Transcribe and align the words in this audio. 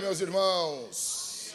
Dia, 0.00 0.08
meus 0.08 0.20
irmãos. 0.20 1.50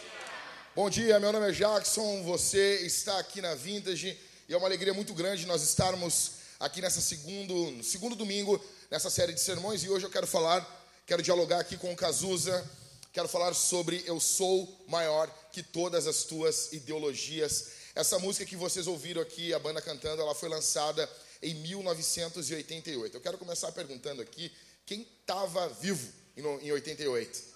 Bom 0.76 0.88
dia, 0.88 1.20
meu 1.20 1.32
nome 1.32 1.50
é 1.50 1.52
Jackson. 1.52 2.22
Você 2.22 2.82
está 2.82 3.18
aqui 3.18 3.42
na 3.42 3.56
Vintage 3.56 4.16
e 4.48 4.54
é 4.54 4.58
uma 4.58 4.68
alegria 4.68 4.94
muito 4.94 5.16
grande 5.16 5.48
nós 5.48 5.64
estarmos 5.64 6.34
aqui 6.60 6.80
nessa 6.80 7.02
segundo, 7.02 7.84
segundo 7.84 8.16
domingo 8.16 8.64
nessa 8.92 9.10
série 9.10 9.34
de 9.34 9.42
sermões 9.42 9.84
e 9.84 9.90
hoje 9.90 10.06
eu 10.06 10.12
quero 10.12 10.28
falar, 10.28 10.64
quero 11.08 11.24
dialogar 11.24 11.60
aqui 11.60 11.76
com 11.76 11.92
o 11.92 11.96
Cazuza, 11.96 12.64
quero 13.12 13.28
falar 13.28 13.52
sobre 13.56 14.04
eu 14.06 14.20
sou 14.20 14.86
maior 14.88 15.28
que 15.52 15.64
todas 15.64 16.06
as 16.06 16.24
tuas 16.24 16.72
ideologias. 16.72 17.70
Essa 17.96 18.20
música 18.20 18.46
que 18.46 18.56
vocês 18.56 18.86
ouviram 18.86 19.24
aqui, 19.24 19.56
a 19.56 19.60
banda 19.60 19.82
cantando, 19.82 20.22
ela 20.22 20.36
foi 20.36 20.50
lançada 20.50 21.10
em 21.42 21.56
1988. 21.56 23.18
Eu 23.18 23.22
quero 23.22 23.40
começar 23.40 23.72
perguntando 23.72 24.22
aqui 24.22 24.52
quem 24.86 25.02
estava 25.02 25.68
vivo 25.70 26.08
em 26.38 26.72
88. 26.72 27.55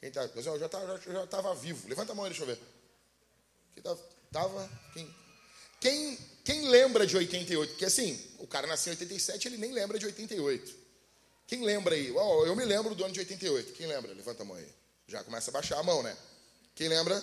Quem 0.00 0.10
tá, 0.10 0.22
eu 0.34 0.42
já 0.42 0.66
estava 0.66 0.98
já, 0.98 1.42
já 1.42 1.54
vivo. 1.54 1.88
Levanta 1.88 2.12
a 2.12 2.14
mão 2.14 2.24
aí, 2.24 2.30
deixa 2.30 2.44
eu 2.44 2.46
ver. 2.46 2.58
Quem 3.74 3.82
estava? 4.26 4.70
Quem, 4.92 5.14
quem, 5.80 6.18
quem 6.44 6.68
lembra 6.68 7.06
de 7.06 7.16
88? 7.16 7.70
Porque 7.70 7.84
assim, 7.84 8.20
o 8.38 8.46
cara 8.46 8.66
nasceu 8.66 8.92
em 8.92 8.96
87, 8.96 9.48
ele 9.48 9.56
nem 9.56 9.72
lembra 9.72 9.98
de 9.98 10.06
88. 10.06 10.74
Quem 11.46 11.64
lembra 11.64 11.94
aí? 11.94 12.12
Oh, 12.12 12.46
eu 12.46 12.54
me 12.54 12.64
lembro 12.64 12.94
do 12.94 13.04
ano 13.04 13.12
de 13.12 13.20
88. 13.20 13.72
Quem 13.72 13.86
lembra? 13.86 14.12
Levanta 14.12 14.42
a 14.42 14.46
mão 14.46 14.56
aí. 14.56 14.68
Já 15.06 15.24
começa 15.24 15.50
a 15.50 15.52
baixar 15.52 15.78
a 15.78 15.82
mão, 15.82 16.02
né? 16.02 16.16
Quem 16.74 16.88
lembra? 16.88 17.22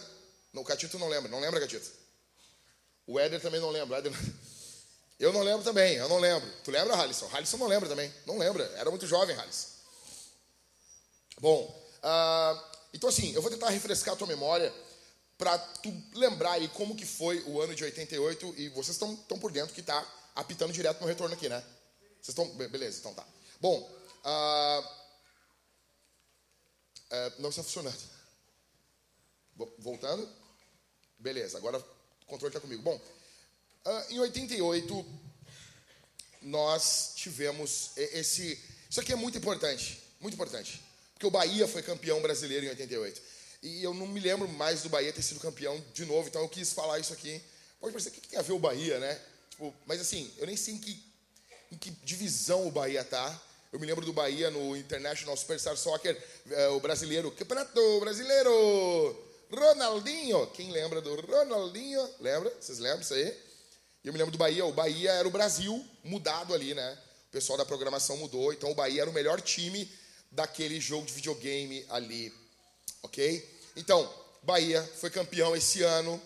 Não, 0.52 0.64
o 0.64 0.66
Catito 0.66 0.98
não 0.98 1.08
lembra. 1.08 1.30
Não 1.30 1.40
lembra, 1.40 1.60
Catito? 1.60 1.90
O 3.08 3.20
Éder 3.20 3.40
também 3.40 3.62
não 3.62 3.70
lembra. 3.70 4.02
Eu 5.18 5.32
não 5.32 5.44
lembro 5.44 5.64
também, 5.64 5.96
eu 5.96 6.10
não 6.10 6.20
lembro. 6.20 6.46
Tu 6.62 6.72
lembra, 6.72 6.94
Halisson? 6.94 7.30
Halisson 7.32 7.56
não 7.56 7.68
lembra 7.68 7.88
também. 7.88 8.14
Não 8.26 8.38
lembra. 8.38 8.66
Era 8.76 8.90
muito 8.90 9.08
jovem, 9.08 9.34
Halisson. 9.34 9.70
Bom, 11.40 11.85
uh, 12.06 12.62
então 12.94 13.10
assim, 13.10 13.34
eu 13.34 13.42
vou 13.42 13.52
tentar 13.52 13.70
refrescar 13.70 14.14
a 14.14 14.18
tua 14.18 14.28
memória 14.28 14.74
para 15.38 15.58
tu 15.58 15.94
lembrar 16.14 16.54
aí 16.54 16.68
como 16.70 16.96
que 16.96 17.06
foi 17.06 17.42
o 17.44 17.60
ano 17.60 17.76
de 17.76 17.84
88 17.84 18.56
e 18.58 18.70
vocês 18.70 18.96
estão 18.96 19.40
por 19.40 19.52
dentro 19.52 19.74
que 19.74 19.82
está 19.82 20.06
apitando 20.34 20.72
direto 20.72 21.02
no 21.02 21.08
retorno 21.08 21.34
aqui, 21.34 21.50
né? 21.50 21.62
Vocês 22.22 22.30
estão... 22.30 22.48
Beleza, 22.56 23.00
então 23.00 23.14
tá. 23.14 23.26
Bom, 23.60 23.80
uh, 23.80 24.80
uh, 27.12 27.34
não 27.40 27.50
está 27.50 27.64
funcionando. 27.64 27.98
Voltando. 29.80 30.30
Beleza, 31.20 31.58
agora 31.58 31.80
o 31.80 32.26
controle 32.26 32.50
está 32.50 32.60
comigo. 32.60 32.82
Bom, 32.82 32.96
uh, 32.96 34.14
em 34.14 34.20
88 34.20 35.06
nós 36.44 37.14
tivemos 37.16 37.92
esse... 37.98 38.64
Isso 38.90 39.02
aqui 39.02 39.12
é 39.12 39.16
muito 39.16 39.38
importante, 39.38 40.02
muito 40.22 40.36
importante. 40.36 40.85
Porque 41.16 41.26
o 41.26 41.32
Bahia 41.32 41.66
foi 41.66 41.82
campeão 41.82 42.22
brasileiro 42.22 42.66
em 42.66 42.70
88. 42.70 43.22
E 43.64 43.82
eu 43.82 43.94
não 43.94 44.06
me 44.06 44.20
lembro 44.20 44.48
mais 44.50 44.84
do 44.84 44.90
Bahia 44.90 45.12
ter 45.14 45.22
sido 45.22 45.40
campeão 45.40 45.82
de 45.94 46.06
novo, 46.06 46.28
então 46.28 46.42
eu 46.42 46.50
quis 46.50 46.74
falar 46.74 47.00
isso 47.00 47.14
aqui. 47.14 47.42
Pode 47.80 47.94
parecer, 47.94 48.12
que 48.12 48.28
tem 48.28 48.38
a 48.38 48.42
ver 48.42 48.52
o 48.52 48.60
Bahia, 48.60 49.00
né? 49.00 49.20
Tipo, 49.50 49.74
mas 49.86 50.02
assim, 50.02 50.30
eu 50.38 50.46
nem 50.46 50.58
sei 50.58 50.74
em 50.74 50.78
que, 50.78 51.04
em 51.72 51.78
que 51.78 51.90
divisão 52.04 52.68
o 52.68 52.72
Bahia 52.72 53.04
tá. 53.04 53.42
Eu 53.72 53.80
me 53.80 53.88
lembro 53.88 54.06
do 54.06 54.12
Bahia 54.12 54.52
no 54.52 54.76
International 54.76 55.36
Superstar 55.38 55.76
Soccer, 55.78 56.22
é, 56.52 56.68
o 56.70 56.80
brasileiro, 56.80 57.32
Campeonato 57.32 58.00
Brasileiro, 58.02 59.24
Ronaldinho. 59.50 60.48
Quem 60.48 60.72
lembra 60.72 61.02
do 61.02 61.16
Ronaldinho? 61.16 62.08
Lembra? 62.20 62.54
Vocês 62.60 62.80
lembram 62.80 63.02
isso 63.02 63.14
aí? 63.14 63.36
Eu 64.04 64.12
me 64.12 64.20
lembro 64.20 64.32
do 64.34 64.38
Bahia. 64.38 64.66
O 64.66 64.74
Bahia 64.74 65.12
era 65.12 65.28
o 65.28 65.32
Brasil 65.32 65.84
mudado 66.04 66.54
ali, 66.54 66.74
né? 66.74 66.98
O 67.30 67.32
pessoal 67.32 67.58
da 67.58 67.66
programação 67.66 68.18
mudou, 68.18 68.52
então 68.52 68.72
o 68.72 68.76
Bahia 68.76 69.02
era 69.02 69.10
o 69.10 69.14
melhor 69.14 69.42
time 69.42 69.90
daquele 70.36 70.80
jogo 70.80 71.06
de 71.06 71.14
videogame 71.14 71.86
ali, 71.90 72.32
ok? 73.02 73.60
Então, 73.76 74.14
Bahia 74.44 74.84
foi 75.00 75.10
campeão 75.10 75.56
esse 75.56 75.82
ano, 75.82 76.22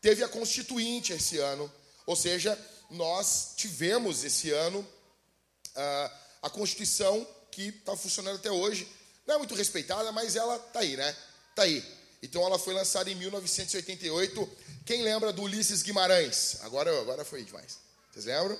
teve 0.00 0.22
a 0.22 0.28
Constituinte 0.28 1.12
esse 1.12 1.38
ano, 1.38 1.72
ou 2.04 2.14
seja, 2.14 2.56
nós 2.90 3.54
tivemos 3.56 4.22
esse 4.22 4.50
ano 4.50 4.80
uh, 4.80 6.10
a 6.42 6.50
Constituição 6.50 7.26
que 7.50 7.68
está 7.68 7.96
funcionando 7.96 8.36
até 8.36 8.50
hoje. 8.50 8.86
Não 9.26 9.34
é 9.34 9.38
muito 9.38 9.54
respeitada, 9.54 10.12
mas 10.12 10.36
ela 10.36 10.56
está 10.56 10.80
aí, 10.80 10.96
né? 10.96 11.16
Está 11.50 11.62
aí. 11.62 11.84
Então 12.22 12.44
ela 12.44 12.58
foi 12.58 12.74
lançada 12.74 13.10
em 13.10 13.14
1988. 13.14 14.48
Quem 14.84 15.02
lembra 15.02 15.32
do 15.32 15.42
Ulisses 15.42 15.82
Guimarães? 15.82 16.58
Agora, 16.60 17.00
agora 17.00 17.24
foi 17.24 17.42
demais. 17.42 17.78
Vocês 18.12 18.26
lembram? 18.26 18.58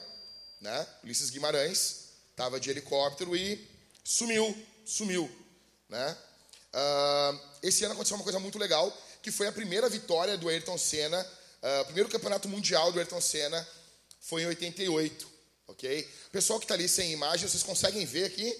Né? 0.60 0.86
Ulisses 1.04 1.30
Guimarães 1.30 2.06
estava 2.30 2.58
de 2.58 2.70
helicóptero 2.70 3.36
e 3.36 3.75
sumiu, 4.06 4.56
sumiu. 4.84 5.28
Né? 5.88 6.16
Uh, 6.72 7.40
esse 7.60 7.84
ano 7.84 7.94
aconteceu 7.94 8.16
uma 8.16 8.22
coisa 8.22 8.38
muito 8.38 8.56
legal, 8.56 8.96
que 9.20 9.32
foi 9.32 9.48
a 9.48 9.52
primeira 9.52 9.88
vitória 9.88 10.38
do 10.38 10.48
Ayrton 10.48 10.78
Senna, 10.78 11.20
uh, 11.20 11.80
o 11.80 11.84
primeiro 11.86 12.08
campeonato 12.08 12.48
mundial 12.48 12.92
do 12.92 13.00
Ayrton 13.00 13.20
Senna 13.20 13.66
foi 14.20 14.42
em 14.42 14.46
88, 14.46 15.28
ok? 15.66 16.08
Pessoal 16.30 16.60
que 16.60 16.64
está 16.64 16.74
ali 16.74 16.88
sem 16.88 17.12
imagem, 17.12 17.48
vocês 17.48 17.64
conseguem 17.64 18.06
ver 18.06 18.24
aqui? 18.24 18.56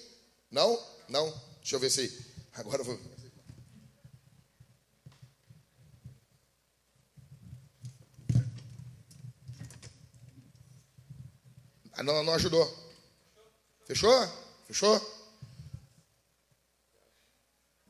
Não? 0.51 0.77
Não? 1.07 1.29
Deixa 1.61 1.77
eu 1.77 1.79
ver 1.79 1.89
se... 1.89 2.25
Agora 2.53 2.81
eu 2.81 2.85
vou... 2.85 2.99
Ah, 11.93 12.03
não, 12.03 12.23
não 12.23 12.33
ajudou. 12.33 12.65
Fechou? 13.85 14.11
Fechou? 14.67 15.16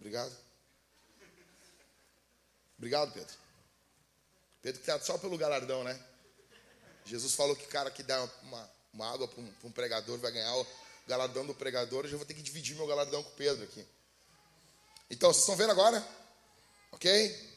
Obrigado. 0.07 0.33
Obrigado, 2.77 3.11
Pedro. 3.11 3.35
Pedro 4.61 4.81
que 4.81 4.89
está 4.89 5.05
só 5.05 5.17
pelo 5.17 5.37
galardão, 5.37 5.83
né? 5.83 5.99
Jesus 7.05 7.35
falou 7.35 7.57
que 7.57 7.67
cara 7.67 7.91
que 7.91 8.03
dá 8.03 8.23
uma, 8.43 8.71
uma 8.93 9.11
água 9.11 9.27
para 9.27 9.41
um, 9.41 9.53
um, 9.65 9.71
pregador 9.71 10.17
vai 10.19 10.31
ganhar 10.31 10.55
o 10.55 10.65
galardão 11.07 11.45
do 11.45 11.53
pregador. 11.53 12.05
Eu 12.05 12.09
já 12.09 12.15
vou 12.15 12.25
ter 12.25 12.35
que 12.35 12.41
dividir 12.41 12.73
meu 12.77 12.87
galardão 12.87 13.21
com 13.21 13.31
o 13.31 13.33
Pedro 13.33 13.65
aqui. 13.65 13.85
Então, 15.09 15.33
vocês 15.33 15.41
estão 15.41 15.57
vendo 15.57 15.71
agora? 15.71 16.01
Ok? 16.93 17.53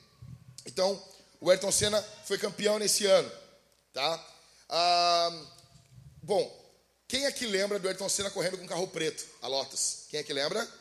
Então, 0.67 1.01
o 1.41 1.51
Ayrton 1.51 1.71
Senna 1.71 2.03
foi 2.25 2.37
campeão 2.37 2.81
nesse 2.81 3.07
ano. 3.07 3.31
Tá? 3.93 4.29
Ah, 4.69 5.47
bom, 6.21 6.75
quem 7.07 7.27
é 7.27 7.33
que 7.33 7.47
lembra 7.47 7.79
do 7.79 7.87
Ayrton 7.87 8.09
Senna 8.09 8.31
correndo 8.31 8.59
com 8.59 8.67
carro 8.67 8.89
preto, 8.89 9.25
a 9.41 9.47
Lotus? 9.47 10.07
Quem 10.09 10.19
é 10.19 10.23
que 10.25 10.33
lembra? 10.33 10.80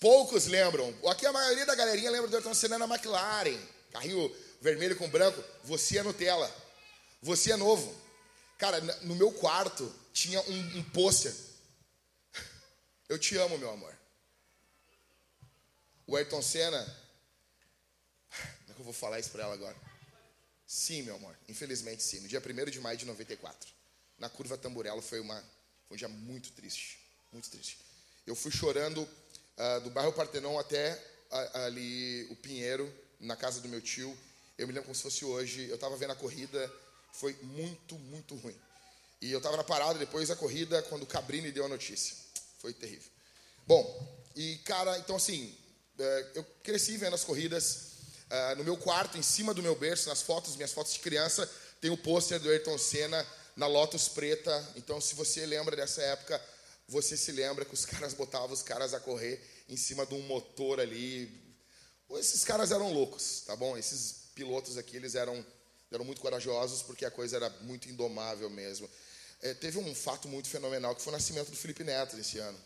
Poucos 0.00 0.46
lembram. 0.46 0.94
Aqui 1.08 1.26
a 1.26 1.32
maioria 1.32 1.66
da 1.66 1.74
galerinha 1.74 2.10
lembra 2.10 2.28
do 2.28 2.36
Ayrton 2.36 2.54
Senna 2.54 2.78
na 2.78 2.86
McLaren. 2.86 3.58
Carrinho 3.90 4.34
vermelho 4.60 4.96
com 4.96 5.08
branco. 5.08 5.42
Você 5.64 5.98
é 5.98 6.02
Nutella. 6.02 6.50
Você 7.22 7.52
é 7.52 7.56
novo. 7.56 7.94
Cara, 8.58 8.80
no 9.02 9.14
meu 9.14 9.32
quarto 9.32 9.92
tinha 10.12 10.40
um, 10.42 10.78
um 10.78 10.82
pôster. 10.90 11.34
Eu 13.08 13.18
te 13.18 13.36
amo, 13.36 13.58
meu 13.58 13.70
amor. 13.70 13.96
O 16.06 16.16
Ayrton 16.16 16.42
Senna. 16.42 16.82
Como 18.30 18.70
é 18.70 18.74
que 18.74 18.80
eu 18.80 18.84
vou 18.84 18.94
falar 18.94 19.18
isso 19.18 19.30
pra 19.30 19.44
ela 19.44 19.54
agora? 19.54 19.76
Sim, 20.66 21.02
meu 21.02 21.16
amor. 21.16 21.36
Infelizmente, 21.48 22.02
sim. 22.02 22.20
No 22.20 22.28
dia 22.28 22.40
1 22.40 22.70
de 22.70 22.80
maio 22.80 22.96
de 22.96 23.04
94. 23.04 23.68
Na 24.18 24.28
curva 24.28 24.56
Tamburello 24.56 25.02
foi, 25.02 25.18
uma, 25.18 25.36
foi 25.88 25.96
um 25.96 25.98
dia 25.98 26.08
muito 26.08 26.52
triste. 26.52 27.00
Muito 27.32 27.50
triste. 27.50 27.78
Eu 28.26 28.36
fui 28.36 28.52
chorando 28.52 29.08
uh, 29.60 29.80
do 29.82 29.90
bairro 29.90 30.12
Partenon 30.12 30.58
até 30.58 31.00
ali 31.54 32.26
o 32.30 32.36
Pinheiro, 32.36 32.92
na 33.20 33.36
casa 33.36 33.60
do 33.60 33.68
meu 33.68 33.80
tio. 33.80 34.16
Eu 34.58 34.66
me 34.66 34.72
lembro 34.72 34.86
como 34.86 34.94
se 34.94 35.02
fosse 35.02 35.24
hoje. 35.24 35.68
Eu 35.68 35.76
estava 35.76 35.96
vendo 35.96 36.10
a 36.12 36.16
corrida, 36.16 36.72
foi 37.12 37.36
muito, 37.42 37.94
muito 37.94 38.34
ruim. 38.36 38.56
E 39.20 39.30
eu 39.30 39.38
estava 39.38 39.56
na 39.56 39.64
parada 39.64 39.98
depois 39.98 40.28
da 40.28 40.36
corrida, 40.36 40.82
quando 40.84 41.02
o 41.02 41.06
Cabrini 41.06 41.52
deu 41.52 41.64
a 41.64 41.68
notícia. 41.68 42.16
Foi 42.58 42.72
terrível. 42.72 43.10
Bom, 43.66 44.18
e 44.34 44.56
cara, 44.64 44.98
então 44.98 45.16
assim, 45.16 45.56
uh, 45.98 46.02
eu 46.34 46.44
cresci 46.62 46.96
vendo 46.96 47.14
as 47.14 47.24
corridas. 47.24 47.90
Uh, 48.30 48.56
no 48.56 48.64
meu 48.64 48.76
quarto, 48.76 49.18
em 49.18 49.22
cima 49.22 49.52
do 49.52 49.62
meu 49.62 49.74
berço, 49.74 50.08
nas 50.08 50.22
fotos, 50.22 50.56
minhas 50.56 50.72
fotos 50.72 50.92
de 50.92 51.00
criança, 51.00 51.50
tem 51.80 51.90
o 51.90 51.96
pôster 51.96 52.38
do 52.38 52.48
Ayrton 52.48 52.78
Senna 52.78 53.26
na 53.56 53.66
Lotus 53.66 54.08
preta. 54.08 54.68
Então, 54.76 55.00
se 55.00 55.14
você 55.14 55.44
lembra 55.44 55.74
dessa 55.76 56.00
época, 56.02 56.40
você 56.88 57.16
se 57.16 57.32
lembra 57.32 57.64
que 57.64 57.74
os 57.74 57.84
caras 57.86 58.14
botavam 58.14 58.52
os 58.52 58.62
caras 58.62 58.94
a 58.94 59.00
correr 59.00 59.40
em 59.70 59.76
cima 59.76 60.04
de 60.04 60.14
um 60.14 60.22
motor 60.26 60.80
ali. 60.80 61.30
Esses 62.10 62.44
caras 62.44 62.72
eram 62.72 62.92
loucos, 62.92 63.42
tá 63.46 63.54
bom? 63.54 63.78
Esses 63.78 64.30
pilotos 64.34 64.76
aqui, 64.76 64.96
eles 64.96 65.14
eram, 65.14 65.46
eram 65.92 66.04
muito 66.04 66.20
corajosos 66.20 66.82
porque 66.82 67.04
a 67.04 67.10
coisa 67.10 67.36
era 67.36 67.48
muito 67.60 67.88
indomável 67.88 68.50
mesmo. 68.50 68.90
É, 69.40 69.54
teve 69.54 69.78
um 69.78 69.94
fato 69.94 70.28
muito 70.28 70.48
fenomenal 70.48 70.94
que 70.94 71.00
foi 71.00 71.12
o 71.12 71.16
nascimento 71.16 71.50
do 71.50 71.56
Felipe 71.56 71.84
Neto 71.84 72.18
esse 72.18 72.38
ano. 72.38 72.58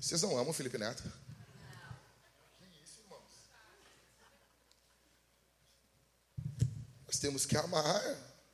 Vocês 0.00 0.22
não 0.22 0.38
amam 0.38 0.50
o 0.50 0.54
Felipe 0.54 0.78
Neto? 0.78 1.02
Nós 7.06 7.18
temos 7.18 7.44
que 7.44 7.56
amar 7.56 8.02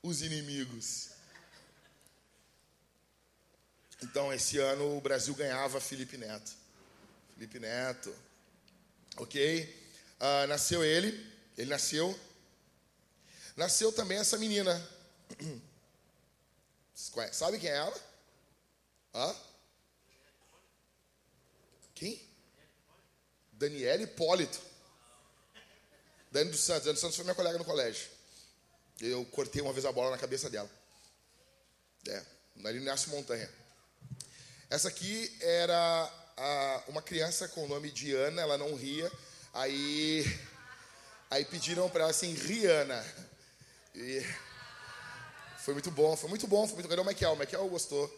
os 0.02 0.22
inimigos. 0.22 1.11
Então, 4.02 4.32
esse 4.32 4.58
ano 4.58 4.96
o 4.96 5.00
Brasil 5.00 5.34
ganhava 5.34 5.80
Felipe 5.80 6.16
Neto. 6.16 6.52
Felipe 7.34 7.58
Neto. 7.58 8.14
Ok? 9.16 9.64
Uh, 10.20 10.46
nasceu 10.48 10.84
ele. 10.84 11.08
Ele 11.56 11.70
nasceu. 11.70 12.18
Nasceu 13.56 13.92
também 13.92 14.18
essa 14.18 14.36
menina. 14.38 14.80
Sabe 17.32 17.58
quem 17.58 17.70
é 17.70 17.76
ela? 17.76 18.00
Hã? 19.14 19.36
Quem? 21.94 22.20
Daniela 23.52 24.02
Hipólito. 24.02 24.60
Dani 26.30 26.50
dos 26.50 26.60
Santos. 26.60 26.84
Dani 26.84 26.94
dos 26.94 27.00
Santos 27.00 27.16
foi 27.16 27.24
minha 27.24 27.34
colega 27.34 27.58
no 27.58 27.64
colégio. 27.64 28.08
Eu 29.00 29.24
cortei 29.26 29.62
uma 29.62 29.72
vez 29.72 29.84
a 29.84 29.92
bola 29.92 30.10
na 30.10 30.18
cabeça 30.18 30.48
dela. 30.48 30.70
É, 32.08 32.24
ali 32.64 32.80
nasce 32.80 33.08
montanha. 33.10 33.61
Essa 34.72 34.88
aqui 34.88 35.30
era 35.38 36.10
a, 36.34 36.82
uma 36.88 37.02
criança 37.02 37.46
com 37.46 37.66
o 37.66 37.68
nome 37.68 37.90
de 37.90 38.14
Ana, 38.14 38.40
ela 38.40 38.56
não 38.56 38.74
ria. 38.74 39.12
Aí, 39.52 40.24
aí 41.30 41.44
pediram 41.44 41.90
para 41.90 42.04
ela 42.04 42.10
assim, 42.10 42.32
Rihanna. 42.32 43.04
E 43.94 44.26
foi 45.58 45.74
muito 45.74 45.90
bom, 45.90 46.16
foi 46.16 46.30
muito 46.30 46.46
bom, 46.46 46.66
foi 46.66 46.76
muito 46.76 46.88
legal. 46.88 47.04
O 47.04 47.06
Michael, 47.06 47.32
o 47.34 47.36
Michael 47.36 47.68
gostou. 47.68 48.10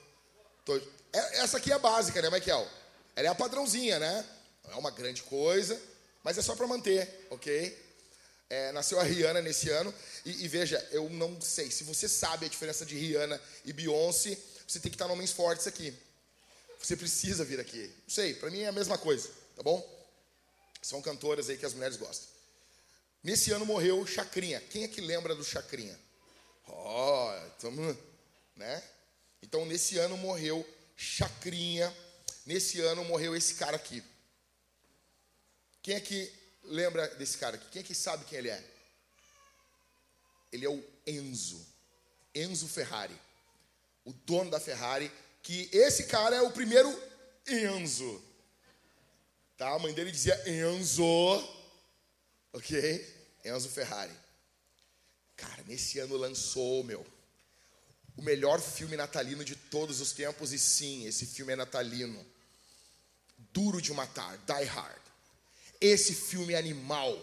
Tô... 0.65 0.77
É, 1.13 1.39
essa 1.41 1.57
aqui 1.57 1.73
é 1.73 1.75
a 1.75 1.79
básica, 1.81 2.23
né, 2.23 2.31
Michael? 2.31 2.65
Ela 3.17 3.27
é 3.27 3.31
a 3.33 3.35
padrãozinha, 3.35 3.99
né? 3.99 4.25
É 4.71 4.77
uma 4.77 4.93
grande 4.93 5.25
coisa, 5.25 5.77
mas 6.23 6.39
é 6.39 6.43
só 6.43 6.55
para 6.55 6.69
manter, 6.69 7.27
ok? 7.31 7.77
É, 8.49 8.71
nasceu 8.71 9.01
a 9.01 9.03
Rihanna 9.03 9.43
nesse 9.43 9.71
ano. 9.71 9.93
E, 10.25 10.45
e, 10.45 10.47
veja, 10.47 10.79
eu 10.93 11.11
não 11.11 11.41
sei. 11.41 11.69
Se 11.73 11.83
você 11.83 12.09
sabe 12.09 12.47
a 12.47 12.49
diferença 12.49 12.87
de 12.87 12.97
Rihanna 12.97 13.41
e 13.65 13.73
Beyoncé, 13.73 14.39
você 14.69 14.79
tem 14.79 14.89
que 14.89 14.95
estar 14.95 15.09
nomes 15.09 15.33
fortes 15.33 15.67
aqui. 15.67 15.93
Você 16.85 16.99
precisa 16.99 17.47
vir 17.47 17.59
aqui. 17.59 17.87
Não 18.03 18.11
sei, 18.11 18.35
para 18.35 18.51
mim 18.51 18.61
é 18.61 18.69
a 18.69 18.73
mesma 18.73 18.99
coisa, 18.99 19.31
tá 19.57 19.63
bom? 19.63 19.83
São 20.83 21.01
cantoras 21.01 21.49
aí 21.49 21.57
que 21.57 21.65
as 21.65 21.73
mulheres 21.73 21.97
gostam. 21.97 22.29
Nesse 23.23 23.51
ano 23.53 23.65
morreu 23.65 24.07
Chacrinha. 24.07 24.61
Quem 24.61 24.85
é 24.85 24.89
que 24.89 25.01
lembra 25.01 25.35
do 25.35 25.43
Chacrinha? 25.43 25.99
Ó, 26.67 27.33
oh, 27.33 27.51
tamo, 27.59 27.99
né? 28.55 28.83
Então, 29.43 29.65
nesse 29.65 29.97
ano 29.97 30.19
morreu 30.19 30.63
Chacrinha. 30.95 31.91
Nesse 32.45 32.83
ano 32.83 33.03
morreu 33.05 33.35
esse 33.35 33.55
cara 33.55 33.77
aqui. 33.77 34.05
Quem 35.83 35.95
é 35.95 36.01
que 36.01 36.31
lembra 36.65 37.09
desse 37.15 37.39
cara 37.39 37.57
aqui? 37.57 37.67
Quem 37.71 37.81
é 37.81 37.83
que 37.83 37.95
sabe 37.95 38.27
quem 38.27 38.41
ele 38.41 38.51
é? 38.51 38.63
Ele 40.53 40.67
é 40.67 40.69
o 40.69 40.85
Enzo. 41.07 41.67
Enzo 42.35 42.69
Ferrari. 42.69 43.19
O 44.05 44.13
dono 44.13 44.51
da 44.51 44.61
Ferrari. 44.61 45.11
Que 45.45 45.69
esse 45.73 46.05
cara 46.05 46.35
é 46.35 46.43
o 46.43 46.51
primeiro 46.51 46.91
Enzo. 47.47 48.21
Tá? 49.57 49.73
A 49.73 49.79
mãe 49.79 49.95
dele 49.95 50.11
dizia 50.11 50.43
Enzo. 50.51 51.05
Ok? 52.53 53.31
Enzo 53.45 53.69
Ferrari. 53.69 54.13
Cara, 55.37 55.63
nesse 55.69 56.01
ano 56.01 56.17
lançou, 56.17 56.83
meu 56.83 57.07
o 58.17 58.23
melhor 58.23 58.61
filme 58.61 58.97
natalino 58.97 59.45
de 59.45 59.57
todos 59.57 60.01
os 60.01 60.13
tempos, 60.13 60.53
e 60.53 60.59
sim, 60.59 61.07
esse 61.07 61.27
filme 61.27 61.53
é 61.53 61.57
natalino. 61.57 62.25
Duro 63.53 63.81
de 63.81 63.93
Matar, 63.93 64.39
Die 64.39 64.65
Hard. 64.65 65.03
Esse 65.81 66.15
filme 66.15 66.55
é 66.55 66.59
animal. 66.59 67.19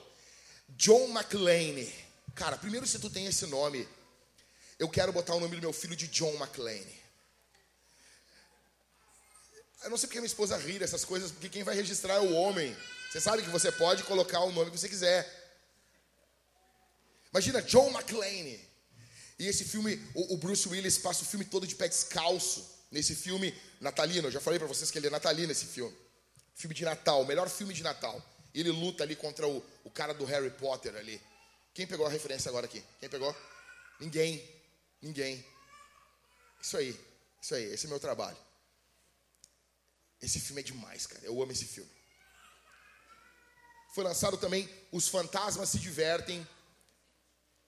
John 0.69 1.09
McClane. 1.09 1.93
Cara, 2.35 2.57
primeiro 2.57 2.85
se 2.85 2.99
tu 2.99 3.09
tem 3.09 3.25
esse 3.25 3.45
nome, 3.47 3.87
eu 4.77 4.89
quero 4.89 5.13
botar 5.13 5.33
o 5.35 5.39
nome 5.39 5.55
do 5.55 5.61
meu 5.61 5.73
filho 5.73 5.95
de 5.95 6.07
John 6.07 6.33
McClane. 6.35 7.00
Eu 9.83 9.89
não 9.89 9.97
sei 9.97 10.07
porque 10.07 10.19
minha 10.19 10.27
esposa 10.27 10.57
ri 10.57 10.77
dessas 10.77 11.03
coisas, 11.03 11.31
porque 11.31 11.49
quem 11.49 11.63
vai 11.63 11.75
registrar 11.75 12.15
é 12.15 12.19
o 12.19 12.33
homem. 12.33 12.75
Você 13.09 13.19
sabe 13.19 13.41
que 13.41 13.49
você 13.49 13.71
pode 13.71 14.03
colocar 14.03 14.41
o 14.41 14.51
nome 14.51 14.71
que 14.71 14.77
você 14.77 14.87
quiser. 14.87 15.27
Imagina, 17.31 17.61
John 17.61 17.89
McClane. 17.89 18.59
E 19.39 19.47
esse 19.47 19.65
filme, 19.65 19.99
o, 20.13 20.37
Bruce 20.37 20.67
Willis 20.69 20.99
passa 20.99 21.23
o 21.23 21.25
filme 21.25 21.43
todo 21.43 21.65
de 21.65 21.75
pé 21.75 21.87
descalço. 21.87 22.69
Nesse 22.91 23.15
filme 23.15 23.57
natalino, 23.79 24.27
eu 24.27 24.31
já 24.31 24.39
falei 24.39 24.59
para 24.59 24.67
vocês 24.67 24.91
que 24.91 24.99
ele 24.99 25.07
é 25.07 25.09
natalino 25.09 25.51
esse 25.51 25.65
filme. 25.65 25.95
Filme 26.53 26.75
de 26.75 26.83
Natal, 26.83 27.21
o 27.21 27.25
melhor 27.25 27.49
filme 27.49 27.73
de 27.73 27.81
Natal. 27.81 28.21
E 28.53 28.59
ele 28.59 28.69
luta 28.69 29.03
ali 29.03 29.15
contra 29.15 29.47
o, 29.47 29.63
o 29.83 29.89
cara 29.89 30.13
do 30.13 30.25
Harry 30.25 30.51
Potter 30.51 30.95
ali. 30.95 31.19
Quem 31.73 31.87
pegou 31.87 32.05
a 32.05 32.09
referência 32.09 32.49
agora 32.49 32.65
aqui? 32.65 32.83
Quem 32.99 33.09
pegou? 33.09 33.35
Ninguém. 33.99 34.47
Ninguém. 35.01 35.43
Isso 36.61 36.77
aí. 36.77 36.99
Isso 37.41 37.55
aí. 37.55 37.63
Esse 37.73 37.87
é 37.87 37.89
meu 37.89 37.99
trabalho. 37.99 38.37
Esse 40.21 40.39
filme 40.39 40.61
é 40.61 40.63
demais, 40.63 41.07
cara. 41.07 41.25
Eu 41.25 41.41
amo 41.41 41.51
esse 41.51 41.65
filme. 41.65 41.89
Foi 43.93 44.03
lançado 44.03 44.37
também 44.37 44.69
Os 44.91 45.07
Fantasmas 45.07 45.69
Se 45.69 45.79
Divertem 45.79 46.47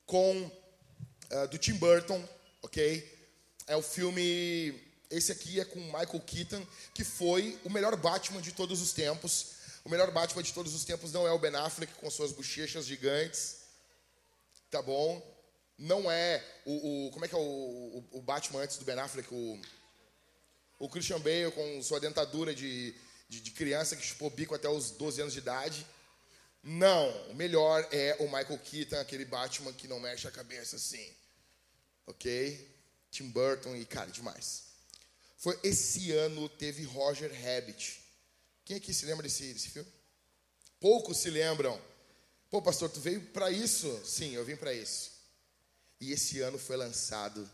com 0.05 0.45
uh, 0.45 1.47
do 1.49 1.57
Tim 1.57 1.73
Burton, 1.73 2.23
ok? 2.61 3.11
É 3.67 3.75
o 3.75 3.81
filme. 3.81 4.81
Esse 5.09 5.31
aqui 5.31 5.59
é 5.59 5.65
com 5.65 5.79
Michael 5.79 6.21
Keaton, 6.21 6.65
que 6.93 7.03
foi 7.03 7.59
o 7.63 7.69
melhor 7.69 7.95
Batman 7.95 8.41
de 8.41 8.51
todos 8.51 8.81
os 8.81 8.93
tempos. 8.93 9.53
O 9.83 9.89
melhor 9.89 10.09
Batman 10.11 10.41
de 10.41 10.53
todos 10.53 10.73
os 10.73 10.85
tempos 10.85 11.11
não 11.11 11.27
é 11.27 11.31
o 11.31 11.39
Ben 11.39 11.55
Affleck 11.55 11.93
com 11.95 12.09
suas 12.09 12.31
bochechas 12.31 12.85
gigantes, 12.85 13.57
tá 14.71 14.81
bom? 14.81 15.21
Não 15.77 16.09
é 16.09 16.43
o, 16.65 17.07
o 17.07 17.11
como 17.11 17.25
é 17.25 17.27
que 17.27 17.35
é 17.35 17.37
o, 17.37 17.41
o, 17.41 18.07
o, 18.13 18.21
Batman 18.21 18.61
antes 18.61 18.77
do 18.77 18.85
Ben 18.85 18.97
Affleck, 18.97 19.27
o, 19.33 19.59
o 20.83 20.89
Christian 20.89 21.19
Bale 21.21 21.49
com 21.51 21.81
sua 21.81 21.97
dentadura 21.97 22.53
de, 22.53 22.93
de, 23.29 23.39
de 23.39 23.51
criança 23.51 23.95
que 23.95 24.05
chupou 24.05 24.29
bico 24.29 24.53
até 24.53 24.67
os 24.67 24.91
12 24.91 25.21
anos 25.21 25.33
de 25.33 25.39
idade. 25.39 25.87
Não, 26.61 27.09
o 27.29 27.35
melhor 27.35 27.87
é 27.89 28.17
o 28.19 28.25
Michael 28.25 28.59
Keaton, 28.59 28.97
aquele 28.97 29.23
Batman 29.23 29.71
que 29.71 29.87
não 29.87 30.01
mexe 30.01 30.27
a 30.27 30.31
cabeça 30.31 30.75
assim. 30.75 31.09
Ok? 32.05 32.69
Tim 33.09 33.29
Burton 33.29 33.77
e, 33.77 33.85
cara, 33.85 34.11
demais. 34.11 34.63
Foi 35.37 35.57
esse 35.63 36.11
ano 36.11 36.49
teve 36.49 36.83
Roger 36.83 37.31
Rabbit. 37.31 38.01
Quem 38.65 38.75
aqui 38.75 38.93
se 38.93 39.05
lembra 39.05 39.23
desse, 39.23 39.53
desse 39.53 39.69
filme? 39.69 39.89
Poucos 40.81 41.17
se 41.17 41.29
lembram. 41.29 41.81
Pô, 42.49 42.61
pastor, 42.61 42.89
tu 42.89 42.99
veio 42.99 43.21
para 43.27 43.49
isso? 43.49 44.01
Sim, 44.05 44.33
eu 44.33 44.43
vim 44.43 44.57
para 44.57 44.73
isso. 44.73 45.11
E 46.01 46.11
esse 46.11 46.41
ano 46.41 46.59
foi 46.59 46.75
lançado 46.75 47.49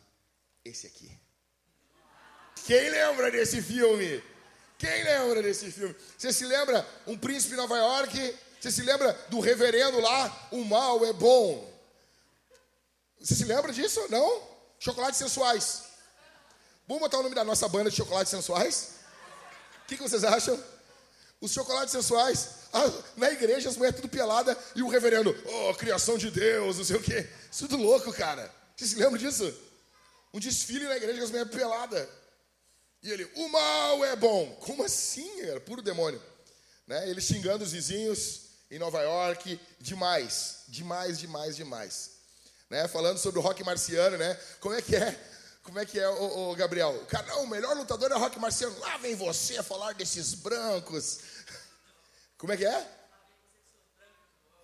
esse 0.65 0.87
aqui. 0.87 1.15
Quem 2.69 2.89
lembra 2.89 3.31
desse 3.31 3.63
filme? 3.63 4.23
Quem 4.77 5.03
lembra 5.03 5.41
desse 5.41 5.71
filme? 5.71 5.95
Você 6.15 6.31
se 6.31 6.45
lembra? 6.45 6.87
Um 7.07 7.17
príncipe 7.17 7.55
em 7.55 7.57
Nova 7.57 7.75
York 7.75 8.35
você 8.59 8.71
se 8.71 8.81
lembra 8.81 9.13
do 9.29 9.39
reverendo 9.39 9.99
lá? 9.99 10.49
O 10.51 10.63
mal 10.65 11.05
é 11.05 11.13
bom. 11.13 11.67
Você 13.19 13.33
se 13.33 13.45
lembra 13.45 13.71
disso? 13.71 14.05
Não? 14.09 14.43
Chocolates 14.77 15.17
sensuais. 15.17 15.83
Vamos 16.87 17.01
botar 17.01 17.19
o 17.19 17.23
nome 17.23 17.35
da 17.35 17.43
nossa 17.43 17.67
banda 17.69 17.89
de 17.89 17.95
chocolates 17.95 18.29
sensuais? 18.29 18.89
O 19.83 19.87
que, 19.87 19.95
que 19.95 20.03
vocês 20.03 20.23
acham? 20.23 20.61
Os 21.41 21.53
chocolates 21.53 21.91
sensuais, 21.91 22.49
ah, 22.73 22.91
na 23.15 23.31
igreja 23.31 23.69
as 23.69 23.77
mulheres 23.77 23.99
tudo 23.99 24.09
pelada 24.09 24.57
e 24.75 24.83
o 24.83 24.89
reverendo, 24.89 25.33
oh, 25.45 25.73
criação 25.73 26.17
de 26.17 26.29
Deus, 26.29 26.77
não 26.77 26.83
sei 26.83 26.97
o 26.97 27.01
quê. 27.01 27.29
Isso 27.49 27.65
tudo 27.67 27.81
louco, 27.81 28.11
cara. 28.11 28.53
Você 28.75 28.87
se 28.87 28.95
lembra 28.95 29.17
disso? 29.17 29.51
Um 30.33 30.39
desfile 30.39 30.85
na 30.85 30.97
igreja 30.97 31.17
com 31.17 31.23
as 31.23 31.31
mulheres 31.31 31.51
peladas. 31.51 32.18
E 33.01 33.11
ele, 33.11 33.29
o 33.35 33.49
mal 33.49 34.03
é 34.05 34.15
bom. 34.15 34.55
Como 34.61 34.83
assim? 34.83 35.41
Era 35.41 35.59
puro 35.59 35.81
demônio. 35.81 36.21
Né? 36.85 37.09
Ele 37.09 37.21
xingando 37.21 37.63
os 37.63 37.71
vizinhos, 37.71 38.49
em 38.71 38.77
Nova 38.77 39.01
York, 39.01 39.59
demais, 39.79 40.63
demais, 40.67 41.17
demais, 41.17 41.55
demais. 41.55 42.11
Né? 42.69 42.87
Falando 42.87 43.17
sobre 43.17 43.39
o 43.39 43.41
rock 43.41 43.63
marciano, 43.63 44.17
né? 44.17 44.39
Como 44.59 44.75
é 44.75 44.81
que 44.81 44.95
é? 44.95 45.19
Como 45.63 45.79
é 45.79 45.85
que 45.85 45.99
é, 45.99 46.07
o, 46.07 46.55
Gabriel? 46.55 46.89
O, 46.89 47.05
cara, 47.05 47.27
não, 47.27 47.43
o 47.43 47.47
melhor 47.47 47.75
lutador 47.75 48.11
é 48.11 48.15
o 48.15 48.19
rock 48.19 48.39
marciano. 48.39 48.77
Lá 48.79 48.97
vem 48.97 49.15
você 49.15 49.61
falar 49.63 49.93
desses 49.93 50.33
brancos. 50.33 51.19
Como 52.37 52.53
é 52.53 52.57
que 52.57 52.65
é? 52.65 52.87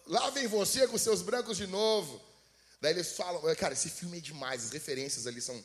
Lá 0.07 0.29
vem 0.29 0.47
você 0.47 0.87
com 0.87 0.97
seus 0.97 1.21
brancos 1.21 1.57
de 1.57 1.67
novo. 1.67 2.21
Daí 2.79 2.93
eles 2.93 3.13
falam, 3.13 3.41
cara, 3.55 3.73
esse 3.73 3.89
filme 3.89 4.19
é 4.19 4.21
demais, 4.21 4.65
as 4.65 4.71
referências 4.71 5.25
ali 5.25 5.41
são 5.41 5.63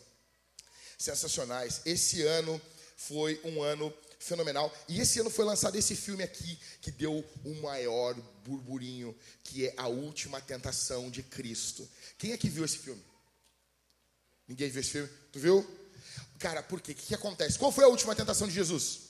sensacionais. 1.00 1.80
Esse 1.86 2.22
ano 2.22 2.60
foi 2.96 3.40
um 3.42 3.62
ano 3.62 3.92
fenomenal. 4.18 4.72
E 4.86 5.00
esse 5.00 5.18
ano 5.18 5.30
foi 5.30 5.46
lançado 5.46 5.74
esse 5.76 5.96
filme 5.96 6.22
aqui, 6.22 6.58
que 6.82 6.90
deu 6.90 7.24
o 7.42 7.54
maior 7.62 8.14
burburinho, 8.44 9.16
que 9.42 9.66
é 9.66 9.74
A 9.78 9.88
Última 9.88 10.40
Tentação 10.40 11.10
de 11.10 11.22
Cristo. 11.22 11.88
Quem 12.18 12.32
é 12.32 12.36
que 12.36 12.50
viu 12.50 12.64
esse 12.64 12.78
filme? 12.78 13.02
Ninguém 14.46 14.68
viu 14.68 14.80
esse 14.80 14.90
filme? 14.90 15.08
Tu 15.32 15.40
viu? 15.40 15.80
Cara, 16.38 16.62
por 16.62 16.80
quê? 16.80 16.92
O 16.92 16.94
que, 16.94 17.06
que 17.06 17.14
acontece? 17.14 17.58
Qual 17.58 17.72
foi 17.72 17.84
a 17.84 17.88
última 17.88 18.14
tentação 18.14 18.46
de 18.46 18.52
Jesus? 18.52 19.00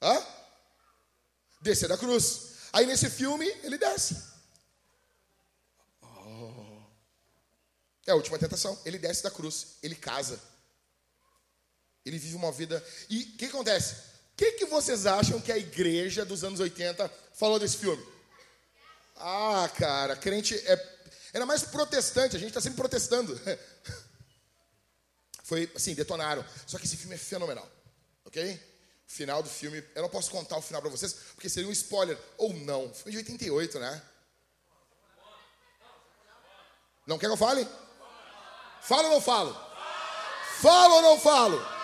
Hã? 0.00 0.26
Descer 1.60 1.88
da 1.88 1.98
cruz. 1.98 2.54
Aí 2.72 2.86
nesse 2.86 3.10
filme, 3.10 3.46
ele 3.62 3.76
desce. 3.76 4.33
É 8.06 8.12
a 8.12 8.14
última 8.14 8.38
tentação. 8.38 8.78
Ele 8.84 8.98
desce 8.98 9.22
da 9.22 9.30
cruz. 9.30 9.78
Ele 9.82 9.94
casa. 9.94 10.40
Ele 12.04 12.18
vive 12.18 12.36
uma 12.36 12.52
vida. 12.52 12.84
E 13.08 13.22
o 13.22 13.36
que 13.36 13.46
acontece? 13.46 13.94
O 14.32 14.36
que, 14.36 14.52
que 14.52 14.66
vocês 14.66 15.06
acham 15.06 15.40
que 15.40 15.52
a 15.52 15.56
igreja 15.56 16.24
dos 16.24 16.44
anos 16.44 16.60
80 16.60 17.10
falou 17.34 17.58
desse 17.58 17.78
filme? 17.78 18.04
Ah, 19.16 19.70
cara, 19.76 20.16
crente 20.16 20.54
é. 20.66 20.94
Era 21.32 21.46
mais 21.46 21.62
protestante, 21.62 22.36
a 22.36 22.38
gente 22.38 22.48
está 22.48 22.60
sempre 22.60 22.76
protestando. 22.76 23.40
Foi 25.42 25.70
assim, 25.74 25.94
detonaram. 25.94 26.44
Só 26.66 26.78
que 26.78 26.86
esse 26.86 26.96
filme 26.96 27.14
é 27.14 27.18
fenomenal, 27.18 27.68
ok? 28.24 28.54
O 29.06 29.12
final 29.12 29.42
do 29.42 29.48
filme, 29.48 29.84
eu 29.94 30.02
não 30.02 30.08
posso 30.08 30.30
contar 30.30 30.56
o 30.56 30.62
final 30.62 30.80
para 30.80 30.90
vocês, 30.90 31.12
porque 31.34 31.48
seria 31.48 31.68
um 31.68 31.72
spoiler. 31.72 32.18
Ou 32.38 32.52
não. 32.54 32.92
Foi 32.92 33.12
de 33.12 33.18
88, 33.18 33.78
né? 33.78 34.02
Não 37.06 37.18
quer 37.18 37.26
que 37.26 37.32
eu 37.32 37.36
fale? 37.36 37.68
Falo 38.84 39.04
ou 39.08 39.14
não 39.14 39.20
falo? 39.20 39.56
Falo 40.60 40.94
ou 40.94 41.02
não 41.02 41.18
falo? 41.18 41.74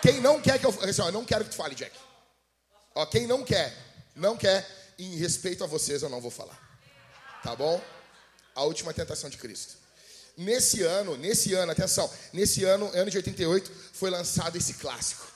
Quem 0.00 0.20
não 0.20 0.40
quer 0.40 0.58
que 0.58 0.66
eu 0.66 0.70
assim, 0.70 1.02
eu 1.02 1.12
não 1.12 1.24
quero 1.24 1.44
que 1.44 1.50
tu 1.50 1.56
fale, 1.56 1.74
Jack. 1.74 1.94
Ó, 2.94 3.04
quem 3.06 3.26
não 3.26 3.44
quer, 3.44 3.76
não 4.16 4.36
quer, 4.36 4.66
em 4.98 5.16
respeito 5.16 5.62
a 5.62 5.66
vocês 5.66 6.02
eu 6.02 6.08
não 6.08 6.20
vou 6.20 6.30
falar. 6.30 6.58
Tá 7.42 7.54
bom? 7.54 7.82
A 8.54 8.62
última 8.62 8.94
tentação 8.94 9.28
de 9.28 9.36
Cristo. 9.36 9.76
Nesse 10.36 10.82
ano, 10.82 11.16
nesse 11.16 11.52
ano, 11.52 11.72
atenção, 11.72 12.10
nesse 12.32 12.64
ano, 12.64 12.90
ano 12.94 13.10
de 13.10 13.16
88, 13.16 13.70
foi 13.92 14.08
lançado 14.08 14.56
esse 14.56 14.74
clássico. 14.74 15.26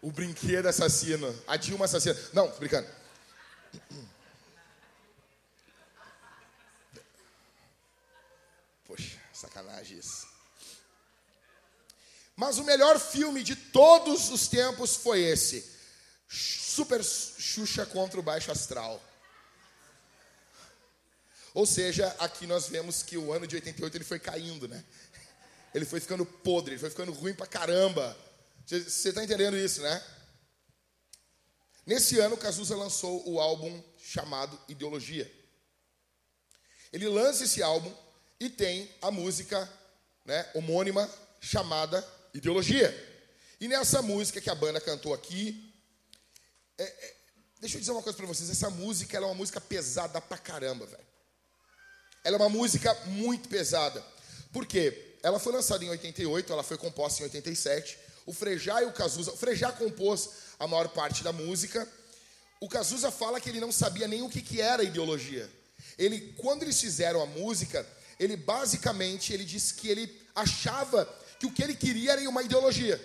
O 0.00 0.10
brinquedo 0.10 0.66
assassino, 0.66 1.34
a 1.46 1.56
Dilma 1.56 1.84
assassina. 1.84 2.16
Não, 2.32 2.50
tô 2.50 2.58
brincando. 2.58 2.88
Poxa, 8.84 9.16
sacanagem 9.42 9.98
isso. 9.98 10.26
Mas 12.36 12.58
o 12.58 12.64
melhor 12.64 12.98
filme 12.98 13.42
de 13.42 13.54
todos 13.54 14.30
os 14.30 14.48
tempos 14.48 14.96
foi 14.96 15.20
esse. 15.20 15.70
Super 16.28 17.04
Xuxa 17.04 17.84
contra 17.84 18.18
o 18.18 18.22
Baixo 18.22 18.50
Astral. 18.50 19.02
Ou 21.52 21.66
seja, 21.66 22.08
aqui 22.18 22.46
nós 22.46 22.68
vemos 22.68 23.02
que 23.02 23.18
o 23.18 23.32
ano 23.32 23.46
de 23.46 23.56
88 23.56 23.96
ele 23.96 24.04
foi 24.04 24.18
caindo, 24.18 24.66
né? 24.66 24.82
Ele 25.74 25.84
foi 25.84 26.00
ficando 26.00 26.24
podre, 26.24 26.72
ele 26.72 26.80
foi 26.80 26.88
ficando 26.88 27.12
ruim 27.12 27.34
pra 27.34 27.46
caramba. 27.46 28.16
Você 28.66 29.10
está 29.10 29.22
entendendo 29.22 29.56
isso, 29.56 29.82
né? 29.82 30.02
Nesse 31.84 32.18
ano, 32.18 32.36
Cazuza 32.36 32.76
lançou 32.76 33.28
o 33.28 33.40
álbum 33.40 33.82
chamado 33.98 34.58
Ideologia. 34.68 35.30
Ele 36.92 37.08
lança 37.08 37.44
esse 37.44 37.62
álbum 37.62 37.92
e 38.42 38.50
tem 38.50 38.90
a 39.00 39.08
música 39.08 39.70
né, 40.24 40.50
homônima 40.54 41.08
chamada 41.40 42.04
Ideologia. 42.34 42.90
E 43.60 43.68
nessa 43.68 44.02
música 44.02 44.40
que 44.40 44.50
a 44.50 44.54
banda 44.54 44.80
cantou 44.80 45.14
aqui, 45.14 45.72
é, 46.76 46.82
é, 46.82 47.14
deixa 47.60 47.76
eu 47.76 47.80
dizer 47.80 47.92
uma 47.92 48.02
coisa 48.02 48.16
para 48.16 48.26
vocês: 48.26 48.50
essa 48.50 48.68
música 48.70 49.16
é 49.16 49.20
uma 49.20 49.34
música 49.34 49.60
pesada 49.60 50.20
pra 50.20 50.38
caramba, 50.38 50.86
velho. 50.86 51.06
Ela 52.24 52.36
é 52.36 52.40
uma 52.40 52.48
música 52.48 52.92
muito 53.06 53.48
pesada. 53.48 54.02
Por 54.50 54.66
quê? 54.66 55.18
Ela 55.22 55.38
foi 55.38 55.52
lançada 55.52 55.84
em 55.84 55.90
88, 55.90 56.52
ela 56.52 56.62
foi 56.64 56.78
composta 56.78 57.20
em 57.20 57.24
87. 57.24 57.98
O 58.26 58.32
Frejá 58.32 58.82
e 58.82 58.86
o 58.86 58.92
Cazuza. 58.92 59.32
O 59.32 59.36
Frejá 59.36 59.70
compôs 59.70 60.30
a 60.58 60.66
maior 60.66 60.88
parte 60.88 61.22
da 61.22 61.32
música. 61.32 61.86
O 62.60 62.68
Cazuza 62.68 63.10
fala 63.12 63.40
que 63.40 63.50
ele 63.50 63.60
não 63.60 63.70
sabia 63.70 64.08
nem 64.08 64.22
o 64.22 64.28
que, 64.28 64.40
que 64.40 64.60
era 64.60 64.82
ideologia. 64.82 65.48
Ele, 65.98 66.32
quando 66.38 66.62
eles 66.62 66.80
fizeram 66.80 67.20
a 67.20 67.26
música, 67.26 67.86
ele 68.22 68.36
basicamente 68.36 69.32
ele 69.32 69.44
disse 69.44 69.74
que 69.74 69.88
ele 69.88 70.20
achava 70.34 71.04
que 71.38 71.46
o 71.46 71.52
que 71.52 71.62
ele 71.62 71.74
queria 71.74 72.12
era 72.12 72.28
uma 72.28 72.42
ideologia. 72.42 73.00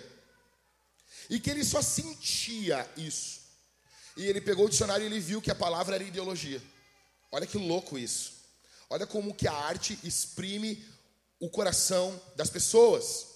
E 1.28 1.40
que 1.40 1.50
ele 1.50 1.64
só 1.64 1.82
sentia 1.82 2.88
isso. 2.96 3.40
E 4.16 4.26
ele 4.26 4.40
pegou 4.40 4.66
o 4.66 4.68
dicionário 4.68 5.02
e 5.02 5.06
ele 5.06 5.20
viu 5.20 5.42
que 5.42 5.50
a 5.50 5.54
palavra 5.54 5.96
era 5.96 6.04
ideologia. 6.04 6.62
Olha 7.32 7.46
que 7.46 7.58
louco 7.58 7.98
isso. 7.98 8.32
Olha 8.88 9.06
como 9.06 9.34
que 9.34 9.46
a 9.46 9.52
arte 9.52 9.98
exprime 10.02 10.84
o 11.40 11.50
coração 11.50 12.20
das 12.36 12.48
pessoas. 12.48 13.26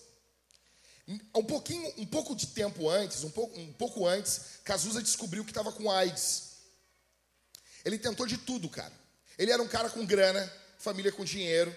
Um 1.35 1.45
pouquinho, 1.45 1.93
um 1.99 2.07
pouco 2.07 2.35
de 2.35 2.47
tempo 2.47 2.89
antes, 2.89 3.25
um 3.25 3.31
pouco, 3.31 3.59
um 3.59 3.73
pouco 3.73 4.07
antes, 4.07 4.61
Cazuza 4.65 5.03
descobriu 5.03 5.45
que 5.45 5.51
estava 5.51 5.73
com 5.73 5.91
AIDS. 5.91 6.53
Ele 7.85 7.99
tentou 7.99 8.27
de 8.27 8.39
tudo, 8.39 8.69
cara. 8.69 8.93
Ele 9.37 9.51
era 9.51 9.63
um 9.63 9.69
cara 9.69 9.91
com 9.91 10.07
grana, 10.07 10.51
família 10.83 11.13
com 11.13 11.25
dinheiro. 11.25 11.75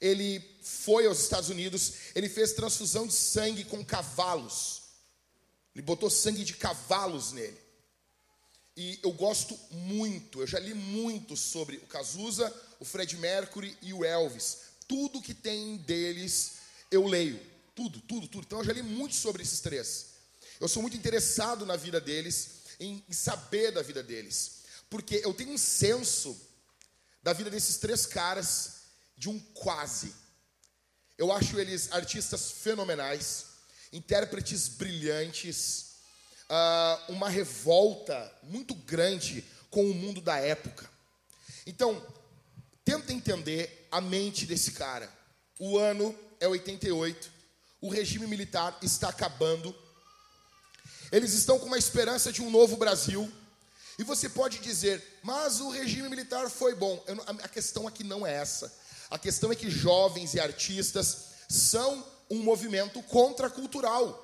Ele 0.00 0.42
foi 0.62 1.06
aos 1.06 1.20
Estados 1.20 1.48
Unidos, 1.48 1.92
ele 2.14 2.28
fez 2.28 2.52
transfusão 2.52 3.06
de 3.06 3.14
sangue 3.14 3.64
com 3.64 3.84
cavalos. 3.84 4.82
Ele 5.74 5.82
botou 5.82 6.08
sangue 6.08 6.44
de 6.44 6.54
cavalos 6.54 7.32
nele. 7.32 7.58
E 8.76 8.98
eu 9.02 9.10
gosto 9.12 9.58
muito, 9.70 10.40
eu 10.40 10.46
já 10.46 10.58
li 10.58 10.74
muito 10.74 11.34
sobre 11.36 11.76
o 11.78 11.86
Cazuza, 11.86 12.54
o 12.78 12.84
Fred 12.84 13.16
Mercury 13.16 13.76
e 13.80 13.92
o 13.92 14.04
Elvis. 14.04 14.58
Tudo 14.86 15.22
que 15.22 15.32
tem 15.32 15.78
deles 15.78 16.56
eu 16.90 17.06
leio. 17.06 17.40
Tudo, 17.74 18.00
tudo, 18.00 18.28
tudo. 18.28 18.44
Então 18.44 18.58
eu 18.58 18.64
já 18.64 18.72
li 18.72 18.82
muito 18.82 19.14
sobre 19.14 19.42
esses 19.42 19.60
três. 19.60 20.06
Eu 20.60 20.68
sou 20.68 20.82
muito 20.82 20.96
interessado 20.96 21.66
na 21.66 21.76
vida 21.76 22.00
deles, 22.00 22.48
em, 22.78 23.02
em 23.08 23.12
saber 23.12 23.72
da 23.72 23.82
vida 23.82 24.02
deles. 24.02 24.62
Porque 24.88 25.20
eu 25.24 25.34
tenho 25.34 25.52
um 25.52 25.58
senso 25.58 26.38
da 27.26 27.32
vida 27.32 27.50
desses 27.50 27.78
três 27.78 28.06
caras 28.06 28.82
de 29.16 29.28
um 29.28 29.36
quase. 29.52 30.14
Eu 31.18 31.32
acho 31.32 31.58
eles 31.58 31.90
artistas 31.90 32.52
fenomenais, 32.52 33.46
intérpretes 33.92 34.68
brilhantes, 34.68 35.96
uh, 36.48 37.12
uma 37.12 37.28
revolta 37.28 38.32
muito 38.44 38.76
grande 38.76 39.44
com 39.70 39.90
o 39.90 39.94
mundo 39.94 40.20
da 40.20 40.38
época. 40.38 40.88
Então, 41.66 42.00
Tenta 42.86 43.12
entender 43.12 43.88
a 43.90 44.00
mente 44.00 44.46
desse 44.46 44.70
cara. 44.70 45.12
O 45.58 45.76
ano 45.76 46.16
é 46.38 46.46
88, 46.46 47.28
o 47.80 47.88
regime 47.88 48.28
militar 48.28 48.78
está 48.80 49.08
acabando, 49.08 49.74
eles 51.10 51.32
estão 51.32 51.58
com 51.58 51.66
uma 51.66 51.78
esperança 51.78 52.32
de 52.32 52.42
um 52.42 52.48
novo 52.48 52.76
Brasil. 52.76 53.28
E 53.98 54.04
você 54.04 54.28
pode 54.28 54.58
dizer, 54.58 55.20
mas 55.22 55.60
o 55.60 55.70
regime 55.70 56.08
militar 56.08 56.50
foi 56.50 56.74
bom. 56.74 57.02
A 57.42 57.48
questão 57.48 57.86
aqui 57.88 58.04
não 58.04 58.26
é 58.26 58.34
essa. 58.34 58.72
A 59.10 59.18
questão 59.18 59.50
é 59.50 59.56
que 59.56 59.70
jovens 59.70 60.34
e 60.34 60.40
artistas 60.40 61.28
são 61.48 62.04
um 62.30 62.42
movimento 62.42 63.02
contracultural. 63.04 64.22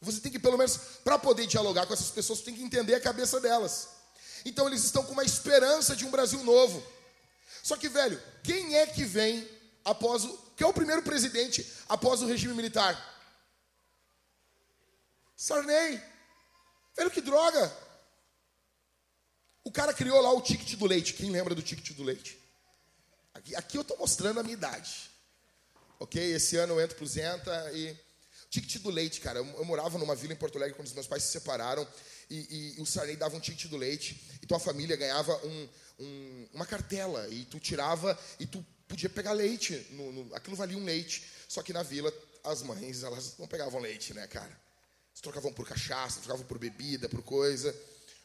Você 0.00 0.20
tem 0.20 0.32
que, 0.32 0.38
pelo 0.38 0.56
menos, 0.56 0.76
para 1.04 1.18
poder 1.18 1.46
dialogar 1.46 1.86
com 1.86 1.92
essas 1.92 2.10
pessoas, 2.10 2.40
tem 2.40 2.54
que 2.54 2.62
entender 2.62 2.94
a 2.94 3.00
cabeça 3.00 3.40
delas. 3.40 3.88
Então, 4.44 4.66
eles 4.66 4.84
estão 4.84 5.04
com 5.04 5.12
uma 5.12 5.24
esperança 5.24 5.94
de 5.94 6.04
um 6.04 6.10
Brasil 6.10 6.42
novo. 6.44 6.84
Só 7.62 7.76
que, 7.76 7.88
velho, 7.88 8.20
quem 8.42 8.76
é 8.76 8.86
que 8.86 9.04
vem 9.04 9.48
após 9.84 10.24
o. 10.24 10.48
Quem 10.56 10.66
é 10.66 10.70
o 10.70 10.74
primeiro 10.74 11.02
presidente 11.02 11.70
após 11.88 12.22
o 12.22 12.26
regime 12.26 12.54
militar? 12.54 12.96
Sarney. 15.36 16.02
Velho, 16.96 17.10
que 17.10 17.20
droga. 17.20 17.72
O 19.68 19.70
cara 19.70 19.92
criou 19.92 20.18
lá 20.22 20.32
o 20.32 20.40
ticket 20.40 20.78
do 20.78 20.86
leite. 20.86 21.12
Quem 21.12 21.28
lembra 21.28 21.54
do 21.54 21.60
ticket 21.60 21.94
do 21.94 22.02
leite? 22.02 22.38
Aqui, 23.34 23.54
aqui 23.54 23.76
eu 23.76 23.82
estou 23.82 23.98
mostrando 23.98 24.40
a 24.40 24.42
minha 24.42 24.54
idade. 24.54 25.10
Ok? 26.00 26.18
Esse 26.18 26.56
ano 26.56 26.72
eu 26.72 26.80
entro 26.80 26.96
pro 26.96 27.06
Zenta 27.06 27.70
e. 27.74 27.94
Ticket 28.48 28.80
do 28.80 28.88
leite, 28.88 29.20
cara. 29.20 29.40
Eu, 29.40 29.44
eu, 29.44 29.64
morava 29.66 29.98
numa 29.98 30.14
vila 30.14 30.32
em 30.32 30.36
Porto 30.36 30.56
Alegre 30.56 30.74
quando 30.74 30.86
os 30.86 30.94
meus 30.94 31.06
pais 31.06 31.22
se 31.22 31.32
separaram 31.32 31.86
e, 32.30 32.76
e 32.78 32.80
o 32.80 32.86
Sarney 32.86 33.14
dava 33.14 33.36
um 33.36 33.40
ticket 33.40 33.68
do 33.68 33.76
leite 33.76 34.18
e 34.40 34.46
tua 34.46 34.58
família 34.58 34.96
ganhava 34.96 35.36
um, 35.44 35.68
um, 35.98 36.48
uma 36.54 36.64
cartela 36.64 37.28
e 37.28 37.44
tu 37.44 37.60
tirava 37.60 38.18
e 38.40 38.46
tu 38.46 38.64
podia 38.88 39.10
pegar 39.10 39.32
leite. 39.32 39.86
No, 39.90 40.12
no, 40.12 40.34
aquilo 40.34 40.56
valia 40.56 40.78
um 40.78 40.84
leite. 40.84 41.24
Só 41.46 41.62
que 41.62 41.74
na 41.74 41.82
vila 41.82 42.10
as 42.42 42.62
mães 42.62 43.02
elas 43.02 43.36
não 43.36 43.46
pegavam 43.46 43.82
leite, 43.82 44.14
né, 44.14 44.26
cara? 44.28 44.58
Eles 45.10 45.20
trocavam 45.20 45.52
por 45.52 45.68
cachaça, 45.68 46.20
trocavam 46.20 46.46
por 46.46 46.58
bebida, 46.58 47.06
por 47.06 47.22
coisa. 47.22 47.76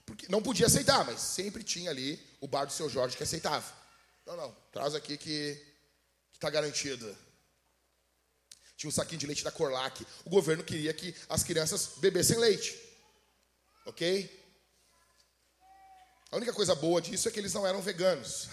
Porque 0.06 0.28
não 0.30 0.42
podia 0.42 0.68
aceitar, 0.68 1.06
mas 1.06 1.20
sempre 1.22 1.64
tinha 1.64 1.90
ali 1.90 2.22
o 2.42 2.48
bar 2.48 2.66
do 2.66 2.74
seu 2.74 2.90
Jorge 2.90 3.16
que 3.16 3.24
aceitava. 3.24 3.66
Não, 4.26 4.36
não, 4.36 4.56
traz 4.72 4.96
aqui 4.96 5.18
que 5.18 5.62
está 6.34 6.50
garantido. 6.50 7.18
Tinha 8.76 8.90
um 8.90 8.94
saquinho 8.94 9.20
de 9.20 9.28
leite 9.28 9.44
da 9.44 9.52
Corlac. 9.52 10.06
O 10.26 10.30
governo 10.30 10.64
queria 10.64 10.94
que 10.94 11.16
as 11.30 11.44
crianças 11.44 11.94
bebessem 11.98 12.38
leite. 12.38 12.78
Ok? 13.86 14.42
A 16.32 16.36
única 16.36 16.52
coisa 16.52 16.74
boa 16.74 17.02
disso 17.02 17.28
é 17.28 17.32
que 17.32 17.40
eles 17.40 17.54
não 17.54 17.66
eram 17.66 17.82
veganos. 17.82 18.50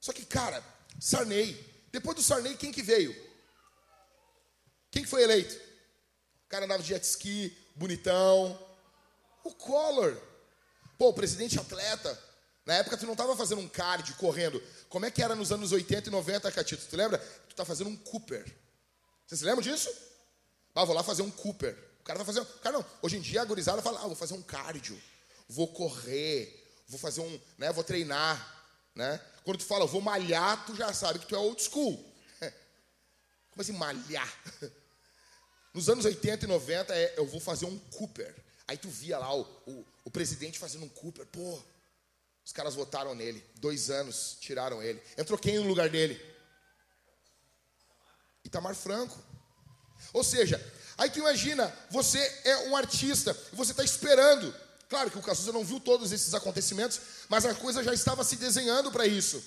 Só 0.00 0.12
que, 0.12 0.24
cara, 0.24 0.64
Sarney, 0.98 1.54
depois 1.92 2.16
do 2.16 2.22
Sarney, 2.22 2.56
quem 2.56 2.72
que 2.72 2.82
veio? 2.82 3.14
Quem 4.90 5.02
que 5.02 5.08
foi 5.08 5.22
eleito? 5.22 5.54
O 6.46 6.48
cara 6.48 6.64
andava 6.64 6.82
de 6.82 6.88
jet 6.88 7.04
ski, 7.04 7.56
bonitão. 7.76 8.58
O 9.44 9.54
Collor. 9.54 10.16
Pô, 10.98 11.12
presidente 11.12 11.58
atleta. 11.58 12.18
Na 12.66 12.74
época 12.74 12.98
tu 12.98 13.06
não 13.06 13.12
estava 13.12 13.34
fazendo 13.36 13.60
um 13.60 13.68
card, 13.68 14.12
correndo. 14.14 14.60
Como 14.88 15.06
é 15.06 15.10
que 15.10 15.22
era 15.22 15.34
nos 15.36 15.52
anos 15.52 15.70
80 15.70 16.08
e 16.08 16.12
90, 16.12 16.52
Catito? 16.52 16.84
Tu 16.84 16.96
lembra? 16.96 17.18
Tu 17.48 17.54
tá 17.54 17.64
fazendo 17.64 17.88
um 17.88 17.96
Cooper. 17.96 18.44
Você 19.26 19.36
se 19.36 19.44
lembra 19.44 19.62
disso? 19.62 19.88
Ah, 20.74 20.84
vou 20.84 20.94
lá 20.94 21.02
fazer 21.02 21.22
um 21.22 21.30
Cooper. 21.30 21.76
O 22.00 22.02
cara 22.02 22.18
tá 22.18 22.24
fazendo. 22.24 22.46
Cara, 22.60 22.78
não. 22.78 22.86
Hoje 23.00 23.16
em 23.16 23.20
dia 23.20 23.42
a 23.42 23.44
gurizada 23.44 23.80
fala, 23.80 24.00
ah, 24.00 24.06
vou 24.06 24.16
fazer 24.16 24.34
um 24.34 24.42
cardio, 24.42 25.00
vou 25.48 25.68
correr, 25.68 26.74
vou 26.88 26.98
fazer 26.98 27.20
um. 27.20 27.40
Né, 27.56 27.72
vou 27.72 27.84
treinar. 27.84 28.56
Né? 28.94 29.20
Quando 29.44 29.58
tu 29.58 29.64
fala, 29.64 29.86
vou 29.86 30.00
malhar, 30.00 30.66
tu 30.66 30.74
já 30.74 30.92
sabe 30.92 31.20
que 31.20 31.26
tu 31.26 31.36
é 31.36 31.38
old 31.38 31.62
school. 31.62 31.94
Como 33.50 33.62
assim 33.62 33.72
malhar? 33.72 34.32
Nos 35.72 35.88
anos 35.88 36.04
80 36.04 36.44
e 36.44 36.48
90, 36.48 36.94
é, 36.94 37.14
eu 37.16 37.26
vou 37.26 37.40
fazer 37.40 37.66
um 37.66 37.78
Cooper. 37.78 38.34
Aí 38.68 38.76
tu 38.76 38.90
via 38.90 39.18
lá 39.18 39.34
o, 39.34 39.40
o, 39.66 39.86
o 40.04 40.10
presidente 40.10 40.58
fazendo 40.58 40.84
um 40.84 40.88
Cooper. 40.90 41.24
Pô, 41.26 41.58
os 42.44 42.52
caras 42.52 42.74
votaram 42.74 43.14
nele. 43.14 43.42
Dois 43.56 43.88
anos, 43.88 44.36
tiraram 44.40 44.82
ele. 44.82 45.02
Entrou 45.16 45.38
quem 45.38 45.58
no 45.58 45.66
lugar 45.66 45.88
dele? 45.88 46.20
Itamar 48.44 48.74
Franco. 48.74 49.18
Ou 50.12 50.22
seja, 50.22 50.60
aí 50.98 51.10
tu 51.10 51.18
imagina, 51.18 51.74
você 51.90 52.18
é 52.44 52.68
um 52.68 52.76
artista, 52.76 53.36
você 53.54 53.72
está 53.72 53.82
esperando. 53.82 54.54
Claro 54.88 55.10
que 55.10 55.18
o 55.18 55.22
Cazuza 55.22 55.52
não 55.52 55.64
viu 55.64 55.80
todos 55.80 56.12
esses 56.12 56.34
acontecimentos, 56.34 57.00
mas 57.28 57.44
a 57.44 57.54
coisa 57.54 57.82
já 57.82 57.92
estava 57.92 58.22
se 58.22 58.36
desenhando 58.36 58.92
para 58.92 59.06
isso. 59.06 59.42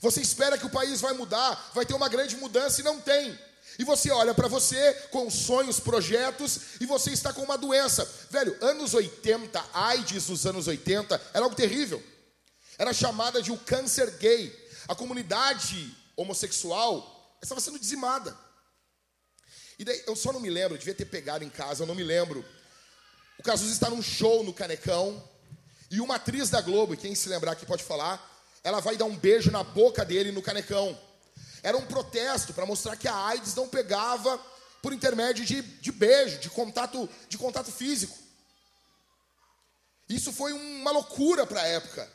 Você 0.00 0.20
espera 0.20 0.58
que 0.58 0.66
o 0.66 0.70
país 0.70 1.00
vai 1.00 1.12
mudar, 1.12 1.70
vai 1.74 1.86
ter 1.86 1.94
uma 1.94 2.08
grande 2.08 2.36
mudança 2.36 2.80
e 2.80 2.84
não 2.84 3.00
tem. 3.00 3.38
E 3.78 3.84
você 3.84 4.10
olha 4.10 4.34
para 4.34 4.48
você 4.48 4.92
com 5.10 5.30
sonhos, 5.30 5.80
projetos, 5.80 6.60
e 6.80 6.86
você 6.86 7.10
está 7.10 7.32
com 7.32 7.42
uma 7.42 7.56
doença. 7.56 8.08
Velho, 8.30 8.56
anos 8.60 8.94
80, 8.94 9.64
AIDS 9.72 10.26
dos 10.26 10.46
anos 10.46 10.66
80, 10.66 11.20
era 11.32 11.44
algo 11.44 11.56
terrível. 11.56 12.02
Era 12.78 12.92
chamada 12.92 13.42
de 13.42 13.50
o 13.50 13.58
câncer 13.58 14.10
gay. 14.18 14.52
A 14.88 14.94
comunidade 14.94 15.96
homossexual 16.16 17.38
estava 17.42 17.60
sendo 17.60 17.78
dizimada. 17.78 18.36
E 19.78 19.84
daí, 19.84 20.02
eu 20.06 20.14
só 20.14 20.32
não 20.32 20.40
me 20.40 20.50
lembro, 20.50 20.78
devia 20.78 20.94
ter 20.94 21.06
pegado 21.06 21.44
em 21.44 21.50
casa, 21.50 21.82
eu 21.82 21.86
não 21.86 21.94
me 21.94 22.04
lembro. 22.04 22.44
O 23.38 23.42
Cazuza 23.42 23.72
está 23.72 23.90
num 23.90 24.02
show 24.02 24.44
no 24.44 24.52
Canecão, 24.52 25.22
e 25.90 26.00
uma 26.00 26.14
atriz 26.14 26.48
da 26.48 26.60
Globo, 26.60 26.96
quem 26.96 27.14
se 27.14 27.28
lembrar 27.28 27.52
aqui 27.52 27.66
pode 27.66 27.84
falar, 27.84 28.30
ela 28.64 28.80
vai 28.80 28.96
dar 28.96 29.04
um 29.04 29.14
beijo 29.14 29.50
na 29.50 29.62
boca 29.62 30.04
dele 30.04 30.32
no 30.32 30.40
Canecão. 30.40 30.98
Era 31.62 31.76
um 31.76 31.86
protesto 31.86 32.52
para 32.52 32.66
mostrar 32.66 32.96
que 32.96 33.06
a 33.06 33.14
AIDS 33.14 33.54
não 33.54 33.68
pegava 33.68 34.38
por 34.82 34.92
intermédio 34.92 35.44
de, 35.44 35.62
de 35.62 35.92
beijo, 35.92 36.38
de 36.38 36.50
contato, 36.50 37.08
de 37.28 37.38
contato 37.38 37.70
físico. 37.70 38.18
Isso 40.08 40.32
foi 40.32 40.52
uma 40.52 40.90
loucura 40.90 41.46
para 41.46 41.62
a 41.62 41.66
época. 41.66 42.10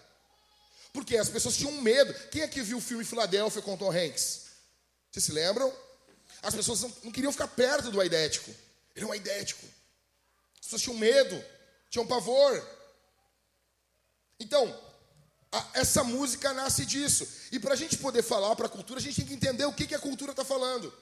Porque 0.92 1.16
as 1.16 1.30
pessoas 1.30 1.56
tinham 1.56 1.72
medo. 1.82 2.14
Quem 2.30 2.42
é 2.42 2.48
que 2.48 2.62
viu 2.62 2.78
o 2.78 2.82
filme 2.82 3.06
Filadélfia 3.06 3.62
com 3.62 3.78
Tom 3.78 3.92
Hanks? 3.92 4.48
Vocês 5.12 5.26
se 5.26 5.32
lembram? 5.32 5.74
As 6.42 6.54
pessoas 6.54 6.82
não, 6.82 6.94
não 7.06 7.12
queriam 7.12 7.32
ficar 7.32 7.48
perto 7.48 7.90
do 7.90 8.02
aidético. 8.02 8.52
Ele 8.96 9.06
é 9.06 9.08
um 9.08 9.12
aidético. 9.12 9.66
As 10.56 10.66
pessoas 10.66 10.82
tinham 10.82 10.98
medo, 10.98 11.44
tinham 11.90 12.06
pavor. 12.06 12.68
Então, 14.40 14.76
essa 15.74 16.04
música 16.04 16.54
nasce 16.54 16.86
disso. 16.86 17.28
E 17.52 17.60
para 17.60 17.74
a 17.74 17.78
gente 17.78 17.98
poder 17.98 18.22
falar 18.22 18.56
para 18.56 18.68
a 18.68 18.70
cultura, 18.70 19.00
a 19.00 19.04
gente 19.04 19.16
tem 19.16 19.26
que 19.26 19.34
entender 19.34 19.66
o 19.66 19.74
que, 19.74 19.88
que 19.88 19.96
a 19.96 20.00
cultura 20.00 20.32
está 20.32 20.44
falando. 20.44 20.94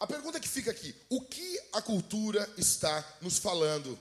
A 0.00 0.06
pergunta 0.06 0.40
que 0.40 0.48
fica 0.48 0.70
aqui: 0.70 0.94
o 1.08 1.20
que 1.22 1.60
a 1.72 1.80
cultura 1.80 2.48
está 2.56 3.04
nos 3.20 3.38
falando? 3.38 3.98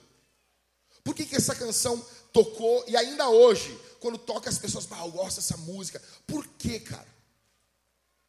Por 1.03 1.15
que, 1.15 1.25
que 1.25 1.35
essa 1.35 1.55
canção 1.55 2.03
tocou 2.31 2.83
e 2.87 2.95
ainda 2.95 3.29
hoje, 3.29 3.77
quando 3.99 4.17
toca, 4.17 4.49
as 4.49 4.57
pessoas, 4.57 4.87
ah, 4.91 5.05
eu 5.05 5.11
gosto 5.11 5.37
dessa 5.37 5.57
música. 5.57 6.01
Por 6.25 6.47
quê, 6.47 6.79
cara? 6.79 7.07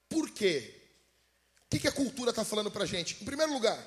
Por 0.09 0.31
quê? 0.31 0.75
O 1.65 1.69
que, 1.71 1.79
que 1.81 1.89
a 1.89 1.93
cultura 1.93 2.31
está 2.31 2.45
falando 2.45 2.71
para 2.71 2.85
a 2.85 2.87
gente? 2.87 3.17
Em 3.21 3.25
primeiro 3.25 3.53
lugar, 3.53 3.79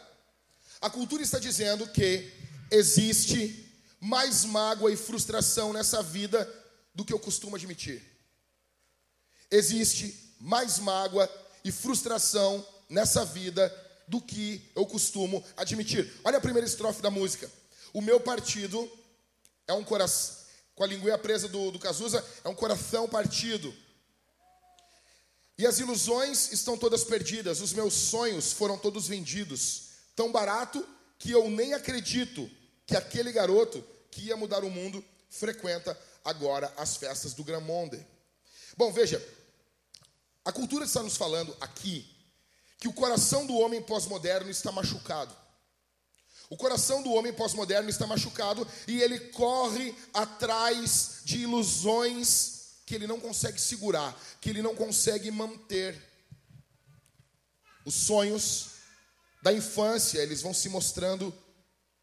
a 0.82 0.89
cultura 0.89 1.21
está 1.21 1.38
dizendo 1.38 1.88
que 1.89 2.32
existe 2.71 3.64
mais 4.06 4.46
mágoa 4.46 4.91
e 4.91 4.96
frustração 4.96 5.74
nessa 5.74 6.04
vida 6.04 6.48
do 6.94 7.04
que 7.04 7.12
eu 7.12 7.18
costumo 7.18 7.56
admitir. 7.56 8.04
Existe 9.50 10.36
mais 10.39 10.78
mágoa 10.78 11.28
e 11.63 11.72
frustração 11.72 12.63
nessa 12.88 13.26
vida 13.26 13.68
do 14.08 14.22
que 14.22 14.62
eu 14.76 14.86
costumo 14.86 15.44
admitir. 15.58 16.13
Olha 16.24 16.38
a 16.38 16.41
primeira 16.41 16.68
estrofe 16.68 17.02
da 17.02 17.10
música. 17.10 17.52
O 17.94 18.02
meu 18.02 18.20
partido 18.20 18.88
é 19.68 19.74
um 19.74 19.84
coração, 19.84 20.36
com 20.76 20.84
a 20.84 20.88
linguinha 20.88 21.18
presa 21.18 21.48
do, 21.48 21.72
do 21.72 21.80
Cazuza, 21.80 22.24
é 22.44 22.48
um 22.48 22.54
coração 22.54 23.10
partido. 23.10 23.74
E 25.58 25.65
as 25.65 25.80
ilusões 25.80 26.52
estão 26.52 26.78
todas 26.78 27.04
perdidas, 27.04 27.60
os 27.60 27.74
meus 27.74 27.96
sonhos 27.96 28.54
foram 28.54 28.78
todos 28.78 29.08
vendidos. 29.08 29.86
Tão 30.15 30.32
barato 30.32 30.88
que 31.18 31.32
eu 31.32 31.50
nem 31.50 31.74
acredito 31.74 32.48
que 32.86 32.96
aquele 32.96 33.32
garoto 33.32 33.84
que 34.15 34.21
ia 34.21 34.38
mudar 34.38 34.63
o 34.63 34.69
mundo 34.69 35.04
frequenta 35.30 35.99
agora 36.23 36.73
as 36.78 36.95
festas 36.95 37.34
do 37.34 37.43
Grand 37.43 37.65
Monde. 37.65 38.04
Bom, 38.78 38.89
veja, 38.93 39.21
a 40.45 40.54
cultura 40.54 40.86
está 40.86 41.04
nos 41.04 41.17
falando 41.17 41.56
aqui 41.60 42.10
que 42.80 42.88
o 42.88 42.93
coração 42.93 43.45
do 43.45 43.58
homem 43.58 43.82
pós-moderno 43.82 44.49
está 44.49 44.71
machucado. 44.71 45.36
O 46.49 46.56
coração 46.56 47.04
do 47.04 47.12
homem 47.12 47.34
pós-moderno 47.34 47.89
está 47.89 48.08
machucado 48.08 48.65
e 48.88 49.01
ele 49.01 49.19
corre 49.32 49.93
atrás 50.13 51.19
de 51.25 51.39
ilusões 51.39 52.75
que 52.86 52.95
ele 52.95 53.08
não 53.08 53.19
consegue 53.19 53.60
segurar, 53.60 54.17
que 54.39 54.49
ele 54.49 54.62
não 54.62 54.75
consegue 54.75 55.30
manter. 55.30 56.01
Os 57.84 57.95
sonhos 57.95 58.67
da 59.43 59.51
infância, 59.51 60.19
eles 60.19 60.41
vão 60.41 60.54
se 60.54 60.69
mostrando 60.69 61.34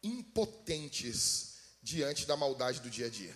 impotentes 0.03 1.52
diante 1.83 2.25
da 2.25 2.37
maldade 2.37 2.79
do 2.79 2.89
dia 2.89 3.07
a 3.07 3.09
dia. 3.09 3.35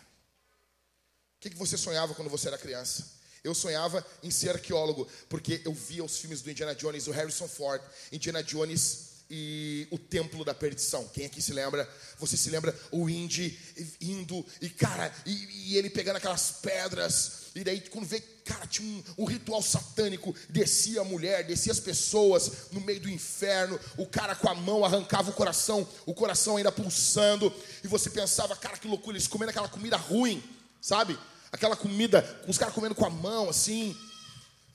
O 1.38 1.40
que, 1.40 1.56
você 1.56 1.78
sonhava 1.78 2.16
quando 2.16 2.30
você 2.30 2.48
era 2.48 2.58
criança? 2.58 3.16
Eu 3.44 3.54
sonhava 3.54 4.06
em 4.24 4.32
ser 4.32 4.50
arqueólogo, 4.50 5.08
porque 5.30 5.62
eu 5.64 5.74
via 5.74 6.04
os 6.04 6.18
filmes 6.18 6.42
do 6.42 6.50
Indiana 6.50 6.74
Jones, 6.74 7.08
o 7.08 7.12
Harrison 7.12 7.48
Ford, 7.48 7.82
Indiana 8.12 8.42
Jones 8.42 9.07
e 9.30 9.88
o 9.92 9.98
Templo 9.98 10.46
da 10.46 10.54
Perdição. 10.54 11.08
Quem 11.14 11.26
aqui 11.26 11.42
se 11.42 11.54
lembra? 11.54 11.90
Você 12.20 12.38
se 12.38 12.50
lembra 12.50 12.74
o 12.92 13.10
Indy 13.10 13.58
indo 14.02 14.46
e, 14.62 14.70
cara, 14.70 15.14
e, 15.26 15.72
e 15.72 15.78
ele 15.78 15.90
pegando 15.90 16.18
aquelas 16.18 16.52
pedras 16.62 17.48
e 17.58 17.64
daí, 17.64 17.82
quando 17.82 18.06
vê, 18.06 18.20
cara, 18.46 18.68
tinha 18.68 18.88
um, 18.88 19.24
um, 19.24 19.26
ritual 19.26 19.64
satânico, 19.64 20.36
descia 20.48 21.02
a 21.02 21.04
mulher, 21.04 21.44
descia 21.44 21.72
as 21.72 21.80
pessoas 21.80 22.70
no 22.72 22.80
meio 22.82 23.00
do 23.00 23.10
inferno, 23.10 23.80
o 23.98 24.06
cara 24.06 24.36
com 24.36 24.48
a 24.48 24.54
mão 24.54 24.86
arrancava 24.86 25.32
o 25.32 25.34
coração, 25.34 25.88
o 26.06 26.14
coração 26.14 26.58
ainda 26.58 26.72
pulsando, 26.72 27.52
e 27.84 27.88
você 27.88 28.12
pensava, 28.12 28.56
cara, 28.56 28.78
que 28.78 28.88
loucura, 28.88 29.18
eles 29.18 29.28
comendo 29.28 29.50
aquela 29.50 29.68
comida 29.68 29.98
ruim, 29.98 30.44
sabe? 30.80 31.18
Aquela 31.52 31.76
comida, 31.76 32.24
os 32.48 32.60
caras 32.60 32.76
comendo 32.76 32.94
com 32.94 33.06
a 33.06 33.10
mão, 33.10 33.50
assim, 33.50 33.98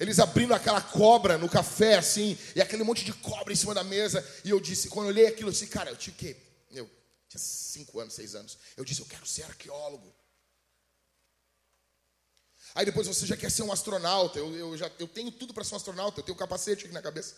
eles 0.03 0.19
abrindo 0.19 0.53
aquela 0.53 0.81
cobra 0.81 1.39
no 1.39 1.49
café, 1.49 1.95
assim, 1.95 2.37
e 2.57 2.61
aquele 2.61 2.83
monte 2.83 3.05
de 3.05 3.13
cobra 3.13 3.53
em 3.53 3.57
cima 3.57 3.73
da 3.73 3.85
mesa, 3.85 4.27
e 4.45 4.51
eu 4.51 4.59
disse, 4.59 4.89
quando 4.89 5.07
eu 5.07 5.11
olhei 5.11 5.29
aquilo, 5.29 5.49
eu 5.49 5.53
disse, 5.53 5.69
cara, 5.69 5.91
eu 5.91 5.97
tinha 5.97 6.13
o 6.13 6.17
quê? 6.17 6.37
Eu 6.73 6.91
tinha 7.29 7.41
cinco 7.41 8.01
anos, 8.01 8.13
seis 8.13 8.35
anos, 8.35 8.59
eu 8.77 8.85
disse, 8.85 9.01
eu 9.01 9.07
quero 9.07 9.25
ser 9.25 9.45
arqueólogo. 9.45 10.13
Aí 12.75 12.85
depois 12.85 13.07
você 13.07 13.25
já 13.27 13.37
quer 13.37 13.51
ser 13.51 13.63
um 13.63 13.71
astronauta. 13.71 14.39
Eu, 14.39 14.53
eu 14.57 14.77
já, 14.77 14.91
eu 14.99 15.07
tenho 15.07 15.31
tudo 15.31 15.55
para 15.55 15.63
ser 15.63 15.75
um 15.75 15.77
astronauta. 15.77 16.21
Eu 16.21 16.25
tenho 16.25 16.35
um 16.35 16.39
capacete 16.39 16.87
aqui 16.87 16.95
na 16.95 17.03
cabeça. 17.03 17.37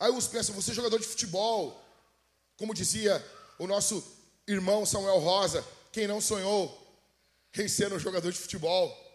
Aí 0.00 0.10
uns 0.10 0.26
pensam, 0.26 0.54
você 0.54 0.72
é 0.72 0.74
jogador 0.74 0.98
de 0.98 1.06
futebol. 1.06 1.80
Como 2.56 2.74
dizia 2.74 3.24
o 3.58 3.66
nosso 3.66 4.04
irmão 4.46 4.84
Samuel 4.84 5.20
Rosa, 5.20 5.64
quem 5.92 6.08
não 6.08 6.20
sonhou 6.20 6.84
em 7.56 7.68
ser 7.68 7.92
um 7.92 7.98
jogador 7.98 8.32
de 8.32 8.38
futebol? 8.38 9.07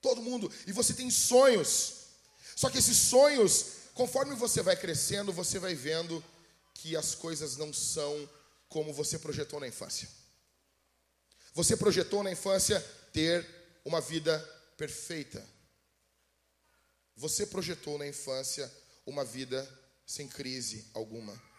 Todo 0.00 0.22
mundo. 0.22 0.50
E 0.66 0.72
você 0.72 0.94
tem 0.94 1.10
sonhos. 1.10 1.94
Só 2.56 2.68
que 2.70 2.78
esses 2.78 2.96
sonhos, 2.96 3.66
conforme 3.94 4.34
você 4.34 4.62
vai 4.62 4.76
crescendo, 4.76 5.32
você 5.32 5.58
vai 5.58 5.74
vendo 5.74 6.22
que 6.74 6.96
as 6.96 7.14
coisas 7.14 7.56
não 7.56 7.72
são 7.72 8.28
como 8.68 8.92
você 8.92 9.18
projetou 9.18 9.60
na 9.60 9.68
infância. 9.68 10.08
Você 11.54 11.76
projetou 11.76 12.22
na 12.22 12.30
infância 12.30 12.80
ter 13.12 13.46
uma 13.84 14.00
vida 14.00 14.38
perfeita. 14.76 15.44
Você 17.16 17.46
projetou 17.46 17.98
na 17.98 18.06
infância 18.06 18.72
uma 19.04 19.24
vida 19.24 19.68
sem 20.06 20.26
crise 20.26 20.86
alguma. 20.94 21.49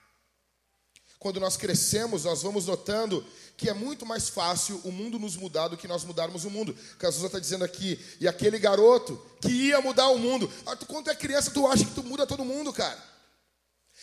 Quando 1.22 1.40
nós 1.40 1.56
crescemos, 1.56 2.24
nós 2.24 2.42
vamos 2.42 2.66
notando 2.66 3.24
que 3.56 3.70
é 3.70 3.74
muito 3.76 4.08
mais 4.08 4.28
fácil 4.28 4.82
o 4.84 4.92
mundo 4.92 5.20
nos 5.20 5.36
mudar 5.36 5.68
do 5.68 5.78
que 5.78 5.88
nós 5.88 6.04
mudarmos 6.04 6.46
o 6.46 6.50
mundo. 6.50 6.76
Cazuza 6.98 7.28
está 7.28 7.38
dizendo 7.38 7.64
aqui, 7.64 8.04
e 8.20 8.28
aquele 8.28 8.58
garoto 8.58 9.24
que 9.40 9.52
ia 9.52 9.80
mudar 9.82 10.08
o 10.08 10.18
mundo. 10.18 10.52
Ah, 10.66 10.76
quando 10.76 11.12
é 11.12 11.16
criança, 11.16 11.52
tu 11.52 11.68
acha 11.68 11.86
que 11.86 11.94
tu 11.94 12.04
muda 12.04 12.26
todo 12.26 12.44
mundo, 12.44 12.74
cara. 12.74 12.98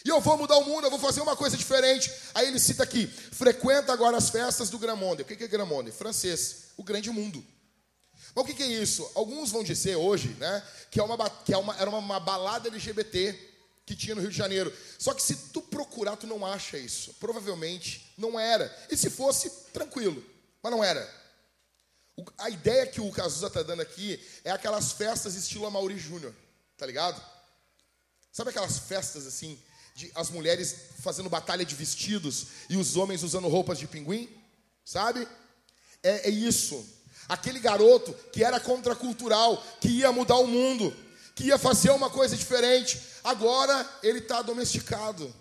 E 0.04 0.08
eu 0.08 0.20
vou 0.20 0.38
mudar 0.38 0.58
o 0.58 0.64
mundo, 0.64 0.84
eu 0.84 0.90
vou 0.90 0.98
fazer 1.00 1.20
uma 1.20 1.34
coisa 1.34 1.56
diferente. 1.56 2.08
Aí 2.36 2.46
ele 2.46 2.60
cita 2.60 2.84
aqui: 2.84 3.08
frequenta 3.08 3.92
agora 3.92 4.16
as 4.16 4.30
festas 4.30 4.70
do 4.70 4.78
Gramonde. 4.78 5.22
O 5.22 5.24
que 5.24 5.42
é 5.42 5.48
Gramonde? 5.48 5.90
Francês, 5.90 6.66
o 6.76 6.84
grande 6.84 7.10
mundo. 7.10 7.44
Mas 8.32 8.44
o 8.44 8.46
que 8.46 8.62
é 8.62 8.66
isso? 8.66 9.10
Alguns 9.16 9.50
vão 9.50 9.64
dizer 9.64 9.96
hoje 9.96 10.36
né, 10.38 10.62
que, 10.88 11.00
é 11.00 11.02
uma, 11.02 11.28
que 11.28 11.52
é 11.52 11.58
uma, 11.58 11.74
era 11.78 11.90
uma, 11.90 11.98
uma 11.98 12.20
balada 12.20 12.68
LGBT 12.68 13.47
que 13.88 13.96
tinha 13.96 14.14
no 14.14 14.20
Rio 14.20 14.30
de 14.30 14.36
Janeiro. 14.36 14.70
Só 14.98 15.14
que 15.14 15.22
se 15.22 15.34
tu 15.50 15.62
procurar, 15.62 16.16
tu 16.16 16.26
não 16.26 16.44
acha 16.44 16.76
isso. 16.76 17.14
Provavelmente 17.14 18.12
não 18.18 18.38
era. 18.38 18.70
E 18.90 18.96
se 18.96 19.08
fosse, 19.08 19.48
tranquilo. 19.72 20.22
Mas 20.62 20.70
não 20.70 20.84
era. 20.84 21.18
A 22.36 22.50
ideia 22.50 22.86
que 22.86 23.00
o 23.00 23.10
Cazuza 23.10 23.46
está 23.46 23.62
dando 23.62 23.80
aqui 23.80 24.20
é 24.44 24.50
aquelas 24.50 24.92
festas 24.92 25.34
estilo 25.34 25.66
Amaury 25.66 25.98
Júnior. 25.98 26.34
Tá 26.76 26.84
ligado? 26.84 27.18
Sabe 28.30 28.50
aquelas 28.50 28.78
festas 28.78 29.26
assim, 29.26 29.58
de 29.94 30.12
as 30.14 30.28
mulheres 30.28 30.76
fazendo 31.00 31.30
batalha 31.30 31.64
de 31.64 31.74
vestidos 31.74 32.48
e 32.68 32.76
os 32.76 32.94
homens 32.94 33.22
usando 33.22 33.48
roupas 33.48 33.78
de 33.78 33.86
pinguim? 33.86 34.28
Sabe? 34.84 35.26
É, 36.02 36.28
é 36.28 36.30
isso. 36.30 36.86
Aquele 37.26 37.58
garoto 37.58 38.12
que 38.32 38.44
era 38.44 38.60
contracultural, 38.60 39.64
que 39.80 39.88
ia 39.88 40.12
mudar 40.12 40.36
o 40.36 40.46
mundo, 40.46 40.94
que 41.38 41.44
ia 41.44 41.56
fazer 41.56 41.90
uma 41.92 42.10
coisa 42.10 42.36
diferente, 42.36 43.00
agora 43.22 43.88
ele 44.02 44.18
está 44.18 44.42
domesticado. 44.42 45.32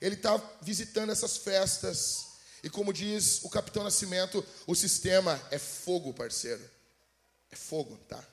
Ele 0.00 0.14
está 0.14 0.40
visitando 0.62 1.10
essas 1.10 1.38
festas. 1.38 2.26
E 2.62 2.70
como 2.70 2.92
diz 2.92 3.42
o 3.42 3.50
Capitão 3.50 3.82
Nascimento, 3.82 4.46
o 4.64 4.76
sistema 4.76 5.42
é 5.50 5.58
fogo, 5.58 6.14
parceiro. 6.14 6.62
É 7.50 7.56
fogo, 7.56 7.96
tá? 8.08 8.24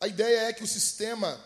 A 0.00 0.08
ideia 0.08 0.48
é 0.48 0.52
que 0.52 0.64
o 0.64 0.66
sistema 0.66 1.40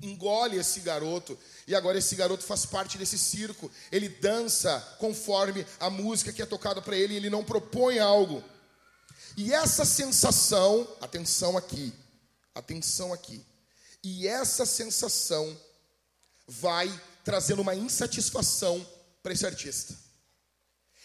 engole 0.00 0.56
esse 0.56 0.80
garoto 0.80 1.38
e 1.66 1.74
agora 1.74 1.98
esse 1.98 2.16
garoto 2.16 2.44
faz 2.44 2.64
parte 2.64 2.96
desse 2.96 3.18
circo. 3.18 3.70
Ele 3.92 4.08
dança 4.08 4.80
conforme 4.98 5.66
a 5.78 5.90
música 5.90 6.32
que 6.32 6.40
é 6.40 6.46
tocada 6.46 6.80
para 6.80 6.96
ele, 6.96 7.12
e 7.12 7.16
ele 7.18 7.28
não 7.28 7.44
propõe 7.44 7.98
algo. 7.98 8.42
E 9.38 9.54
essa 9.54 9.84
sensação, 9.84 10.84
atenção 11.00 11.56
aqui, 11.56 11.94
atenção 12.52 13.12
aqui. 13.12 13.40
E 14.02 14.26
essa 14.26 14.66
sensação 14.66 15.56
vai 16.48 16.90
trazendo 17.22 17.62
uma 17.62 17.72
insatisfação 17.72 18.84
para 19.22 19.32
esse 19.32 19.46
artista. 19.46 19.94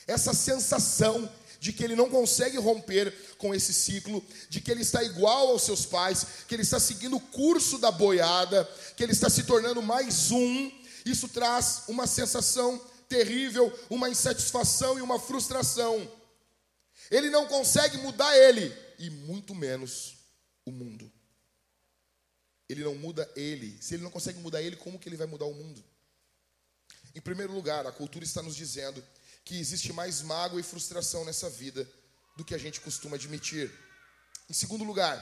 Essa 0.08 0.34
sensação 0.34 1.32
de 1.60 1.72
que 1.72 1.84
ele 1.84 1.96
não 1.96 2.10
consegue 2.10 2.58
romper 2.58 3.14
com 3.38 3.54
esse 3.54 3.72
ciclo, 3.72 4.26
de 4.50 4.60
que 4.60 4.72
ele 4.72 4.82
está 4.82 5.04
igual 5.04 5.50
aos 5.50 5.62
seus 5.62 5.86
pais, 5.86 6.26
que 6.48 6.56
ele 6.56 6.64
está 6.64 6.80
seguindo 6.80 7.18
o 7.18 7.22
curso 7.22 7.78
da 7.78 7.92
boiada, 7.92 8.68
que 8.98 9.04
ele 9.04 9.12
está 9.12 9.30
se 9.30 9.44
tornando 9.44 9.80
mais 9.80 10.32
um. 10.32 10.72
Isso 11.06 11.28
traz 11.28 11.84
uma 11.88 12.08
sensação 12.08 12.82
terrível, 13.08 13.72
uma 13.92 14.10
insatisfação 14.10 14.98
e 14.98 15.04
uma 15.04 15.20
frustração. 15.20 16.10
Ele 17.14 17.30
não 17.30 17.48
consegue 17.48 17.98
mudar 18.00 18.36
ele, 18.36 18.76
e 18.98 19.08
muito 19.12 19.54
menos 19.54 20.18
o 20.66 20.72
mundo. 20.72 21.12
Ele 22.68 22.84
não 22.84 22.96
muda 22.96 23.32
ele. 23.36 23.78
Se 23.80 23.94
ele 23.94 24.02
não 24.02 24.10
consegue 24.10 24.40
mudar 24.40 24.64
ele, 24.64 24.76
como 24.76 24.98
que 24.98 25.08
ele 25.08 25.16
vai 25.16 25.28
mudar 25.28 25.46
o 25.46 25.54
mundo? 25.54 25.84
Em 27.14 27.22
primeiro 27.22 27.54
lugar, 27.54 27.86
a 27.86 27.92
cultura 27.92 28.26
está 28.26 28.42
nos 28.42 28.56
dizendo 28.56 29.06
que 29.46 29.60
existe 29.60 29.94
mais 29.94 30.24
mágoa 30.24 30.60
e 30.60 30.64
frustração 30.64 31.24
nessa 31.24 31.52
vida 31.52 31.88
do 32.36 32.44
que 32.44 32.56
a 32.56 32.58
gente 32.58 32.82
costuma 32.82 33.16
admitir. 33.16 33.72
Em 34.50 34.54
segundo 34.54 34.84
lugar, 34.84 35.16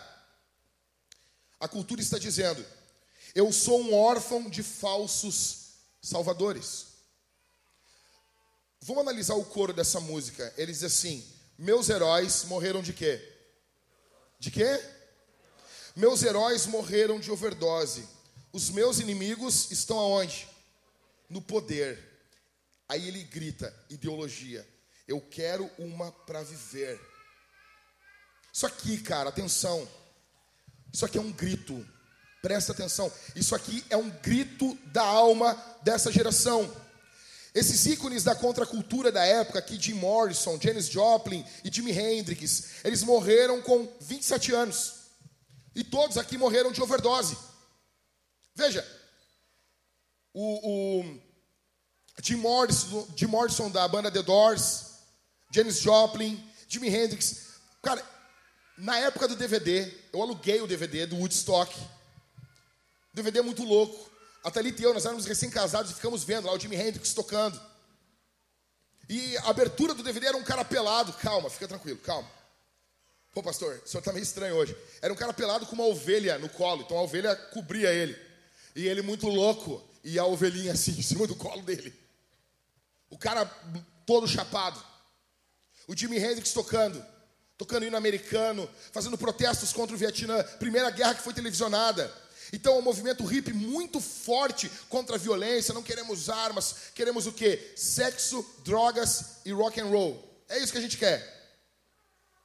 a 1.59 1.67
cultura 1.67 1.99
está 1.99 2.17
dizendo: 2.17 2.65
eu 3.35 3.51
sou 3.51 3.81
um 3.81 3.93
órfão 3.93 4.49
de 4.49 4.63
falsos 4.63 5.73
salvadores. 6.01 6.85
Vamos 8.79 9.01
analisar 9.01 9.35
o 9.35 9.43
coro 9.43 9.73
dessa 9.73 9.99
música. 9.99 10.53
Ele 10.55 10.71
diz 10.71 10.85
assim: 10.85 11.40
Meus 11.57 11.89
heróis 11.89 12.45
morreram 12.45 12.81
de 12.81 12.93
quê? 12.93 13.21
De 14.39 14.49
quê? 14.49 14.83
Meus 15.95 16.23
heróis 16.23 16.65
morreram 16.65 17.19
de 17.19 17.31
overdose. 17.31 18.07
Os 18.51 18.69
meus 18.69 18.99
inimigos 18.99 19.71
estão 19.71 19.99
aonde? 19.99 20.47
No 21.29 21.41
poder. 21.41 21.99
Aí 22.89 23.07
ele 23.07 23.23
grita: 23.23 23.73
ideologia. 23.89 24.67
Eu 25.07 25.21
quero 25.21 25.69
uma 25.77 26.11
para 26.11 26.43
viver. 26.43 26.99
Isso 28.53 28.65
aqui, 28.65 28.97
cara, 28.99 29.29
atenção. 29.29 29.87
Isso 30.91 31.05
aqui 31.05 31.17
é 31.17 31.21
um 31.21 31.31
grito. 31.31 31.87
Presta 32.41 32.71
atenção. 32.71 33.11
Isso 33.35 33.55
aqui 33.55 33.85
é 33.89 33.95
um 33.95 34.09
grito 34.09 34.75
da 34.87 35.03
alma 35.03 35.53
dessa 35.83 36.11
geração. 36.11 36.69
Esses 37.53 37.85
ícones 37.85 38.23
da 38.23 38.33
contracultura 38.33 39.11
da 39.11 39.25
época, 39.25 39.59
aqui 39.59 39.79
Jim 39.79 39.95
Morrison, 39.95 40.59
Janis 40.59 40.87
Joplin 40.87 41.45
e 41.63 41.73
Jimi 41.73 41.91
Hendrix, 41.91 42.83
eles 42.83 43.03
morreram 43.03 43.61
com 43.61 43.87
27 43.99 44.53
anos. 44.53 44.93
E 45.75 45.83
todos 45.83 46.17
aqui 46.17 46.37
morreram 46.37 46.71
de 46.71 46.81
overdose. 46.81 47.37
Veja, 48.55 48.85
o, 50.33 50.99
o 51.01 51.21
Jim 52.21 52.37
Morrison, 52.37 53.07
Jim 53.15 53.27
Morrison 53.27 53.69
da 53.69 53.87
banda 53.87 54.11
The 54.11 54.21
Doors, 54.21 54.91
Janis 55.53 55.79
Joplin, 55.79 56.41
Jimi 56.67 56.87
Hendrix. 56.87 57.59
Cara, 57.81 58.05
na 58.77 58.97
época 58.97 59.27
do 59.27 59.35
DVD, 59.35 59.91
eu 60.13 60.21
aluguei 60.21 60.61
o 60.61 60.67
DVD 60.67 61.05
do 61.05 61.17
Woodstock. 61.17 61.75
DVD 63.13 63.39
é 63.39 63.41
muito 63.41 63.63
louco. 63.63 64.10
A 64.43 64.49
Thalita 64.49 64.81
e 64.81 64.85
eu, 64.85 64.93
nós 64.93 65.05
éramos 65.05 65.25
recém-casados 65.25 65.91
e 65.91 65.95
ficamos 65.95 66.23
vendo 66.23 66.47
lá 66.47 66.53
o 66.53 66.59
Jimi 66.59 66.75
Hendrix 66.75 67.13
tocando. 67.13 67.59
E 69.07 69.37
a 69.37 69.49
abertura 69.49 69.93
do 69.93 70.01
DVD 70.01 70.27
era 70.27 70.37
um 70.37 70.43
cara 70.43 70.63
pelado. 70.63 71.13
Calma, 71.13 71.49
fica 71.49 71.67
tranquilo, 71.67 71.99
calma. 71.99 72.29
Pô, 73.33 73.43
pastor, 73.43 73.81
o 73.85 73.87
senhor 73.87 73.99
está 73.99 74.11
meio 74.11 74.23
estranho 74.23 74.55
hoje. 74.55 74.75
Era 75.01 75.13
um 75.13 75.15
cara 75.15 75.31
pelado 75.31 75.65
com 75.65 75.73
uma 75.73 75.85
ovelha 75.85 76.37
no 76.39 76.49
colo. 76.49 76.81
Então 76.81 76.97
a 76.97 77.01
ovelha 77.01 77.35
cobria 77.35 77.93
ele. 77.93 78.17
E 78.75 78.87
ele 78.87 79.01
muito 79.01 79.27
louco. 79.27 79.83
E 80.03 80.17
a 80.17 80.25
ovelhinha 80.25 80.73
assim, 80.73 80.91
em 80.97 81.01
cima 81.01 81.27
do 81.27 81.35
colo 81.35 81.61
dele. 81.61 81.93
O 83.09 83.17
cara 83.17 83.45
todo 84.05 84.27
chapado. 84.27 84.83
O 85.87 85.95
Jimi 85.95 86.17
Hendrix 86.17 86.51
tocando. 86.51 87.03
Tocando 87.57 87.85
hino 87.85 87.95
americano, 87.95 88.67
fazendo 88.91 89.17
protestos 89.17 89.71
contra 89.71 89.95
o 89.95 89.99
Vietnã, 89.99 90.41
primeira 90.57 90.89
guerra 90.89 91.13
que 91.13 91.21
foi 91.21 91.31
televisionada. 91.31 92.11
Então, 92.53 92.75
é 92.75 92.79
um 92.79 92.81
movimento 92.81 93.23
hippie 93.23 93.53
muito 93.53 93.99
forte 94.01 94.69
contra 94.89 95.15
a 95.15 95.19
violência. 95.19 95.73
Não 95.73 95.83
queremos 95.83 96.29
armas, 96.29 96.75
queremos 96.93 97.25
o 97.25 97.31
quê? 97.31 97.73
Sexo, 97.75 98.45
drogas 98.63 99.37
e 99.45 99.51
rock 99.51 99.79
and 99.79 99.85
roll. 99.85 100.21
É 100.49 100.59
isso 100.59 100.71
que 100.71 100.77
a 100.77 100.81
gente 100.81 100.97
quer. 100.97 101.41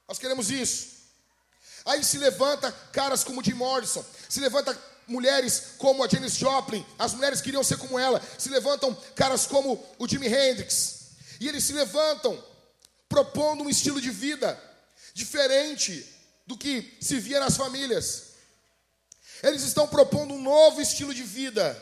Nós 0.07 0.17
queremos 0.17 0.49
isso. 0.49 0.97
Aí 1.85 2.03
se 2.03 2.17
levanta 2.17 2.71
caras 2.91 3.23
como 3.23 3.43
Jim 3.43 3.53
Morrison, 3.53 4.03
se 4.27 4.39
levanta 4.39 4.77
mulheres 5.07 5.75
como 5.77 6.03
a 6.03 6.07
Janis 6.07 6.35
Joplin, 6.35 6.85
as 6.99 7.13
mulheres 7.13 7.41
queriam 7.41 7.63
ser 7.63 7.77
como 7.77 7.97
ela, 7.97 8.21
se 8.37 8.49
levantam 8.49 8.93
caras 9.15 9.45
como 9.45 9.81
o 9.97 10.07
Jimi 10.07 10.27
Hendrix, 10.27 11.11
e 11.39 11.47
eles 11.47 11.63
se 11.63 11.71
levantam 11.71 12.41
propondo 13.07 13.63
um 13.63 13.69
estilo 13.69 14.01
de 14.01 14.09
vida 14.09 14.61
diferente 15.13 16.05
do 16.45 16.57
que 16.57 16.97
se 16.99 17.19
via 17.19 17.39
nas 17.39 17.55
famílias. 17.55 18.26
Eles 19.43 19.63
estão 19.63 19.87
propondo 19.87 20.33
um 20.33 20.41
novo 20.41 20.81
estilo 20.81 21.13
de 21.13 21.23
vida. 21.23 21.75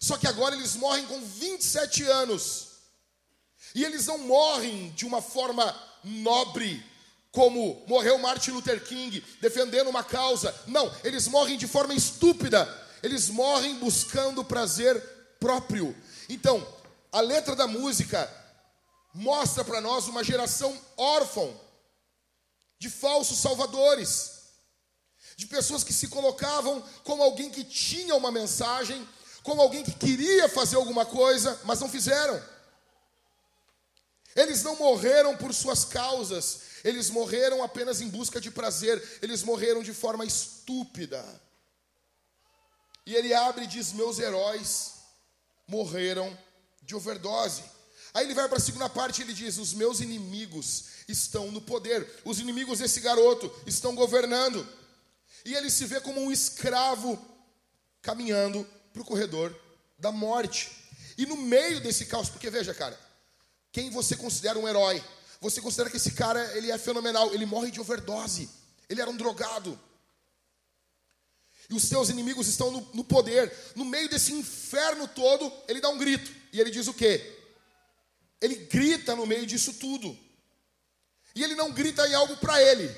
Só 0.00 0.16
que 0.16 0.26
agora 0.26 0.54
eles 0.54 0.74
morrem 0.74 1.06
com 1.06 1.20
27 1.20 2.04
anos. 2.04 2.68
E 3.74 3.84
eles 3.84 4.06
não 4.06 4.18
morrem 4.18 4.90
de 4.90 5.06
uma 5.06 5.22
forma 5.22 5.74
nobre, 6.04 6.84
como 7.30 7.84
morreu 7.86 8.18
Martin 8.18 8.50
Luther 8.50 8.82
King 8.84 9.24
defendendo 9.40 9.88
uma 9.88 10.04
causa. 10.04 10.54
Não, 10.66 10.92
eles 11.02 11.28
morrem 11.28 11.56
de 11.56 11.66
forma 11.66 11.94
estúpida. 11.94 12.68
Eles 13.02 13.28
morrem 13.28 13.76
buscando 13.76 14.44
prazer 14.44 15.00
próprio. 15.40 15.96
Então, 16.28 16.66
a 17.10 17.20
letra 17.20 17.56
da 17.56 17.66
música 17.66 18.30
mostra 19.14 19.64
para 19.64 19.80
nós 19.80 20.08
uma 20.08 20.22
geração 20.22 20.78
órfã 20.96 21.48
de 22.78 22.88
falsos 22.90 23.38
salvadores, 23.38 24.31
de 25.42 25.48
pessoas 25.48 25.82
que 25.82 25.92
se 25.92 26.06
colocavam 26.06 26.80
como 27.02 27.20
alguém 27.20 27.50
que 27.50 27.64
tinha 27.64 28.14
uma 28.14 28.30
mensagem, 28.30 29.06
como 29.42 29.60
alguém 29.60 29.82
que 29.82 29.90
queria 29.90 30.48
fazer 30.48 30.76
alguma 30.76 31.04
coisa, 31.04 31.60
mas 31.64 31.80
não 31.80 31.88
fizeram. 31.88 32.40
Eles 34.36 34.62
não 34.62 34.76
morreram 34.76 35.36
por 35.36 35.52
suas 35.52 35.84
causas, 35.84 36.60
eles 36.84 37.10
morreram 37.10 37.60
apenas 37.60 38.00
em 38.00 38.08
busca 38.08 38.40
de 38.40 38.52
prazer, 38.52 39.18
eles 39.20 39.42
morreram 39.42 39.82
de 39.82 39.92
forma 39.92 40.24
estúpida. 40.24 41.22
E 43.04 43.12
ele 43.16 43.34
abre 43.34 43.64
e 43.64 43.66
diz: 43.66 43.92
Meus 43.92 44.20
heróis 44.20 44.92
morreram 45.66 46.38
de 46.82 46.94
overdose. 46.94 47.64
Aí 48.14 48.26
ele 48.26 48.34
vai 48.34 48.48
para 48.48 48.58
a 48.58 48.60
segunda 48.60 48.88
parte 48.88 49.18
e 49.18 49.24
ele 49.24 49.34
diz: 49.34 49.58
Os 49.58 49.74
meus 49.74 50.00
inimigos 50.00 50.84
estão 51.08 51.50
no 51.50 51.60
poder, 51.60 52.08
os 52.24 52.38
inimigos 52.38 52.78
desse 52.78 53.00
garoto 53.00 53.52
estão 53.66 53.96
governando. 53.96 54.81
E 55.44 55.54
ele 55.54 55.70
se 55.70 55.86
vê 55.86 56.00
como 56.00 56.20
um 56.20 56.30
escravo 56.30 57.20
caminhando 58.00 58.66
para 58.92 59.02
o 59.02 59.04
corredor 59.04 59.54
da 59.98 60.12
morte. 60.12 60.70
E 61.16 61.26
no 61.26 61.36
meio 61.36 61.80
desse 61.80 62.06
caos, 62.06 62.28
porque 62.28 62.50
veja, 62.50 62.74
cara, 62.74 62.98
quem 63.70 63.90
você 63.90 64.16
considera 64.16 64.58
um 64.58 64.68
herói? 64.68 65.02
Você 65.40 65.60
considera 65.60 65.90
que 65.90 65.96
esse 65.96 66.12
cara 66.12 66.40
ele 66.56 66.70
é 66.70 66.78
fenomenal, 66.78 67.32
ele 67.34 67.46
morre 67.46 67.70
de 67.70 67.80
overdose. 67.80 68.48
Ele 68.88 69.00
era 69.00 69.10
um 69.10 69.16
drogado. 69.16 69.78
e 71.70 71.74
os 71.74 71.88
teus 71.88 72.10
inimigos 72.10 72.46
estão 72.46 72.70
no, 72.70 72.80
no 72.92 73.04
poder. 73.04 73.52
No 73.74 73.84
meio 73.84 74.08
desse 74.08 74.32
inferno 74.32 75.08
todo, 75.08 75.50
ele 75.66 75.80
dá 75.80 75.88
um 75.88 75.98
grito. 75.98 76.30
E 76.52 76.60
ele 76.60 76.70
diz 76.70 76.86
o 76.86 76.94
quê? 76.94 77.38
Ele 78.40 78.54
grita 78.54 79.16
no 79.16 79.26
meio 79.26 79.46
disso 79.46 79.72
tudo. 79.74 80.16
E 81.34 81.42
ele 81.42 81.54
não 81.54 81.72
grita 81.72 82.06
em 82.06 82.14
algo 82.14 82.36
para 82.36 82.60
ele. 82.62 82.94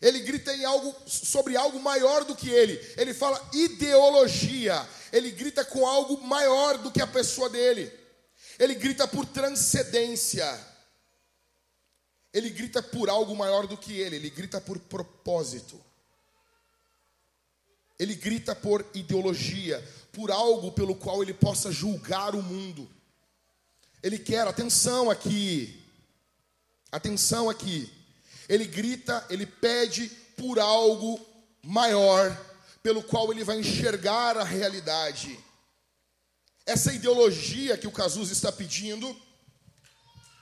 Ele 0.00 0.20
grita 0.20 0.54
em 0.54 0.64
algo 0.64 0.94
sobre 1.06 1.56
algo 1.56 1.80
maior 1.80 2.24
do 2.24 2.36
que 2.36 2.48
ele. 2.48 2.78
Ele 2.96 3.12
fala 3.12 3.40
ideologia. 3.52 4.88
Ele 5.12 5.30
grita 5.30 5.64
com 5.64 5.86
algo 5.86 6.20
maior 6.22 6.78
do 6.78 6.90
que 6.90 7.02
a 7.02 7.06
pessoa 7.06 7.48
dele. 7.48 7.92
Ele 8.58 8.74
grita 8.74 9.08
por 9.08 9.26
transcendência. 9.26 10.46
Ele 12.32 12.50
grita 12.50 12.82
por 12.82 13.08
algo 13.08 13.34
maior 13.34 13.66
do 13.66 13.76
que 13.76 13.98
ele. 13.98 14.16
Ele 14.16 14.30
grita 14.30 14.60
por 14.60 14.78
propósito. 14.78 15.82
Ele 17.98 18.14
grita 18.14 18.54
por 18.54 18.86
ideologia, 18.94 19.84
por 20.12 20.30
algo 20.30 20.70
pelo 20.70 20.94
qual 20.94 21.20
ele 21.20 21.34
possa 21.34 21.72
julgar 21.72 22.36
o 22.36 22.42
mundo. 22.42 22.88
Ele 24.00 24.18
quer 24.18 24.46
atenção 24.46 25.10
aqui. 25.10 25.82
Atenção 26.92 27.50
aqui. 27.50 27.92
Ele 28.48 28.64
grita, 28.64 29.24
ele 29.28 29.46
pede 29.46 30.08
por 30.36 30.58
algo 30.58 31.20
maior, 31.62 32.36
pelo 32.82 33.02
qual 33.02 33.30
ele 33.32 33.44
vai 33.44 33.58
enxergar 33.58 34.36
a 34.38 34.44
realidade. 34.44 35.38
Essa 36.64 36.92
ideologia 36.92 37.76
que 37.76 37.86
o 37.86 37.92
Cazuza 37.92 38.32
está 38.32 38.50
pedindo 38.50 39.14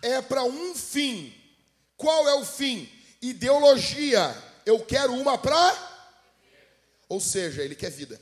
é 0.02 0.20
para 0.20 0.44
um 0.44 0.74
fim. 0.74 1.34
Qual 1.96 2.28
é 2.28 2.34
o 2.34 2.44
fim? 2.44 2.88
Ideologia. 3.22 4.36
Eu 4.64 4.80
quero 4.80 5.12
uma 5.14 5.38
para 5.38 5.96
ou 7.08 7.20
seja, 7.20 7.62
ele 7.62 7.74
quer 7.74 7.90
vida. 7.90 8.20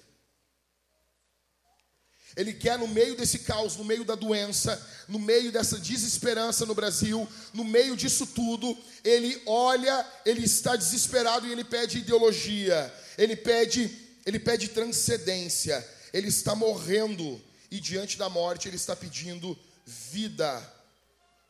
Ele 2.37 2.53
quer, 2.53 2.79
no 2.79 2.89
meio 2.89 3.17
desse 3.17 3.41
caos, 3.41 3.77
no 3.77 3.85
meio 3.85 4.05
da 4.05 4.17
doença, 4.17 4.81
no 5.09 5.19
meio 5.21 5.53
dessa 5.53 5.79
desesperança 5.79 6.67
no 6.67 6.75
Brasil, 6.75 7.29
no 7.53 7.63
meio 7.63 7.97
disso 7.97 8.27
tudo, 8.27 8.77
ele 9.05 9.41
olha, 9.47 10.05
ele 10.27 10.45
está 10.45 10.75
desesperado 10.75 11.47
e 11.47 11.53
ele 11.53 11.63
pede 11.63 11.99
ideologia, 11.99 12.93
ele 13.17 13.37
pede, 13.37 13.91
ele 14.27 14.41
pede 14.41 14.69
transcendência, 14.69 15.87
ele 16.13 16.29
está 16.29 16.57
morrendo 16.57 17.41
e 17.71 17.79
diante 17.79 18.19
da 18.19 18.29
morte 18.29 18.67
ele 18.67 18.77
está 18.77 18.97
pedindo 18.97 19.57
vida, 19.87 20.61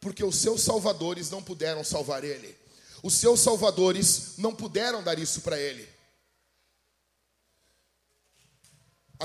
porque 0.01 0.23
os 0.23 0.37
seus 0.37 0.61
salvadores 0.61 1.31
não 1.31 1.43
puderam 1.43 1.83
salvar 1.83 2.25
ele, 2.25 2.55
os 3.03 3.15
seus 3.15 3.41
salvadores 3.41 4.35
não 4.37 4.55
puderam 4.55 5.03
dar 5.03 5.19
isso 5.19 5.41
para 5.41 5.59
ele. 5.59 5.94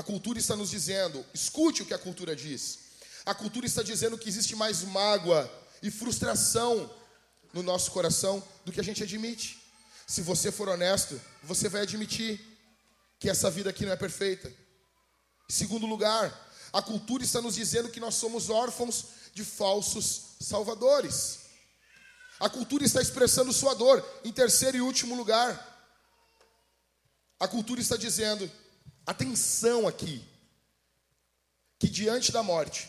A 0.00 0.02
cultura 0.02 0.38
está 0.38 0.56
nos 0.56 0.70
dizendo, 0.70 1.22
escute 1.34 1.82
o 1.82 1.84
que 1.84 1.92
a 1.92 1.98
cultura 1.98 2.34
diz. 2.34 2.78
A 3.26 3.34
cultura 3.34 3.66
está 3.66 3.82
dizendo 3.82 4.16
que 4.16 4.30
existe 4.30 4.56
mais 4.56 4.82
mágoa 4.82 5.46
e 5.82 5.90
frustração 5.90 6.90
no 7.52 7.62
nosso 7.62 7.90
coração 7.90 8.42
do 8.64 8.72
que 8.72 8.80
a 8.80 8.82
gente 8.82 9.02
admite. 9.02 9.62
Se 10.06 10.22
você 10.22 10.50
for 10.50 10.70
honesto, 10.70 11.20
você 11.42 11.68
vai 11.68 11.82
admitir 11.82 12.40
que 13.18 13.28
essa 13.28 13.50
vida 13.50 13.68
aqui 13.68 13.84
não 13.84 13.92
é 13.92 13.96
perfeita. 13.96 14.48
Em 14.48 15.52
segundo 15.52 15.84
lugar, 15.84 16.50
a 16.72 16.80
cultura 16.80 17.22
está 17.22 17.42
nos 17.42 17.56
dizendo 17.56 17.90
que 17.90 18.00
nós 18.00 18.14
somos 18.14 18.48
órfãos 18.48 19.04
de 19.34 19.44
falsos 19.44 20.36
salvadores. 20.40 21.40
A 22.38 22.48
cultura 22.48 22.86
está 22.86 23.02
expressando 23.02 23.52
sua 23.52 23.74
dor. 23.74 24.02
Em 24.24 24.32
terceiro 24.32 24.78
e 24.78 24.80
último 24.80 25.14
lugar, 25.14 25.52
a 27.38 27.46
cultura 27.46 27.82
está 27.82 27.98
dizendo 27.98 28.50
Atenção 29.06 29.86
aqui. 29.88 30.24
Que 31.78 31.88
diante 31.88 32.30
da 32.30 32.42
morte, 32.42 32.88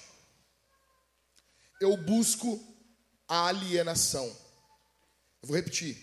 eu 1.80 1.96
busco 1.98 2.60
a 3.28 3.48
alienação. 3.48 4.26
Eu 5.42 5.48
vou 5.48 5.56
repetir. 5.56 5.98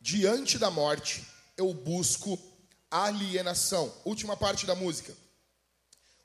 Diante 0.00 0.58
da 0.58 0.70
morte, 0.70 1.26
eu 1.56 1.72
busco 1.72 2.38
alienação. 2.90 3.94
Última 4.04 4.36
parte 4.36 4.66
da 4.66 4.74
música. 4.74 5.16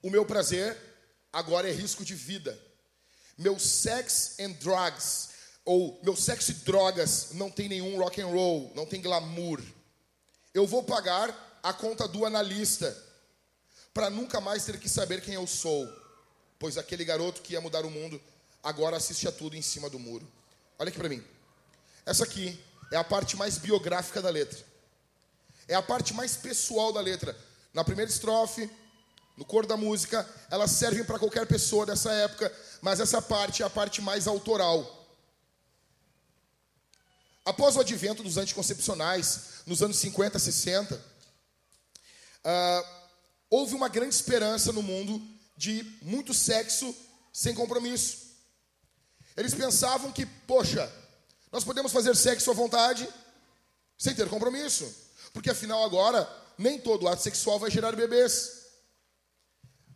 O 0.02 0.10
meu 0.10 0.26
prazer 0.26 0.78
agora 1.32 1.70
é 1.70 1.74
risco 1.74 2.04
de 2.04 2.16
vida. 2.16 2.58
Meu 3.38 3.60
sex 3.60 4.38
and 4.40 4.54
drugs, 4.54 5.30
ou 5.66 6.00
meu 6.04 6.16
sexo 6.16 6.52
e 6.52 6.54
drogas 6.56 7.32
não 7.34 7.52
tem 7.52 7.68
nenhum 7.68 7.98
rock 7.98 8.22
and 8.22 8.28
roll, 8.28 8.72
não 8.76 8.86
tem 8.86 9.02
glamour. 9.02 9.62
Eu 10.54 10.66
vou 10.66 10.84
pagar 10.84 11.55
a 11.66 11.74
conta 11.74 12.08
do 12.08 12.28
analista, 12.28 12.96
para 13.92 14.08
nunca 14.08 14.40
mais 14.40 14.64
ter 14.64 14.80
que 14.80 14.88
saber 14.88 15.20
quem 15.22 15.34
eu 15.34 15.48
sou, 15.48 15.92
pois 16.60 16.78
aquele 16.78 17.04
garoto 17.04 17.42
que 17.42 17.54
ia 17.54 17.60
mudar 17.60 17.84
o 17.84 17.90
mundo 17.90 18.22
agora 18.62 18.98
assiste 18.98 19.28
a 19.28 19.32
tudo 19.32 19.56
em 19.56 19.64
cima 19.64 19.90
do 19.90 19.98
muro. 19.98 20.32
Olha 20.78 20.90
aqui 20.90 21.00
para 21.00 21.10
mim. 21.10 21.24
Essa 22.06 22.24
aqui 22.24 22.64
é 22.92 22.98
a 22.98 23.04
parte 23.04 23.36
mais 23.36 23.58
biográfica 23.58 24.22
da 24.22 24.30
letra. 24.30 24.64
É 25.68 25.74
a 25.74 25.82
parte 25.82 26.14
mais 26.14 26.38
pessoal 26.38 26.94
da 26.94 27.02
letra. 27.02 27.36
Na 27.74 27.84
primeira 27.84 28.12
estrofe, 28.12 28.70
no 29.36 29.44
coro 29.44 29.66
da 29.66 29.76
música, 29.76 30.24
elas 30.52 30.70
servem 30.70 31.04
para 31.04 31.18
qualquer 31.18 31.48
pessoa 31.48 31.84
dessa 31.84 32.14
época, 32.14 32.54
mas 32.80 33.00
essa 33.00 33.20
parte 33.24 33.64
é 33.64 33.66
a 33.66 33.72
parte 33.72 34.04
mais 34.04 34.28
autoral. 34.28 35.04
Após 37.44 37.76
o 37.76 37.80
advento 37.80 38.22
dos 38.22 38.38
anticoncepcionais, 38.38 39.64
nos 39.66 39.82
anos 39.82 39.98
50, 39.98 40.38
60, 40.38 41.15
Uh, 42.46 42.88
houve 43.50 43.74
uma 43.74 43.90
grande 43.90 44.14
esperança 44.14 44.72
no 44.72 44.84
mundo 44.84 45.20
de 45.58 45.84
muito 46.04 46.32
sexo 46.32 46.96
sem 47.34 47.56
compromisso. 47.56 48.26
Eles 49.36 49.56
pensavam 49.56 50.12
que, 50.12 50.26
poxa, 50.26 50.92
nós 51.52 51.64
podemos 51.64 51.92
fazer 51.92 52.16
sexo 52.16 52.52
à 52.52 52.54
vontade 52.54 53.10
sem 53.98 54.14
ter 54.14 54.30
compromisso, 54.30 54.94
porque 55.34 55.50
afinal 55.50 55.84
agora 55.84 56.30
nem 56.58 56.80
todo 56.80 57.08
ato 57.08 57.22
sexual 57.22 57.60
vai 57.60 57.72
gerar 57.72 57.96
bebês. 57.96 58.66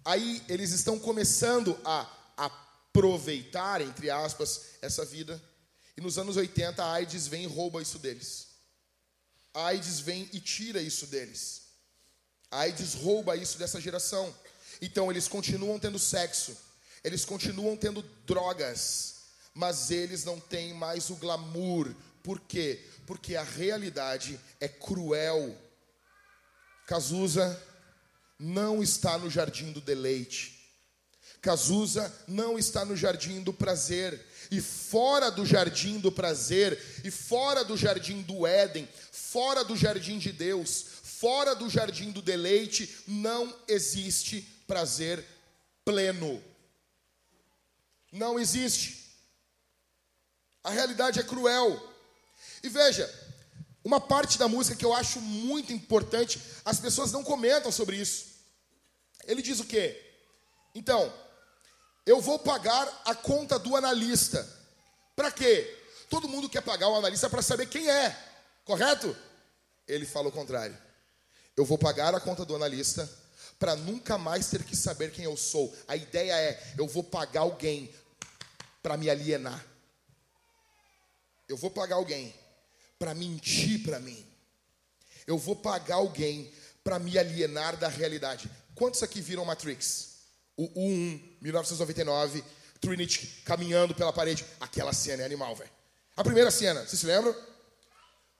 Aí 0.03 0.41
eles 0.49 0.71
estão 0.71 0.97
começando 0.97 1.79
a 1.85 2.09
aproveitar, 2.35 3.81
entre 3.81 4.09
aspas, 4.09 4.61
essa 4.81 5.05
vida. 5.05 5.41
E 5.95 6.01
nos 6.01 6.17
anos 6.17 6.35
80 6.35 6.83
a 6.83 6.93
AIDS 6.93 7.27
vem 7.27 7.43
e 7.43 7.47
rouba 7.47 7.81
isso 7.81 7.99
deles. 7.99 8.47
A 9.53 9.67
AIDS 9.67 9.99
vem 9.99 10.27
e 10.33 10.39
tira 10.39 10.81
isso 10.81 11.05
deles. 11.07 11.68
AIDS 12.51 12.93
rouba 12.95 13.35
isso 13.35 13.57
dessa 13.57 13.79
geração. 13.79 14.33
Então 14.81 15.11
eles 15.11 15.27
continuam 15.27 15.77
tendo 15.77 15.99
sexo, 15.99 16.55
eles 17.03 17.25
continuam 17.25 17.75
tendo 17.75 18.01
drogas, 18.25 19.15
mas 19.53 19.91
eles 19.91 20.23
não 20.23 20.39
têm 20.39 20.73
mais 20.73 21.09
o 21.09 21.15
glamour. 21.15 21.93
Por 22.23 22.39
quê? 22.39 22.81
Porque 23.05 23.35
a 23.35 23.43
realidade 23.43 24.39
é 24.59 24.67
cruel. 24.67 25.55
Cazuza 26.85 27.61
não 28.37 28.81
está 28.81 29.17
no 29.17 29.29
jardim 29.29 29.71
do 29.71 29.81
deleite. 29.81 30.57
Cazuza 31.41 32.13
não 32.27 32.57
está 32.57 32.83
no 32.83 32.95
jardim 32.95 33.41
do 33.41 33.53
prazer. 33.53 34.25
E 34.51 34.59
fora 34.59 35.29
do 35.29 35.45
jardim 35.45 35.99
do 35.99 36.11
prazer, 36.11 36.81
e 37.03 37.11
fora 37.11 37.63
do 37.63 37.77
jardim 37.77 38.23
do 38.23 38.47
Éden, 38.47 38.89
fora 39.11 39.63
do 39.63 39.75
jardim 39.75 40.17
de 40.17 40.31
Deus, 40.31 40.85
Fora 41.19 41.53
do 41.53 41.69
jardim 41.69 42.11
do 42.13 42.21
deleite 42.21 43.03
não 43.05 43.53
existe 43.67 44.41
prazer 44.65 45.21
pleno. 45.83 46.41
Não 48.09 48.39
existe. 48.39 49.19
A 50.63 50.69
realidade 50.69 51.19
é 51.19 51.23
cruel. 51.23 51.93
E 52.63 52.69
veja, 52.69 53.05
uma 53.83 53.99
parte 53.99 54.37
da 54.37 54.47
música 54.47 54.77
que 54.77 54.85
eu 54.85 54.93
acho 54.93 55.19
muito 55.19 55.73
importante, 55.73 56.41
as 56.63 56.79
pessoas 56.79 57.11
não 57.11 57.21
comentam 57.21 57.69
sobre 57.69 57.97
isso. 57.97 58.27
Ele 59.25 59.41
diz 59.41 59.59
o 59.59 59.65
quê? 59.65 60.01
Então, 60.73 61.13
eu 62.05 62.21
vou 62.21 62.39
pagar 62.39 62.87
a 63.03 63.13
conta 63.13 63.59
do 63.59 63.75
analista. 63.75 64.47
Para 65.17 65.29
quê? 65.33 65.83
Todo 66.09 66.29
mundo 66.29 66.47
quer 66.47 66.61
pagar 66.61 66.87
o 66.87 66.95
analista 66.95 67.29
para 67.29 67.41
saber 67.41 67.67
quem 67.67 67.89
é, 67.89 68.17
correto? 68.63 69.13
Ele 69.85 70.05
fala 70.05 70.29
o 70.29 70.31
contrário. 70.31 70.87
Eu 71.59 71.65
vou 71.65 71.77
pagar 71.77 72.15
a 72.15 72.21
conta 72.21 72.45
do 72.45 72.55
analista 72.55 73.11
para 73.59 73.75
nunca 73.75 74.17
mais 74.17 74.49
ter 74.49 74.63
que 74.63 74.77
saber 74.77 75.11
quem 75.11 75.25
eu 75.25 75.35
sou. 75.35 75.75
A 75.89 75.95
ideia 75.97 76.31
é: 76.31 76.73
eu 76.77 76.87
vou 76.87 77.03
pagar 77.03 77.41
alguém 77.41 77.93
para 78.81 78.95
me 78.95 79.09
alienar. 79.09 79.61
Eu 81.49 81.57
vou 81.57 81.69
pagar 81.69 81.97
alguém 81.97 82.33
para 82.97 83.13
mentir 83.13 83.83
para 83.83 83.99
mim. 83.99 84.25
Eu 85.27 85.37
vou 85.37 85.53
pagar 85.53 85.95
alguém 85.95 86.49
para 86.81 86.97
me 86.97 87.19
alienar 87.19 87.75
da 87.75 87.89
realidade. 87.89 88.49
Quantos 88.73 89.03
aqui 89.03 89.19
viram 89.19 89.43
Matrix? 89.43 90.11
O 90.55 90.63
1, 90.63 91.37
1999, 91.41 92.41
Trinity 92.79 93.41
caminhando 93.43 93.93
pela 93.93 94.13
parede. 94.13 94.45
Aquela 94.61 94.93
cena 94.93 95.23
é 95.23 95.25
animal, 95.25 95.57
velho. 95.57 95.69
A 96.15 96.23
primeira 96.23 96.51
cena, 96.51 96.87
vocês 96.87 97.01
se 97.01 97.05
lembram? 97.05 97.35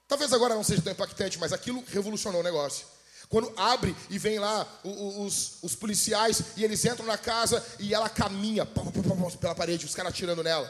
Talvez 0.08 0.32
agora 0.32 0.56
não 0.56 0.64
seja 0.64 0.82
tão 0.82 0.94
impactante, 0.94 1.38
mas 1.38 1.52
aquilo 1.52 1.84
revolucionou 1.86 2.40
o 2.40 2.44
negócio. 2.46 2.88
Quando 3.30 3.54
abre 3.56 3.96
e 4.10 4.18
vem 4.18 4.40
lá 4.40 4.68
os, 4.84 5.60
os 5.62 5.76
policiais 5.76 6.42
e 6.58 6.64
eles 6.64 6.84
entram 6.84 7.06
na 7.06 7.18
casa 7.18 7.64
e 7.78 7.94
ela 7.94 8.10
caminha 8.10 8.66
pela 8.66 9.54
parede, 9.54 9.86
os 9.86 9.94
caras 9.94 10.12
atirando 10.12 10.44
nela. 10.44 10.70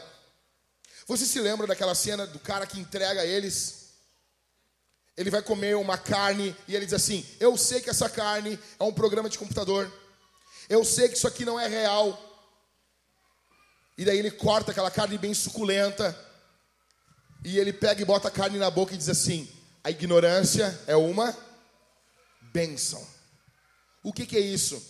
Você 1.06 1.24
se 1.24 1.40
lembra 1.40 1.66
daquela 1.66 1.94
cena 1.94 2.26
do 2.26 2.38
cara 2.38 2.66
que 2.66 2.78
entrega 2.78 3.22
a 3.22 3.26
eles? 3.26 3.94
Ele 5.16 5.30
vai 5.30 5.40
comer 5.40 5.74
uma 5.74 5.96
carne 5.96 6.54
e 6.68 6.76
ele 6.76 6.84
diz 6.84 6.94
assim: 6.94 7.26
Eu 7.40 7.56
sei 7.56 7.80
que 7.80 7.88
essa 7.88 8.10
carne 8.10 8.58
é 8.78 8.84
um 8.84 8.92
programa 8.92 9.30
de 9.30 9.38
computador. 9.38 9.90
Eu 10.68 10.84
sei 10.84 11.08
que 11.08 11.16
isso 11.16 11.26
aqui 11.26 11.46
não 11.46 11.58
é 11.58 11.66
real. 11.66 12.26
E 13.96 14.04
daí 14.04 14.18
ele 14.18 14.30
corta 14.30 14.70
aquela 14.70 14.90
carne 14.90 15.16
bem 15.16 15.32
suculenta. 15.32 16.16
E 17.42 17.58
ele 17.58 17.72
pega 17.72 18.02
e 18.02 18.04
bota 18.04 18.28
a 18.28 18.30
carne 18.30 18.58
na 18.58 18.70
boca 18.70 18.92
e 18.92 18.98
diz 18.98 19.08
assim: 19.08 19.48
A 19.82 19.90
ignorância 19.90 20.78
é 20.86 20.94
uma 20.94 21.34
bênção. 22.52 23.06
O 24.02 24.12
que, 24.12 24.26
que 24.26 24.36
é 24.36 24.40
isso? 24.40 24.82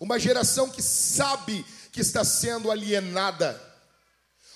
Uma 0.00 0.18
geração 0.18 0.70
que 0.70 0.82
sabe 0.82 1.64
que 1.92 2.00
está 2.00 2.24
sendo 2.24 2.70
alienada. 2.70 3.60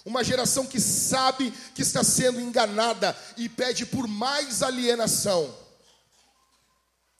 Uma 0.04 0.24
geração 0.24 0.66
que 0.66 0.80
sabe 0.80 1.50
que 1.74 1.82
está 1.82 2.02
sendo 2.02 2.40
enganada 2.40 3.16
e 3.36 3.48
pede 3.48 3.86
por 3.86 4.06
mais 4.06 4.62
alienação. 4.62 5.56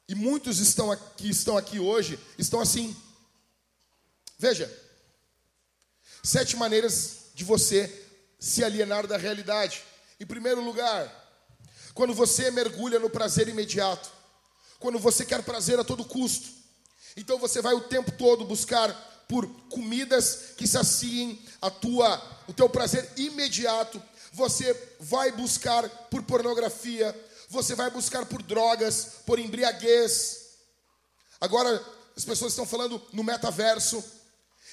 E 0.07 0.15
muitos 0.15 0.59
estão 0.59 0.91
aqui, 0.91 1.29
estão 1.29 1.57
aqui 1.57 1.79
hoje, 1.79 2.19
estão 2.37 2.59
assim. 2.59 2.95
Veja, 4.37 4.71
sete 6.23 6.57
maneiras 6.57 7.31
de 7.33 7.43
você 7.43 8.01
se 8.39 8.63
alienar 8.63 9.07
da 9.07 9.17
realidade. 9.17 9.83
Em 10.19 10.25
primeiro 10.25 10.61
lugar, 10.61 11.09
quando 11.93 12.13
você 12.13 12.51
mergulha 12.51 12.99
no 12.99 13.09
prazer 13.09 13.47
imediato 13.47 14.11
quando 14.83 14.99
você 14.99 15.23
quer 15.23 15.41
prazer 15.41 15.79
a 15.79 15.83
todo 15.85 16.03
custo. 16.03 16.49
Então 17.15 17.39
você 17.39 17.61
vai 17.61 17.73
o 17.73 17.79
tempo 17.79 18.11
todo 18.11 18.43
buscar 18.43 18.91
por 19.29 19.47
comidas 19.69 20.49
que 20.57 20.67
saciem 20.67 21.41
a 21.61 21.71
tua, 21.71 22.21
o 22.49 22.53
teu 22.53 22.67
prazer 22.67 23.09
imediato. 23.15 24.03
Você 24.33 24.77
vai 24.99 25.31
buscar 25.31 25.87
por 26.09 26.21
pornografia, 26.23 27.17
você 27.47 27.73
vai 27.75 27.89
buscar 27.91 28.25
por 28.25 28.43
drogas, 28.43 29.07
por 29.25 29.39
embriaguez. 29.39 30.49
Agora 31.39 31.81
as 32.17 32.25
pessoas 32.25 32.51
estão 32.51 32.65
falando 32.65 33.01
no 33.13 33.23
metaverso. 33.23 34.03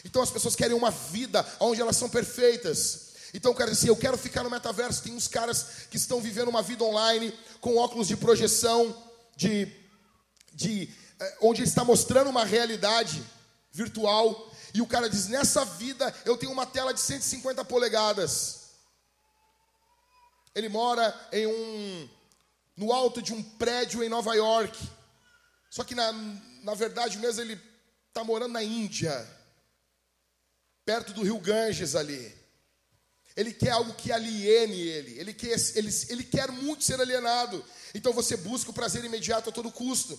Então 0.04 0.22
as 0.22 0.30
pessoas 0.30 0.56
querem 0.56 0.76
uma 0.76 0.90
vida 0.90 1.46
onde 1.60 1.80
elas 1.80 1.96
são 1.96 2.10
perfeitas. 2.10 3.10
Então, 3.32 3.54
cara, 3.54 3.70
assim, 3.70 3.86
eu 3.86 3.96
quero 3.96 4.18
ficar 4.18 4.42
no 4.42 4.50
metaverso. 4.50 5.04
Tem 5.04 5.14
uns 5.14 5.28
caras 5.28 5.66
que 5.88 5.96
estão 5.96 6.20
vivendo 6.20 6.48
uma 6.48 6.62
vida 6.62 6.82
online 6.82 7.32
com 7.60 7.76
óculos 7.76 8.08
de 8.08 8.16
projeção, 8.16 8.92
de 9.36 9.79
de 10.52 10.88
eh, 11.18 11.38
onde 11.40 11.62
está 11.62 11.84
mostrando 11.84 12.30
uma 12.30 12.44
realidade 12.44 13.22
virtual 13.72 14.50
e 14.74 14.80
o 14.80 14.86
cara 14.86 15.08
diz: 15.08 15.28
"Nessa 15.28 15.64
vida 15.64 16.14
eu 16.24 16.36
tenho 16.36 16.52
uma 16.52 16.66
tela 16.66 16.92
de 16.92 17.00
150 17.00 17.64
polegadas". 17.64 18.60
Ele 20.54 20.68
mora 20.68 21.28
em 21.32 21.46
um 21.46 22.08
no 22.76 22.92
alto 22.92 23.20
de 23.20 23.32
um 23.32 23.42
prédio 23.42 24.02
em 24.02 24.08
Nova 24.08 24.34
York. 24.34 24.78
Só 25.70 25.84
que 25.84 25.94
na, 25.94 26.12
na 26.62 26.74
verdade 26.74 27.18
mesmo 27.18 27.42
ele 27.42 27.60
está 28.08 28.24
morando 28.24 28.52
na 28.52 28.62
Índia, 28.62 29.28
perto 30.84 31.12
do 31.12 31.22
rio 31.22 31.38
Ganges 31.38 31.94
ali. 31.94 32.40
Ele 33.36 33.52
quer 33.52 33.70
algo 33.70 33.94
que 33.94 34.10
aliene 34.10 34.80
ele. 34.80 35.18
Ele 35.18 35.32
quer, 35.32 35.56
ele, 35.76 35.90
ele 36.08 36.24
quer 36.24 36.50
muito 36.50 36.84
ser 36.84 37.00
alienado. 37.00 37.64
Então 37.94 38.12
você 38.12 38.36
busca 38.36 38.70
o 38.70 38.74
prazer 38.74 39.04
imediato 39.04 39.50
a 39.50 39.52
todo 39.52 39.70
custo. 39.70 40.18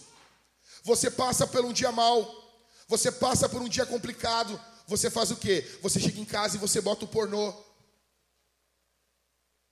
Você 0.83 1.11
passa 1.11 1.45
por 1.45 1.63
um 1.63 1.73
dia 1.73 1.91
mal, 1.91 2.41
você 2.87 3.11
passa 3.11 3.47
por 3.47 3.61
um 3.61 3.69
dia 3.69 3.85
complicado, 3.85 4.59
você 4.87 5.09
faz 5.09 5.31
o 5.31 5.35
quê? 5.35 5.65
Você 5.81 5.99
chega 5.99 6.19
em 6.19 6.25
casa 6.25 6.55
e 6.55 6.59
você 6.59 6.81
bota 6.81 7.05
o 7.05 7.07
pornô. 7.07 7.53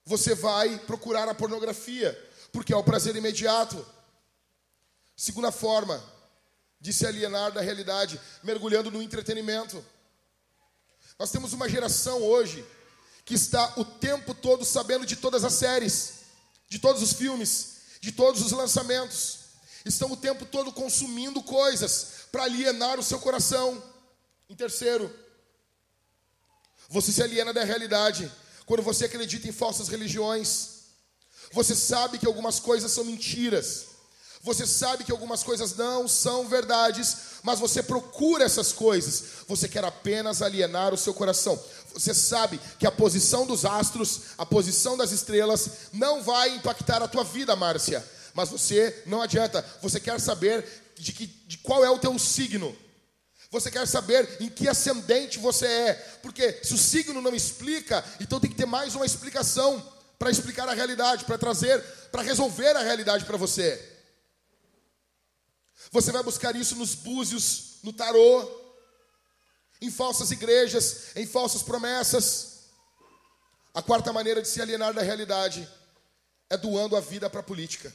Você 0.06 0.36
vai 0.36 0.78
procurar 0.80 1.28
a 1.28 1.36
pornografia, 1.36 2.18
porque 2.52 2.74
é 2.74 2.78
o 2.78 2.84
prazer 2.84 3.16
imediato. 3.16 3.86
Segunda 5.16 5.52
forma 5.52 6.02
de 6.80 6.94
se 6.94 7.06
alienar 7.06 7.52
da 7.52 7.62
realidade, 7.62 8.20
mergulhando 8.42 8.90
no 8.90 9.02
entretenimento. 9.02 9.84
Nós 11.18 11.32
temos 11.32 11.52
uma 11.52 11.68
geração 11.68 12.22
hoje 12.24 12.66
que 13.26 13.34
está 13.34 13.74
o 13.76 13.84
tempo 13.84 14.34
todo 14.34 14.64
sabendo 14.64 15.06
de 15.06 15.18
todas 15.18 15.44
as 15.44 15.54
séries, 15.54 16.20
de 16.70 16.80
todos 16.80 17.02
os 17.02 17.14
filmes, 17.14 17.80
de 18.00 18.12
todos 18.12 18.42
os 18.42 18.52
lançamentos 18.52 19.39
estão 19.86 20.12
o 20.12 20.18
tempo 20.18 20.46
todo 20.46 20.72
consumindo 20.72 21.42
coisas 21.42 22.26
para 22.32 22.44
alienar 22.44 23.00
o 23.00 23.04
seu 23.04 23.20
coração. 23.20 23.82
Em 24.50 24.56
terceiro, 24.56 25.14
você 26.90 27.12
se 27.12 27.22
aliena 27.22 27.54
da 27.54 27.64
realidade 27.64 28.32
quando 28.66 28.84
você 28.84 29.06
acredita 29.06 29.48
em 29.48 29.52
falsas 29.52 29.88
religiões. 29.88 30.80
Você 31.52 31.76
sabe 31.76 32.18
que 32.18 32.26
algumas 32.26 32.60
coisas 32.60 32.92
são 32.92 33.04
mentiras. 33.04 33.88
Você 34.42 34.66
sabe 34.66 35.04
que 35.04 35.12
algumas 35.12 35.44
coisas 35.44 35.76
não 35.76 36.08
são 36.08 36.48
verdades, 36.48 37.18
mas 37.44 37.60
você 37.60 37.84
procura 37.84 38.46
essas 38.46 38.72
coisas. 38.72 39.24
Você 39.48 39.68
quer 39.68 39.84
apenas 39.84 40.42
alienar 40.42 40.94
o 40.94 40.98
seu 40.98 41.14
coração. 41.14 41.62
Você 41.94 42.14
sabe 42.14 42.60
que 42.80 42.88
a 42.88 42.92
posição 42.92 43.46
dos 43.46 43.66
astros, 43.66 44.22
a 44.38 44.46
posição 44.46 44.96
das 44.96 45.12
estrelas, 45.12 45.70
não 45.92 46.24
vai 46.24 46.56
impactar 46.56 47.04
a 47.04 47.08
tua 47.08 47.24
vida, 47.24 47.56
Márcia 47.56 48.06
mas 48.34 48.50
você 48.50 49.04
não 49.06 49.22
adianta, 49.22 49.66
você 49.82 50.00
quer 50.00 50.20
saber 50.20 50.66
de, 50.96 51.14
que, 51.14 51.28
de 51.28 51.58
qual 51.60 51.84
é 51.84 51.90
o 51.90 52.00
teu 52.00 52.18
signo. 52.20 52.76
Você 53.52 53.72
quer 53.72 53.88
saber 53.88 54.38
em 54.40 54.48
que 54.48 54.68
ascendente 54.68 55.40
você 55.40 55.66
é, 55.66 55.94
porque 56.22 56.60
se 56.64 56.74
o 56.74 56.78
signo 56.78 57.22
não 57.22 57.34
explica, 57.34 58.04
então 58.20 58.40
tem 58.40 58.50
que 58.50 58.56
ter 58.56 58.68
mais 58.68 58.94
uma 58.94 59.06
explicação 59.06 59.84
para 60.20 60.30
explicar 60.30 60.68
a 60.70 60.74
realidade, 60.74 61.26
para 61.26 61.38
trazer, 61.38 61.82
para 62.12 62.22
resolver 62.22 62.76
a 62.76 62.84
realidade 62.84 63.26
para 63.26 63.38
você. 63.38 63.98
Você 65.92 66.12
vai 66.12 66.22
buscar 66.22 66.56
isso 66.56 66.76
nos 66.76 66.94
búzios, 66.94 67.78
no 67.82 67.92
tarô, 67.92 68.48
em 69.82 69.90
falsas 69.90 70.30
igrejas, 70.30 71.16
em 71.16 71.26
falsas 71.26 71.64
promessas. 71.64 72.66
A 73.74 73.82
quarta 73.82 74.12
maneira 74.12 74.42
de 74.42 74.48
se 74.48 74.62
alienar 74.62 74.94
da 74.94 75.02
realidade 75.02 75.68
é 76.50 76.58
doando 76.58 76.96
a 76.96 77.00
vida 77.00 77.30
para 77.30 77.40
a 77.40 77.44
política. 77.44 77.94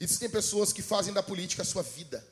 Existem 0.00 0.30
pessoas 0.30 0.72
que 0.72 0.82
fazem 0.82 1.12
da 1.12 1.22
política 1.22 1.62
a 1.62 1.64
sua 1.64 1.82
vida. 1.82 2.24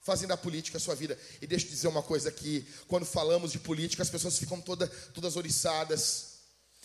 Fazem 0.00 0.26
da 0.26 0.36
política 0.36 0.78
a 0.78 0.80
sua 0.80 0.94
vida. 0.94 1.18
E 1.40 1.46
deixa 1.46 1.66
eu 1.66 1.70
dizer 1.70 1.88
uma 1.88 2.02
coisa 2.02 2.28
aqui: 2.28 2.66
quando 2.88 3.06
falamos 3.06 3.52
de 3.52 3.58
política, 3.58 4.02
as 4.02 4.10
pessoas 4.10 4.38
ficam 4.38 4.60
toda, 4.60 4.88
todas 5.12 5.36
oriçadas. 5.36 6.38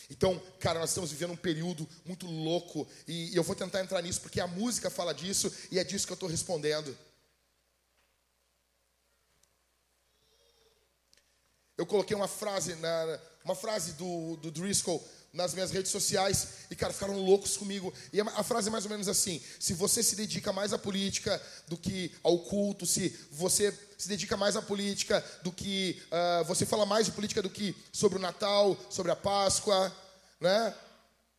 Então, 0.10 0.40
cara, 0.60 0.80
nós 0.80 0.90
estamos 0.90 1.12
vivendo 1.12 1.32
um 1.32 1.38
período 1.38 1.88
muito 2.06 2.28
louco. 2.28 2.88
E, 3.08 3.32
e 3.32 3.36
eu 3.36 3.44
vou 3.44 3.56
tentar 3.56 3.82
entrar 3.82 4.02
nisso, 4.02 4.22
porque 4.22 4.40
a 4.40 4.48
música 4.48 4.90
fala 4.90 5.14
disso 5.14 5.52
e 5.72 5.80
é 5.80 5.84
disso 5.84 6.06
que 6.06 6.12
eu 6.12 6.16
estou 6.16 6.30
respondendo. 6.30 6.96
Eu 11.78 11.86
coloquei 11.86 12.16
uma 12.16 12.28
frase, 12.28 12.76
na, 12.76 13.20
uma 13.44 13.56
frase 13.56 13.94
do, 13.94 14.36
do 14.38 14.52
Driscoll 14.52 15.04
nas 15.34 15.52
minhas 15.54 15.72
redes 15.72 15.92
sociais 15.92 16.48
e, 16.70 16.76
cara, 16.76 16.94
ficaram 16.94 17.18
loucos 17.18 17.58
comigo. 17.58 17.92
E 18.14 18.22
a 18.22 18.44
frase 18.44 18.68
é 18.68 18.72
mais 18.72 18.86
ou 18.86 18.92
menos 18.92 19.08
assim: 19.08 19.42
se 19.60 19.74
você 19.74 20.04
se 20.04 20.16
dedica 20.16 20.54
mais 20.54 20.72
à 20.72 20.78
política 20.78 21.42
do 21.68 21.76
que 21.76 22.12
ao 22.22 22.38
culto, 22.40 22.86
se 22.86 23.10
você 23.32 23.78
se 23.98 24.08
dedica 24.08 24.38
mais 24.38 24.56
à 24.56 24.62
política 24.62 25.26
do 25.42 25.52
que. 25.52 26.02
Uh, 26.12 26.44
você 26.46 26.66
fala 26.66 26.86
mais 26.86 27.08
de 27.08 27.12
política 27.12 27.42
do 27.42 27.50
que 27.50 27.76
sobre 27.92 28.20
o 28.20 28.22
Natal, 28.22 28.78
sobre 28.90 29.12
a 29.12 29.16
Páscoa, 29.16 29.92
né? 30.40 30.74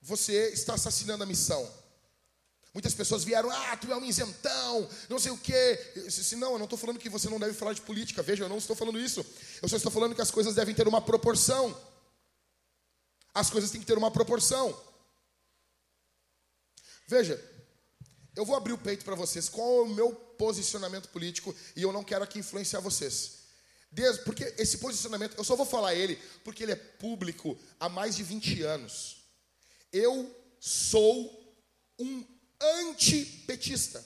Você 0.03 0.51
está 0.51 0.75
assassinando 0.75 1.23
a 1.23 1.27
missão. 1.27 1.67
Muitas 2.75 2.93
pessoas 2.93 3.23
vieram, 3.23 3.49
ah, 3.51 3.77
tu 3.77 3.91
é 3.93 3.97
um 3.97 4.05
isentão, 4.05 4.89
não 5.09 5.21
sei 5.21 5.31
o 5.31 5.39
quê. 5.39 5.81
Eu 5.95 6.09
disse, 6.09 6.35
não, 6.35 6.55
eu 6.55 6.59
não 6.59 6.65
estou 6.65 6.77
falando 6.77 6.99
que 6.99 7.09
você 7.09 7.31
não 7.31 7.39
deve 7.39 7.53
falar 7.53 7.73
de 7.73 7.81
política. 7.81 8.21
Veja, 8.21 8.43
eu 8.43 8.49
não 8.49 8.59
estou 8.59 8.75
falando 8.75 8.99
isso. 8.99 9.25
Eu 9.63 9.69
só 9.69 9.77
estou 9.77 9.93
falando 9.93 10.13
que 10.13 10.21
as 10.21 10.33
coisas 10.33 10.57
devem 10.57 10.75
ter 10.75 10.89
uma 10.89 11.01
proporção. 11.01 11.75
As 13.35 13.51
coisas 13.51 13.71
têm 13.71 13.81
que 13.81 13.87
ter 13.87 13.99
uma 13.99 14.11
proporção. 14.11 14.81
Veja, 17.09 17.43
eu 18.37 18.45
vou 18.45 18.57
abrir 18.57 18.73
o 18.73 18.79
peito 18.79 19.05
para 19.05 19.15
vocês. 19.15 19.49
Qual 19.49 19.79
é 19.79 19.83
o 19.83 19.89
meu 19.89 20.15
posicionamento 20.15 21.09
político? 21.09 21.55
E 21.77 21.83
eu 21.83 21.93
não 21.93 22.05
quero 22.05 22.25
aqui 22.25 22.39
influenciar 22.39 22.81
vocês. 22.81 23.45
Desde, 23.91 24.23
porque 24.23 24.55
esse 24.59 24.79
posicionamento, 24.79 25.37
eu 25.37 25.45
só 25.45 25.55
vou 25.55 25.67
falar 25.67 25.95
ele 25.95 26.17
porque 26.43 26.63
ele 26.63 26.73
é 26.73 26.77
público 26.77 27.59
há 27.79 27.89
mais 27.89 28.17
de 28.17 28.23
20 28.23 28.63
anos. 28.63 29.25
Eu 29.93 30.35
sou 30.59 31.57
um 31.99 32.25
antipetista. 32.61 34.05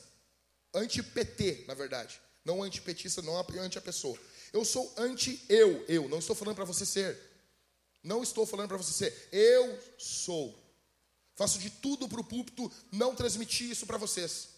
Anti-PT, 0.74 1.64
na 1.66 1.74
verdade. 1.74 2.20
Não 2.45 2.62
antipetista, 2.62 3.22
não 3.22 3.39
anti 3.39 3.79
a 3.79 3.83
pessoa. 3.83 4.18
Eu 4.53 4.64
sou 4.64 4.93
anti-eu, 4.97 5.85
eu. 5.89 6.09
Não 6.09 6.18
estou 6.18 6.37
falando 6.37 6.57
para 6.57 6.64
você 6.64 6.85
ser. 6.85 7.18
Não 8.09 8.23
estou 8.23 8.47
falando 8.47 8.69
para 8.69 8.79
você 8.79 8.91
ser, 8.91 9.29
eu 9.31 9.79
sou. 9.99 10.59
Faço 11.37 11.59
de 11.59 11.69
tudo 11.69 12.09
para 12.09 12.19
o 12.19 12.25
púlpito 12.25 12.73
não 12.91 13.15
transmitir 13.15 13.71
isso 13.71 13.87
para 13.87 13.99
vocês. 13.99 14.49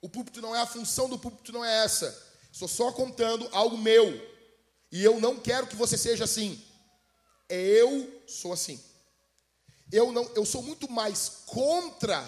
O 0.00 0.08
púlpito 0.08 0.40
não 0.40 0.54
é 0.54 0.60
a 0.60 0.66
função 0.66 1.08
do 1.08 1.18
púlpito, 1.18 1.50
não 1.50 1.64
é 1.64 1.84
essa. 1.84 2.06
Estou 2.52 2.68
só 2.68 2.92
contando 2.92 3.48
algo 3.50 3.76
meu. 3.76 4.06
E 4.92 5.02
eu 5.02 5.20
não 5.20 5.40
quero 5.40 5.66
que 5.66 5.74
você 5.74 5.98
seja 5.98 6.22
assim. 6.22 6.62
Eu 7.48 8.22
sou 8.28 8.52
assim. 8.52 8.80
Eu 9.90 10.12
não, 10.12 10.30
eu 10.36 10.46
sou 10.46 10.62
muito 10.62 10.88
mais 10.88 11.42
contra 11.46 12.22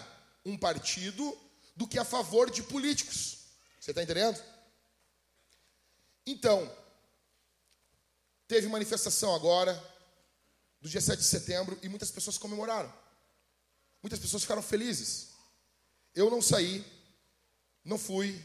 um 0.45 0.59
partido 0.59 1.39
do 1.77 1.87
que 1.87 1.97
a 1.97 2.05
favor 2.05 2.51
de 2.51 2.65
políticos. 2.65 3.39
Você 3.79 3.93
está 3.93 4.03
entendendo? 4.03 4.43
Então, 6.27 6.69
teve 8.49 8.67
manifestação 8.67 9.33
agora 9.33 9.96
do 10.87 10.89
dia 10.89 11.01
7 11.01 11.19
de 11.19 11.25
setembro 11.25 11.77
e 11.83 11.89
muitas 11.89 12.13
pessoas 12.13 12.39
comemoraram. 12.39 12.93
Muitas 14.01 14.21
pessoas 14.21 14.43
ficaram 14.43 14.63
felizes. 14.63 15.31
Eu 16.15 16.31
não 16.31 16.41
saí, 16.41 16.85
não 17.85 17.99
fui. 17.99 18.41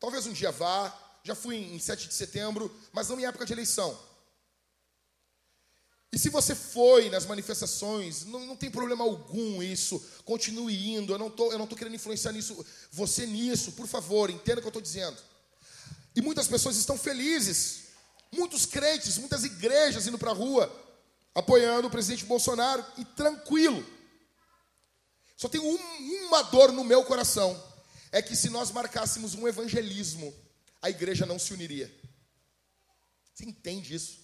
Talvez 0.00 0.26
um 0.26 0.32
dia 0.32 0.50
vá. 0.50 0.92
Já 1.22 1.34
fui 1.34 1.56
em 1.56 1.78
7 1.78 2.08
de 2.08 2.14
setembro, 2.14 2.74
mas 2.92 3.08
não 3.08 3.18
em 3.20 3.24
época 3.24 3.46
de 3.46 3.52
eleição. 3.52 3.96
E 6.12 6.18
se 6.18 6.28
você 6.28 6.54
foi 6.54 7.08
nas 7.08 7.24
manifestações, 7.24 8.24
não, 8.24 8.44
não 8.46 8.56
tem 8.56 8.70
problema 8.70 9.04
algum 9.04 9.62
isso. 9.62 10.04
Continue 10.24 10.94
indo. 10.94 11.12
Eu 11.12 11.18
não 11.18 11.32
eu 11.38 11.58
não 11.58 11.64
estou 11.64 11.78
querendo 11.78 11.94
influenciar 11.94 12.32
nisso, 12.32 12.66
você 12.90 13.26
nisso. 13.26 13.72
Por 13.72 13.86
favor, 13.86 14.28
entenda 14.28 14.58
o 14.58 14.60
que 14.60 14.66
eu 14.66 14.70
estou 14.70 14.82
dizendo. 14.82 15.18
E 16.16 16.20
muitas 16.20 16.48
pessoas 16.48 16.76
estão 16.76 16.98
felizes. 16.98 17.86
Muitos 18.32 18.66
crentes, 18.66 19.18
muitas 19.18 19.44
igrejas 19.44 20.06
indo 20.06 20.18
para 20.18 20.32
a 20.32 20.34
rua, 20.34 20.85
apoiando 21.36 21.86
o 21.86 21.90
presidente 21.90 22.24
Bolsonaro 22.24 22.82
e 22.96 23.04
tranquilo. 23.04 23.84
Só 25.36 25.50
tem 25.50 25.60
um, 25.60 26.26
uma 26.26 26.40
dor 26.44 26.72
no 26.72 26.82
meu 26.82 27.04
coração 27.04 27.62
é 28.10 28.22
que 28.22 28.34
se 28.34 28.48
nós 28.48 28.70
marcássemos 28.70 29.34
um 29.34 29.46
evangelismo, 29.46 30.34
a 30.80 30.88
igreja 30.88 31.26
não 31.26 31.38
se 31.38 31.52
uniria. 31.52 31.94
Você 33.34 33.44
entende 33.44 33.94
isso? 33.94 34.18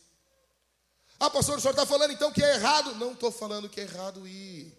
Ah, 1.21 1.29
pastor, 1.29 1.59
o 1.59 1.61
senhor 1.61 1.73
está 1.73 1.85
falando 1.85 2.13
então 2.13 2.33
que 2.33 2.43
é 2.43 2.55
errado? 2.55 2.95
Não 2.95 3.13
estou 3.13 3.31
falando 3.31 3.69
que 3.69 3.81
é 3.81 3.85
errado 3.85 4.27
ir. 4.27 4.73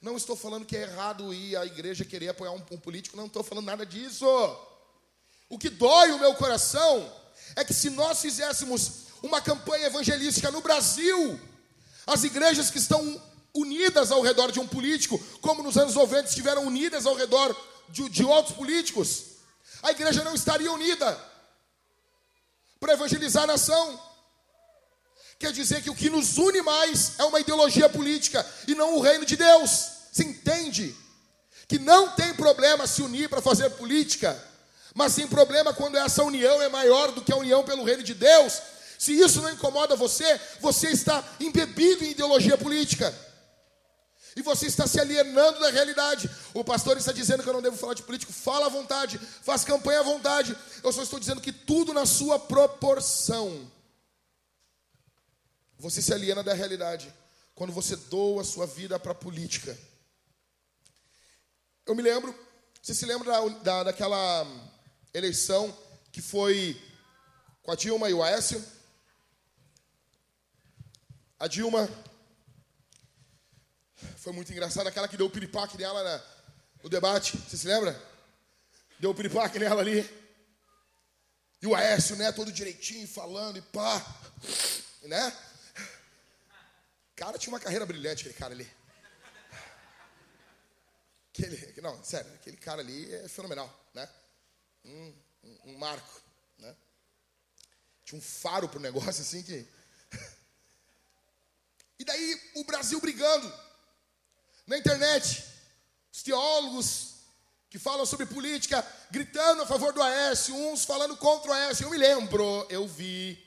Não 0.00 0.16
estou 0.16 0.34
falando 0.34 0.64
que 0.64 0.78
é 0.78 0.82
errado 0.82 1.34
ir 1.34 1.56
a 1.56 1.66
igreja 1.66 2.06
querer 2.06 2.30
apoiar 2.30 2.52
um, 2.52 2.62
um 2.70 2.80
político. 2.80 3.18
Não 3.18 3.26
estou 3.26 3.44
falando 3.44 3.66
nada 3.66 3.84
disso. 3.84 4.26
O 5.50 5.58
que 5.58 5.68
dói 5.68 6.10
o 6.12 6.18
meu 6.18 6.34
coração 6.36 7.12
é 7.54 7.62
que 7.62 7.74
se 7.74 7.90
nós 7.90 8.22
fizéssemos 8.22 9.08
uma 9.22 9.42
campanha 9.42 9.86
evangelística 9.86 10.50
no 10.50 10.62
Brasil, 10.62 11.38
as 12.06 12.24
igrejas 12.24 12.70
que 12.70 12.78
estão 12.78 13.20
unidas 13.54 14.12
ao 14.12 14.22
redor 14.22 14.52
de 14.52 14.60
um 14.60 14.66
político, 14.66 15.18
como 15.40 15.62
nos 15.62 15.76
anos 15.76 15.94
90 15.94 16.28
estiveram 16.28 16.66
unidas 16.66 17.06
ao 17.06 17.14
redor 17.14 17.56
de, 17.88 18.08
de 18.08 18.24
outros 18.24 18.54
políticos, 18.54 19.36
a 19.82 19.90
igreja 19.90 20.22
não 20.22 20.34
estaria 20.34 20.70
unida 20.70 21.18
para 22.78 22.92
evangelizar 22.92 23.44
a 23.44 23.48
nação. 23.48 24.00
Quer 25.38 25.52
dizer 25.52 25.82
que 25.82 25.90
o 25.90 25.94
que 25.94 26.08
nos 26.08 26.38
une 26.38 26.62
mais 26.62 27.18
é 27.18 27.24
uma 27.24 27.40
ideologia 27.40 27.88
política 27.88 28.46
e 28.66 28.74
não 28.74 28.96
o 28.96 29.00
reino 29.00 29.24
de 29.26 29.36
Deus. 29.36 29.70
Se 30.12 30.24
entende? 30.24 30.96
Que 31.68 31.78
não 31.78 32.10
tem 32.10 32.34
problema 32.34 32.86
se 32.86 33.02
unir 33.02 33.28
para 33.28 33.42
fazer 33.42 33.70
política, 33.70 34.42
mas 34.94 35.14
tem 35.14 35.26
problema 35.26 35.74
quando 35.74 35.98
essa 35.98 36.22
união 36.22 36.62
é 36.62 36.68
maior 36.68 37.12
do 37.12 37.22
que 37.22 37.32
a 37.32 37.36
união 37.36 37.64
pelo 37.64 37.84
reino 37.84 38.02
de 38.02 38.14
Deus. 38.14 38.62
Se 38.98 39.12
isso 39.12 39.42
não 39.42 39.52
incomoda 39.52 39.96
você, 39.96 40.40
você 40.60 40.90
está 40.90 41.22
embebido 41.40 42.04
em 42.04 42.10
ideologia 42.10 42.56
política. 42.56 43.14
E 44.36 44.42
você 44.42 44.66
está 44.66 44.86
se 44.86 45.00
alienando 45.00 45.58
da 45.60 45.70
realidade. 45.70 46.28
O 46.52 46.62
pastor 46.62 46.98
está 46.98 47.10
dizendo 47.10 47.42
que 47.42 47.48
eu 47.48 47.54
não 47.54 47.62
devo 47.62 47.76
falar 47.76 47.94
de 47.94 48.02
político. 48.02 48.32
Fala 48.32 48.66
à 48.66 48.68
vontade, 48.68 49.18
faz 49.18 49.64
campanha 49.64 50.00
à 50.00 50.02
vontade. 50.02 50.54
Eu 50.84 50.92
só 50.92 51.02
estou 51.02 51.18
dizendo 51.18 51.40
que 51.40 51.52
tudo 51.52 51.94
na 51.94 52.04
sua 52.04 52.38
proporção. 52.38 53.70
Você 55.78 56.02
se 56.02 56.12
aliena 56.12 56.42
da 56.42 56.52
realidade 56.52 57.12
quando 57.54 57.72
você 57.72 57.96
doa 57.96 58.42
a 58.42 58.44
sua 58.44 58.66
vida 58.66 58.98
para 58.98 59.12
a 59.12 59.14
política. 59.14 59.76
Eu 61.86 61.94
me 61.94 62.02
lembro, 62.02 62.34
você 62.82 62.94
se 62.94 63.06
lembra 63.06 63.32
da, 63.32 63.48
da, 63.62 63.82
daquela 63.84 64.46
eleição 65.14 65.74
que 66.12 66.20
foi 66.20 66.78
com 67.62 67.72
a 67.72 67.74
Dilma 67.74 68.10
e 68.10 68.14
o 68.14 68.22
Aécio? 68.22 68.62
A 71.38 71.46
Dilma 71.46 71.86
foi 74.16 74.32
muito 74.32 74.50
engraçado, 74.52 74.86
aquela 74.86 75.06
que 75.06 75.16
deu 75.16 75.26
o 75.26 75.30
piripaque 75.30 75.76
nela 75.76 76.02
na, 76.02 76.24
no 76.82 76.88
debate, 76.88 77.36
você 77.36 77.58
se 77.58 77.66
lembra? 77.66 77.92
Deu 78.98 79.10
o 79.10 79.14
piripaque 79.14 79.58
nela 79.58 79.82
ali. 79.82 80.00
E 81.60 81.66
o 81.66 81.74
Aécio, 81.74 82.16
né, 82.16 82.32
todo 82.32 82.50
direitinho, 82.50 83.06
falando 83.06 83.58
e 83.58 83.62
pá, 83.62 84.04
né? 85.02 85.36
Cara, 87.14 87.38
tinha 87.38 87.52
uma 87.52 87.60
carreira 87.60 87.84
brilhante 87.84 88.22
aquele 88.22 88.38
cara 88.38 88.54
ali. 88.54 88.70
Aquele, 91.30 91.80
não, 91.82 92.02
sério, 92.02 92.32
aquele 92.34 92.56
cara 92.56 92.80
ali 92.80 93.14
é 93.14 93.28
fenomenal, 93.28 93.68
né? 93.92 94.08
Um, 94.84 95.14
um, 95.44 95.58
um 95.66 95.78
marco, 95.78 96.22
né? 96.58 96.74
Tinha 98.04 98.18
um 98.18 98.22
faro 98.22 98.68
pro 98.70 98.80
negócio 98.80 99.22
assim 99.22 99.42
que... 99.42 99.75
E 101.98 102.04
daí 102.04 102.52
o 102.54 102.64
Brasil 102.64 103.00
brigando 103.00 103.52
na 104.66 104.76
internet, 104.76 105.44
os 106.12 106.22
teólogos 106.22 107.14
que 107.70 107.78
falam 107.78 108.06
sobre 108.06 108.26
política, 108.26 108.86
gritando 109.10 109.62
a 109.62 109.66
favor 109.66 109.92
do 109.92 110.02
Aécio, 110.02 110.54
uns 110.54 110.84
falando 110.84 111.16
contra 111.16 111.50
o 111.50 111.54
Aécio. 111.54 111.84
Eu 111.84 111.90
me 111.90 111.98
lembro, 111.98 112.66
eu 112.70 112.86
vi, 112.86 113.38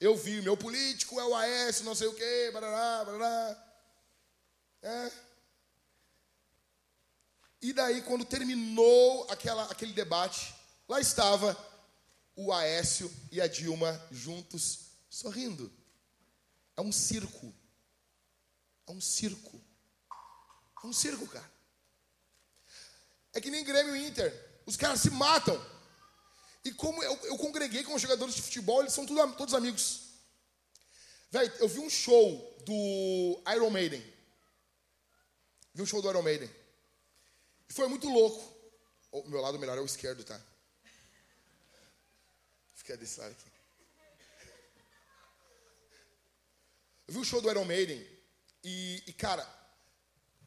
eu 0.00 0.16
vi, 0.16 0.42
meu 0.42 0.56
político 0.56 1.20
é 1.20 1.24
o 1.24 1.34
Aécio, 1.34 1.84
não 1.84 1.94
sei 1.94 2.08
o 2.08 2.14
quê, 2.14 2.50
barará, 2.52 3.04
barará. 3.04 3.64
É. 4.82 5.12
E 7.60 7.72
daí, 7.72 8.02
quando 8.02 8.24
terminou 8.24 9.26
aquela, 9.30 9.64
aquele 9.64 9.92
debate, 9.92 10.54
lá 10.88 11.00
estava 11.00 11.56
o 12.36 12.52
Aécio 12.52 13.12
e 13.32 13.40
a 13.40 13.48
Dilma 13.48 14.00
juntos, 14.10 14.90
sorrindo. 15.10 15.72
É 16.76 16.80
um 16.80 16.92
circo. 16.92 17.52
É 18.88 18.90
um 18.90 19.00
circo. 19.00 19.60
É 20.82 20.86
um 20.86 20.92
circo, 20.92 21.26
cara. 21.28 21.52
É 23.34 23.40
que 23.40 23.50
nem 23.50 23.64
Grêmio 23.64 23.94
e 23.94 24.06
Inter. 24.06 24.62
Os 24.64 24.76
caras 24.76 25.00
se 25.00 25.10
matam. 25.10 25.56
E 26.64 26.72
como 26.72 27.02
eu, 27.02 27.14
eu 27.24 27.38
congreguei 27.38 27.84
com 27.84 27.94
os 27.94 28.02
jogadores 28.02 28.34
de 28.34 28.42
futebol, 28.42 28.80
eles 28.80 28.92
são 28.92 29.06
tudo, 29.06 29.34
todos 29.36 29.54
amigos. 29.54 30.08
Velho, 31.30 31.52
eu 31.58 31.68
vi 31.68 31.80
um 31.80 31.90
show 31.90 32.56
do 32.64 33.42
Iron 33.54 33.70
Maiden. 33.70 34.00
Vi 35.74 35.82
um 35.82 35.86
show 35.86 36.00
do 36.00 36.08
Iron 36.08 36.22
Maiden. 36.22 36.50
E 37.68 37.72
foi 37.72 37.86
muito 37.88 38.08
louco. 38.08 38.56
O 39.12 39.28
meu 39.28 39.40
lado 39.40 39.58
melhor 39.58 39.76
é 39.76 39.80
o 39.80 39.86
esquerdo, 39.86 40.24
tá? 40.24 40.40
Fica 42.74 42.96
desse 42.96 43.20
lado 43.20 43.32
aqui. 43.32 43.52
Eu 47.06 47.14
vi 47.14 47.18
um 47.20 47.24
show 47.24 47.40
do 47.40 47.50
Iron 47.50 47.64
Maiden. 47.64 48.17
E, 48.64 49.02
e 49.06 49.12
cara, 49.12 49.46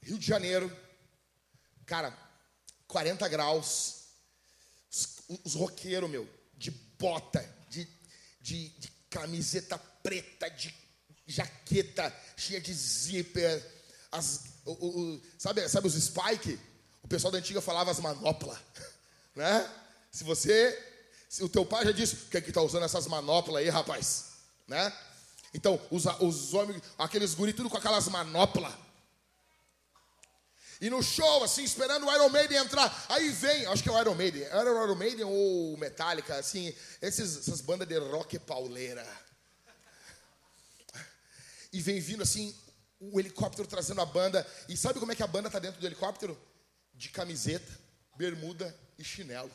Rio 0.01 0.17
de 0.17 0.25
Janeiro, 0.25 0.75
cara, 1.85 2.17
40 2.87 3.27
graus, 3.27 4.05
os, 4.89 5.07
os 5.43 5.53
roqueiros, 5.55 6.09
meu, 6.09 6.27
de 6.57 6.71
bota, 6.71 7.43
de, 7.69 7.87
de, 8.41 8.69
de 8.69 8.91
camiseta 9.09 9.77
preta, 9.77 10.49
de 10.49 10.73
jaqueta 11.25 12.13
cheia 12.35 12.59
de 12.59 12.73
zíper, 12.73 13.63
as, 14.11 14.43
o, 14.65 14.71
o, 14.71 15.21
sabe, 15.37 15.67
sabe 15.69 15.87
os 15.87 15.93
spike? 15.93 16.59
O 17.01 17.07
pessoal 17.07 17.31
da 17.31 17.37
antiga 17.37 17.61
falava 17.61 17.91
as 17.91 17.99
manoplas, 17.99 18.57
né? 19.35 19.69
Se 20.11 20.23
você, 20.23 20.77
se 21.29 21.43
o 21.43 21.49
teu 21.49 21.65
pai 21.65 21.85
já 21.85 21.91
disse, 21.91 22.15
que 22.15 22.37
é 22.37 22.41
que 22.41 22.51
tá 22.51 22.61
usando 22.61 22.83
essas 22.83 23.07
manoplas 23.07 23.57
aí, 23.57 23.69
rapaz, 23.69 24.31
né? 24.67 24.91
Então, 25.53 25.79
os, 25.89 26.05
os 26.19 26.53
homens, 26.53 26.81
aqueles 26.97 27.33
guri 27.33 27.53
tudo 27.53 27.69
com 27.69 27.77
aquelas 27.77 28.07
manoplas, 28.07 28.73
e 30.81 30.89
no 30.89 31.03
show, 31.03 31.43
assim, 31.43 31.63
esperando 31.63 32.07
o 32.07 32.11
Iron 32.11 32.29
Maiden 32.29 32.57
entrar. 32.57 33.05
Aí 33.07 33.29
vem, 33.29 33.67
acho 33.67 33.83
que 33.83 33.89
é 33.89 33.91
o 33.91 34.01
Iron 34.01 34.15
Maiden. 34.15 34.41
Era 34.41 34.73
o 34.73 34.83
Iron 34.83 34.95
Maiden 34.95 35.25
ou 35.25 35.77
Metallica, 35.77 36.35
assim, 36.35 36.73
esses, 36.99 37.37
essas 37.37 37.61
bandas 37.61 37.87
de 37.87 37.95
rock 37.99 38.39
pauleira. 38.39 39.07
E 41.71 41.79
vem 41.79 41.99
vindo, 41.99 42.23
assim, 42.23 42.55
o 42.99 43.19
helicóptero 43.19 43.67
trazendo 43.67 44.01
a 44.01 44.05
banda. 44.07 44.45
E 44.67 44.75
sabe 44.75 44.99
como 44.99 45.11
é 45.11 45.15
que 45.15 45.21
a 45.21 45.27
banda 45.27 45.51
tá 45.51 45.59
dentro 45.59 45.79
do 45.79 45.85
helicóptero? 45.85 46.35
De 46.95 47.09
camiseta, 47.09 47.71
bermuda 48.17 48.75
e 48.97 49.03
chinelo. 49.03 49.51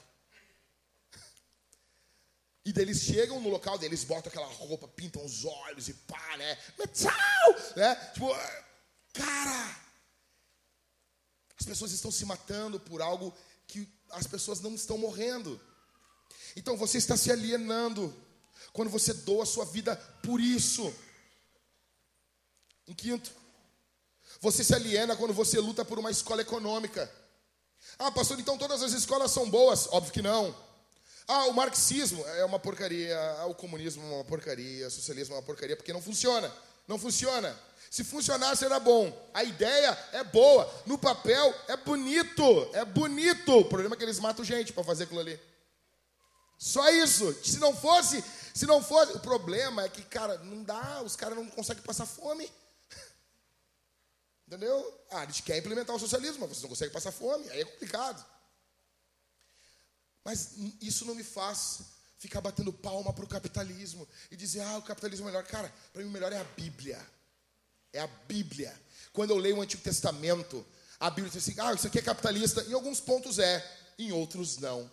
E 2.66 2.72
daí 2.72 2.82
eles 2.82 3.00
chegam 3.00 3.40
no 3.40 3.48
local, 3.48 3.78
daí 3.78 3.86
eles 3.86 4.02
botam 4.02 4.28
aquela 4.28 4.48
roupa, 4.48 4.88
pintam 4.88 5.24
os 5.24 5.44
olhos 5.44 5.88
e 5.88 5.94
pá, 5.94 6.36
né? 6.36 6.58
Metal! 6.76 7.14
Né? 7.76 7.94
Tipo, 8.12 8.26
cara, 9.12 9.80
as 11.56 11.64
pessoas 11.64 11.92
estão 11.92 12.10
se 12.10 12.24
matando 12.24 12.80
por 12.80 13.00
algo 13.00 13.32
que 13.68 13.88
as 14.10 14.26
pessoas 14.26 14.60
não 14.60 14.74
estão 14.74 14.98
morrendo. 14.98 15.60
Então 16.56 16.76
você 16.76 16.98
está 16.98 17.16
se 17.16 17.30
alienando 17.30 18.12
quando 18.72 18.90
você 18.90 19.14
doa 19.14 19.44
a 19.44 19.46
sua 19.46 19.64
vida 19.64 19.94
por 20.24 20.40
isso. 20.40 20.92
Em 22.88 22.94
quinto, 22.94 23.30
você 24.40 24.64
se 24.64 24.74
aliena 24.74 25.14
quando 25.14 25.32
você 25.32 25.60
luta 25.60 25.84
por 25.84 26.00
uma 26.00 26.10
escola 26.10 26.42
econômica. 26.42 27.08
Ah, 27.96 28.10
pastor, 28.10 28.40
então 28.40 28.58
todas 28.58 28.82
as 28.82 28.92
escolas 28.92 29.30
são 29.30 29.48
boas? 29.48 29.86
Óbvio 29.92 30.12
que 30.12 30.20
não. 30.20 30.65
Ah, 31.28 31.46
o 31.46 31.52
marxismo 31.52 32.24
é 32.26 32.44
uma 32.44 32.58
porcaria, 32.58 33.18
ah, 33.38 33.46
o 33.46 33.54
comunismo 33.54 34.02
é 34.04 34.14
uma 34.16 34.24
porcaria, 34.24 34.86
o 34.86 34.90
socialismo 34.90 35.34
é 35.34 35.38
uma 35.38 35.42
porcaria, 35.42 35.76
porque 35.76 35.92
não 35.92 36.00
funciona. 36.00 36.52
Não 36.86 36.98
funciona. 36.98 37.58
Se 37.90 38.04
funcionasse 38.04 38.64
era 38.64 38.78
bom. 38.78 39.12
A 39.34 39.42
ideia 39.42 39.98
é 40.12 40.22
boa. 40.22 40.72
No 40.86 40.96
papel 40.96 41.54
é 41.66 41.76
bonito. 41.76 42.70
É 42.72 42.84
bonito. 42.84 43.58
O 43.58 43.64
problema 43.64 43.94
é 43.94 43.98
que 43.98 44.04
eles 44.04 44.20
matam 44.20 44.44
gente 44.44 44.72
para 44.72 44.84
fazer 44.84 45.04
aquilo 45.04 45.20
ali. 45.20 45.40
Só 46.58 46.88
isso. 46.90 47.34
Se 47.44 47.58
não 47.58 47.74
fosse, 47.74 48.22
se 48.54 48.66
não 48.66 48.82
fosse, 48.82 49.12
o 49.12 49.20
problema 49.20 49.84
é 49.84 49.88
que, 49.88 50.02
cara, 50.02 50.38
não 50.38 50.62
dá, 50.62 51.02
os 51.02 51.16
caras 51.16 51.36
não 51.36 51.46
conseguem 51.48 51.82
passar 51.82 52.06
fome. 52.06 52.50
Entendeu? 54.46 54.94
Ah, 55.10 55.20
a 55.20 55.26
gente 55.26 55.42
quer 55.42 55.58
implementar 55.58 55.94
o 55.94 56.00
socialismo, 56.00 56.40
mas 56.40 56.50
vocês 56.50 56.62
não 56.62 56.70
conseguem 56.70 56.92
passar 56.92 57.12
fome, 57.12 57.48
aí 57.50 57.60
é 57.60 57.64
complicado. 57.64 58.24
Mas 60.26 60.54
isso 60.82 61.04
não 61.04 61.14
me 61.14 61.22
faz 61.22 61.82
ficar 62.18 62.40
batendo 62.40 62.72
palma 62.72 63.12
para 63.12 63.24
o 63.24 63.28
capitalismo 63.28 64.08
e 64.28 64.34
dizer, 64.34 64.60
ah, 64.62 64.78
o 64.78 64.82
capitalismo 64.82 65.28
é 65.28 65.30
melhor. 65.30 65.44
Cara, 65.44 65.72
para 65.92 66.02
mim 66.02 66.08
o 66.08 66.12
melhor 66.12 66.32
é 66.32 66.38
a 66.40 66.42
Bíblia. 66.42 67.00
É 67.92 68.00
a 68.00 68.08
Bíblia. 68.08 68.74
Quando 69.12 69.30
eu 69.30 69.36
leio 69.36 69.58
o 69.58 69.62
Antigo 69.62 69.84
Testamento, 69.84 70.66
a 70.98 71.10
Bíblia 71.10 71.30
diz 71.30 71.48
assim, 71.48 71.54
ah, 71.60 71.72
isso 71.72 71.86
aqui 71.86 72.00
é 72.00 72.02
capitalista. 72.02 72.60
Em 72.62 72.72
alguns 72.72 73.00
pontos 73.00 73.38
é, 73.38 73.64
em 73.96 74.10
outros 74.10 74.58
não. 74.58 74.90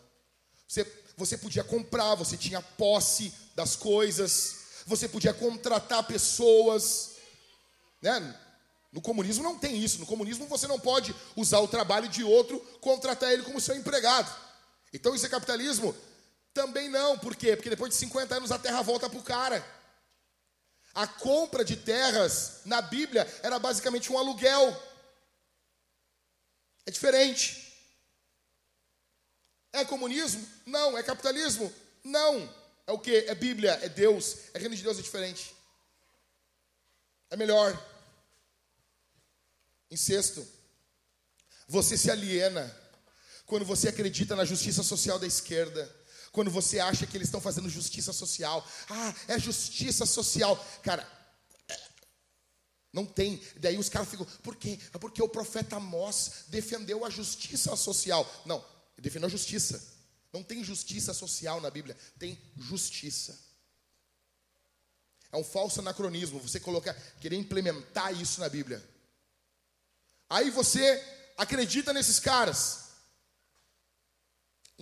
Você, 0.67 0.86
você 1.17 1.36
podia 1.36 1.63
comprar, 1.63 2.13
você 2.13 2.38
tinha 2.38 2.61
posse 2.61 3.34
das 3.55 3.75
coisas, 3.75 4.57
você 4.86 5.09
podia 5.09 5.34
contratar 5.34 6.03
pessoas, 6.03 7.13
né? 8.03 8.39
No 8.91 9.01
comunismo 9.01 9.43
não 9.43 9.57
tem 9.57 9.84
isso. 9.84 9.97
No 9.97 10.05
comunismo 10.05 10.45
você 10.45 10.67
não 10.67 10.79
pode 10.79 11.15
usar 11.36 11.57
o 11.57 11.67
trabalho 11.67 12.07
de 12.07 12.23
outro, 12.23 12.59
contratar 12.79 13.31
ele 13.34 13.41
como 13.41 13.59
seu 13.59 13.75
empregado. 13.75 14.42
Então 14.93 15.15
isso 15.15 15.25
é 15.25 15.29
capitalismo? 15.29 15.95
Também 16.53 16.87
não. 16.87 17.17
Por 17.17 17.35
quê? 17.35 17.55
Porque 17.55 17.69
depois 17.69 17.91
de 17.91 17.97
50 17.97 18.35
anos 18.35 18.51
a 18.51 18.59
terra 18.59 18.81
volta 18.83 19.09
para 19.09 19.19
o 19.19 19.23
cara. 19.23 19.65
A 20.93 21.07
compra 21.07 21.65
de 21.65 21.75
terras 21.75 22.61
na 22.65 22.79
Bíblia 22.79 23.27
era 23.41 23.57
basicamente 23.57 24.11
um 24.11 24.17
aluguel. 24.17 24.81
É 26.85 26.91
diferente. 26.91 27.73
É 29.71 29.83
comunismo? 29.83 30.47
Não. 30.67 30.95
É 30.95 31.01
capitalismo? 31.01 31.73
Não. 32.03 32.47
É 32.85 32.91
o 32.91 32.99
que? 32.99 33.15
É 33.15 33.33
Bíblia, 33.33 33.79
é 33.81 33.89
Deus. 33.89 34.37
É 34.53 34.59
reino 34.59 34.75
de 34.75 34.83
Deus 34.83 34.99
é 34.99 35.01
diferente. 35.01 35.55
É 37.31 37.35
melhor. 37.35 37.75
Em 39.89 39.97
sexto, 39.97 40.47
você 41.67 41.97
se 41.97 42.11
aliena 42.11 42.82
quando 43.53 43.65
você 43.65 43.87
acredita 43.87 44.35
na 44.35 44.45
justiça 44.45 44.81
social 44.81 45.19
da 45.19 45.27
esquerda. 45.27 45.87
Quando 46.31 46.49
você 46.49 46.79
acha 46.79 47.05
que 47.05 47.15
eles 47.15 47.27
estão 47.27 47.39
fazendo 47.39 47.69
justiça 47.69 48.11
social. 48.11 48.67
Ah, 48.89 49.13
é 49.27 49.37
justiça 49.37 50.07
social. 50.07 50.57
Cara, 50.81 51.07
é, 51.69 51.79
não 52.91 53.05
tem. 53.05 53.39
Daí 53.57 53.77
os 53.77 53.89
caras 53.89 54.09
ficam, 54.09 54.25
por 54.41 54.55
quê? 54.55 54.79
É 54.91 54.97
porque 54.97 55.21
o 55.21 55.29
profeta 55.29 55.75
Amós 55.75 56.45
defendeu 56.47 57.05
a 57.05 57.11
justiça 57.11 57.75
social. 57.75 58.27
Não, 58.43 58.57
ele 58.97 59.03
defendeu 59.03 59.27
a 59.27 59.29
justiça. 59.29 59.83
Não 60.33 60.41
tem 60.41 60.63
justiça 60.63 61.13
social 61.13 61.61
na 61.61 61.69
Bíblia, 61.69 61.95
tem 62.17 62.41
justiça. 62.57 63.39
É 65.31 65.37
um 65.37 65.43
falso 65.43 65.79
anacronismo 65.79 66.39
você 66.39 66.59
colocar, 66.59 66.95
querer 67.21 67.35
implementar 67.35 68.19
isso 68.19 68.41
na 68.41 68.49
Bíblia. 68.49 68.83
Aí 70.27 70.49
você 70.49 70.81
acredita 71.37 71.93
nesses 71.93 72.19
caras. 72.19 72.82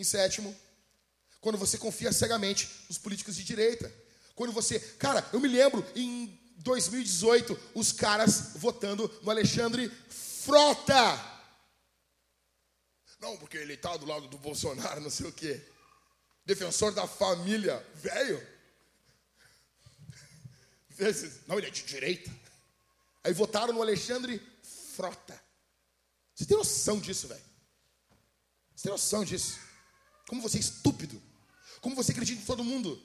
Em 0.02 0.04
sétimo, 0.04 0.60
quando 1.40 1.60
você 1.60 1.78
confia 1.78 2.12
cegamente 2.12 2.68
nos 2.90 2.98
políticos 2.98 3.36
de 3.36 3.44
direita. 3.44 3.94
Quando 4.34 4.52
você. 4.52 4.80
Cara, 4.80 5.24
eu 5.32 5.40
me 5.40 5.48
lembro 5.48 5.86
em 5.96 6.40
2018, 6.58 7.60
os 7.76 7.92
caras 7.92 8.54
votando 8.56 9.08
no 9.22 9.30
Alexandre 9.30 9.92
Frota. 10.10 11.24
Não, 13.20 13.38
porque 13.38 13.58
ele 13.58 13.76
está 13.76 13.96
do 13.96 14.08
lado 14.08 14.28
do 14.28 14.40
Bolsonaro, 14.40 15.00
não 15.02 15.12
sei 15.12 15.28
o 15.28 15.32
quê. 15.32 15.62
Defensor 16.44 16.92
da 16.92 17.06
família, 17.06 17.78
velho. 17.94 18.48
Não, 21.46 21.60
ele 21.60 21.68
é 21.68 21.70
de 21.70 21.84
direita. 21.84 22.32
Aí 23.24 23.34
votaram 23.34 23.72
no 23.72 23.84
Alexandre 23.84 24.42
frota. 24.96 25.40
Você 26.34 26.48
tem 26.48 26.58
noção 26.58 27.00
disso, 27.00 27.28
velho? 27.28 27.44
Você 28.76 28.84
tem 28.84 28.92
noção 28.92 29.24
disso? 29.24 29.71
Como 30.32 30.42
você 30.42 30.56
é 30.56 30.62
estúpido. 30.62 31.22
Como 31.82 31.94
você 31.94 32.14
acredita 32.14 32.42
em 32.42 32.46
todo 32.46 32.64
mundo. 32.64 32.98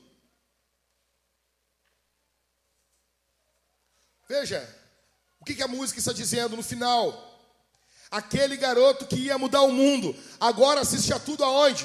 Veja, 4.28 4.62
o 5.40 5.44
que, 5.44 5.60
a 5.60 5.66
música 5.66 5.98
está 5.98 6.12
dizendo 6.12 6.54
no 6.54 6.62
final? 6.62 7.36
Aquele 8.12 8.56
garoto 8.56 9.06
que 9.06 9.16
ia 9.16 9.36
mudar 9.36 9.62
o 9.62 9.72
mundo, 9.72 10.14
agora 10.38 10.82
assiste 10.82 11.12
a 11.12 11.18
tudo 11.18 11.42
aonde? 11.42 11.84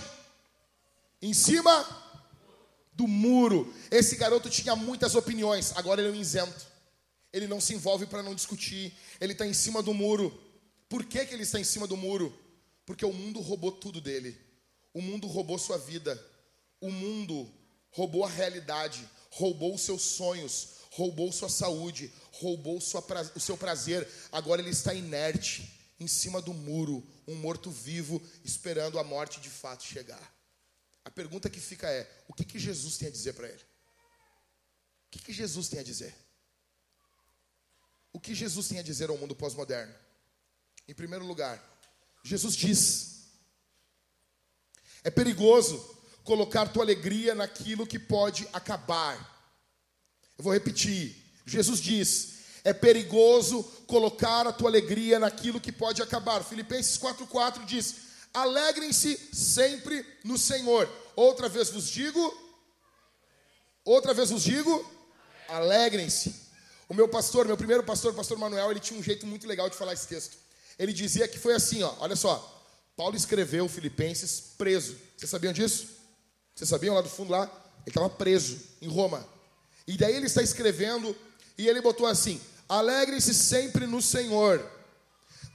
Em 1.19 1.33
cima 1.33 1.73
do 2.93 3.07
muro. 3.07 3.73
Esse 3.89 4.17
garoto 4.17 4.47
tinha 4.47 4.75
muitas 4.75 5.15
opiniões, 5.15 5.75
agora 5.75 6.01
ele 6.01 6.11
é 6.11 6.13
um 6.13 6.21
isento. 6.21 6.67
Ele 7.33 7.47
não 7.47 7.59
se 7.59 7.73
envolve 7.73 8.05
para 8.05 8.21
não 8.21 8.35
discutir. 8.35 8.95
Ele 9.19 9.33
está 9.33 9.47
em 9.47 9.55
cima 9.55 9.81
do 9.81 9.91
muro. 9.91 10.39
Por 10.87 11.03
que, 11.03 11.25
que 11.25 11.33
ele 11.33 11.41
está 11.41 11.59
em 11.59 11.63
cima 11.63 11.87
do 11.87 11.97
muro? 11.97 12.31
Porque 12.85 13.03
o 13.03 13.11
mundo 13.11 13.41
roubou 13.41 13.71
tudo 13.71 13.99
dele. 13.99 14.50
O 14.93 15.01
mundo 15.01 15.27
roubou 15.27 15.57
sua 15.57 15.77
vida. 15.77 16.19
O 16.79 16.91
mundo 16.91 17.51
roubou 17.91 18.25
a 18.25 18.29
realidade. 18.29 19.07
Roubou 19.29 19.75
os 19.75 19.81
seus 19.81 20.01
sonhos. 20.01 20.81
Roubou 20.91 21.31
sua 21.31 21.49
saúde. 21.49 22.11
Roubou 22.33 22.81
sua, 22.81 23.03
o 23.35 23.39
seu 23.39 23.57
prazer. 23.57 24.07
Agora 24.31 24.61
ele 24.61 24.71
está 24.71 24.93
inerte, 24.93 25.79
em 25.99 26.07
cima 26.07 26.41
do 26.41 26.53
muro. 26.53 27.05
Um 27.27 27.35
morto-vivo, 27.35 28.21
esperando 28.43 28.99
a 28.99 29.03
morte 29.03 29.39
de 29.39 29.49
fato 29.49 29.83
chegar. 29.83 30.35
A 31.03 31.09
pergunta 31.09 31.49
que 31.49 31.59
fica 31.59 31.89
é: 31.89 32.09
o 32.27 32.33
que, 32.33 32.43
que 32.43 32.59
Jesus 32.59 32.97
tem 32.97 33.07
a 33.07 33.11
dizer 33.11 33.33
para 33.33 33.47
ele? 33.47 33.63
O 35.07 35.11
que, 35.11 35.19
que 35.19 35.33
Jesus 35.33 35.67
tem 35.67 35.79
a 35.79 35.83
dizer? 35.83 36.15
O 38.13 38.19
que 38.19 38.35
Jesus 38.35 38.67
tem 38.67 38.79
a 38.79 38.83
dizer 38.83 39.09
ao 39.09 39.17
mundo 39.17 39.35
pós-moderno? 39.35 39.93
Em 40.87 40.93
primeiro 40.93 41.25
lugar, 41.25 41.61
Jesus 42.23 42.55
diz: 42.55 43.10
é 45.03 45.09
perigoso 45.09 45.83
colocar 46.23 46.67
tua 46.67 46.83
alegria 46.83 47.33
naquilo 47.33 47.87
que 47.87 47.99
pode 47.99 48.47
acabar. 48.53 49.15
Eu 50.37 50.43
vou 50.43 50.53
repetir. 50.53 51.15
Jesus 51.45 51.79
diz: 51.79 52.33
é 52.63 52.73
perigoso 52.73 53.63
colocar 53.87 54.47
a 54.47 54.53
tua 54.53 54.69
alegria 54.69 55.19
naquilo 55.19 55.59
que 55.59 55.71
pode 55.71 56.01
acabar. 56.01 56.43
Filipenses 56.43 56.97
4,4 56.97 57.65
diz: 57.65 57.95
alegrem-se 58.33 59.17
sempre 59.33 60.05
no 60.23 60.37
Senhor. 60.37 60.89
Outra 61.15 61.49
vez 61.49 61.69
vos 61.69 61.87
digo, 61.87 62.21
outra 63.83 64.13
vez 64.13 64.29
vos 64.29 64.43
digo, 64.43 64.85
alegrem-se. 65.47 66.33
O 66.87 66.93
meu 66.93 67.07
pastor, 67.07 67.45
meu 67.45 67.57
primeiro 67.57 67.83
pastor, 67.83 68.13
pastor 68.13 68.37
Manuel, 68.37 68.71
ele 68.71 68.79
tinha 68.79 68.99
um 68.99 69.03
jeito 69.03 69.25
muito 69.25 69.47
legal 69.47 69.69
de 69.69 69.75
falar 69.75 69.93
esse 69.93 70.07
texto. 70.07 70.37
Ele 70.77 70.93
dizia 70.93 71.27
que 71.27 71.39
foi 71.39 71.53
assim, 71.53 71.83
ó, 71.83 71.93
olha 71.99 72.15
só. 72.15 72.60
Paulo 72.95 73.15
escreveu 73.15 73.67
Filipenses 73.67 74.53
preso. 74.57 74.97
Vocês 75.17 75.29
sabiam 75.29 75.53
disso? 75.53 75.87
Vocês 76.53 76.69
sabiam 76.69 76.95
lá 76.95 77.01
do 77.01 77.09
fundo 77.09 77.31
lá? 77.31 77.43
Ele 77.43 77.89
estava 77.89 78.09
preso 78.09 78.59
em 78.81 78.87
Roma. 78.87 79.27
E 79.87 79.97
daí 79.97 80.15
ele 80.15 80.27
está 80.27 80.41
escrevendo 80.41 81.15
e 81.57 81.67
ele 81.67 81.81
botou 81.81 82.05
assim: 82.05 82.39
Alegre-se 82.69 83.33
sempre 83.33 83.87
no 83.87 84.01
Senhor. 84.01 84.65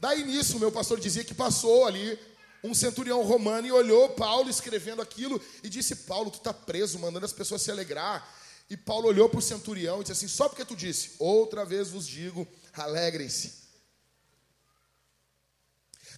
Daí 0.00 0.24
nisso, 0.24 0.58
meu 0.58 0.70
pastor 0.70 1.00
dizia 1.00 1.24
que 1.24 1.34
passou 1.34 1.86
ali 1.86 2.18
um 2.62 2.74
centurião 2.74 3.22
romano 3.22 3.66
e 3.66 3.72
olhou 3.72 4.10
Paulo 4.10 4.50
escrevendo 4.50 5.00
aquilo 5.00 5.40
e 5.62 5.68
disse: 5.68 5.94
Paulo, 5.96 6.30
tu 6.30 6.38
está 6.38 6.52
preso, 6.52 6.98
mandando 6.98 7.26
as 7.26 7.32
pessoas 7.32 7.62
se 7.62 7.70
alegrar. 7.70 8.28
E 8.68 8.76
Paulo 8.76 9.08
olhou 9.08 9.28
para 9.28 9.38
o 9.38 9.42
centurião 9.42 10.00
e 10.00 10.02
disse 10.02 10.12
assim: 10.12 10.28
Só 10.28 10.48
porque 10.48 10.64
tu 10.64 10.74
disse, 10.74 11.12
outra 11.18 11.64
vez 11.64 11.88
vos 11.88 12.06
digo, 12.06 12.46
alegrem-se. 12.72 13.66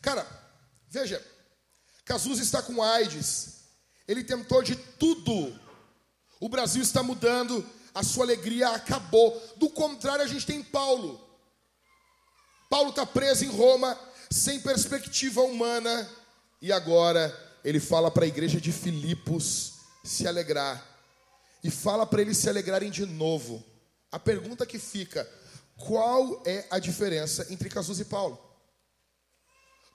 Cara, 0.01 0.27
veja, 0.91 1.25
Cazuza 2.05 2.43
está 2.43 2.63
com 2.63 2.83
AIDS, 2.83 3.65
ele 4.07 4.25
tentou 4.25 4.63
de 4.63 4.75
tudo. 4.75 5.59
O 6.41 6.49
Brasil 6.49 6.83
está 6.83 7.03
mudando, 7.03 7.69
a 7.95 8.03
sua 8.03 8.25
alegria 8.25 8.71
acabou. 8.71 9.41
Do 9.57 9.69
contrário, 9.69 10.25
a 10.25 10.29
gente 10.29 10.47
tem 10.47 10.63
Paulo. 10.63 11.21
Paulo 12.71 12.91
está 12.91 13.05
preso 13.05 13.45
em 13.45 13.49
Roma, 13.49 13.99
sem 14.31 14.61
perspectiva 14.61 15.43
humana, 15.43 16.09
E 16.61 16.73
agora 16.73 17.33
ele 17.63 17.79
fala 17.79 18.11
para 18.11 18.25
a 18.25 18.29
igreja 18.29 18.61
de 18.61 18.73
Filipos 18.73 19.75
se 20.05 20.27
alegrar. 20.27 20.85
E 21.63 21.71
fala 21.71 22.07
para 22.07 22.23
eles 22.23 22.37
se 22.37 22.49
alegrarem 22.49 22.91
de 22.91 23.05
novo. 23.05 23.65
A 24.11 24.19
pergunta 24.19 24.67
que 24.67 24.79
fica: 24.79 25.29
qual 25.77 26.43
é 26.47 26.67
a 26.71 26.79
diferença 26.79 27.47
entre 27.51 27.69
Cazuza 27.69 28.03
e 28.03 28.07
Paulo? 28.07 28.39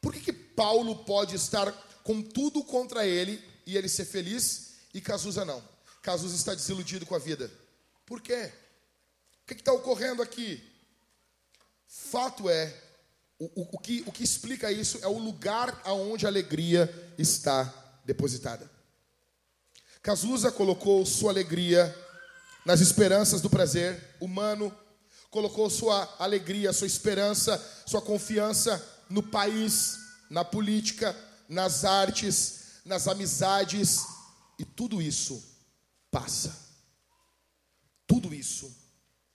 Por 0.02 0.14
que, 0.14 0.20
que 0.20 0.34
Paulo 0.56 1.04
pode 1.04 1.36
estar 1.36 1.72
com 2.04 2.22
tudo 2.22 2.64
contra 2.64 3.06
ele 3.06 3.44
e 3.66 3.78
ele 3.78 3.88
ser 3.88 4.06
feliz 4.06 4.74
e 4.94 5.02
Cazuza 5.02 5.44
não? 5.46 5.64
Cazuza 6.02 6.36
está 6.36 6.54
desiludido 6.54 7.06
com 7.06 7.16
a 7.16 7.20
vida. 7.20 7.50
Por 8.06 8.22
quê? 8.22 8.52
O 9.44 9.48
que 9.48 9.54
está 9.54 9.72
ocorrendo 9.72 10.22
aqui? 10.22 10.62
Fato 11.88 12.50
é, 12.50 12.74
o, 13.40 13.46
o, 13.62 13.70
o, 13.74 13.80
que, 13.80 14.04
o 14.06 14.12
que 14.12 14.24
explica 14.24 14.72
isso 14.72 15.00
é 15.02 15.08
o 15.08 15.18
lugar 15.18 15.82
aonde 15.86 16.26
a 16.26 16.30
alegria 16.30 17.14
está 17.18 17.74
depositada. 18.06 18.70
Cazuza 20.02 20.52
colocou 20.52 21.06
sua 21.06 21.32
alegria 21.32 21.96
nas 22.66 22.82
esperanças 22.82 23.42
do 23.42 23.50
prazer 23.50 24.16
humano, 24.20 24.76
colocou 25.30 25.70
sua 25.70 26.14
alegria, 26.20 26.74
sua 26.74 26.88
esperança, 26.88 27.58
sua 27.86 28.02
confiança 28.02 28.84
no 29.10 29.24
país, 29.24 29.98
na 30.34 30.44
política, 30.44 31.16
nas 31.48 31.86
artes, 31.86 32.82
nas 32.84 33.08
amizades, 33.08 34.04
e 34.58 34.66
tudo 34.66 35.00
isso 35.00 35.44
passa. 36.10 36.58
Tudo 38.08 38.34
isso 38.34 38.76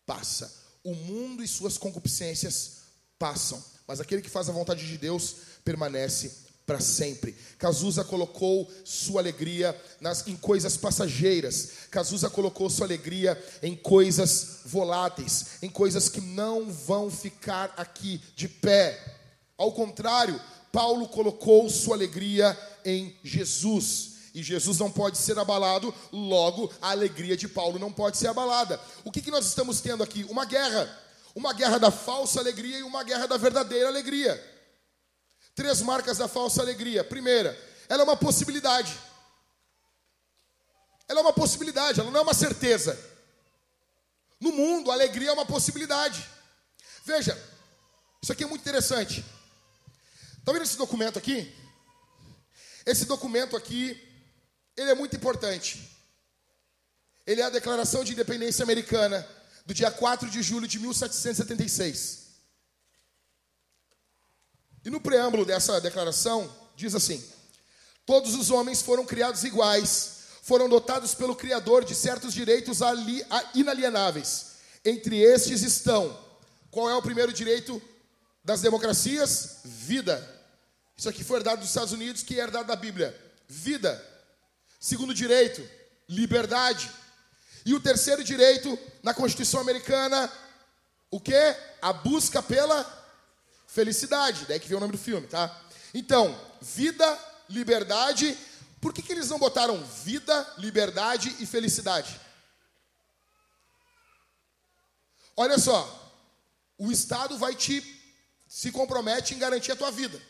passa. 0.04 0.52
O 0.82 0.94
mundo 0.94 1.44
e 1.44 1.46
suas 1.46 1.78
concupiscências 1.78 2.78
passam, 3.16 3.64
mas 3.86 4.00
aquele 4.00 4.20
que 4.20 4.28
faz 4.28 4.48
a 4.48 4.52
vontade 4.52 4.88
de 4.88 4.98
Deus 4.98 5.36
permanece 5.64 6.48
para 6.66 6.80
sempre. 6.80 7.32
Cazuza 7.58 8.02
colocou 8.02 8.68
sua 8.84 9.20
alegria 9.20 9.80
nas, 10.00 10.26
em 10.26 10.36
coisas 10.36 10.76
passageiras. 10.76 11.86
Cazuza 11.92 12.28
colocou 12.28 12.68
sua 12.68 12.86
alegria 12.86 13.40
em 13.62 13.76
coisas 13.76 14.62
voláteis, 14.64 15.62
em 15.62 15.70
coisas 15.70 16.08
que 16.08 16.20
não 16.20 16.72
vão 16.72 17.08
ficar 17.08 17.72
aqui 17.76 18.20
de 18.34 18.48
pé. 18.48 19.14
Ao 19.56 19.72
contrário, 19.72 20.40
Paulo 20.72 21.08
colocou 21.08 21.68
sua 21.68 21.96
alegria 21.96 22.56
em 22.84 23.16
Jesus. 23.22 24.18
E 24.34 24.42
Jesus 24.42 24.78
não 24.78 24.90
pode 24.90 25.18
ser 25.18 25.38
abalado, 25.38 25.92
logo 26.12 26.72
a 26.80 26.90
alegria 26.90 27.36
de 27.36 27.48
Paulo 27.48 27.78
não 27.78 27.92
pode 27.92 28.16
ser 28.16 28.28
abalada. 28.28 28.80
O 29.04 29.10
que, 29.10 29.22
que 29.22 29.30
nós 29.30 29.46
estamos 29.46 29.80
tendo 29.80 30.02
aqui? 30.02 30.24
Uma 30.24 30.44
guerra. 30.44 30.88
Uma 31.34 31.52
guerra 31.52 31.78
da 31.78 31.90
falsa 31.90 32.40
alegria 32.40 32.78
e 32.78 32.82
uma 32.82 33.02
guerra 33.02 33.26
da 33.26 33.36
verdadeira 33.36 33.88
alegria. 33.88 34.42
Três 35.54 35.82
marcas 35.82 36.18
da 36.18 36.28
falsa 36.28 36.62
alegria. 36.62 37.02
Primeira, 37.02 37.58
ela 37.88 38.02
é 38.02 38.04
uma 38.04 38.16
possibilidade. 38.16 38.96
Ela 41.08 41.20
é 41.20 41.22
uma 41.22 41.32
possibilidade, 41.32 42.00
ela 42.00 42.10
não 42.10 42.20
é 42.20 42.22
uma 42.22 42.34
certeza. 42.34 42.98
No 44.38 44.52
mundo, 44.52 44.90
a 44.90 44.94
alegria 44.94 45.30
é 45.30 45.32
uma 45.32 45.46
possibilidade. 45.46 46.24
Veja, 47.04 47.36
isso 48.22 48.30
aqui 48.30 48.44
é 48.44 48.46
muito 48.46 48.60
interessante. 48.60 49.24
Está 50.48 50.54
vendo 50.54 50.66
esse 50.66 50.78
documento 50.78 51.18
aqui? 51.18 51.54
Esse 52.86 53.04
documento 53.04 53.54
aqui, 53.54 54.02
ele 54.74 54.90
é 54.90 54.94
muito 54.94 55.14
importante. 55.14 55.94
Ele 57.26 57.42
é 57.42 57.44
a 57.44 57.50
Declaração 57.50 58.02
de 58.02 58.14
Independência 58.14 58.62
Americana, 58.62 59.28
do 59.66 59.74
dia 59.74 59.90
4 59.90 60.30
de 60.30 60.42
julho 60.42 60.66
de 60.66 60.78
1776. 60.78 62.28
E 64.86 64.88
no 64.88 65.02
preâmbulo 65.02 65.44
dessa 65.44 65.78
declaração, 65.82 66.50
diz 66.74 66.94
assim: 66.94 67.22
Todos 68.06 68.34
os 68.34 68.50
homens 68.50 68.80
foram 68.80 69.04
criados 69.04 69.44
iguais, 69.44 70.20
foram 70.42 70.66
dotados 70.66 71.14
pelo 71.14 71.36
Criador 71.36 71.84
de 71.84 71.94
certos 71.94 72.32
direitos 72.32 72.78
inalienáveis. 73.54 74.52
Entre 74.82 75.20
estes 75.20 75.60
estão: 75.60 76.18
qual 76.70 76.88
é 76.88 76.96
o 76.96 77.02
primeiro 77.02 77.34
direito 77.34 77.82
das 78.42 78.62
democracias? 78.62 79.58
Vida. 79.62 80.37
Isso 80.98 81.08
aqui 81.08 81.22
foi 81.22 81.36
herdado 81.36 81.60
dos 81.60 81.68
Estados 81.68 81.92
Unidos, 81.92 82.24
que 82.24 82.38
é 82.38 82.42
herdado 82.42 82.66
da 82.66 82.74
Bíblia. 82.74 83.16
Vida. 83.46 84.04
Segundo 84.80 85.14
direito, 85.14 85.64
liberdade. 86.08 86.90
E 87.64 87.72
o 87.72 87.80
terceiro 87.80 88.24
direito 88.24 88.76
na 89.00 89.14
Constituição 89.14 89.60
Americana, 89.60 90.30
o 91.08 91.20
que? 91.20 91.56
A 91.80 91.92
busca 91.92 92.42
pela 92.42 92.96
Felicidade, 93.68 94.46
daí 94.46 94.58
que 94.58 94.66
vem 94.66 94.76
o 94.76 94.80
nome 94.80 94.92
do 94.92 94.98
filme, 94.98 95.26
tá? 95.28 95.56
Então, 95.94 96.36
vida, 96.60 97.06
liberdade. 97.48 98.36
Por 98.80 98.92
que, 98.92 99.02
que 99.02 99.12
eles 99.12 99.28
não 99.28 99.38
botaram 99.38 99.80
vida, 99.84 100.54
liberdade 100.56 101.36
e 101.38 101.46
felicidade? 101.46 102.18
Olha 105.36 105.58
só, 105.58 106.12
o 106.76 106.90
Estado 106.90 107.38
vai 107.38 107.54
te 107.54 107.84
se 108.48 108.72
compromete 108.72 109.34
em 109.34 109.38
garantir 109.38 109.70
a 109.70 109.76
tua 109.76 109.90
vida. 109.90 110.20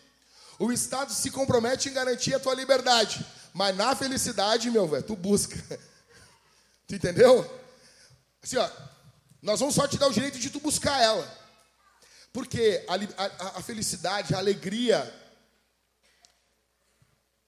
O 0.58 0.72
Estado 0.72 1.12
se 1.12 1.30
compromete 1.30 1.88
em 1.88 1.92
garantir 1.92 2.34
a 2.34 2.40
tua 2.40 2.54
liberdade. 2.54 3.24
Mas 3.54 3.76
na 3.76 3.94
felicidade, 3.94 4.70
meu 4.70 4.88
velho, 4.88 5.02
tu 5.02 5.14
busca. 5.14 5.56
tu 6.86 6.94
entendeu? 6.94 7.48
Assim, 8.42 8.56
ó, 8.56 8.68
nós 9.40 9.60
vamos 9.60 9.74
só 9.74 9.86
te 9.86 9.96
dar 9.96 10.08
o 10.08 10.12
direito 10.12 10.38
de 10.38 10.50
tu 10.50 10.60
buscar 10.60 11.00
ela. 11.00 11.38
Porque 12.32 12.84
a, 12.88 13.24
a, 13.24 13.58
a 13.58 13.62
felicidade, 13.62 14.34
a 14.34 14.38
alegria 14.38 15.14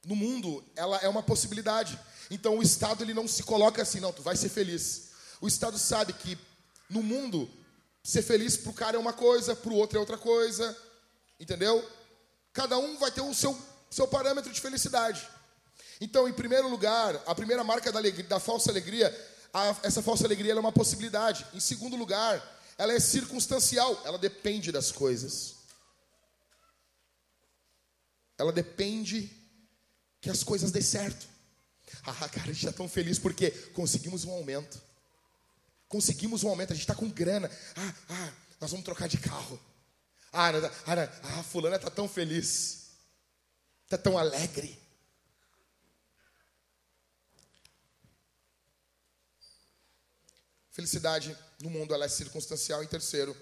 no 0.04 0.16
mundo, 0.16 0.64
ela 0.76 0.98
é 0.98 1.08
uma 1.08 1.22
possibilidade. 1.22 1.98
Então 2.30 2.58
o 2.58 2.62
Estado 2.62 3.02
ele 3.02 3.14
não 3.14 3.26
se 3.26 3.42
coloca 3.42 3.82
assim, 3.82 4.00
não, 4.00 4.12
tu 4.12 4.22
vai 4.22 4.36
ser 4.36 4.48
feliz. 4.48 5.10
O 5.40 5.48
Estado 5.48 5.78
sabe 5.78 6.12
que 6.12 6.38
no 6.88 7.02
mundo 7.02 7.50
ser 8.02 8.22
feliz 8.22 8.56
para 8.56 8.70
o 8.70 8.74
cara 8.74 8.96
é 8.96 9.00
uma 9.00 9.12
coisa, 9.12 9.54
para 9.54 9.72
o 9.72 9.76
outro 9.76 9.98
é 9.98 10.00
outra 10.00 10.16
coisa, 10.16 10.76
entendeu? 11.38 11.86
Cada 12.52 12.78
um 12.78 12.98
vai 12.98 13.10
ter 13.10 13.20
o 13.20 13.34
seu, 13.34 13.56
seu 13.90 14.06
parâmetro 14.08 14.52
de 14.52 14.60
felicidade. 14.60 15.26
Então, 16.00 16.28
em 16.28 16.32
primeiro 16.32 16.68
lugar, 16.68 17.20
a 17.26 17.34
primeira 17.34 17.62
marca 17.62 17.92
da, 17.92 17.98
alegria, 17.98 18.24
da 18.24 18.40
falsa 18.40 18.70
alegria, 18.70 19.08
a, 19.52 19.76
essa 19.82 20.02
falsa 20.02 20.24
alegria 20.24 20.52
é 20.52 20.58
uma 20.58 20.72
possibilidade. 20.72 21.46
Em 21.52 21.60
segundo 21.60 21.96
lugar, 21.96 22.42
ela 22.78 22.92
é 22.92 22.98
circunstancial, 22.98 24.00
ela 24.04 24.18
depende 24.18 24.72
das 24.72 24.90
coisas. 24.90 25.56
Ela 28.38 28.52
depende 28.52 29.30
que 30.20 30.30
as 30.30 30.42
coisas 30.42 30.70
dêem 30.70 30.84
certo. 30.84 31.28
Ah, 32.06 32.28
cara, 32.28 32.44
a 32.44 32.52
gente 32.52 32.64
está 32.64 32.72
tão 32.72 32.88
feliz 32.88 33.18
porque 33.18 33.50
conseguimos 33.74 34.24
um 34.24 34.30
aumento. 34.30 34.80
Conseguimos 35.88 36.44
um 36.44 36.48
aumento, 36.48 36.72
a 36.72 36.76
gente 36.76 36.84
está 36.84 36.94
com 36.94 37.10
grana. 37.10 37.50
Ah, 37.76 37.94
ah, 38.08 38.32
nós 38.60 38.70
vamos 38.70 38.84
trocar 38.84 39.08
de 39.08 39.18
carro. 39.18 39.60
Ah, 40.32 40.50
ah, 40.50 41.38
ah 41.38 41.42
fulana 41.42 41.76
está 41.76 41.90
tão 41.90 42.08
feliz. 42.08 42.90
Está 43.84 43.98
tão 43.98 44.16
alegre. 44.16 44.80
Felicidade 50.70 51.36
no 51.60 51.68
mundo 51.68 51.92
ela 51.92 52.04
é 52.04 52.08
circunstancial. 52.08 52.82
Em 52.82 52.86
terceiro, 52.86 53.36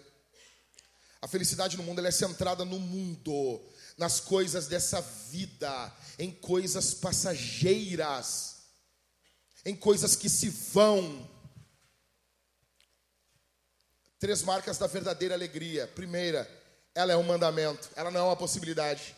a 1.20 1.28
felicidade 1.28 1.76
no 1.76 1.82
mundo 1.82 1.99
ela 1.99 2.09
é 2.09 2.12
centrada 2.12 2.64
no 2.64 2.78
mundo, 2.78 3.62
nas 3.97 4.20
coisas 4.20 4.66
dessa 4.66 5.01
vida, 5.01 5.95
em 6.18 6.30
coisas 6.30 6.95
passageiras, 6.95 8.57
em 9.64 9.76
coisas 9.76 10.16
que 10.16 10.28
se 10.28 10.49
vão. 10.49 11.28
Três 14.18 14.43
marcas 14.43 14.78
da 14.78 14.86
verdadeira 14.86 15.34
alegria. 15.34 15.86
Primeira, 15.86 16.57
ela 16.99 17.12
é 17.12 17.16
um 17.16 17.22
mandamento, 17.22 17.88
ela 17.94 18.11
não 18.11 18.20
é 18.20 18.24
uma 18.24 18.36
possibilidade. 18.36 19.14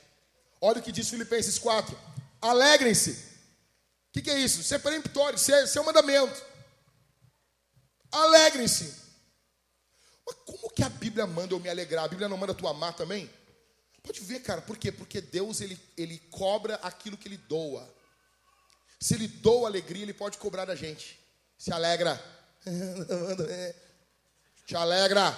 Olha 0.61 0.81
o 0.81 0.83
que 0.83 0.93
diz 0.93 1.09
Filipenses 1.09 1.59
4: 1.59 1.99
alegrem-se. 2.39 3.12
O 3.12 4.12
que, 4.12 4.20
que, 4.20 4.31
é 4.31 4.39
isso? 4.39 4.61
Isso 4.61 4.74
é 4.74 4.78
peremptório, 4.78 5.37
isso 5.37 5.51
é, 5.51 5.64
isso 5.64 5.78
é 5.78 5.81
um 5.81 5.87
mandamento. 5.87 6.45
Alegrem-se. 8.12 8.95
Mas 10.26 10.37
como 10.45 10.68
que 10.68 10.83
a 10.83 10.91
Bíblia 10.91 11.26
manda 11.26 11.55
eu 11.55 11.61
me 11.61 11.70
alegrar? 11.70 12.05
A 12.05 12.09
Bíblia 12.09 12.28
não 12.28 12.37
manda 12.37 12.53
tu 12.53 12.68
amar 12.68 12.93
também? 12.93 13.31
Pode 14.03 14.20
ver, 14.20 14.41
cara, 14.41 14.61
por 14.61 14.76
quê? 14.76 14.93
Porque 14.93 15.22
Deus 15.22 15.62
ele, 15.62 15.81
ele 15.97 16.18
cobra 16.31 16.74
aquilo 16.83 17.16
que 17.16 17.28
ele 17.28 17.39
doa. 17.39 17.91
Se 19.01 19.14
ele 19.14 19.26
doa 19.26 19.68
alegria, 19.68 20.03
ele 20.03 20.12
pode 20.12 20.37
cobrar 20.37 20.66
da 20.66 20.74
gente. 20.74 21.18
Se 21.57 21.72
alegra. 21.72 22.22
Te 24.66 24.76
alegra. 24.76 25.35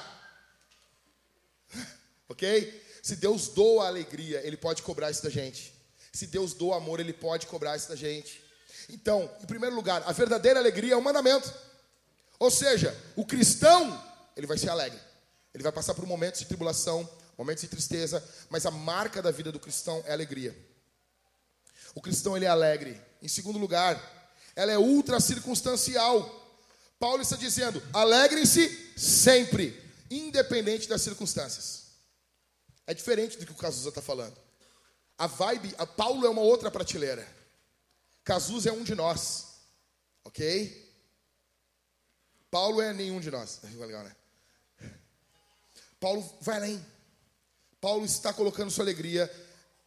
Ok? 2.32 2.82
Se 3.02 3.16
Deus 3.16 3.48
doa 3.48 3.86
alegria, 3.86 4.40
ele 4.46 4.56
pode 4.56 4.82
cobrar 4.82 5.10
isso 5.10 5.22
da 5.22 5.30
gente. 5.30 5.72
Se 6.12 6.26
Deus 6.26 6.54
doa 6.54 6.76
amor, 6.76 6.98
ele 6.98 7.12
pode 7.12 7.46
cobrar 7.46 7.76
isso 7.76 7.88
da 7.88 7.96
gente. 7.96 8.42
Então, 8.88 9.30
em 9.42 9.46
primeiro 9.46 9.76
lugar, 9.76 10.02
a 10.06 10.12
verdadeira 10.12 10.58
alegria 10.58 10.94
é 10.94 10.96
um 10.96 11.02
mandamento. 11.02 11.52
Ou 12.38 12.50
seja, 12.50 12.96
o 13.14 13.24
cristão, 13.24 14.02
ele 14.34 14.46
vai 14.46 14.56
ser 14.56 14.70
alegre. 14.70 14.98
Ele 15.52 15.62
vai 15.62 15.72
passar 15.72 15.94
por 15.94 16.06
momentos 16.06 16.40
de 16.40 16.46
tribulação, 16.46 17.08
momentos 17.36 17.62
de 17.62 17.68
tristeza, 17.68 18.22
mas 18.48 18.64
a 18.64 18.70
marca 18.70 19.20
da 19.20 19.30
vida 19.30 19.52
do 19.52 19.60
cristão 19.60 20.02
é 20.06 20.12
alegria. 20.12 20.56
O 21.94 22.00
cristão 22.00 22.34
ele 22.34 22.46
é 22.46 22.48
alegre. 22.48 22.98
Em 23.20 23.28
segundo 23.28 23.58
lugar, 23.58 24.00
ela 24.56 24.72
é 24.72 24.78
ultra 24.78 25.20
circunstancial. 25.20 26.40
Paulo 26.98 27.20
está 27.20 27.36
dizendo: 27.36 27.82
alegrem-se 27.92 28.94
sempre, 28.96 29.78
independente 30.10 30.88
das 30.88 31.02
circunstâncias. 31.02 31.81
É 32.86 32.94
diferente 32.94 33.38
do 33.38 33.46
que 33.46 33.52
o 33.52 33.56
Cazuza 33.56 33.88
está 33.88 34.02
falando. 34.02 34.36
A 35.16 35.26
vibe, 35.26 35.74
a 35.78 35.86
Paulo 35.86 36.26
é 36.26 36.30
uma 36.30 36.42
outra 36.42 36.70
prateleira. 36.70 37.26
Cazuza 38.24 38.70
é 38.70 38.72
um 38.72 38.82
de 38.82 38.94
nós, 38.94 39.58
ok? 40.24 40.90
Paulo 42.50 42.80
é 42.80 42.92
nenhum 42.92 43.20
de 43.20 43.30
nós. 43.30 43.60
Legal, 43.78 44.04
né? 44.04 44.16
Paulo 45.98 46.28
vai 46.40 46.56
além. 46.56 46.86
Paulo 47.80 48.04
está 48.04 48.32
colocando 48.32 48.70
sua 48.70 48.84
alegria 48.84 49.30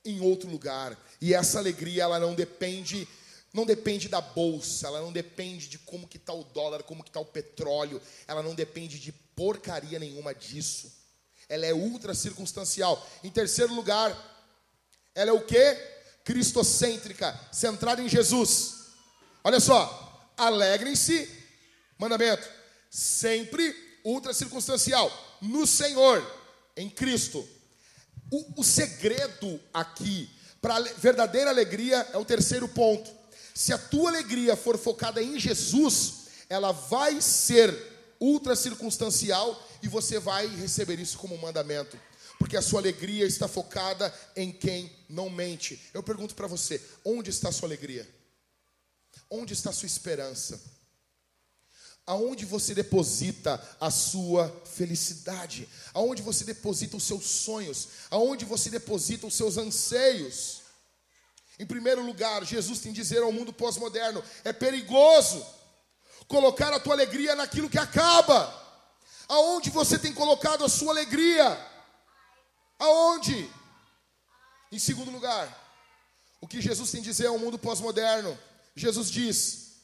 em 0.04 0.22
outro 0.22 0.50
lugar. 0.50 0.98
E 1.20 1.34
essa 1.34 1.60
alegria, 1.60 2.04
ela 2.04 2.20
não 2.20 2.34
depende 2.34 3.08
não 3.56 3.66
depende 3.66 4.10
da 4.10 4.20
bolsa, 4.20 4.88
ela 4.88 5.00
não 5.00 5.14
depende 5.14 5.70
de 5.70 5.80
como 5.80 6.10
que 6.10 6.18
está 6.18 6.34
o 6.34 6.43
dólar, 6.43 6.84
como 6.84 7.02
que 7.02 7.10
está 7.10 7.22
o 7.22 7.26
petróleo, 7.26 8.02
ela 8.28 8.43
não 8.43 8.54
depende 8.54 9.00
de 9.00 9.14
porcaria 9.14 9.98
nenhuma 9.98 10.36
disso. 10.36 10.91
Ela 11.48 11.66
é 11.66 11.74
ultra 11.74 12.14
circunstancial. 12.14 13.06
Em 13.24 13.30
terceiro 13.30 13.74
lugar, 13.74 14.12
ela 15.14 15.30
é 15.30 15.34
o 15.34 15.46
que? 15.46 15.74
Cristocêntrica, 16.24 17.39
centrada 17.52 18.02
em 18.02 18.10
Jesus. 18.10 18.86
Olha 19.43 19.60
só, 19.60 20.32
alegrem-se, 20.36 21.30
mandamento, 21.98 22.48
sempre 22.89 23.76
ultra 24.04 24.34
circunstancial, 24.34 25.12
no 25.41 25.68
Senhor, 25.68 26.24
em 26.76 26.89
Cristo. 26.89 27.48
O, 28.32 28.62
o 28.62 28.64
segredo 28.64 29.60
aqui 29.74 30.30
para 30.62 30.80
verdadeira 30.98 31.50
alegria 31.50 32.08
é 32.12 32.18
o 32.18 32.26
terceiro 32.26 32.68
ponto. 32.68 33.10
Se 33.54 33.72
a 33.72 33.78
tua 33.78 34.10
alegria 34.10 34.56
for 34.56 34.78
focada 34.78 35.22
em 35.22 35.39
Jesus, 35.39 36.26
ela 36.50 36.72
vai 36.72 37.22
ser 37.22 37.95
ultra 38.20 38.55
circunstancial 38.55 39.61
e 39.82 39.88
você 39.88 40.20
vai 40.20 40.47
receber 40.47 40.99
isso 40.99 41.18
como 41.18 41.36
um 41.36 41.41
mandamento. 41.41 41.99
Porque 42.38 42.57
a 42.57 42.61
sua 42.61 42.80
alegria 42.80 43.26
está 43.26 43.47
focada 43.47 44.13
em 44.36 44.51
quem 44.51 44.91
não 45.07 45.30
mente. 45.30 45.80
Eu 45.93 46.03
pergunto 46.03 46.36
para 46.36 46.47
você: 46.47 46.82
onde 47.03 47.30
está 47.30 47.49
a 47.49 47.51
sua 47.51 47.68
alegria? 47.68 48.07
Onde 49.30 49.53
está 49.53 49.70
a 49.70 49.74
sua 49.74 49.88
esperança? 49.88 50.61
Aonde 52.05 52.45
você 52.45 52.76
deposita 52.76 53.59
a 53.80 53.89
sua 53.89 54.49
felicidade? 54.66 55.68
Aonde 55.93 56.22
você 56.22 56.43
deposita 56.43 56.97
os 56.97 57.03
seus 57.03 57.26
sonhos? 57.26 57.88
Aonde 58.11 58.45
você 58.45 58.70
deposita 58.70 59.26
os 59.26 59.34
seus 59.34 59.57
anseios? 59.57 60.61
Em 61.57 61.66
primeiro 61.66 62.05
lugar, 62.05 62.45
Jesus 62.45 62.80
tem 62.80 62.91
dizer 62.91 63.24
ao 63.24 63.32
mundo 63.32 63.51
pós-moderno: 63.51 64.24
é 64.43 64.53
perigoso 64.53 65.43
colocar 66.28 66.74
a 66.74 66.80
tua 66.80 66.94
alegria 66.94 67.36
naquilo 67.36 67.70
que 67.70 67.78
acaba. 67.78 68.64
Aonde 69.28 69.70
você 69.70 69.98
tem 69.98 70.14
colocado 70.14 70.64
a 70.64 70.70
sua 70.70 70.92
alegria? 70.92 71.58
Aonde? 72.78 73.50
Em 74.72 74.80
segundo 74.80 75.12
lugar, 75.12 75.48
o 76.42 76.48
que 76.48 76.62
Jesus 76.62 76.92
tem 76.92 77.02
que 77.02 77.10
dizer 77.10 77.28
ao 77.28 77.40
mundo 77.40 77.58
pós-moderno? 77.58 78.38
Jesus 78.76 79.10
diz: 79.10 79.78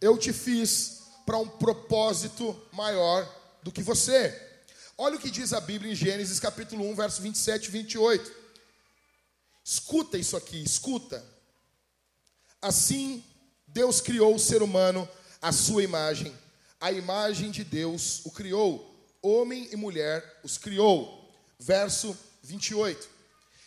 Eu 0.00 0.16
te 0.16 0.32
fiz 0.32 1.02
para 1.26 1.38
um 1.38 1.48
propósito 1.48 2.60
maior 2.72 3.28
do 3.62 3.70
que 3.70 3.82
você. 3.82 4.48
Olha 4.96 5.16
o 5.16 5.20
que 5.20 5.30
diz 5.30 5.52
a 5.52 5.60
Bíblia 5.60 5.92
em 5.92 5.94
Gênesis 5.94 6.40
capítulo 6.40 6.88
1, 6.90 6.94
verso 6.94 7.22
27 7.22 7.66
e 7.66 7.70
28. 7.70 8.32
Escuta 9.64 10.18
isso 10.18 10.36
aqui, 10.36 10.62
escuta. 10.62 11.24
Assim, 12.60 13.24
Deus 13.66 14.00
criou 14.00 14.34
o 14.34 14.38
ser 14.38 14.62
humano 14.62 15.08
à 15.40 15.52
sua 15.52 15.82
imagem. 15.82 16.32
A 16.80 16.92
imagem 16.92 17.50
de 17.50 17.64
Deus 17.64 18.20
o 18.24 18.30
criou. 18.30 18.86
Homem 19.22 19.68
e 19.70 19.76
mulher 19.76 20.40
os 20.42 20.56
criou. 20.56 21.30
Verso 21.58 22.16
28. 22.42 23.08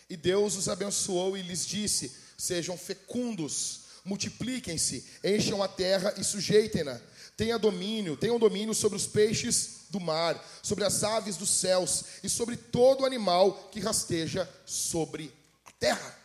E 0.10 0.18
Deus 0.18 0.56
os 0.56 0.68
abençoou 0.68 1.38
e 1.38 1.42
lhes 1.42 1.66
disse: 1.66 2.12
Sejam 2.38 2.78
fecundos, 2.78 3.82
multipliquem-se, 4.04 5.06
encham 5.24 5.62
a 5.62 5.68
terra 5.68 6.14
e 6.18 6.24
sujeitem-na. 6.24 7.00
Tenha 7.36 7.58
domínio, 7.58 8.16
tenham 8.16 8.38
domínio 8.38 8.76
sobre 8.76 8.96
os 8.96 9.08
peixes 9.08 9.86
do 9.90 10.00
mar, 10.00 10.44
sobre 10.62 10.84
as 10.84 11.04
aves 11.04 11.36
dos 11.36 11.50
céus 11.50 12.06
e 12.24 12.30
sobre 12.30 12.56
todo 12.56 13.06
animal 13.06 13.70
que 13.72 13.80
rasteja 13.80 14.50
sobre 14.66 15.34
terra. 15.80 16.20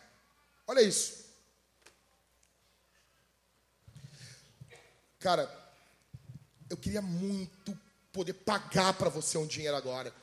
Olha 0.67 0.81
isso. 0.81 1.18
Cara, 5.19 5.49
eu 6.69 6.77
queria 6.77 7.01
muito 7.01 7.77
poder 8.11 8.33
pagar 8.33 8.93
para 8.93 9.09
você 9.09 9.37
um 9.37 9.45
dinheiro 9.45 9.75
agora, 9.75 10.13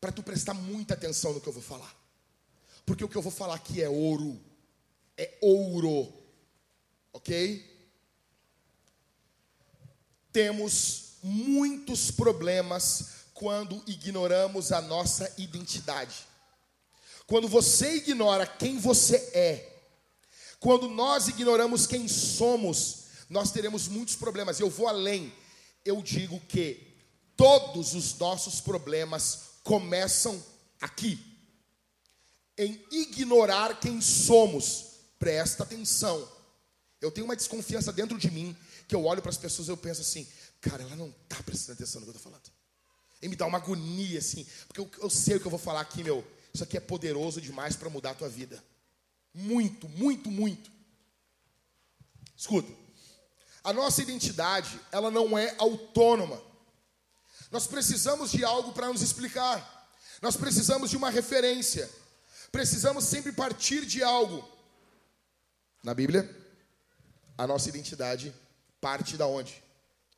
para 0.00 0.10
tu 0.10 0.22
prestar 0.22 0.54
muita 0.54 0.94
atenção 0.94 1.34
no 1.34 1.40
que 1.40 1.48
eu 1.48 1.52
vou 1.52 1.62
falar. 1.62 1.94
Porque 2.86 3.04
o 3.04 3.08
que 3.08 3.16
eu 3.16 3.22
vou 3.22 3.32
falar 3.32 3.54
aqui 3.54 3.82
é 3.82 3.88
ouro. 3.88 4.40
É 5.16 5.36
ouro. 5.42 6.12
OK? 7.12 7.76
Temos 10.32 11.18
muitos 11.22 12.10
problemas 12.10 13.26
quando 13.34 13.82
ignoramos 13.86 14.72
a 14.72 14.80
nossa 14.80 15.32
identidade. 15.36 16.26
Quando 17.26 17.46
você 17.46 17.96
ignora 17.96 18.46
quem 18.46 18.78
você 18.78 19.16
é, 19.34 19.78
quando 20.58 20.88
nós 20.88 21.28
ignoramos 21.28 21.86
quem 21.86 22.08
somos, 22.08 23.07
nós 23.28 23.50
teremos 23.50 23.88
muitos 23.88 24.16
problemas. 24.16 24.58
Eu 24.58 24.70
vou 24.70 24.88
além. 24.88 25.32
Eu 25.84 26.02
digo 26.02 26.40
que 26.40 26.96
todos 27.36 27.94
os 27.94 28.18
nossos 28.18 28.60
problemas 28.60 29.60
começam 29.62 30.42
aqui. 30.80 31.24
Em 32.56 32.82
ignorar 32.90 33.78
quem 33.80 34.00
somos. 34.00 34.86
Presta 35.18 35.64
atenção. 35.64 36.26
Eu 37.00 37.10
tenho 37.10 37.26
uma 37.26 37.36
desconfiança 37.36 37.92
dentro 37.92 38.18
de 38.18 38.30
mim 38.30 38.56
que 38.86 38.94
eu 38.94 39.04
olho 39.04 39.20
para 39.20 39.30
as 39.30 39.36
pessoas 39.36 39.68
e 39.68 39.70
eu 39.70 39.76
penso 39.76 40.00
assim, 40.00 40.26
cara, 40.60 40.82
ela 40.82 40.96
não 40.96 41.14
está 41.24 41.42
prestando 41.42 41.74
atenção 41.74 42.00
no 42.00 42.06
que 42.06 42.10
eu 42.10 42.16
estou 42.16 42.30
falando. 42.30 42.50
E 43.20 43.28
me 43.28 43.36
dá 43.36 43.46
uma 43.46 43.58
agonia 43.58 44.18
assim, 44.18 44.46
porque 44.66 44.80
eu, 44.80 44.90
eu 45.02 45.10
sei 45.10 45.36
o 45.36 45.40
que 45.40 45.46
eu 45.46 45.50
vou 45.50 45.58
falar 45.58 45.80
aqui, 45.80 46.02
meu. 46.02 46.24
Isso 46.54 46.64
aqui 46.64 46.76
é 46.76 46.80
poderoso 46.80 47.40
demais 47.40 47.76
para 47.76 47.90
mudar 47.90 48.10
a 48.10 48.14
tua 48.14 48.28
vida. 48.28 48.62
Muito, 49.34 49.88
muito, 49.88 50.30
muito. 50.30 50.70
Escuta. 52.36 52.72
A 53.64 53.72
nossa 53.72 54.02
identidade, 54.02 54.80
ela 54.92 55.10
não 55.10 55.36
é 55.36 55.54
autônoma. 55.58 56.40
Nós 57.50 57.66
precisamos 57.66 58.30
de 58.30 58.44
algo 58.44 58.72
para 58.72 58.88
nos 58.88 59.02
explicar. 59.02 59.88
Nós 60.20 60.36
precisamos 60.36 60.90
de 60.90 60.96
uma 60.96 61.10
referência. 61.10 61.88
Precisamos 62.50 63.04
sempre 63.04 63.32
partir 63.32 63.84
de 63.86 64.02
algo. 64.02 64.46
Na 65.82 65.94
Bíblia, 65.94 66.28
a 67.36 67.46
nossa 67.46 67.68
identidade 67.68 68.34
parte 68.80 69.16
da 69.16 69.26
onde? 69.26 69.62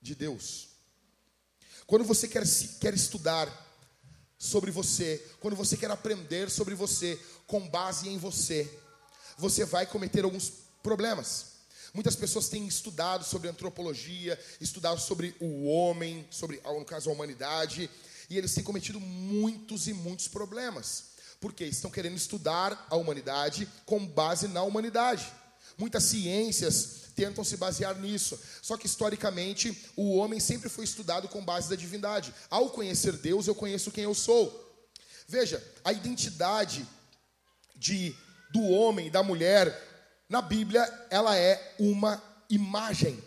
De 0.00 0.14
Deus. 0.14 0.68
Quando 1.86 2.04
você 2.04 2.28
quer, 2.28 2.44
quer 2.80 2.94
estudar 2.94 3.48
sobre 4.38 4.70
você, 4.70 5.18
quando 5.38 5.54
você 5.54 5.76
quer 5.76 5.90
aprender 5.90 6.50
sobre 6.50 6.74
você, 6.74 7.20
com 7.46 7.68
base 7.68 8.08
em 8.08 8.16
você, 8.16 8.78
você 9.36 9.64
vai 9.64 9.86
cometer 9.86 10.24
alguns 10.24 10.50
problemas. 10.82 11.49
Muitas 11.92 12.14
pessoas 12.14 12.48
têm 12.48 12.66
estudado 12.66 13.24
sobre 13.24 13.48
antropologia, 13.48 14.38
estudado 14.60 15.00
sobre 15.00 15.34
o 15.40 15.66
homem, 15.66 16.26
sobre, 16.30 16.60
no 16.64 16.84
caso, 16.84 17.10
a 17.10 17.12
humanidade, 17.12 17.90
e 18.28 18.38
eles 18.38 18.54
têm 18.54 18.62
cometido 18.62 19.00
muitos 19.00 19.88
e 19.88 19.92
muitos 19.92 20.28
problemas. 20.28 21.10
Porque 21.40 21.64
estão 21.64 21.90
querendo 21.90 22.16
estudar 22.16 22.86
a 22.88 22.96
humanidade 22.96 23.68
com 23.84 24.06
base 24.06 24.46
na 24.46 24.62
humanidade. 24.62 25.32
Muitas 25.76 26.04
ciências 26.04 27.00
tentam 27.16 27.42
se 27.42 27.56
basear 27.56 27.98
nisso. 27.98 28.38
Só 28.62 28.76
que 28.76 28.86
historicamente 28.86 29.76
o 29.96 30.16
homem 30.16 30.38
sempre 30.38 30.68
foi 30.68 30.84
estudado 30.84 31.28
com 31.28 31.44
base 31.44 31.68
da 31.68 31.76
divindade. 31.76 32.32
Ao 32.48 32.70
conhecer 32.70 33.12
Deus, 33.12 33.46
eu 33.46 33.54
conheço 33.54 33.90
quem 33.90 34.04
eu 34.04 34.14
sou. 34.14 34.68
Veja, 35.26 35.62
a 35.82 35.92
identidade 35.92 36.86
de 37.76 38.14
do 38.52 38.62
homem 38.68 39.10
da 39.10 39.22
mulher 39.22 39.89
na 40.30 40.40
Bíblia, 40.40 40.82
ela 41.10 41.36
é 41.36 41.74
uma 41.76 42.22
imagem. 42.48 43.20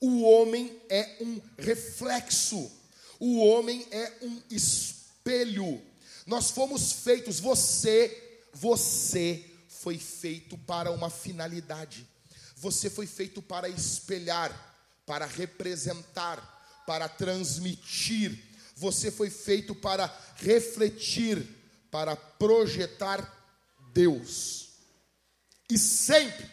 O 0.00 0.22
homem 0.22 0.80
é 0.88 1.16
um 1.20 1.40
reflexo. 1.58 2.70
O 3.18 3.44
homem 3.44 3.84
é 3.90 4.12
um 4.22 4.40
espelho. 4.48 5.82
Nós 6.24 6.52
fomos 6.52 6.92
feitos, 6.92 7.40
você, 7.40 8.44
você 8.52 9.44
foi 9.68 9.98
feito 9.98 10.56
para 10.56 10.92
uma 10.92 11.10
finalidade. 11.10 12.06
Você 12.54 12.88
foi 12.88 13.08
feito 13.08 13.42
para 13.42 13.68
espelhar, 13.68 14.52
para 15.04 15.26
representar, 15.26 16.84
para 16.86 17.08
transmitir. 17.08 18.40
Você 18.76 19.10
foi 19.10 19.30
feito 19.30 19.74
para 19.74 20.06
refletir, 20.36 21.44
para 21.90 22.14
projetar 22.14 23.34
Deus. 23.92 24.65
E 25.70 25.78
sempre, 25.78 26.48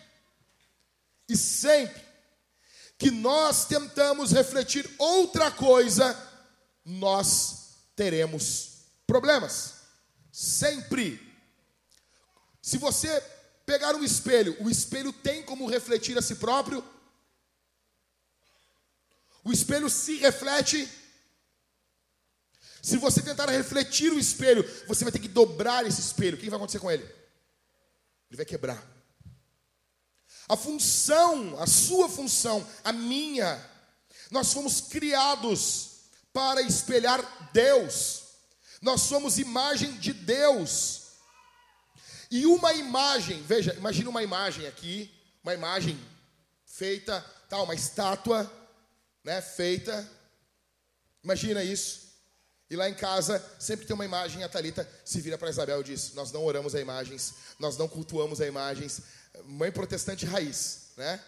e 1.29 1.37
sempre 1.37 2.01
que 2.97 3.11
nós 3.11 3.65
tentamos 3.65 4.31
refletir 4.31 4.89
outra 4.97 5.51
coisa, 5.51 6.17
nós 6.85 7.75
teremos 7.95 8.85
problemas. 9.05 9.75
Sempre. 10.31 11.19
Se 12.61 12.77
você 12.77 13.21
pegar 13.65 13.95
um 13.95 14.03
espelho, 14.03 14.55
o 14.63 14.69
espelho 14.69 15.11
tem 15.11 15.43
como 15.43 15.69
refletir 15.69 16.17
a 16.17 16.21
si 16.21 16.35
próprio? 16.35 16.83
O 19.43 19.51
espelho 19.51 19.89
se 19.89 20.15
reflete. 20.17 20.89
Se 22.81 22.97
você 22.97 23.21
tentar 23.21 23.49
refletir 23.49 24.11
o 24.11 24.19
espelho, 24.19 24.63
você 24.87 25.03
vai 25.03 25.11
ter 25.11 25.19
que 25.19 25.27
dobrar 25.27 25.85
esse 25.85 26.01
espelho. 26.01 26.37
O 26.37 26.39
que 26.39 26.49
vai 26.49 26.57
acontecer 26.57 26.79
com 26.79 26.89
ele? 26.89 27.03
Ele 27.03 28.37
vai 28.37 28.45
quebrar. 28.45 28.92
A 30.53 30.55
função, 30.55 31.59
a 31.59 31.65
sua 31.65 32.07
função, 32.07 32.63
a 32.83 32.93
minha, 32.93 33.59
nós 34.29 34.53
fomos 34.53 34.81
criados 34.81 36.01
para 36.31 36.61
espelhar 36.61 37.49
Deus. 37.51 38.21
Nós 38.79 39.01
somos 39.01 39.39
imagem 39.39 39.97
de 39.97 40.13
Deus. 40.13 41.07
E 42.29 42.45
uma 42.45 42.71
imagem, 42.71 43.41
veja, 43.41 43.73
imagine 43.73 44.07
uma 44.07 44.21
imagem 44.21 44.67
aqui, 44.67 45.11
uma 45.43 45.55
imagem 45.55 45.99
feita, 46.67 47.25
tá, 47.49 47.59
uma 47.59 47.73
estátua, 47.73 48.47
né, 49.23 49.41
feita. 49.41 50.07
Imagina 51.23 51.63
isso. 51.63 52.03
E 52.69 52.75
lá 52.75 52.87
em 52.87 52.93
casa 52.93 53.43
sempre 53.57 53.87
tem 53.87 53.95
uma 53.95 54.05
imagem, 54.05 54.43
a 54.43 54.49
Talita 54.49 54.87
se 55.03 55.19
vira 55.19 55.35
para 55.35 55.49
Isabel 55.49 55.81
e 55.81 55.83
diz: 55.83 56.13
"Nós 56.13 56.31
não 56.31 56.43
oramos 56.43 56.75
a 56.75 56.79
imagens, 56.79 57.33
nós 57.57 57.75
não 57.75 57.87
cultuamos 57.87 58.39
a 58.39 58.45
imagens, 58.45 59.01
mãe 59.45 59.71
protestante 59.71 60.25
raiz, 60.25 60.91
né? 60.97 61.23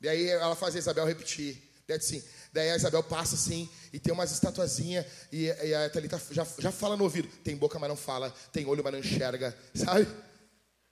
E 0.00 0.08
aí 0.08 0.28
ela 0.28 0.56
faz 0.56 0.74
a 0.74 0.78
Isabel 0.78 1.04
repetir. 1.04 1.70
Daí, 1.86 1.96
assim, 1.96 2.22
daí 2.52 2.70
a 2.70 2.76
Isabel 2.76 3.02
passa 3.02 3.34
assim, 3.34 3.68
e 3.92 3.98
tem 3.98 4.12
umas 4.12 4.30
estatuazinhas, 4.30 5.04
e, 5.30 5.46
e 5.46 5.74
a 5.74 5.90
Thalita 5.90 6.20
já, 6.30 6.46
já 6.58 6.72
fala 6.72 6.96
no 6.96 7.04
ouvido. 7.04 7.28
Tem 7.42 7.56
boca, 7.56 7.78
mas 7.78 7.88
não 7.88 7.96
fala. 7.96 8.30
Tem 8.52 8.64
olho, 8.66 8.82
mas 8.82 8.92
não 8.92 9.00
enxerga. 9.00 9.56
Sabe? 9.74 10.06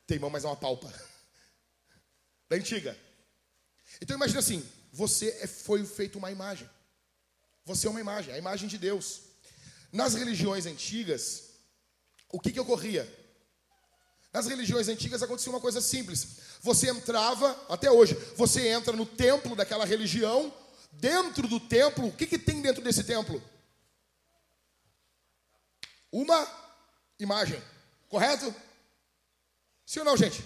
Tem 0.06 0.18
mão, 0.18 0.30
mas 0.30 0.44
não 0.44 0.52
apalpa. 0.52 0.92
Da 2.48 2.56
antiga. 2.56 2.96
Então 4.00 4.16
imagina 4.16 4.40
assim, 4.40 4.66
você 4.92 5.28
é, 5.40 5.46
foi 5.46 5.84
feito 5.84 6.18
uma 6.18 6.30
imagem. 6.30 6.68
Você 7.64 7.86
é 7.86 7.90
uma 7.90 8.00
imagem, 8.00 8.32
a 8.32 8.38
imagem 8.38 8.68
de 8.68 8.78
Deus. 8.78 9.22
Nas 9.92 10.14
religiões 10.14 10.66
antigas, 10.66 11.50
o 12.30 12.40
que, 12.40 12.52
que 12.52 12.60
ocorria? 12.60 13.06
Nas 14.32 14.46
religiões 14.46 14.88
antigas 14.88 15.22
acontecia 15.22 15.50
uma 15.50 15.60
coisa 15.60 15.80
simples. 15.80 16.38
Você 16.60 16.90
entrava, 16.90 17.58
até 17.68 17.90
hoje, 17.90 18.14
você 18.36 18.68
entra 18.68 18.92
no 18.92 19.06
templo 19.06 19.56
daquela 19.56 19.84
religião. 19.84 20.52
Dentro 20.92 21.46
do 21.46 21.60
templo, 21.60 22.08
o 22.08 22.12
que, 22.12 22.26
que 22.26 22.38
tem 22.38 22.60
dentro 22.60 22.82
desse 22.82 23.04
templo? 23.04 23.42
Uma 26.10 26.46
imagem, 27.18 27.62
correto? 28.08 28.54
Sim 29.86 30.00
ou 30.00 30.04
não, 30.04 30.16
gente? 30.16 30.44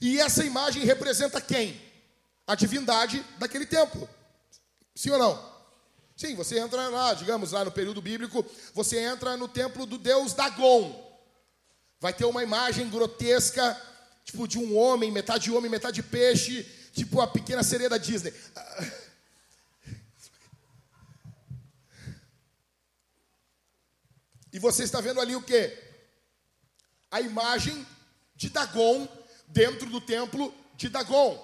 E 0.00 0.20
essa 0.20 0.44
imagem 0.44 0.84
representa 0.84 1.40
quem? 1.40 1.80
A 2.46 2.54
divindade 2.54 3.24
daquele 3.38 3.66
templo. 3.66 4.08
Sim 4.94 5.10
ou 5.10 5.18
não? 5.18 5.54
Sim, 6.16 6.34
você 6.36 6.58
entra 6.58 6.88
lá, 6.88 7.14
digamos, 7.14 7.52
lá 7.52 7.64
no 7.64 7.72
período 7.72 8.00
bíblico, 8.00 8.44
você 8.72 8.98
entra 9.00 9.36
no 9.36 9.48
templo 9.48 9.84
do 9.84 9.98
deus 9.98 10.32
Dagon. 10.32 11.13
Vai 12.04 12.12
ter 12.12 12.26
uma 12.26 12.42
imagem 12.42 12.90
grotesca, 12.90 13.80
tipo 14.26 14.46
de 14.46 14.58
um 14.58 14.76
homem, 14.76 15.10
metade 15.10 15.50
homem, 15.50 15.70
metade 15.70 16.02
peixe, 16.02 16.62
tipo 16.92 17.18
a 17.18 17.26
pequena 17.26 17.62
sereia 17.62 17.88
da 17.88 17.96
Disney. 17.96 18.30
E 24.52 24.58
você 24.58 24.82
está 24.82 25.00
vendo 25.00 25.18
ali 25.18 25.34
o 25.34 25.40
que? 25.40 25.74
A 27.10 27.22
imagem 27.22 27.86
de 28.36 28.50
Dagon 28.50 29.08
dentro 29.48 29.88
do 29.88 29.98
templo 29.98 30.54
de 30.76 30.90
Dagon. 30.90 31.34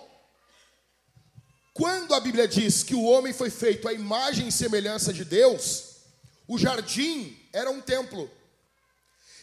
Quando 1.73 2.13
a 2.13 2.21
Bíblia 2.21 2.47
diz 2.47 2.83
que 2.83 2.95
o 2.95 3.05
homem 3.05 3.33
foi 3.33 3.49
feito 3.49 3.89
à 3.89 3.95
imagem 3.95 4.49
e 4.49 4.53
semelhança 4.53 5.11
de 5.11 5.25
Deus, 5.25 6.03
o 6.47 6.59
jardim 6.59 7.49
era 7.51 7.71
um 7.71 7.81
templo. 7.81 8.31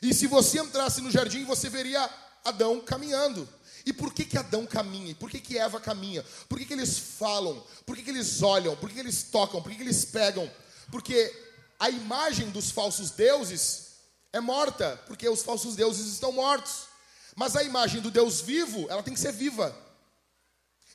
E 0.01 0.13
se 0.13 0.27
você 0.27 0.59
entrasse 0.59 1.01
no 1.01 1.11
jardim, 1.11 1.43
você 1.45 1.69
veria 1.69 2.09
Adão 2.43 2.79
caminhando. 2.81 3.47
E 3.85 3.93
por 3.93 4.13
que, 4.13 4.25
que 4.25 4.37
Adão 4.37 4.65
caminha? 4.65 5.15
Por 5.15 5.29
que, 5.29 5.39
que 5.39 5.57
Eva 5.57 5.79
caminha? 5.79 6.23
Por 6.49 6.57
que, 6.57 6.65
que 6.65 6.73
eles 6.73 6.97
falam? 6.97 7.63
Por 7.85 7.95
que, 7.95 8.03
que 8.03 8.09
eles 8.09 8.41
olham? 8.41 8.75
Por 8.75 8.89
que, 8.89 8.95
que 8.95 9.01
eles 9.01 9.23
tocam? 9.23 9.61
Por 9.61 9.71
que, 9.71 9.77
que 9.77 9.83
eles 9.83 10.03
pegam? 10.03 10.51
Porque 10.91 11.33
a 11.79 11.89
imagem 11.89 12.49
dos 12.49 12.69
falsos 12.69 13.11
deuses 13.11 13.93
é 14.33 14.39
morta, 14.41 15.01
porque 15.07 15.27
os 15.29 15.41
falsos 15.41 15.75
deuses 15.75 16.07
estão 16.07 16.31
mortos. 16.31 16.87
Mas 17.33 17.55
a 17.55 17.63
imagem 17.63 18.01
do 18.01 18.11
Deus 18.11 18.41
vivo, 18.41 18.87
ela 18.89 19.01
tem 19.01 19.13
que 19.13 19.19
ser 19.19 19.31
viva. 19.31 19.73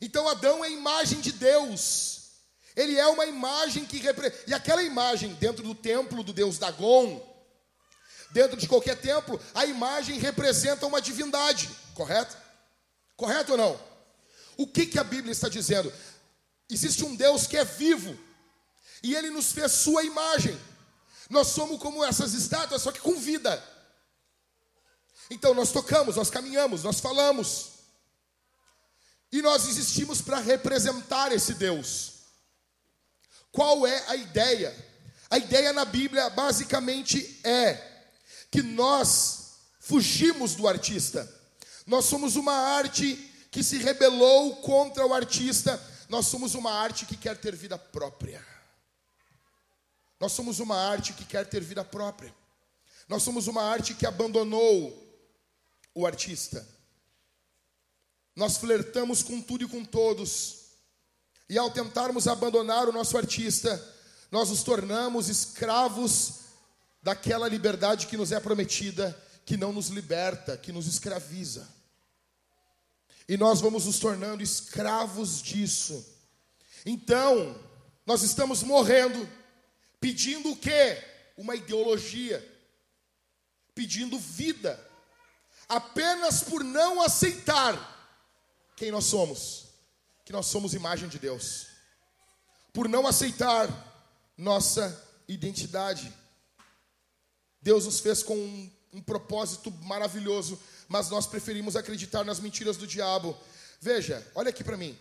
Então 0.01 0.29
Adão 0.29 0.63
é 0.65 0.69
a 0.69 0.71
imagem 0.71 1.21
de 1.21 1.33
Deus. 1.33 2.23
Ele 2.77 2.99
é 2.99 3.07
uma 3.07 3.25
imagem 3.25 3.85
que 3.85 3.99
representa. 3.99 4.45
E 4.47 4.53
aquela 4.53 4.83
imagem 4.83 5.35
dentro 5.35 5.63
do 5.63 5.75
templo 5.75 6.23
do 6.23 6.33
Deus 6.33 6.59
Dagon, 6.59 7.32
Dentro 8.33 8.57
de 8.57 8.67
qualquer 8.67 8.99
templo, 8.99 9.41
a 9.55 9.67
imagem 9.67 10.19
representa 10.19 10.87
uma 10.87 11.03
divindade, 11.03 11.69
correto? 11.95 12.37
Correto 13.15 13.53
ou 13.53 13.59
não? 13.59 13.81
O 14.57 14.67
que, 14.67 14.87
que 14.87 14.99
a 14.99 15.05
Bíblia 15.05 15.33
está 15.33 15.49
dizendo? 15.49 15.93
Existe 16.69 17.05
um 17.05 17.15
Deus 17.15 17.47
que 17.47 17.59
é 17.59 17.65
vivo, 17.65 18.19
e 19.03 19.15
ele 19.15 19.29
nos 19.29 19.53
fez 19.53 19.73
sua 19.73 20.03
imagem. 20.03 20.59
Nós 21.29 21.49
somos 21.49 21.79
como 21.79 22.03
essas 22.03 22.33
estátuas, 22.33 22.81
só 22.81 22.91
que 22.91 23.01
com 23.01 23.19
vida. 23.21 23.63
Então 25.31 25.53
nós 25.53 25.71
tocamos, 25.71 26.17
nós 26.17 26.31
caminhamos, 26.31 26.83
nós 26.83 27.01
falamos. 27.01 27.73
E 29.31 29.43
nós 29.43 29.69
existimos 29.69 30.23
para 30.23 30.39
representar 30.39 31.33
esse 31.33 31.55
Deus. 31.55 32.13
Qual 33.51 33.87
é 33.87 34.05
a 34.09 34.17
ideia? 34.17 34.75
A 35.29 35.37
ideia 35.39 35.73
na 35.73 35.85
Bíblia 35.85 36.31
basicamente 36.31 37.41
é 37.45 37.92
que 38.53 38.63
nós 38.63 39.55
fugimos 39.81 40.55
do 40.55 40.69
artista. 40.69 41.27
Nós 41.87 42.05
somos 42.05 42.37
uma 42.37 42.53
arte 42.53 43.17
que 43.51 43.63
se 43.65 43.79
rebelou 43.79 44.57
contra 44.57 45.07
o 45.07 45.15
artista. 45.15 45.83
Nós 46.07 46.27
somos 46.27 46.55
uma 46.55 46.71
arte 46.71 47.07
que 47.07 47.17
quer 47.17 47.39
ter 47.39 47.57
vida 47.57 47.79
própria. 47.79 48.47
Nós 50.21 50.33
somos 50.33 50.61
uma 50.61 50.77
arte 50.77 51.15
que 51.15 51.25
quer 51.25 51.49
ter 51.49 51.63
vida 51.63 51.83
própria. 51.83 52.33
Nós 53.09 53.23
somos 53.23 53.49
uma 53.49 53.63
arte 53.63 53.95
que 53.95 54.07
abandonou 54.07 55.03
o 55.95 56.07
artista. 56.07 56.67
Nós 58.37 58.59
flertamos 58.59 59.23
com 59.23 59.41
tudo 59.41 59.65
e 59.65 59.69
com 59.69 59.83
todos. 59.83 60.59
E 61.49 61.57
ao 61.57 61.71
tentarmos 61.71 62.29
abandonar 62.29 62.87
o 62.87 62.93
nosso 62.93 63.17
artista, 63.17 63.83
nós 64.31 64.51
nos 64.51 64.63
tornamos 64.63 65.31
escravos 65.31 66.42
daquela 67.03 67.49
liberdade 67.49 68.07
que 68.07 68.17
nos 68.17 68.31
é 68.31 68.39
prometida, 68.39 69.17
que 69.45 69.57
não 69.57 69.73
nos 69.73 69.89
liberta, 69.89 70.57
que 70.57 70.71
nos 70.71 70.87
escraviza. 70.87 71.69
E 73.29 73.37
nós 73.37 73.61
vamos 73.61 73.87
nos 73.87 73.99
tornando 73.99 74.43
escravos 74.43 75.43
disso. 75.43 76.05
Então, 76.85 77.59
nós 78.05 78.23
estamos 78.23 78.63
morrendo, 78.63 79.29
pedindo 80.01 80.53
o 80.53 80.57
quê? 80.57 81.03
Uma 81.37 81.57
ideologia, 81.57 82.47
pedindo 83.75 84.19
vida, 84.19 84.79
apenas 85.69 86.43
por 86.43 86.63
não 86.63 87.01
aceitar 87.01 87.91
quem 88.77 88.91
nós 88.91 89.05
somos, 89.05 89.69
que 90.25 90.33
nós 90.33 90.47
somos 90.47 90.75
imagem 90.75 91.09
de 91.09 91.19
Deus, 91.19 91.67
por 92.73 92.89
não 92.89 93.07
aceitar 93.07 93.69
nossa 94.37 95.09
identidade. 95.29 96.13
Deus 97.63 97.85
nos 97.85 98.01
fez 98.01 98.23
com 98.23 98.37
um, 98.37 98.71
um 98.93 99.01
propósito 99.01 99.71
maravilhoso, 99.83 100.59
mas 100.89 101.09
nós 101.09 101.27
preferimos 101.27 101.77
acreditar 101.77 102.25
nas 102.25 102.41
mentiras 102.41 102.77
do 102.77 102.87
diabo. 102.87 103.37
Veja, 103.81 104.27
olha 104.35 104.51
aqui 104.51 104.65
para 104.65 104.77
mim. 104.77 104.99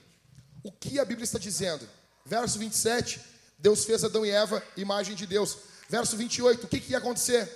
O 0.64 0.72
que 0.72 1.00
a 1.00 1.06
Bíblia 1.06 1.26
está 1.26 1.40
dizendo? 1.40 1.88
Verso 2.26 2.60
27, 2.60 3.20
Deus 3.58 3.84
fez 3.84 4.04
Adão 4.04 4.26
e 4.26 4.30
Eva, 4.30 4.64
imagem 4.78 5.16
de 5.16 5.26
Deus. 5.26 5.58
Verso 5.90 6.16
28, 6.16 6.66
o 6.66 6.68
que, 6.68 6.80
que 6.80 6.92
ia 6.92 7.00
acontecer? 7.00 7.50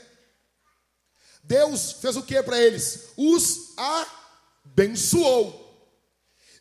Deus 1.44 1.94
fez 1.94 2.16
o 2.16 2.24
que 2.24 2.42
para 2.42 2.60
eles? 2.60 3.10
Os 3.16 3.74
abençoou. 4.66 5.62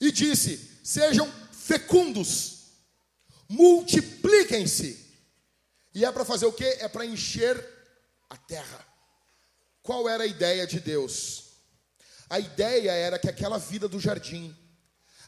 E 0.01 0.13
disse: 0.13 0.79
sejam 0.83 1.31
fecundos, 1.51 2.67
multipliquem-se. 3.49 5.03
E 5.95 6.05
é 6.05 6.13
para 6.13 6.25
fazer 6.25 6.45
o 6.45 6.53
que? 6.53 6.65
É 6.65 6.89
para 6.89 7.07
encher 7.07 7.75
a 8.29 8.37
terra. 8.37 8.87
Qual 9.83 10.09
era 10.09 10.25
a 10.25 10.27
ideia 10.27 10.67
de 10.67 10.81
Deus? 10.81 11.53
A 12.29 12.39
ideia 12.39 12.91
era 12.93 13.19
que 13.19 13.29
aquela 13.29 13.59
vida 13.59 13.87
do 13.87 14.01
jardim, 14.01 14.57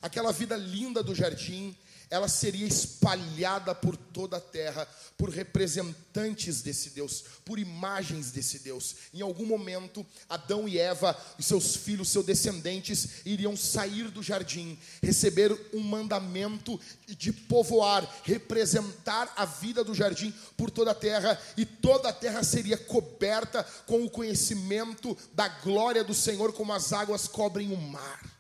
aquela 0.01 0.33
vida 0.33 0.57
linda 0.57 1.03
do 1.03 1.15
jardim, 1.15 1.77
ela 2.09 2.29
seria 2.29 2.67
espalhada 2.67 3.75
por 3.75 3.97
toda 3.97 4.37
a 4.37 4.41
terra, 4.41 4.87
por 5.17 5.29
representantes 5.29 6.63
desse 6.63 6.91
Deus, 6.91 7.25
por 7.45 7.59
imagens 7.59 8.31
desse 8.31 8.61
Deus. 8.61 8.95
Em 9.13 9.23
algum 9.23 9.45
momento, 9.45 10.07
Adão 10.29 10.69
e 10.69 10.79
Eva, 10.79 11.17
os 11.39 11.47
seus 11.47 11.75
filhos, 11.75 12.09
seus 12.09 12.25
descendentes, 12.25 13.27
iriam 13.27 13.57
sair 13.57 14.09
do 14.11 14.23
jardim, 14.23 14.79
receber 15.03 15.53
um 15.75 15.81
mandamento 15.81 16.79
de 17.09 17.33
povoar, 17.33 18.09
representar 18.23 19.33
a 19.37 19.45
vida 19.45 19.83
do 19.83 19.95
jardim 19.95 20.33
por 20.57 20.71
toda 20.71 20.93
a 20.93 20.95
terra, 20.95 21.41
e 21.57 21.67
toda 21.67 22.11
a 22.11 22.13
terra 22.13 22.45
seria 22.45 22.77
coberta 22.77 23.65
com 23.85 24.05
o 24.05 24.11
conhecimento 24.11 25.17
da 25.33 25.49
glória 25.49 26.05
do 26.05 26.15
Senhor, 26.15 26.53
como 26.53 26.73
as 26.73 26.93
águas 26.93 27.27
cobrem 27.27 27.73
o 27.73 27.77
mar 27.77 28.36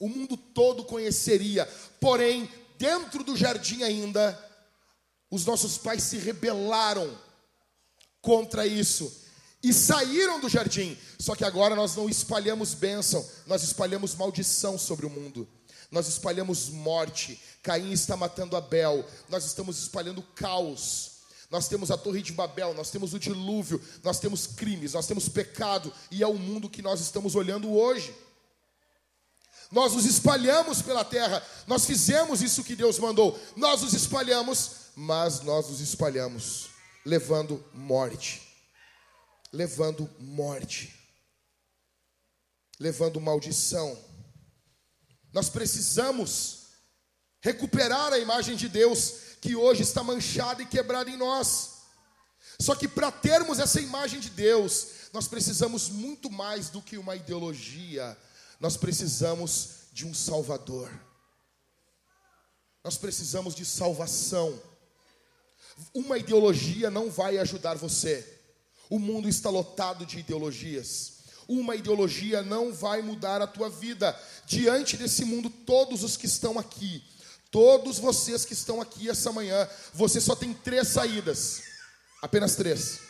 o 0.00 0.08
mundo 0.08 0.36
todo 0.36 0.82
conheceria. 0.82 1.66
Porém, 2.00 2.50
dentro 2.78 3.22
do 3.22 3.36
jardim 3.36 3.82
ainda, 3.82 4.36
os 5.30 5.44
nossos 5.44 5.76
pais 5.76 6.02
se 6.02 6.16
rebelaram 6.16 7.16
contra 8.22 8.66
isso 8.66 9.20
e 9.62 9.72
saíram 9.74 10.40
do 10.40 10.48
jardim. 10.48 10.96
Só 11.18 11.36
que 11.36 11.44
agora 11.44 11.76
nós 11.76 11.94
não 11.94 12.08
espalhamos 12.08 12.72
bênção, 12.72 13.24
nós 13.46 13.62
espalhamos 13.62 14.14
maldição 14.14 14.78
sobre 14.78 15.04
o 15.04 15.10
mundo. 15.10 15.46
Nós 15.90 16.08
espalhamos 16.08 16.70
morte. 16.70 17.38
Caim 17.62 17.92
está 17.92 18.16
matando 18.16 18.56
Abel. 18.56 19.04
Nós 19.28 19.44
estamos 19.44 19.76
espalhando 19.82 20.22
caos. 20.34 21.10
Nós 21.50 21.68
temos 21.68 21.90
a 21.90 21.98
Torre 21.98 22.22
de 22.22 22.32
Babel, 22.32 22.72
nós 22.74 22.90
temos 22.90 23.12
o 23.12 23.18
dilúvio, 23.18 23.82
nós 24.04 24.20
temos 24.20 24.46
crimes, 24.46 24.92
nós 24.92 25.08
temos 25.08 25.28
pecado, 25.28 25.92
e 26.08 26.22
é 26.22 26.26
o 26.26 26.38
mundo 26.38 26.70
que 26.70 26.80
nós 26.80 27.00
estamos 27.00 27.34
olhando 27.34 27.72
hoje 27.72 28.14
nós 29.70 29.92
nos 29.92 30.04
espalhamos 30.04 30.82
pela 30.82 31.04
terra, 31.04 31.44
nós 31.66 31.86
fizemos 31.86 32.42
isso 32.42 32.64
que 32.64 32.74
Deus 32.74 32.98
mandou, 32.98 33.38
nós 33.56 33.82
nos 33.82 33.94
espalhamos, 33.94 34.72
mas 34.96 35.40
nós 35.42 35.68
nos 35.68 35.80
espalhamos 35.80 36.70
levando 37.04 37.64
morte, 37.72 38.42
levando 39.52 40.10
morte, 40.18 40.94
levando 42.78 43.20
maldição. 43.20 43.96
Nós 45.32 45.48
precisamos 45.48 46.66
recuperar 47.40 48.12
a 48.12 48.18
imagem 48.18 48.56
de 48.56 48.68
Deus 48.68 49.14
que 49.40 49.54
hoje 49.54 49.82
está 49.82 50.02
manchada 50.02 50.62
e 50.62 50.66
quebrada 50.66 51.08
em 51.08 51.16
nós. 51.16 51.80
Só 52.58 52.74
que 52.74 52.86
para 52.86 53.10
termos 53.10 53.58
essa 53.58 53.80
imagem 53.80 54.20
de 54.20 54.28
Deus, 54.28 54.88
nós 55.12 55.26
precisamos 55.26 55.88
muito 55.88 56.30
mais 56.30 56.68
do 56.68 56.82
que 56.82 56.98
uma 56.98 57.16
ideologia 57.16 58.16
nós 58.60 58.76
precisamos 58.76 59.86
de 59.90 60.06
um 60.06 60.12
Salvador. 60.12 60.92
Nós 62.84 62.96
precisamos 62.98 63.54
de 63.54 63.64
salvação. 63.64 64.60
Uma 65.94 66.18
ideologia 66.18 66.90
não 66.90 67.10
vai 67.10 67.38
ajudar 67.38 67.76
você. 67.76 68.38
O 68.88 68.98
mundo 68.98 69.28
está 69.28 69.48
lotado 69.50 70.04
de 70.04 70.18
ideologias. 70.18 71.20
Uma 71.48 71.74
ideologia 71.74 72.42
não 72.42 72.72
vai 72.72 73.02
mudar 73.02 73.42
a 73.42 73.46
tua 73.46 73.68
vida. 73.68 74.18
Diante 74.46 74.96
desse 74.96 75.24
mundo, 75.24 75.50
todos 75.50 76.02
os 76.04 76.16
que 76.16 76.26
estão 76.26 76.58
aqui, 76.58 77.02
todos 77.50 77.98
vocês 77.98 78.44
que 78.44 78.52
estão 78.52 78.80
aqui 78.80 79.08
essa 79.08 79.32
manhã, 79.32 79.68
você 79.92 80.20
só 80.20 80.34
tem 80.36 80.54
três 80.54 80.88
saídas. 80.88 81.62
Apenas 82.22 82.56
três. 82.56 83.00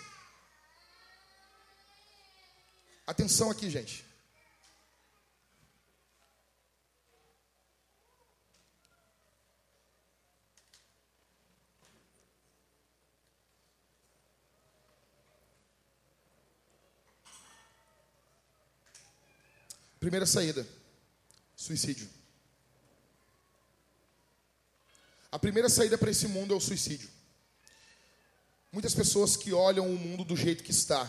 Atenção 3.06 3.50
aqui, 3.50 3.68
gente. 3.68 4.09
Primeira 20.00 20.24
saída: 20.24 20.66
suicídio. 21.54 22.08
A 25.30 25.38
primeira 25.38 25.68
saída 25.68 25.98
para 25.98 26.10
esse 26.10 26.26
mundo 26.26 26.54
é 26.54 26.56
o 26.56 26.60
suicídio. 26.60 27.08
Muitas 28.72 28.94
pessoas 28.94 29.36
que 29.36 29.52
olham 29.52 29.86
o 29.86 29.98
mundo 29.98 30.24
do 30.24 30.34
jeito 30.34 30.64
que 30.64 30.70
está, 30.70 31.08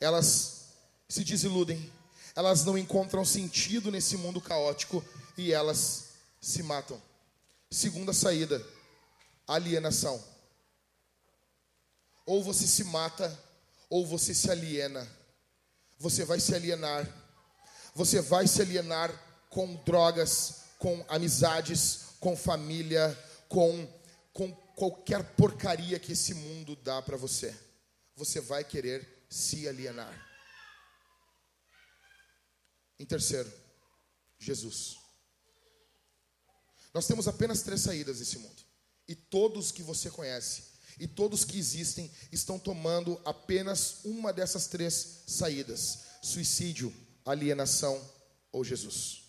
elas 0.00 0.64
se 1.08 1.22
desiludem, 1.22 1.90
elas 2.34 2.64
não 2.64 2.76
encontram 2.76 3.24
sentido 3.24 3.90
nesse 3.90 4.16
mundo 4.16 4.40
caótico 4.40 5.04
e 5.36 5.52
elas 5.52 6.08
se 6.40 6.64
matam. 6.64 7.00
Segunda 7.70 8.12
saída: 8.12 8.60
alienação. 9.46 10.22
Ou 12.26 12.42
você 12.42 12.66
se 12.66 12.82
mata, 12.82 13.38
ou 13.88 14.04
você 14.04 14.34
se 14.34 14.50
aliena. 14.50 15.08
Você 15.98 16.24
vai 16.24 16.40
se 16.40 16.54
alienar 16.54 17.08
você 17.98 18.20
vai 18.20 18.46
se 18.46 18.62
alienar 18.62 19.10
com 19.50 19.74
drogas, 19.82 20.66
com 20.78 21.04
amizades, 21.08 22.10
com 22.20 22.36
família, 22.36 23.12
com, 23.48 23.92
com 24.32 24.52
qualquer 24.76 25.34
porcaria 25.34 25.98
que 25.98 26.12
esse 26.12 26.32
mundo 26.32 26.76
dá 26.76 27.02
para 27.02 27.16
você. 27.16 27.52
Você 28.14 28.40
vai 28.40 28.62
querer 28.62 29.26
se 29.28 29.66
alienar. 29.66 30.14
Em 33.00 33.04
terceiro, 33.04 33.52
Jesus. 34.38 34.96
Nós 36.94 37.04
temos 37.04 37.26
apenas 37.26 37.62
três 37.62 37.80
saídas 37.80 38.20
nesse 38.20 38.38
mundo. 38.38 38.62
E 39.08 39.16
todos 39.16 39.72
que 39.72 39.82
você 39.82 40.08
conhece, 40.08 40.62
e 41.00 41.08
todos 41.08 41.44
que 41.44 41.58
existem, 41.58 42.08
estão 42.30 42.60
tomando 42.60 43.20
apenas 43.24 44.04
uma 44.04 44.32
dessas 44.32 44.68
três 44.68 45.24
saídas: 45.26 46.04
suicídio, 46.22 46.94
alienação 47.30 48.00
ou 48.50 48.64
Jesus. 48.64 49.24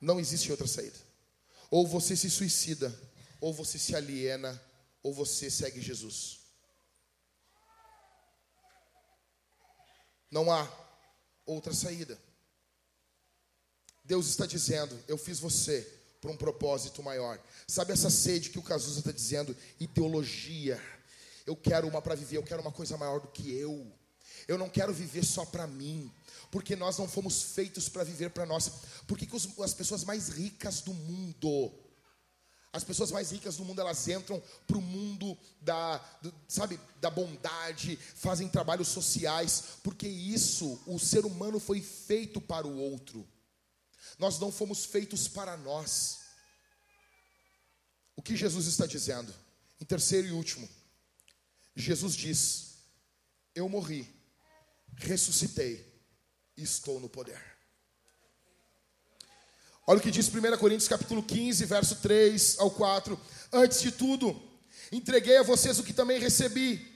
Não 0.00 0.18
existe 0.18 0.50
outra 0.50 0.66
saída. 0.66 0.98
Ou 1.70 1.86
você 1.86 2.16
se 2.16 2.30
suicida, 2.30 2.94
ou 3.40 3.52
você 3.52 3.78
se 3.78 3.94
aliena, 3.94 4.60
ou 5.02 5.12
você 5.12 5.50
segue 5.50 5.80
Jesus. 5.80 6.40
Não 10.30 10.50
há 10.52 10.68
outra 11.46 11.72
saída. 11.72 12.18
Deus 14.04 14.26
está 14.26 14.46
dizendo: 14.46 14.98
Eu 15.06 15.18
fiz 15.18 15.38
você 15.38 15.82
para 16.20 16.30
um 16.30 16.36
propósito 16.36 17.02
maior. 17.02 17.40
Sabe 17.66 17.92
essa 17.92 18.10
sede 18.10 18.50
que 18.50 18.58
o 18.58 18.62
Cazuza 18.62 19.00
está 19.00 19.12
dizendo? 19.12 19.56
Ideologia. 19.78 20.80
Eu 21.46 21.56
quero 21.56 21.88
uma 21.88 22.02
para 22.02 22.14
viver, 22.14 22.36
eu 22.36 22.42
quero 22.42 22.60
uma 22.60 22.72
coisa 22.72 22.96
maior 22.96 23.20
do 23.20 23.28
que 23.28 23.50
eu. 23.52 23.90
Eu 24.46 24.58
não 24.58 24.68
quero 24.68 24.92
viver 24.92 25.24
só 25.24 25.44
para 25.44 25.66
mim 25.66 26.12
porque 26.50 26.74
nós 26.74 26.96
não 26.98 27.08
fomos 27.08 27.42
feitos 27.42 27.88
para 27.88 28.04
viver 28.04 28.30
para 28.30 28.46
nós. 28.46 28.70
Por 29.06 29.18
que, 29.18 29.26
que 29.26 29.36
os, 29.36 29.58
as 29.60 29.74
pessoas 29.74 30.04
mais 30.04 30.28
ricas 30.28 30.80
do 30.80 30.94
mundo, 30.94 31.72
as 32.72 32.84
pessoas 32.84 33.10
mais 33.10 33.30
ricas 33.30 33.56
do 33.56 33.64
mundo, 33.64 33.80
elas 33.80 34.06
entram 34.08 34.42
para 34.66 34.78
o 34.78 34.82
mundo 34.82 35.36
da, 35.60 35.98
do, 36.22 36.34
sabe, 36.48 36.80
da 37.00 37.10
bondade, 37.10 37.96
fazem 37.96 38.48
trabalhos 38.48 38.88
sociais, 38.88 39.64
porque 39.82 40.08
isso, 40.08 40.80
o 40.86 40.98
ser 40.98 41.24
humano 41.26 41.60
foi 41.60 41.80
feito 41.82 42.40
para 42.40 42.66
o 42.66 42.78
outro. 42.78 43.26
Nós 44.18 44.38
não 44.38 44.50
fomos 44.50 44.84
feitos 44.84 45.28
para 45.28 45.56
nós. 45.56 46.20
O 48.16 48.22
que 48.22 48.36
Jesus 48.36 48.66
está 48.66 48.86
dizendo? 48.86 49.32
Em 49.80 49.84
terceiro 49.84 50.26
e 50.26 50.32
último, 50.32 50.68
Jesus 51.76 52.16
diz: 52.16 52.78
Eu 53.54 53.68
morri, 53.68 54.12
ressuscitei 54.96 55.87
estou 56.62 56.98
no 57.00 57.08
poder. 57.08 57.40
Olha 59.86 59.98
o 59.98 60.02
que 60.02 60.10
diz 60.10 60.28
1 60.28 60.58
Coríntios 60.58 60.88
capítulo 60.88 61.22
15, 61.22 61.64
verso 61.64 61.96
3 61.96 62.56
ao 62.58 62.70
4. 62.70 63.18
Antes 63.52 63.80
de 63.80 63.90
tudo, 63.90 64.38
entreguei 64.92 65.38
a 65.38 65.42
vocês 65.42 65.78
o 65.78 65.82
que 65.82 65.94
também 65.94 66.20
recebi, 66.20 66.86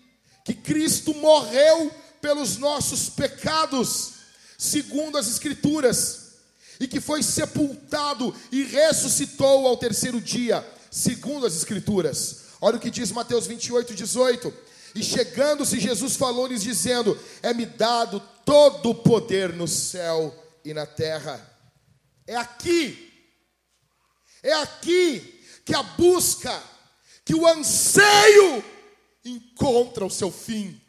que 0.45 0.53
Cristo 0.53 1.15
morreu 1.15 1.91
pelos 2.21 2.59
nossos 2.59 3.09
pecados, 3.09 4.13
segundo 4.59 5.17
as 5.17 5.27
escrituras, 5.27 6.33
e 6.79 6.87
que 6.87 7.01
foi 7.01 7.23
sepultado 7.23 8.35
e 8.51 8.65
ressuscitou 8.65 9.67
ao 9.67 9.77
terceiro 9.77 10.21
dia, 10.21 10.67
segundo 10.91 11.47
as 11.47 11.57
escrituras. 11.57 12.43
Olha 12.61 12.77
o 12.77 12.81
que 12.81 12.91
diz 12.91 13.11
Mateus 13.11 13.47
28, 13.47 13.95
18. 13.95 14.53
E 14.95 15.03
chegando-se, 15.03 15.81
Jesus 15.81 16.17
falou-lhes, 16.17 16.63
dizendo: 16.63 17.19
É-me 17.43 17.65
dado 17.65 18.23
todo 18.45 18.91
o 18.91 18.95
poder 18.95 19.53
no 19.53 19.67
céu 19.67 20.35
e 20.65 20.73
na 20.73 20.87
terra. 20.87 21.49
É 22.27 22.37
aqui, 22.37 23.13
é 24.43 24.53
aqui 24.55 25.43
que 25.65 25.75
a 25.75 25.83
busca, 25.83 26.63
que 27.25 27.35
o 27.35 27.47
anseio 27.47 28.65
encontra 29.25 30.05
o 30.05 30.11
seu 30.11 30.31
fim. 30.31 30.81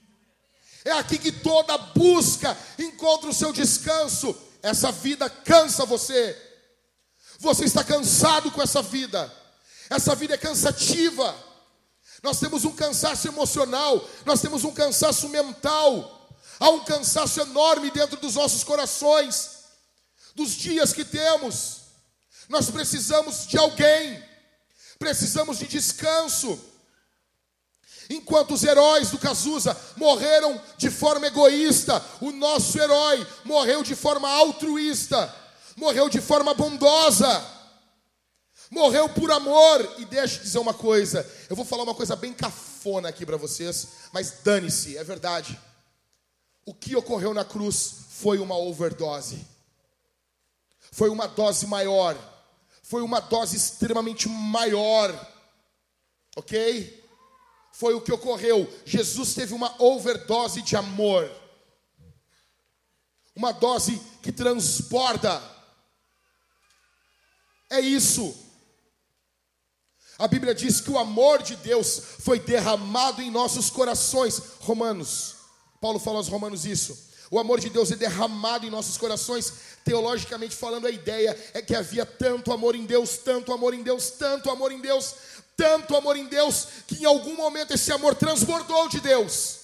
É 0.85 0.91
aqui 0.91 1.17
que 1.17 1.31
toda 1.31 1.77
busca 1.77 2.57
encontra 2.77 3.29
o 3.29 3.33
seu 3.33 3.53
descanso. 3.53 4.35
Essa 4.61 4.91
vida 4.91 5.29
cansa 5.29 5.85
você. 5.85 6.37
Você 7.39 7.65
está 7.65 7.83
cansado 7.83 8.51
com 8.51 8.61
essa 8.61 8.81
vida. 8.81 9.31
Essa 9.89 10.15
vida 10.15 10.33
é 10.33 10.37
cansativa. 10.37 11.35
Nós 12.21 12.39
temos 12.39 12.63
um 12.63 12.71
cansaço 12.71 13.27
emocional, 13.27 14.07
nós 14.25 14.41
temos 14.41 14.63
um 14.63 14.73
cansaço 14.73 15.27
mental. 15.27 16.22
Há 16.63 16.69
um 16.69 16.79
cansaço 16.79 17.41
enorme 17.41 17.91
dentro 17.91 18.15
dos 18.15 18.35
nossos 18.35 18.63
corações, 18.63 19.63
dos 20.33 20.51
dias 20.51 20.93
que 20.93 21.03
temos. 21.03 21.81
Nós 22.47 22.71
precisamos 22.71 23.45
de 23.45 23.57
alguém, 23.57 24.23
precisamos 24.97 25.59
de 25.59 25.67
descanso. 25.67 26.57
Enquanto 28.09 28.53
os 28.53 28.63
heróis 28.63 29.09
do 29.09 29.17
Cazuza 29.17 29.77
morreram 29.97 30.61
de 30.77 30.89
forma 30.89 31.27
egoísta, 31.27 32.01
o 32.21 32.31
nosso 32.31 32.79
herói 32.79 33.27
morreu 33.43 33.83
de 33.83 33.93
forma 33.93 34.29
altruísta, 34.29 35.35
morreu 35.75 36.07
de 36.07 36.21
forma 36.21 36.53
bondosa, 36.53 37.45
morreu 38.71 39.09
por 39.09 39.29
amor. 39.31 39.95
E 39.97 40.05
deixa 40.05 40.37
eu 40.37 40.43
dizer 40.43 40.59
uma 40.59 40.73
coisa: 40.73 41.29
eu 41.49 41.57
vou 41.57 41.65
falar 41.65 41.83
uma 41.83 41.93
coisa 41.93 42.15
bem 42.15 42.31
cafona 42.31 43.09
aqui 43.09 43.25
para 43.25 43.35
vocês, 43.35 43.85
mas 44.13 44.35
dane-se, 44.45 44.95
é 44.95 45.03
verdade. 45.03 45.59
O 46.65 46.73
que 46.73 46.95
ocorreu 46.95 47.33
na 47.33 47.43
cruz 47.43 48.05
foi 48.09 48.39
uma 48.39 48.57
overdose, 48.57 49.45
foi 50.91 51.09
uma 51.09 51.27
dose 51.27 51.67
maior, 51.67 52.17
foi 52.81 53.01
uma 53.01 53.19
dose 53.19 53.57
extremamente 53.57 54.29
maior, 54.29 55.11
ok? 56.35 57.03
foi 57.73 57.95
o 57.95 58.01
que 58.01 58.13
ocorreu. 58.13 58.71
Jesus 58.85 59.33
teve 59.33 59.53
uma 59.53 59.75
overdose 59.81 60.61
de 60.61 60.75
amor, 60.75 61.29
uma 63.35 63.51
dose 63.51 63.99
que 64.21 64.31
transborda. 64.31 65.41
É 67.69 67.79
isso. 67.79 68.41
A 70.19 70.27
Bíblia 70.27 70.53
diz 70.53 70.79
que 70.79 70.91
o 70.91 70.99
amor 70.99 71.41
de 71.41 71.55
Deus 71.55 71.99
foi 72.19 72.39
derramado 72.39 73.23
em 73.23 73.31
nossos 73.31 73.71
corações. 73.71 74.39
Romanos, 74.59 75.35
Paulo 75.83 75.99
fala 75.99 76.15
aos 76.15 76.29
Romanos 76.29 76.65
isso. 76.65 76.97
O 77.29 77.37
amor 77.37 77.59
de 77.59 77.69
Deus 77.69 77.91
é 77.91 77.97
derramado 77.97 78.65
em 78.65 78.69
nossos 78.69 78.97
corações. 78.97 79.51
Teologicamente 79.83 80.55
falando, 80.55 80.87
a 80.87 80.89
ideia 80.89 81.37
é 81.53 81.61
que 81.61 81.75
havia 81.75 82.05
tanto 82.05 82.53
amor 82.53 82.73
em 82.73 82.85
Deus, 82.85 83.17
tanto 83.17 83.51
amor 83.51 83.73
em 83.73 83.83
Deus, 83.83 84.11
tanto 84.11 84.49
amor 84.49 84.71
em 84.71 84.79
Deus, 84.79 85.13
tanto 85.57 85.93
amor 85.93 86.15
em 86.15 86.25
Deus, 86.25 86.67
que 86.87 87.01
em 87.01 87.05
algum 87.05 87.35
momento 87.35 87.73
esse 87.73 87.91
amor 87.91 88.15
transbordou 88.15 88.87
de 88.87 89.01
Deus. 89.01 89.59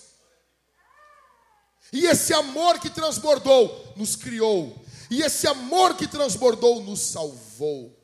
E 1.93 2.05
esse 2.05 2.33
amor 2.33 2.79
que 2.79 2.89
transbordou 2.89 3.93
nos 3.95 4.17
criou. 4.17 4.75
E 5.09 5.21
esse 5.21 5.47
amor 5.47 5.95
que 5.95 6.05
transbordou 6.05 6.81
nos 6.83 6.99
salvou. 6.99 7.97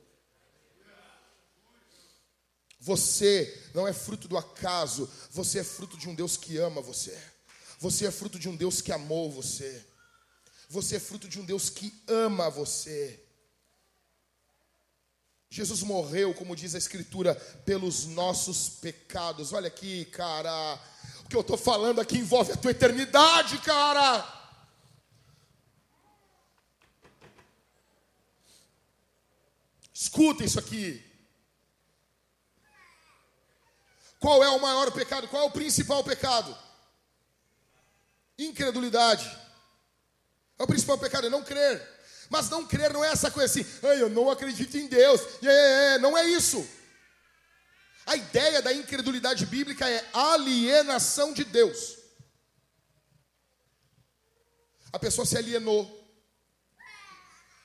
Você 2.79 3.69
não 3.73 3.85
é 3.85 3.91
fruto 3.91 4.25
do 4.29 4.37
acaso, 4.37 5.09
você 5.31 5.59
é 5.59 5.63
fruto 5.65 5.97
de 5.97 6.07
um 6.07 6.15
Deus 6.15 6.37
que 6.37 6.57
ama 6.57 6.81
você. 6.81 7.34
Você 7.85 8.07
é 8.07 8.11
fruto 8.11 8.39
de 8.39 8.49
um 8.49 8.55
Deus 8.55 8.81
que 8.81 8.91
amou 8.91 9.29
você. 9.29 9.85
Você 10.67 10.95
é 10.95 10.99
fruto 10.99 11.27
de 11.29 11.39
um 11.39 11.45
Deus 11.45 11.69
que 11.69 11.93
ama 12.07 12.49
você. 12.49 13.23
Jesus 15.51 15.83
morreu, 15.83 16.33
como 16.33 16.55
diz 16.55 16.73
a 16.73 16.79
Escritura, 16.79 17.35
pelos 17.63 18.07
nossos 18.07 18.69
pecados. 18.69 19.53
Olha 19.53 19.67
aqui, 19.67 20.05
cara. 20.05 20.81
O 21.25 21.29
que 21.29 21.35
eu 21.35 21.41
estou 21.41 21.57
falando 21.57 22.01
aqui 22.01 22.17
envolve 22.17 22.53
a 22.53 22.57
tua 22.57 22.71
eternidade, 22.71 23.59
cara. 23.59 24.33
Escuta 29.93 30.43
isso 30.43 30.57
aqui. 30.57 31.05
Qual 34.19 34.43
é 34.43 34.49
o 34.49 34.59
maior 34.59 34.91
pecado? 34.91 35.27
Qual 35.27 35.43
é 35.43 35.45
o 35.45 35.51
principal 35.51 36.03
pecado? 36.03 36.64
Incredulidade. 38.37 39.25
É 40.57 40.63
o 40.63 40.67
principal 40.67 40.97
pecado, 40.97 41.27
é 41.27 41.29
não 41.29 41.43
crer. 41.43 41.95
Mas 42.29 42.49
não 42.49 42.65
crer 42.65 42.91
não 42.91 43.03
é 43.03 43.09
essa 43.09 43.29
coisa 43.29 43.51
assim, 43.51 43.69
eu 43.83 44.09
não 44.09 44.29
acredito 44.29 44.75
em 44.77 44.87
Deus. 44.87 45.21
É, 45.43 45.97
não 45.99 46.17
é 46.17 46.25
isso. 46.25 46.67
A 48.05 48.15
ideia 48.15 48.61
da 48.61 48.73
incredulidade 48.73 49.45
bíblica 49.45 49.89
é 49.89 50.07
alienação 50.13 51.33
de 51.33 51.43
Deus. 51.43 51.97
A 54.91 54.99
pessoa 54.99 55.25
se 55.25 55.37
alienou. 55.37 56.03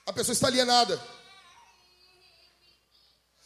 A 0.07 0.13
pessoa 0.13 0.33
está 0.33 0.47
alienada. 0.49 1.01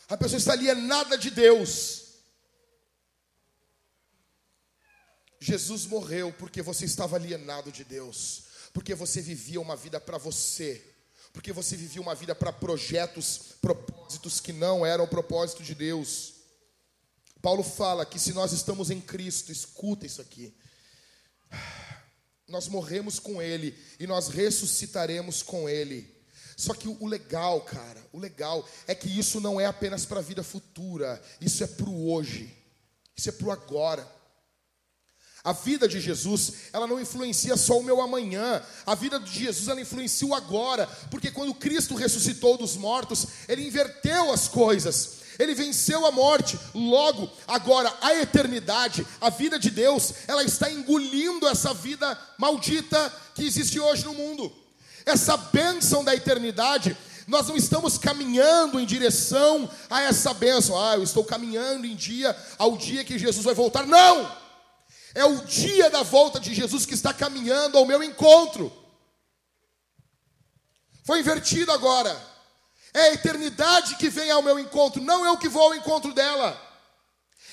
A 0.08 0.16
pessoa 0.16 0.38
está 0.38 0.52
alienada 0.52 1.18
de 1.18 1.30
Deus. 1.30 2.03
Jesus 5.40 5.86
morreu 5.86 6.32
porque 6.32 6.62
você 6.62 6.84
estava 6.84 7.16
alienado 7.16 7.70
de 7.70 7.84
Deus, 7.84 8.44
porque 8.72 8.94
você 8.94 9.20
vivia 9.20 9.60
uma 9.60 9.76
vida 9.76 10.00
para 10.00 10.18
você 10.18 10.94
porque 11.34 11.52
você 11.52 11.76
vivia 11.76 12.00
uma 12.00 12.14
vida 12.14 12.32
para 12.32 12.52
projetos, 12.52 13.56
propósitos 13.60 14.38
que 14.38 14.52
não 14.52 14.86
eram 14.86 15.02
o 15.02 15.08
propósito 15.08 15.64
de 15.64 15.74
Deus. 15.74 16.34
Paulo 17.42 17.64
fala 17.64 18.06
que 18.06 18.20
se 18.20 18.32
nós 18.32 18.52
estamos 18.52 18.88
em 18.88 19.00
Cristo, 19.00 19.50
escuta 19.50 20.06
isso 20.06 20.22
aqui. 20.22 20.54
Nós 22.46 22.68
morremos 22.68 23.18
com 23.18 23.42
Ele 23.42 23.76
e 23.98 24.06
nós 24.06 24.28
ressuscitaremos 24.28 25.42
com 25.42 25.68
Ele. 25.68 26.14
Só 26.56 26.72
que 26.72 26.86
o 26.86 27.06
legal, 27.06 27.62
cara, 27.62 28.00
o 28.12 28.18
legal 28.20 28.64
é 28.86 28.94
que 28.94 29.08
isso 29.08 29.40
não 29.40 29.60
é 29.60 29.66
apenas 29.66 30.06
para 30.06 30.20
a 30.20 30.22
vida 30.22 30.44
futura, 30.44 31.20
isso 31.40 31.64
é 31.64 31.66
para 31.66 31.88
o 31.88 32.12
hoje, 32.12 32.56
isso 33.16 33.28
é 33.28 33.32
para 33.32 33.48
o 33.48 33.50
agora. 33.50 34.08
A 35.44 35.52
vida 35.52 35.86
de 35.86 36.00
Jesus, 36.00 36.54
ela 36.72 36.86
não 36.86 36.98
influencia 36.98 37.54
só 37.54 37.78
o 37.78 37.84
meu 37.84 38.00
amanhã. 38.00 38.62
A 38.86 38.94
vida 38.94 39.20
de 39.20 39.30
Jesus, 39.30 39.68
ela 39.68 39.80
influencia 39.80 40.26
o 40.26 40.34
agora. 40.34 40.88
Porque 41.10 41.30
quando 41.30 41.52
Cristo 41.52 41.94
ressuscitou 41.94 42.56
dos 42.56 42.76
mortos, 42.76 43.26
ele 43.46 43.66
inverteu 43.66 44.32
as 44.32 44.48
coisas. 44.48 45.16
Ele 45.38 45.54
venceu 45.54 46.06
a 46.06 46.10
morte. 46.10 46.58
Logo, 46.74 47.30
agora, 47.46 47.92
a 48.00 48.14
eternidade, 48.14 49.06
a 49.20 49.28
vida 49.28 49.58
de 49.58 49.70
Deus, 49.70 50.14
ela 50.26 50.42
está 50.42 50.70
engolindo 50.70 51.46
essa 51.46 51.74
vida 51.74 52.18
maldita 52.38 53.12
que 53.34 53.44
existe 53.44 53.78
hoje 53.78 54.02
no 54.02 54.14
mundo. 54.14 54.50
Essa 55.04 55.36
bênção 55.36 56.02
da 56.02 56.14
eternidade, 56.14 56.96
nós 57.26 57.48
não 57.48 57.56
estamos 57.56 57.98
caminhando 57.98 58.80
em 58.80 58.86
direção 58.86 59.68
a 59.90 60.00
essa 60.00 60.32
bênção. 60.32 60.80
Ah, 60.80 60.94
eu 60.94 61.02
estou 61.02 61.22
caminhando 61.22 61.84
em 61.84 61.94
dia 61.94 62.34
ao 62.56 62.78
dia 62.78 63.04
que 63.04 63.18
Jesus 63.18 63.44
vai 63.44 63.52
voltar. 63.52 63.86
Não! 63.86 64.43
É 65.14 65.24
o 65.24 65.44
dia 65.44 65.88
da 65.88 66.02
volta 66.02 66.40
de 66.40 66.52
Jesus 66.52 66.84
que 66.84 66.94
está 66.94 67.14
caminhando 67.14 67.78
ao 67.78 67.86
meu 67.86 68.02
encontro. 68.02 68.72
Foi 71.04 71.20
invertido 71.20 71.70
agora. 71.70 72.20
É 72.92 73.00
a 73.00 73.14
eternidade 73.14 73.94
que 73.96 74.08
vem 74.08 74.30
ao 74.30 74.42
meu 74.42 74.58
encontro, 74.58 75.02
não 75.02 75.24
eu 75.24 75.38
que 75.38 75.48
vou 75.48 75.62
ao 75.62 75.74
encontro 75.74 76.12
dela. 76.12 76.60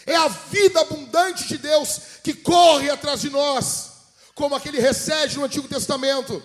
É 0.05 0.15
a 0.15 0.27
vida 0.27 0.81
abundante 0.81 1.47
de 1.47 1.59
Deus 1.59 1.99
que 2.23 2.33
corre 2.33 2.89
atrás 2.89 3.21
de 3.21 3.29
nós, 3.29 3.91
como 4.33 4.55
aquele 4.55 4.79
recede 4.79 5.37
no 5.37 5.45
Antigo 5.45 5.67
Testamento. 5.67 6.41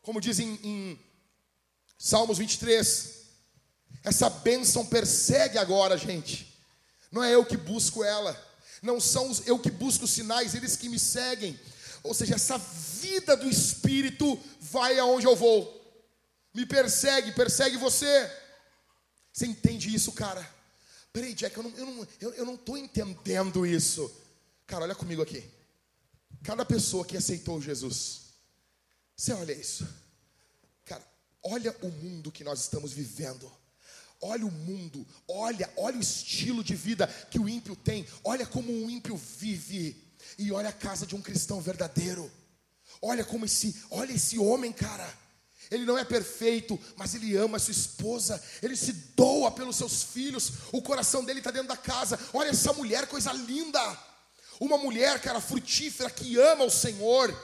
Como 0.00 0.20
diz 0.20 0.38
em, 0.38 0.58
em 0.62 1.00
Salmos 1.98 2.38
23. 2.38 3.24
Essa 4.02 4.30
bênção 4.30 4.86
persegue 4.86 5.58
agora, 5.58 5.98
gente. 5.98 6.54
Não 7.10 7.22
é 7.22 7.34
eu 7.34 7.44
que 7.44 7.56
busco 7.56 8.02
ela 8.02 8.53
não 8.84 9.00
são 9.00 9.32
eu 9.46 9.58
que 9.58 9.70
busco 9.70 10.06
sinais, 10.06 10.54
eles 10.54 10.76
que 10.76 10.90
me 10.90 10.98
seguem. 10.98 11.58
Ou 12.02 12.12
seja, 12.12 12.34
essa 12.34 12.58
vida 12.58 13.34
do 13.34 13.48
Espírito 13.48 14.38
vai 14.60 14.98
aonde 14.98 15.26
eu 15.26 15.34
vou, 15.34 15.82
me 16.52 16.66
persegue, 16.66 17.32
persegue 17.32 17.78
você. 17.78 18.30
Você 19.32 19.46
entende 19.46 19.92
isso, 19.92 20.12
cara? 20.12 20.46
Peraí, 21.12 21.32
Jack, 21.32 21.56
eu 21.56 21.62
não 21.62 21.70
estou 21.70 21.86
não, 21.86 22.08
eu, 22.20 22.34
eu 22.34 22.44
não 22.44 22.76
entendendo 22.76 23.66
isso. 23.66 24.14
Cara, 24.66 24.84
olha 24.84 24.94
comigo 24.94 25.22
aqui. 25.22 25.42
Cada 26.42 26.64
pessoa 26.64 27.06
que 27.06 27.16
aceitou 27.16 27.62
Jesus, 27.62 28.34
você 29.16 29.32
olha 29.32 29.52
isso. 29.52 29.88
Cara, 30.84 31.02
olha 31.42 31.74
o 31.80 31.88
mundo 31.88 32.30
que 32.30 32.44
nós 32.44 32.60
estamos 32.60 32.92
vivendo. 32.92 33.50
Olha 34.20 34.46
o 34.46 34.50
mundo, 34.50 35.06
olha, 35.28 35.70
olha 35.76 35.98
o 35.98 36.00
estilo 36.00 36.64
de 36.64 36.74
vida 36.74 37.06
que 37.30 37.38
o 37.38 37.48
ímpio 37.48 37.76
tem, 37.76 38.06
olha 38.22 38.46
como 38.46 38.72
um 38.72 38.88
ímpio 38.88 39.16
vive, 39.16 40.02
e 40.38 40.50
olha 40.50 40.70
a 40.70 40.72
casa 40.72 41.06
de 41.06 41.14
um 41.14 41.20
cristão 41.20 41.60
verdadeiro. 41.60 42.30
Olha 43.02 43.24
como 43.24 43.44
esse, 43.44 43.82
olha 43.90 44.12
esse 44.12 44.38
homem, 44.38 44.72
cara. 44.72 45.06
Ele 45.70 45.84
não 45.84 45.98
é 45.98 46.04
perfeito, 46.04 46.78
mas 46.96 47.14
ele 47.14 47.36
ama 47.36 47.56
a 47.56 47.60
sua 47.60 47.72
esposa, 47.72 48.42
ele 48.62 48.76
se 48.76 48.92
doa 49.16 49.50
pelos 49.50 49.76
seus 49.76 50.02
filhos, 50.02 50.52
o 50.72 50.82
coração 50.82 51.24
dele 51.24 51.40
está 51.40 51.50
dentro 51.50 51.68
da 51.68 51.76
casa. 51.76 52.18
Olha 52.32 52.50
essa 52.50 52.72
mulher, 52.72 53.06
coisa 53.06 53.32
linda. 53.32 53.80
Uma 54.60 54.78
mulher, 54.78 55.20
cara, 55.20 55.40
frutífera 55.40 56.10
que 56.10 56.38
ama 56.38 56.64
o 56.64 56.70
Senhor. 56.70 57.34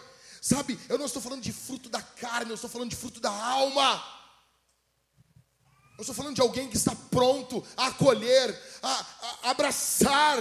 Sabe, 0.41 0.79
eu 0.89 0.97
não 0.97 1.07
estou 1.07 1.21
falando 1.21 1.43
de 1.43 1.53
fruto 1.53 1.89
da 1.89 2.01
carne, 2.01 2.51
eu 2.51 2.55
estou 2.55 2.71
falando 2.71 2.91
de 2.91 2.97
fruto 2.97 3.21
da 3.21 3.31
alma. 3.31 4.20
Eu 6.01 6.03
estou 6.03 6.15
falando 6.15 6.35
de 6.35 6.41
alguém 6.41 6.67
que 6.67 6.79
está 6.79 6.97
pronto 7.11 7.63
a 7.77 7.89
acolher, 7.89 8.59
a, 8.83 9.07
a 9.43 9.51
abraçar. 9.51 10.39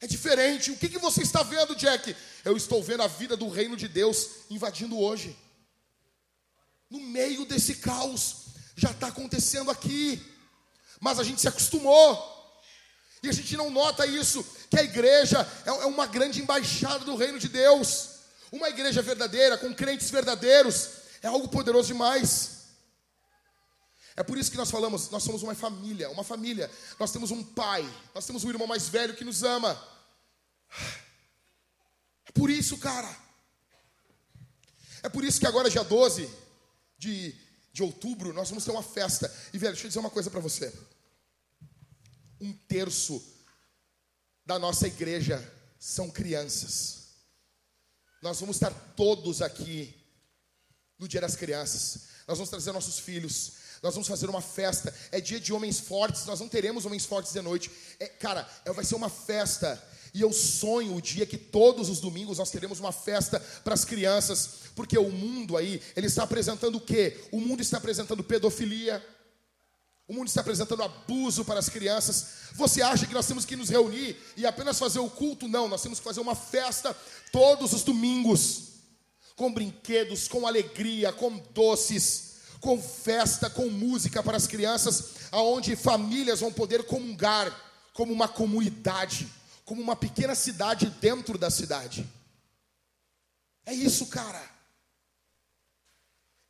É 0.00 0.06
diferente. 0.06 0.70
O 0.70 0.76
que, 0.78 0.88
que 0.88 0.96
você 0.96 1.20
está 1.20 1.42
vendo, 1.42 1.76
Jack? 1.76 2.16
Eu 2.42 2.56
estou 2.56 2.82
vendo 2.82 3.02
a 3.02 3.06
vida 3.06 3.36
do 3.36 3.50
reino 3.50 3.76
de 3.76 3.86
Deus 3.86 4.26
invadindo 4.48 4.98
hoje. 4.98 5.36
No 6.88 6.98
meio 6.98 7.44
desse 7.44 7.74
caos, 7.74 8.46
já 8.74 8.90
está 8.90 9.08
acontecendo 9.08 9.70
aqui. 9.70 10.18
Mas 10.98 11.18
a 11.18 11.24
gente 11.24 11.42
se 11.42 11.48
acostumou. 11.48 12.62
E 13.22 13.28
a 13.28 13.32
gente 13.32 13.54
não 13.54 13.68
nota 13.68 14.06
isso, 14.06 14.42
que 14.70 14.78
a 14.78 14.82
igreja 14.82 15.46
é, 15.66 15.68
é 15.68 15.84
uma 15.84 16.06
grande 16.06 16.40
embaixada 16.40 17.04
do 17.04 17.16
reino 17.16 17.38
de 17.38 17.50
Deus. 17.50 18.08
Uma 18.50 18.70
igreja 18.70 19.02
verdadeira, 19.02 19.58
com 19.58 19.74
crentes 19.74 20.10
verdadeiros, 20.10 20.88
é 21.20 21.26
algo 21.26 21.48
poderoso 21.48 21.88
demais. 21.88 22.61
É 24.16 24.22
por 24.22 24.36
isso 24.36 24.50
que 24.50 24.56
nós 24.56 24.70
falamos, 24.70 25.10
nós 25.10 25.22
somos 25.22 25.42
uma 25.42 25.54
família, 25.54 26.10
uma 26.10 26.24
família. 26.24 26.70
Nós 26.98 27.10
temos 27.12 27.30
um 27.30 27.42
pai, 27.42 27.82
nós 28.14 28.26
temos 28.26 28.44
um 28.44 28.50
irmão 28.50 28.66
mais 28.66 28.88
velho 28.88 29.16
que 29.16 29.24
nos 29.24 29.42
ama. 29.42 29.80
É 32.26 32.32
por 32.32 32.50
isso, 32.50 32.78
cara. 32.78 33.16
É 35.02 35.08
por 35.08 35.24
isso 35.24 35.40
que 35.40 35.46
agora, 35.46 35.68
dia 35.68 35.82
12 35.82 36.30
de, 36.96 37.34
de 37.72 37.82
outubro, 37.82 38.32
nós 38.32 38.48
vamos 38.48 38.64
ter 38.64 38.70
uma 38.70 38.82
festa. 38.82 39.32
E, 39.52 39.58
velho, 39.58 39.72
deixa 39.72 39.86
eu 39.86 39.88
dizer 39.88 39.98
uma 39.98 40.10
coisa 40.10 40.30
para 40.30 40.40
você 40.40 40.72
um 42.42 42.52
terço 42.52 43.22
da 44.44 44.58
nossa 44.58 44.88
igreja 44.88 45.40
são 45.78 46.10
crianças. 46.10 47.02
Nós 48.20 48.40
vamos 48.40 48.56
estar 48.56 48.72
todos 48.96 49.40
aqui 49.40 49.94
no 50.98 51.06
Dia 51.06 51.20
das 51.20 51.36
Crianças. 51.36 52.08
Nós 52.26 52.38
vamos 52.38 52.50
trazer 52.50 52.72
nossos 52.72 52.98
filhos. 52.98 53.52
Nós 53.82 53.94
vamos 53.94 54.06
fazer 54.06 54.30
uma 54.30 54.40
festa. 54.40 54.94
É 55.10 55.20
dia 55.20 55.40
de 55.40 55.52
homens 55.52 55.80
fortes. 55.80 56.24
Nós 56.24 56.38
não 56.38 56.48
teremos 56.48 56.86
homens 56.86 57.04
fortes 57.04 57.32
de 57.32 57.42
noite. 57.42 57.70
É, 57.98 58.06
cara, 58.06 58.48
é, 58.64 58.72
vai 58.72 58.84
ser 58.84 58.94
uma 58.94 59.08
festa. 59.08 59.82
E 60.14 60.20
eu 60.20 60.32
sonho 60.32 60.94
o 60.94 61.02
dia 61.02 61.26
que 61.26 61.38
todos 61.38 61.88
os 61.88 61.98
domingos 61.98 62.38
nós 62.38 62.50
teremos 62.50 62.78
uma 62.78 62.92
festa 62.92 63.40
para 63.64 63.72
as 63.72 63.84
crianças, 63.84 64.50
porque 64.76 64.96
o 64.98 65.10
mundo 65.10 65.56
aí, 65.56 65.80
ele 65.96 66.06
está 66.06 66.22
apresentando 66.24 66.76
o 66.76 66.80
quê? 66.80 67.18
O 67.32 67.40
mundo 67.40 67.62
está 67.62 67.78
apresentando 67.78 68.22
pedofilia, 68.22 69.02
o 70.06 70.12
mundo 70.12 70.28
está 70.28 70.42
apresentando 70.42 70.82
abuso 70.82 71.46
para 71.46 71.58
as 71.58 71.70
crianças. 71.70 72.26
Você 72.52 72.82
acha 72.82 73.06
que 73.06 73.14
nós 73.14 73.26
temos 73.26 73.46
que 73.46 73.56
nos 73.56 73.70
reunir 73.70 74.14
e 74.36 74.44
apenas 74.44 74.78
fazer 74.78 74.98
o 74.98 75.08
culto? 75.08 75.48
Não, 75.48 75.66
nós 75.66 75.80
temos 75.80 75.98
que 75.98 76.04
fazer 76.04 76.20
uma 76.20 76.34
festa 76.34 76.94
todos 77.32 77.72
os 77.72 77.82
domingos, 77.82 78.64
com 79.34 79.50
brinquedos, 79.50 80.28
com 80.28 80.46
alegria, 80.46 81.10
com 81.10 81.38
doces, 81.54 82.31
com 82.62 82.80
festa, 82.80 83.50
com 83.50 83.68
música 83.68 84.22
para 84.22 84.36
as 84.36 84.46
crianças, 84.46 85.16
aonde 85.32 85.74
famílias 85.74 86.38
vão 86.38 86.52
poder 86.52 86.84
comungar 86.84 87.52
como 87.92 88.12
uma 88.12 88.28
comunidade, 88.28 89.28
como 89.64 89.82
uma 89.82 89.96
pequena 89.96 90.36
cidade 90.36 90.88
dentro 91.00 91.36
da 91.36 91.50
cidade. 91.50 92.08
É 93.66 93.74
isso, 93.74 94.06
cara. 94.06 94.40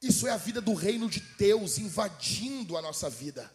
Isso 0.02 0.26
é 0.26 0.30
a 0.30 0.36
vida 0.36 0.60
do 0.60 0.74
reino 0.74 1.08
de 1.08 1.20
Deus 1.38 1.78
invadindo 1.78 2.76
a 2.76 2.82
nossa 2.82 3.08
vida. 3.08 3.50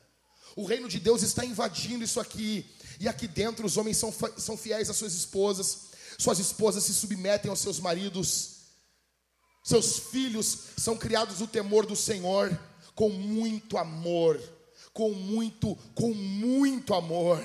O 0.56 0.66
reino 0.66 0.90
de 0.90 1.00
Deus 1.00 1.22
está 1.22 1.46
invadindo 1.46 2.04
isso 2.04 2.20
aqui. 2.20 2.66
E 3.00 3.08
aqui 3.08 3.28
dentro 3.28 3.68
os 3.68 3.78
homens 3.78 3.98
são, 3.98 4.12
são 4.36 4.58
fiéis 4.58 4.90
às 4.90 4.98
suas 4.98 5.14
esposas. 5.14 5.90
Suas 6.18 6.40
esposas 6.40 6.86
se 6.86 6.94
submetem 6.94 7.52
aos 7.52 7.60
seus 7.60 7.80
maridos. 7.80 8.57
Seus 9.68 10.00
filhos 10.00 10.60
são 10.78 10.96
criados 10.96 11.42
no 11.42 11.46
temor 11.46 11.86
do 11.86 11.94
Senhor, 11.94 12.58
com 12.96 13.10
muito 13.10 13.78
amor. 13.78 14.42
Com 14.94 15.12
muito, 15.12 15.78
com 15.94 16.14
muito 16.14 16.94
amor. 16.94 17.44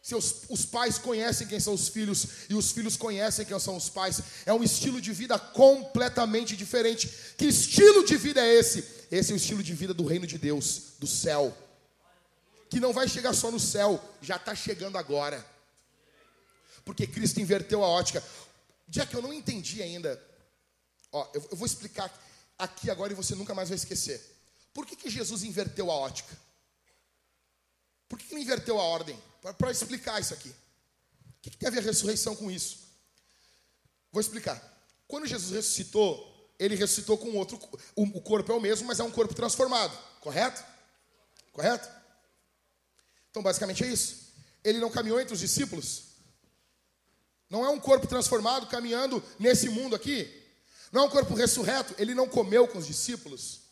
Seus, 0.00 0.44
os 0.48 0.64
pais 0.64 0.96
conhecem 0.96 1.46
quem 1.46 1.60
são 1.60 1.74
os 1.74 1.88
filhos 1.88 2.26
e 2.48 2.54
os 2.54 2.72
filhos 2.72 2.96
conhecem 2.96 3.44
quem 3.44 3.60
são 3.60 3.76
os 3.76 3.90
pais. 3.90 4.22
É 4.46 4.54
um 4.54 4.64
estilo 4.64 5.02
de 5.02 5.12
vida 5.12 5.38
completamente 5.38 6.56
diferente. 6.56 7.10
Que 7.36 7.44
estilo 7.44 8.02
de 8.02 8.16
vida 8.16 8.40
é 8.40 8.54
esse? 8.54 8.82
Esse 9.10 9.32
é 9.32 9.34
o 9.34 9.36
estilo 9.36 9.62
de 9.62 9.74
vida 9.74 9.92
do 9.92 10.06
reino 10.06 10.26
de 10.26 10.38
Deus, 10.38 10.94
do 10.98 11.06
céu. 11.06 11.54
Que 12.70 12.80
não 12.80 12.94
vai 12.94 13.06
chegar 13.06 13.34
só 13.34 13.50
no 13.50 13.60
céu, 13.60 14.02
já 14.22 14.36
está 14.36 14.54
chegando 14.54 14.96
agora. 14.96 15.44
Porque 16.86 17.06
Cristo 17.06 17.38
inverteu 17.38 17.84
a 17.84 17.86
ótica. 17.86 18.24
Já 18.88 19.04
que 19.04 19.14
eu 19.14 19.20
não 19.20 19.32
entendi 19.32 19.82
ainda, 19.82 20.18
ó, 21.14 21.30
eu, 21.32 21.48
eu 21.52 21.56
vou 21.56 21.64
explicar 21.64 22.12
aqui 22.58 22.90
agora 22.90 23.12
e 23.12 23.16
você 23.16 23.34
nunca 23.34 23.54
mais 23.54 23.68
vai 23.68 23.76
esquecer. 23.76 24.20
Por 24.74 24.84
que, 24.84 24.96
que 24.96 25.08
Jesus 25.08 25.44
inverteu 25.44 25.90
a 25.90 25.94
ótica? 25.94 26.36
Por 28.08 28.18
que, 28.18 28.26
que 28.26 28.34
ele 28.34 28.42
inverteu 28.42 28.78
a 28.78 28.82
ordem? 28.82 29.18
para 29.52 29.70
explicar 29.70 30.20
isso 30.20 30.32
aqui. 30.32 30.48
O 30.48 31.42
que, 31.42 31.50
que 31.50 31.58
tem 31.58 31.68
a 31.68 31.70
ver 31.70 31.80
a 31.80 31.82
ressurreição 31.82 32.34
com 32.34 32.50
isso? 32.50 32.78
Vou 34.10 34.20
explicar. 34.20 34.58
Quando 35.06 35.26
Jesus 35.26 35.52
ressuscitou, 35.52 36.50
ele 36.58 36.74
ressuscitou 36.74 37.18
com 37.18 37.36
outro. 37.36 37.60
O 37.94 38.20
corpo 38.22 38.52
é 38.52 38.54
o 38.54 38.60
mesmo, 38.60 38.86
mas 38.86 39.00
é 39.00 39.04
um 39.04 39.10
corpo 39.10 39.34
transformado. 39.34 39.96
Correto? 40.20 40.64
Correto? 41.52 41.88
Então, 43.30 43.42
basicamente 43.42 43.84
é 43.84 43.88
isso. 43.88 44.32
Ele 44.62 44.78
não 44.78 44.90
caminhou 44.90 45.20
entre 45.20 45.34
os 45.34 45.40
discípulos. 45.40 46.04
Não 47.50 47.64
é 47.64 47.68
um 47.68 47.78
corpo 47.78 48.06
transformado 48.06 48.66
caminhando 48.66 49.22
nesse 49.38 49.68
mundo 49.68 49.94
aqui. 49.94 50.43
Não 50.94 51.02
é 51.02 51.04
um 51.06 51.10
corpo 51.10 51.34
ressurreto. 51.34 51.92
Ele 51.98 52.14
não 52.14 52.28
comeu 52.28 52.68
com 52.68 52.78
os 52.78 52.86
discípulos. 52.86 53.62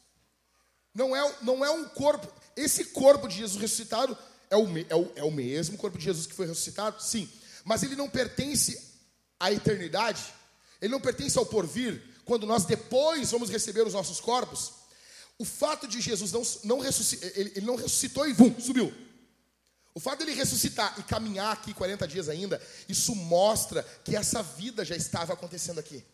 Não 0.92 1.14
é, 1.14 1.36
não 1.40 1.64
é 1.64 1.70
um 1.70 1.84
corpo. 1.84 2.26
Esse 2.56 2.86
corpo 2.86 3.28
de 3.28 3.36
Jesus 3.36 3.62
ressuscitado 3.62 4.18
é 4.50 4.56
o, 4.56 4.66
é, 4.90 4.96
o, 4.96 5.12
é 5.14 5.22
o 5.22 5.30
mesmo 5.30 5.78
corpo 5.78 5.96
de 5.96 6.02
Jesus 6.02 6.26
que 6.26 6.34
foi 6.34 6.48
ressuscitado? 6.48 7.00
Sim. 7.00 7.30
Mas 7.64 7.84
ele 7.84 7.94
não 7.94 8.10
pertence 8.10 8.98
à 9.38 9.52
eternidade, 9.52 10.20
ele 10.80 10.90
não 10.90 11.00
pertence 11.00 11.38
ao 11.38 11.46
porvir, 11.46 12.02
quando 12.24 12.44
nós 12.44 12.64
depois 12.64 13.30
vamos 13.30 13.50
receber 13.50 13.86
os 13.86 13.94
nossos 13.94 14.20
corpos. 14.20 14.72
O 15.38 15.44
fato 15.44 15.86
de 15.86 16.00
Jesus 16.00 16.32
não, 16.32 16.42
não 16.64 16.80
ressuscitar, 16.80 17.30
ele, 17.36 17.52
ele 17.54 17.66
não 17.66 17.76
ressuscitou 17.76 18.28
e 18.28 18.32
vum, 18.32 18.52
subiu. 18.60 18.92
O 19.94 20.00
fato 20.00 20.18
dele 20.18 20.34
ressuscitar 20.34 20.98
e 20.98 21.04
caminhar 21.04 21.52
aqui 21.52 21.72
40 21.72 22.08
dias 22.08 22.28
ainda, 22.28 22.60
isso 22.88 23.14
mostra 23.14 23.84
que 24.04 24.16
essa 24.16 24.42
vida 24.42 24.84
já 24.84 24.96
estava 24.96 25.34
acontecendo 25.34 25.78
aqui. 25.78 26.04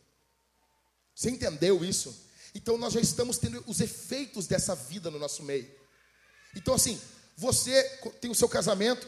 Você 1.19 1.31
entendeu 1.31 1.85
isso? 1.85 2.17
Então 2.55 2.79
nós 2.79 2.93
já 2.93 3.01
estamos 3.01 3.39
tendo 3.39 3.65
os 3.67 3.81
efeitos 3.81 4.47
dessa 4.47 4.77
vida 4.77 5.11
no 5.11 5.19
nosso 5.19 5.43
meio. 5.43 5.69
Então, 6.55 6.75
assim, 6.75 7.01
você 7.37 7.83
tem 8.21 8.31
o 8.31 8.37
seu 8.37 8.49
casamento, 8.49 9.05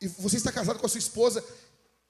e 0.00 0.08
você 0.08 0.36
está 0.36 0.50
casado 0.50 0.80
com 0.80 0.86
a 0.86 0.88
sua 0.88 0.98
esposa, 0.98 1.44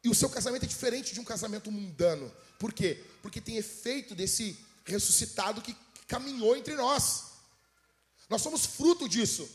e 0.03 0.09
o 0.09 0.15
seu 0.15 0.31
casamento 0.31 0.65
é 0.65 0.67
diferente 0.67 1.13
de 1.13 1.21
um 1.21 1.25
casamento 1.25 1.71
mundano. 1.71 2.33
Por 2.59 2.73
quê? 2.73 3.05
Porque 3.21 3.39
tem 3.39 3.59
efeito 3.59 4.15
desse 4.15 4.59
ressuscitado 4.87 5.61
que 5.61 5.77
caminhou 6.09 6.57
entre 6.57 6.75
nós. 6.75 7.25
Nós 8.31 8.41
somos 8.41 8.65
fruto 8.65 9.07
disso. 9.07 9.47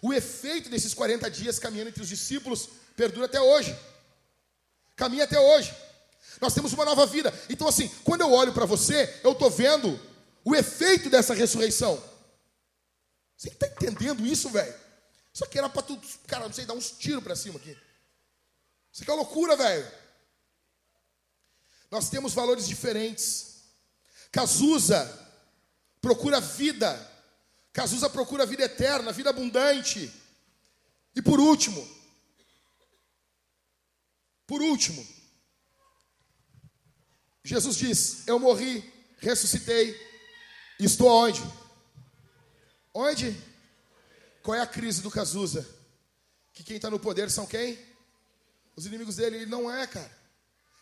O 0.00 0.14
efeito 0.14 0.70
desses 0.70 0.94
40 0.94 1.30
dias 1.30 1.58
caminhando 1.58 1.90
entre 1.90 2.02
os 2.02 2.08
discípulos 2.08 2.70
perdura 2.96 3.26
até 3.26 3.40
hoje. 3.40 3.78
Caminha 4.96 5.24
até 5.24 5.38
hoje. 5.38 5.74
Nós 6.40 6.54
temos 6.54 6.72
uma 6.72 6.84
nova 6.84 7.06
vida. 7.06 7.32
Então, 7.48 7.68
assim, 7.68 7.88
quando 8.04 8.22
eu 8.22 8.32
olho 8.32 8.52
para 8.52 8.64
você, 8.64 9.20
eu 9.22 9.32
estou 9.32 9.50
vendo 9.50 10.00
o 10.44 10.54
efeito 10.54 11.10
dessa 11.10 11.34
ressurreição. 11.34 12.02
Você 13.36 13.48
está 13.48 13.66
entendendo 13.66 14.26
isso, 14.26 14.48
velho? 14.48 14.74
Isso 15.32 15.44
aqui 15.44 15.58
era 15.58 15.68
para 15.68 15.82
tu, 15.82 16.00
cara, 16.26 16.46
não 16.46 16.52
sei, 16.52 16.64
dar 16.64 16.74
uns 16.74 16.90
tiros 16.90 17.22
para 17.22 17.36
cima 17.36 17.58
aqui. 17.58 17.76
Isso 18.92 19.02
aqui 19.02 19.10
é 19.10 19.14
loucura, 19.14 19.56
velho. 19.56 19.90
Nós 21.90 22.08
temos 22.08 22.32
valores 22.32 22.66
diferentes. 22.66 23.62
Cazuza 24.32 25.06
procura 26.00 26.40
vida. 26.40 27.08
Cazuza 27.72 28.08
procura 28.08 28.46
vida 28.46 28.64
eterna, 28.64 29.12
vida 29.12 29.30
abundante. 29.30 30.12
E 31.14 31.20
por 31.20 31.38
último, 31.40 31.86
por 34.46 34.62
último, 34.62 35.06
Jesus 37.44 37.76
diz: 37.76 38.26
Eu 38.26 38.38
morri, 38.38 38.84
ressuscitei, 39.18 39.98
estou 40.78 41.08
onde? 41.08 41.42
Onde? 42.92 43.36
Qual 44.42 44.56
é 44.56 44.60
a 44.60 44.66
crise 44.66 45.02
do 45.02 45.10
Cazuza? 45.10 45.66
Que 46.52 46.64
quem 46.64 46.76
está 46.76 46.90
no 46.90 46.98
poder 46.98 47.30
são 47.30 47.46
quem? 47.46 47.78
Os 48.76 48.86
inimigos 48.86 49.16
dele. 49.16 49.36
Ele 49.36 49.46
não 49.46 49.70
é, 49.70 49.86
cara. 49.86 50.10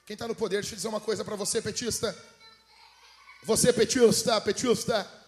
Quem 0.06 0.14
está 0.14 0.26
no 0.26 0.34
poder, 0.34 0.56
deixa 0.56 0.74
eu 0.74 0.76
dizer 0.76 0.88
uma 0.88 1.00
coisa 1.00 1.24
para 1.24 1.36
você, 1.36 1.60
petista. 1.60 2.16
Você, 3.44 3.72
petista, 3.72 4.40
petista. 4.40 5.18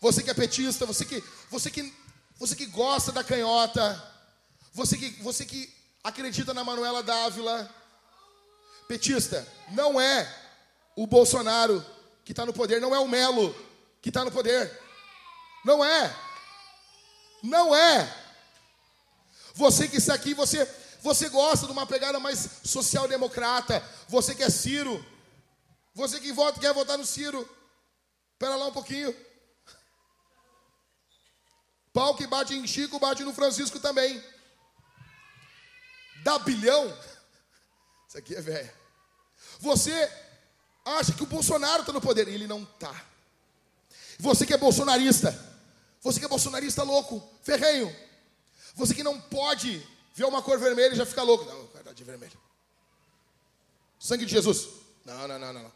Você 0.00 0.22
que 0.22 0.30
é 0.30 0.34
petista, 0.34 0.84
você 0.84 1.04
que, 1.04 1.22
você 1.50 1.70
que, 1.70 1.94
você 2.38 2.56
que 2.56 2.66
gosta 2.66 3.12
da 3.12 3.24
canhota. 3.24 4.12
Você 4.72 4.98
que, 4.98 5.22
você 5.22 5.46
que 5.46 5.72
acredita 6.02 6.52
na 6.52 6.64
Manuela 6.64 7.02
Dávila, 7.02 7.72
petista, 8.88 9.46
não 9.72 10.00
é 10.00 10.28
o 10.96 11.06
Bolsonaro 11.06 11.84
que 12.24 12.32
está 12.32 12.46
no 12.46 12.52
poder, 12.52 12.80
não 12.80 12.94
é 12.94 12.98
o 12.98 13.08
Melo 13.08 13.54
que 14.00 14.10
está 14.10 14.24
no 14.24 14.30
poder. 14.30 14.80
Não 15.64 15.84
é. 15.84 16.14
Não 17.42 17.74
é. 17.74 18.24
Você 19.54 19.88
que 19.88 19.96
está 19.96 20.14
aqui, 20.14 20.34
você, 20.34 20.64
você 21.00 21.28
gosta 21.28 21.66
de 21.66 21.72
uma 21.72 21.86
pegada 21.86 22.18
mais 22.20 22.48
social-democrata. 22.64 23.82
Você 24.08 24.34
que 24.34 24.42
é 24.42 24.50
Ciro. 24.50 25.04
Você 25.94 26.20
que 26.20 26.32
vota, 26.32 26.60
quer 26.60 26.74
votar 26.74 26.98
no 26.98 27.06
Ciro. 27.06 27.48
Espera 28.32 28.56
lá 28.56 28.66
um 28.66 28.72
pouquinho. 28.72 29.14
Pau 31.92 32.14
que 32.16 32.26
bate 32.26 32.54
em 32.54 32.66
Chico, 32.66 32.98
bate 32.98 33.22
no 33.22 33.32
Francisco 33.32 33.78
também. 33.78 34.22
Dá 36.24 36.38
bilhão. 36.40 36.92
Isso 38.14 38.18
aqui 38.18 38.36
é 38.36 38.40
velho. 38.40 38.70
Você 39.58 40.12
acha 40.84 41.12
que 41.12 41.24
o 41.24 41.26
Bolsonaro 41.26 41.80
está 41.80 41.92
no 41.92 42.00
poder. 42.00 42.28
Ele 42.28 42.46
não 42.46 42.62
está. 42.62 43.04
Você 44.20 44.46
que 44.46 44.54
é 44.54 44.56
bolsonarista. 44.56 45.36
Você 46.00 46.20
que 46.20 46.24
é 46.24 46.28
bolsonarista 46.28 46.84
louco, 46.84 47.20
ferrenho. 47.42 47.94
Você 48.76 48.94
que 48.94 49.02
não 49.02 49.20
pode 49.20 49.84
ver 50.14 50.26
uma 50.26 50.40
cor 50.42 50.60
vermelha 50.60 50.92
e 50.92 50.96
já 50.96 51.04
fica 51.04 51.24
louco. 51.24 51.44
Não, 51.44 51.66
cara, 51.68 51.92
de 51.92 52.04
vermelho. 52.04 52.38
Sangue 53.98 54.24
de 54.24 54.30
Jesus. 54.30 54.68
Não, 55.04 55.26
não, 55.26 55.36
não, 55.36 55.52
não. 55.52 55.72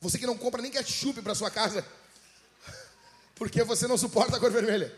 Você 0.00 0.18
que 0.18 0.26
não 0.26 0.36
compra 0.36 0.60
nem 0.60 0.72
ketchup 0.72 1.22
para 1.22 1.36
sua 1.36 1.52
casa. 1.52 1.86
Porque 3.36 3.62
você 3.62 3.86
não 3.86 3.96
suporta 3.96 4.38
a 4.38 4.40
cor 4.40 4.50
vermelha. 4.50 4.92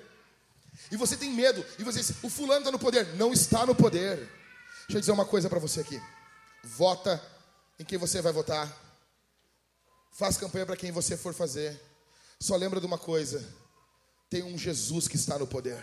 E 0.91 0.97
você 0.97 1.19
tem 1.19 1.33
medo. 1.33 1.63
E 1.79 1.85
você 1.85 1.99
diz, 1.99 2.15
o 2.23 2.31
fulano 2.31 2.61
está 2.61 2.73
no 2.73 2.79
poder. 2.79 3.15
Não 3.17 3.31
está 3.31 3.67
no 3.67 3.75
poder. 3.75 4.17
Deixa 4.87 4.97
eu 4.97 5.01
dizer 5.01 5.13
uma 5.13 5.27
coisa 5.27 5.51
para 5.51 5.59
você 5.59 5.81
aqui. 5.81 6.01
Vota 6.63 7.23
em 7.79 7.85
quem 7.85 7.99
você 7.99 8.21
vai 8.21 8.33
votar. 8.33 8.75
Faz 10.13 10.37
campanha 10.37 10.67
para 10.67 10.77
quem 10.77 10.91
você 10.91 11.17
for 11.17 11.33
fazer. 11.33 11.81
Só 12.41 12.57
lembra 12.57 12.81
de 12.81 12.87
uma 12.87 12.99
coisa: 12.99 13.45
tem 14.29 14.43
um 14.43 14.59
Jesus 14.59 15.09
que 15.09 15.17
está 15.17 15.39
no 15.39 15.47
poder. 15.47 15.83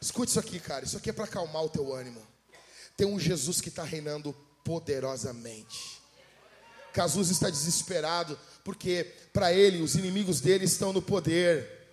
Escute 0.00 0.30
isso 0.30 0.40
aqui, 0.40 0.60
cara. 0.60 0.84
Isso 0.84 0.96
aqui 0.96 1.10
é 1.10 1.12
para 1.12 1.24
acalmar 1.24 1.64
o 1.64 1.68
teu 1.68 1.94
ânimo. 1.94 2.24
Tem 2.96 3.06
um 3.06 3.18
Jesus 3.18 3.60
que 3.60 3.70
está 3.70 3.82
reinando 3.82 4.34
poderosamente. 4.62 6.02
Cazuza 6.92 7.32
está 7.32 7.50
desesperado 7.50 8.38
porque 8.62 9.12
para 9.32 9.52
ele 9.52 9.82
os 9.82 9.94
inimigos 9.96 10.40
dele 10.40 10.64
estão 10.64 10.92
no 10.92 11.02
poder. 11.02 11.88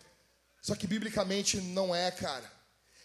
Só 0.62 0.76
que 0.76 0.86
biblicamente 0.86 1.58
não 1.60 1.94
é, 1.94 2.12
cara. 2.12 2.52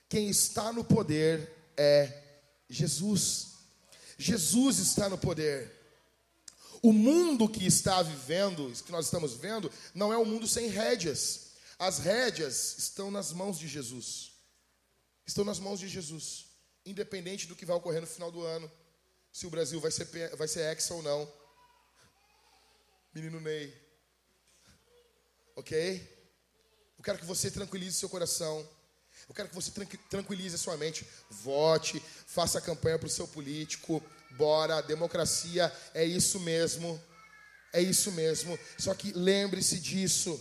Quem 0.08 0.28
está 0.28 0.72
no 0.72 0.84
poder 0.84 1.50
é 1.76 2.22
Jesus. 2.68 3.55
Jesus 4.16 4.78
está 4.78 5.08
no 5.08 5.18
poder. 5.18 5.72
O 6.82 6.92
mundo 6.92 7.48
que 7.48 7.66
está 7.66 8.02
vivendo, 8.02 8.72
que 8.84 8.92
nós 8.92 9.06
estamos 9.06 9.34
vendo, 9.34 9.70
não 9.94 10.12
é 10.12 10.18
um 10.18 10.24
mundo 10.24 10.46
sem 10.46 10.68
rédeas. 10.68 11.52
As 11.78 11.98
rédeas 11.98 12.78
estão 12.78 13.10
nas 13.10 13.32
mãos 13.32 13.58
de 13.58 13.68
Jesus. 13.68 14.32
Estão 15.26 15.44
nas 15.44 15.58
mãos 15.58 15.80
de 15.80 15.88
Jesus. 15.88 16.46
Independente 16.84 17.46
do 17.46 17.56
que 17.56 17.66
vai 17.66 17.76
ocorrer 17.76 18.00
no 18.00 18.06
final 18.06 18.30
do 18.30 18.42
ano, 18.42 18.70
se 19.32 19.46
o 19.46 19.50
Brasil 19.50 19.80
vai 19.80 19.90
ser, 19.90 20.06
vai 20.36 20.48
ser 20.48 20.70
ex 20.70 20.90
ou 20.90 21.02
não. 21.02 21.30
Menino 23.12 23.40
Ney. 23.40 23.74
Ok? 25.56 26.16
Eu 26.96 27.04
quero 27.04 27.18
que 27.18 27.24
você 27.24 27.50
tranquilize 27.50 27.96
seu 27.96 28.08
coração. 28.08 28.66
Eu 29.28 29.34
quero 29.34 29.48
que 29.48 29.54
você 29.54 29.70
tranquilize 30.08 30.54
a 30.54 30.58
sua 30.58 30.76
mente. 30.76 31.06
Vote, 31.28 32.00
faça 32.26 32.60
campanha 32.60 32.98
para 32.98 33.06
o 33.06 33.10
seu 33.10 33.26
político. 33.26 34.02
Bora, 34.32 34.80
democracia 34.82 35.72
é 35.94 36.04
isso 36.04 36.38
mesmo. 36.40 37.00
É 37.72 37.80
isso 37.80 38.12
mesmo. 38.12 38.58
Só 38.78 38.94
que 38.94 39.12
lembre-se 39.12 39.80
disso. 39.80 40.38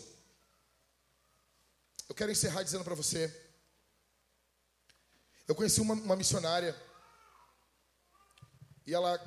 Eu 2.07 2.13
quero 2.13 2.31
encerrar 2.31 2.63
dizendo 2.63 2.83
para 2.83 2.95
você. 2.95 3.33
Eu 5.47 5.55
conheci 5.55 5.81
uma, 5.81 5.95
uma 5.95 6.15
missionária. 6.15 6.75
E 8.85 8.93
ela 8.93 9.17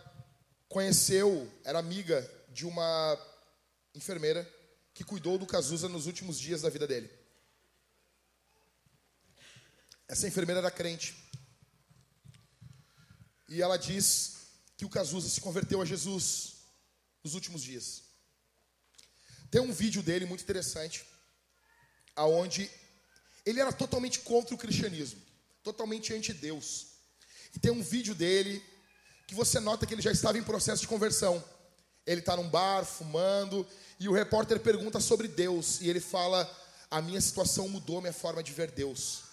conheceu, 0.68 1.50
era 1.64 1.78
amiga 1.78 2.28
de 2.50 2.64
uma 2.64 3.18
enfermeira 3.94 4.48
que 4.94 5.02
cuidou 5.02 5.38
do 5.38 5.46
Cazuza 5.46 5.88
nos 5.88 6.06
últimos 6.06 6.38
dias 6.38 6.62
da 6.62 6.70
vida 6.70 6.86
dele. 6.86 7.17
Essa 10.08 10.26
enfermeira 10.26 10.60
era 10.60 10.70
crente. 10.70 11.14
E 13.48 13.60
ela 13.60 13.76
diz 13.76 14.36
que 14.76 14.84
o 14.84 14.90
Cazuza 14.90 15.28
se 15.28 15.40
converteu 15.40 15.82
a 15.82 15.84
Jesus 15.84 16.54
nos 17.22 17.34
últimos 17.34 17.62
dias. 17.62 18.02
Tem 19.50 19.60
um 19.60 19.72
vídeo 19.72 20.02
dele 20.02 20.24
muito 20.24 20.42
interessante, 20.42 21.04
aonde 22.16 22.70
ele 23.44 23.60
era 23.60 23.72
totalmente 23.72 24.20
contra 24.20 24.54
o 24.54 24.58
cristianismo, 24.58 25.20
totalmente 25.62 26.12
anti-Deus. 26.12 26.88
E 27.54 27.58
tem 27.58 27.70
um 27.70 27.82
vídeo 27.82 28.14
dele 28.14 28.62
que 29.26 29.34
você 29.34 29.60
nota 29.60 29.86
que 29.86 29.94
ele 29.94 30.02
já 30.02 30.12
estava 30.12 30.38
em 30.38 30.42
processo 30.42 30.82
de 30.82 30.88
conversão. 30.88 31.42
Ele 32.06 32.20
está 32.20 32.36
num 32.36 32.48
bar, 32.48 32.84
fumando, 32.84 33.66
e 34.00 34.08
o 34.08 34.12
repórter 34.12 34.58
pergunta 34.60 35.00
sobre 35.00 35.28
Deus, 35.28 35.80
e 35.80 35.88
ele 35.88 36.00
fala: 36.00 36.50
A 36.90 37.02
minha 37.02 37.20
situação 37.20 37.68
mudou 37.68 38.00
minha 38.00 38.12
forma 38.12 38.42
de 38.42 38.52
ver 38.52 38.70
Deus. 38.70 39.27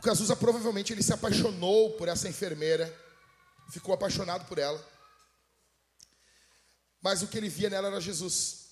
O 0.00 0.02
Cazuza 0.02 0.34
provavelmente 0.34 0.94
ele 0.94 1.02
se 1.02 1.12
apaixonou 1.12 1.92
por 1.98 2.08
essa 2.08 2.26
enfermeira, 2.26 2.86
ficou 3.70 3.92
apaixonado 3.92 4.46
por 4.46 4.56
ela. 4.56 4.82
Mas 7.02 7.20
o 7.20 7.28
que 7.28 7.36
ele 7.36 7.50
via 7.50 7.68
nela 7.68 7.88
era 7.88 8.00
Jesus. 8.00 8.70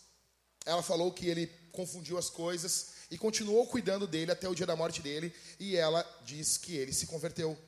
Ela 0.64 0.82
falou 0.82 1.12
que 1.12 1.26
ele 1.26 1.46
confundiu 1.70 2.16
as 2.16 2.30
coisas 2.30 2.94
e 3.10 3.18
continuou 3.18 3.66
cuidando 3.66 4.06
dele 4.06 4.32
até 4.32 4.48
o 4.48 4.54
dia 4.54 4.64
da 4.64 4.74
morte 4.74 5.02
dele, 5.02 5.30
e 5.60 5.76
ela 5.76 6.02
diz 6.24 6.56
que 6.56 6.74
ele 6.74 6.94
se 6.94 7.06
converteu. 7.06 7.58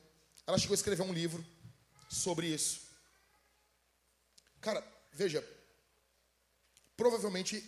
Ela 0.47 0.57
chegou 0.57 0.73
a 0.73 0.79
escrever 0.81 1.03
um 1.03 1.13
livro 1.13 1.45
sobre 2.09 2.47
isso. 2.47 2.81
Cara, 4.59 4.83
veja, 5.13 5.47
provavelmente 6.97 7.63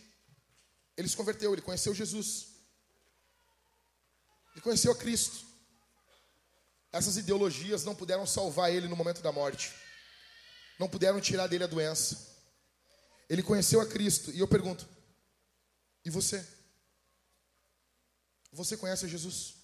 ele 0.98 1.08
se 1.08 1.16
converteu, 1.16 1.54
ele 1.54 1.62
conheceu 1.62 1.94
Jesus. 1.94 2.48
Ele 4.54 4.62
conheceu 4.62 4.92
a 4.92 4.96
Cristo. 4.96 5.53
Essas 6.94 7.18
ideologias 7.18 7.84
não 7.84 7.96
puderam 7.96 8.26
salvar 8.26 8.72
ele 8.72 8.88
no 8.88 8.96
momento 8.96 9.22
da 9.22 9.32
morte. 9.32 9.74
Não 10.80 10.88
puderam 10.88 11.20
tirar 11.20 11.48
dele 11.48 11.64
a 11.64 11.68
doença. 11.68 12.32
Ele 13.28 13.42
conheceu 13.42 13.82
a 13.82 13.86
Cristo. 13.86 14.32
E 14.32 14.40
eu 14.40 14.48
pergunto: 14.48 14.88
e 16.06 16.10
você? 16.12 16.46
Você 18.52 18.78
conhece 18.78 19.06
a 19.06 19.10
Jesus? 19.10 19.56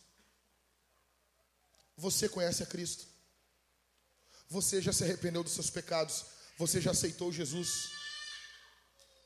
Você 1.96 2.28
conhece 2.28 2.64
a 2.64 2.66
Cristo? 2.66 3.06
Você 4.50 4.82
já 4.82 4.92
se 4.92 5.04
arrependeu 5.04 5.44
dos 5.44 5.54
seus 5.54 5.70
pecados? 5.70 6.26
Você 6.58 6.82
já 6.82 6.92
aceitou 6.92 7.32
Jesus? 7.32 7.92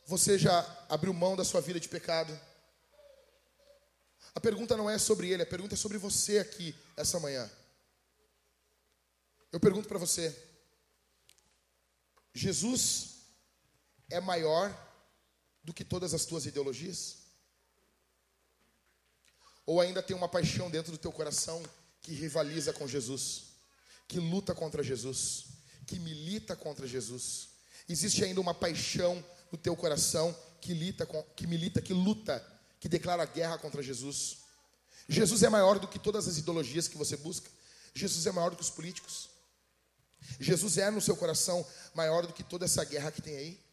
Você 0.07 0.37
já 0.37 0.59
abriu 0.89 1.13
mão 1.13 1.37
da 1.37 1.45
sua 1.45 1.61
vida 1.61 1.79
de 1.79 1.87
pecado? 1.87 2.37
A 4.35 4.41
pergunta 4.41 4.75
não 4.75 4.89
é 4.89 4.97
sobre 4.97 5.29
ele, 5.29 5.43
a 5.43 5.45
pergunta 5.45 5.75
é 5.75 5.77
sobre 5.77 5.97
você 5.97 6.39
aqui 6.39 6.75
essa 6.97 7.19
manhã. 7.19 7.49
Eu 9.53 9.59
pergunto 9.59 9.87
para 9.87 9.99
você: 9.99 10.35
Jesus 12.33 13.19
é 14.09 14.19
maior 14.19 14.75
do 15.63 15.71
que 15.71 15.85
todas 15.85 16.11
as 16.15 16.25
tuas 16.25 16.47
ideologias? 16.47 17.19
Ou 19.63 19.79
ainda 19.79 20.01
tem 20.01 20.17
uma 20.17 20.27
paixão 20.27 20.71
dentro 20.71 20.91
do 20.91 20.97
teu 20.97 21.11
coração 21.11 21.63
que 22.01 22.13
rivaliza 22.13 22.73
com 22.73 22.87
Jesus, 22.87 23.53
que 24.07 24.19
luta 24.19 24.55
contra 24.55 24.81
Jesus, 24.81 25.45
que 25.85 25.99
milita 25.99 26.55
contra 26.55 26.87
Jesus? 26.87 27.49
Existe 27.87 28.23
ainda 28.23 28.41
uma 28.41 28.55
paixão 28.55 29.23
no 29.51 29.57
teu 29.57 29.75
coração 29.75 30.35
que, 30.59 30.73
lita, 30.73 31.05
que 31.35 31.45
milita, 31.45 31.79
que 31.79 31.93
luta, 31.93 32.43
que 32.79 32.89
declara 32.89 33.23
guerra 33.23 33.59
contra 33.59 33.83
Jesus? 33.83 34.37
Jesus 35.07 35.43
é 35.43 35.49
maior 35.49 35.77
do 35.77 35.87
que 35.87 35.99
todas 35.99 36.27
as 36.27 36.39
ideologias 36.39 36.87
que 36.87 36.97
você 36.97 37.15
busca. 37.15 37.49
Jesus 37.93 38.25
é 38.25 38.31
maior 38.31 38.49
do 38.49 38.55
que 38.55 38.63
os 38.63 38.69
políticos. 38.71 39.32
Jesus 40.39 40.77
é 40.77 40.89
no 40.89 41.01
seu 41.01 41.15
coração 41.15 41.65
maior 41.93 42.25
do 42.25 42.33
que 42.33 42.43
toda 42.43 42.65
essa 42.65 42.83
guerra 42.83 43.11
que 43.11 43.21
tem 43.21 43.35
aí. 43.35 43.63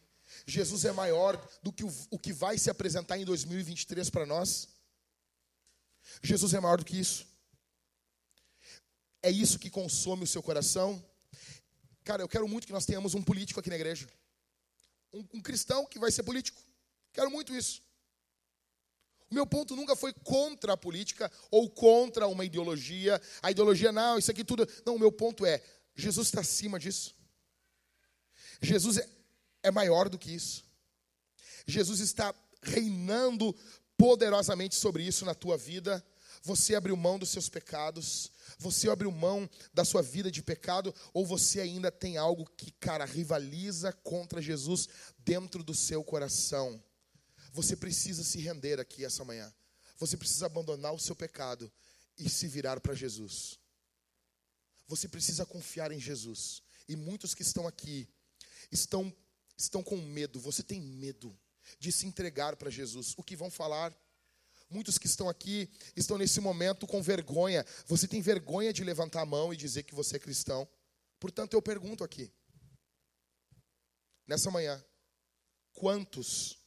Jesus 0.45 0.85
é 0.85 0.91
maior 0.91 1.37
do 1.61 1.71
que 1.71 1.83
o, 1.83 1.93
o 2.09 2.19
que 2.19 2.33
vai 2.33 2.57
se 2.57 2.69
apresentar 2.69 3.17
em 3.17 3.25
2023 3.25 4.09
para 4.09 4.25
nós. 4.25 4.69
Jesus 6.21 6.53
é 6.53 6.59
maior 6.59 6.77
do 6.77 6.85
que 6.85 6.99
isso. 6.99 7.25
É 9.23 9.29
isso 9.29 9.59
que 9.59 9.69
consome 9.69 10.23
o 10.23 10.27
seu 10.27 10.41
coração. 10.41 11.03
Cara, 12.03 12.23
eu 12.23 12.27
quero 12.27 12.47
muito 12.47 12.65
que 12.65 12.73
nós 12.73 12.85
tenhamos 12.85 13.13
um 13.13 13.21
político 13.21 13.59
aqui 13.59 13.69
na 13.69 13.75
igreja. 13.75 14.07
Um, 15.13 15.25
um 15.35 15.41
cristão 15.41 15.85
que 15.85 15.99
vai 15.99 16.11
ser 16.11 16.23
político. 16.23 16.59
Quero 17.13 17.29
muito 17.29 17.53
isso. 17.53 17.81
O 19.29 19.35
meu 19.35 19.45
ponto 19.45 19.75
nunca 19.75 19.95
foi 19.95 20.11
contra 20.11 20.73
a 20.73 20.77
política 20.77 21.31
ou 21.49 21.69
contra 21.69 22.27
uma 22.27 22.43
ideologia. 22.43 23.21
A 23.41 23.51
ideologia, 23.51 23.91
não, 23.91 24.17
isso 24.17 24.31
aqui 24.31 24.43
tudo. 24.43 24.67
Não, 24.85 24.95
o 24.95 24.99
meu 24.99 25.11
ponto 25.11 25.45
é: 25.45 25.63
Jesus 25.95 26.27
está 26.27 26.41
acima 26.41 26.79
disso. 26.79 27.15
Jesus 28.61 28.97
é, 28.97 29.09
é 29.63 29.71
maior 29.71 30.09
do 30.09 30.17
que 30.17 30.31
isso. 30.31 30.63
Jesus 31.65 31.99
está 31.99 32.33
reinando 32.61 33.55
poderosamente 33.97 34.75
sobre 34.75 35.03
isso 35.03 35.25
na 35.25 35.33
tua 35.33 35.57
vida. 35.57 36.03
Você 36.43 36.73
abriu 36.73 36.97
mão 36.97 37.19
dos 37.19 37.29
seus 37.29 37.49
pecados, 37.49 38.31
você 38.57 38.89
abriu 38.89 39.11
mão 39.11 39.47
da 39.71 39.85
sua 39.85 40.01
vida 40.01 40.31
de 40.31 40.41
pecado, 40.41 40.93
ou 41.13 41.23
você 41.23 41.61
ainda 41.61 41.91
tem 41.91 42.17
algo 42.17 42.49
que, 42.57 42.71
cara, 42.71 43.05
rivaliza 43.05 43.93
contra 43.93 44.41
Jesus 44.41 44.89
dentro 45.19 45.63
do 45.63 45.75
seu 45.75 46.03
coração. 46.03 46.83
Você 47.53 47.75
precisa 47.75 48.23
se 48.23 48.39
render 48.39 48.79
aqui 48.79 49.05
essa 49.05 49.23
manhã. 49.23 49.53
Você 49.99 50.17
precisa 50.17 50.47
abandonar 50.47 50.93
o 50.93 50.99
seu 50.99 51.15
pecado 51.15 51.71
e 52.17 52.27
se 52.27 52.47
virar 52.47 52.79
para 52.79 52.95
Jesus. 52.95 53.60
Você 54.91 55.07
precisa 55.07 55.45
confiar 55.45 55.89
em 55.93 55.99
Jesus. 56.01 56.61
E 56.85 56.97
muitos 56.97 57.33
que 57.33 57.43
estão 57.43 57.65
aqui 57.65 58.09
estão 58.69 59.15
estão 59.57 59.81
com 59.81 59.95
medo. 59.95 60.37
Você 60.37 60.61
tem 60.61 60.81
medo 60.81 61.33
de 61.79 61.93
se 61.93 62.05
entregar 62.05 62.57
para 62.57 62.69
Jesus. 62.69 63.13
O 63.15 63.23
que 63.23 63.37
vão 63.37 63.49
falar? 63.49 63.95
Muitos 64.69 64.97
que 64.97 65.05
estão 65.05 65.29
aqui 65.29 65.69
estão 65.95 66.17
nesse 66.17 66.41
momento 66.41 66.85
com 66.85 67.01
vergonha. 67.01 67.65
Você 67.85 68.05
tem 68.05 68.21
vergonha 68.21 68.73
de 68.73 68.83
levantar 68.83 69.21
a 69.21 69.25
mão 69.25 69.53
e 69.53 69.57
dizer 69.57 69.83
que 69.83 69.95
você 69.95 70.17
é 70.17 70.19
cristão? 70.19 70.67
Portanto, 71.21 71.53
eu 71.53 71.61
pergunto 71.61 72.03
aqui, 72.03 72.29
nessa 74.27 74.51
manhã, 74.51 74.83
quantos 75.71 76.57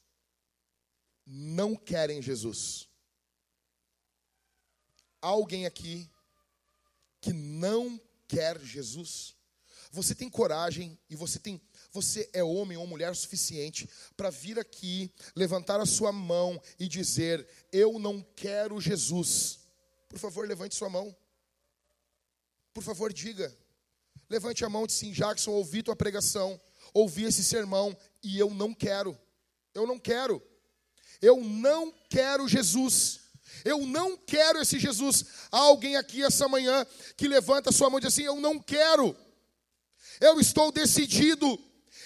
não 1.26 1.76
querem 1.76 2.22
Jesus. 2.22 2.88
Alguém 5.20 5.66
aqui 5.66 6.10
que 7.20 7.32
não 7.32 8.00
quer 8.34 8.60
Jesus? 8.60 9.34
Você 9.90 10.14
tem 10.14 10.28
coragem 10.28 10.98
e 11.08 11.14
você 11.14 11.38
tem 11.38 11.60
você 11.92 12.28
é 12.32 12.42
homem 12.42 12.76
ou 12.76 12.84
mulher 12.86 13.14
suficiente 13.14 13.88
para 14.16 14.28
vir 14.28 14.58
aqui, 14.58 15.12
levantar 15.36 15.78
a 15.80 15.86
sua 15.86 16.10
mão 16.10 16.60
e 16.78 16.88
dizer: 16.88 17.46
"Eu 17.70 17.98
não 17.98 18.20
quero 18.34 18.80
Jesus". 18.80 19.60
Por 20.08 20.18
favor, 20.18 20.46
levante 20.46 20.74
sua 20.74 20.90
mão. 20.90 21.16
Por 22.72 22.82
favor, 22.82 23.12
diga. 23.12 23.56
Levante 24.28 24.64
a 24.64 24.68
mão 24.68 24.84
e 24.84 24.86
diz 24.88 24.96
sim, 24.96 25.12
Jackson, 25.12 25.52
ouvi 25.52 25.82
tua 25.82 25.94
pregação, 25.94 26.60
ouvi 26.92 27.24
esse 27.24 27.44
sermão 27.44 27.96
e 28.22 28.38
eu 28.38 28.50
não 28.50 28.74
quero. 28.74 29.16
Eu 29.72 29.86
não 29.86 29.98
quero. 29.98 30.42
Eu 31.20 31.40
não 31.40 31.92
quero 32.08 32.48
Jesus. 32.48 33.20
Eu 33.64 33.86
não 33.86 34.16
quero 34.16 34.60
esse 34.60 34.78
Jesus. 34.78 35.24
Há 35.50 35.58
alguém 35.58 35.96
aqui 35.96 36.22
essa 36.22 36.46
manhã 36.46 36.86
que 37.16 37.26
levanta 37.26 37.72
sua 37.72 37.88
mão 37.88 37.98
e 37.98 38.02
diz 38.02 38.12
assim: 38.12 38.24
Eu 38.24 38.40
não 38.40 38.58
quero. 38.58 39.16
Eu 40.20 40.38
estou 40.38 40.70
decidido. 40.70 41.58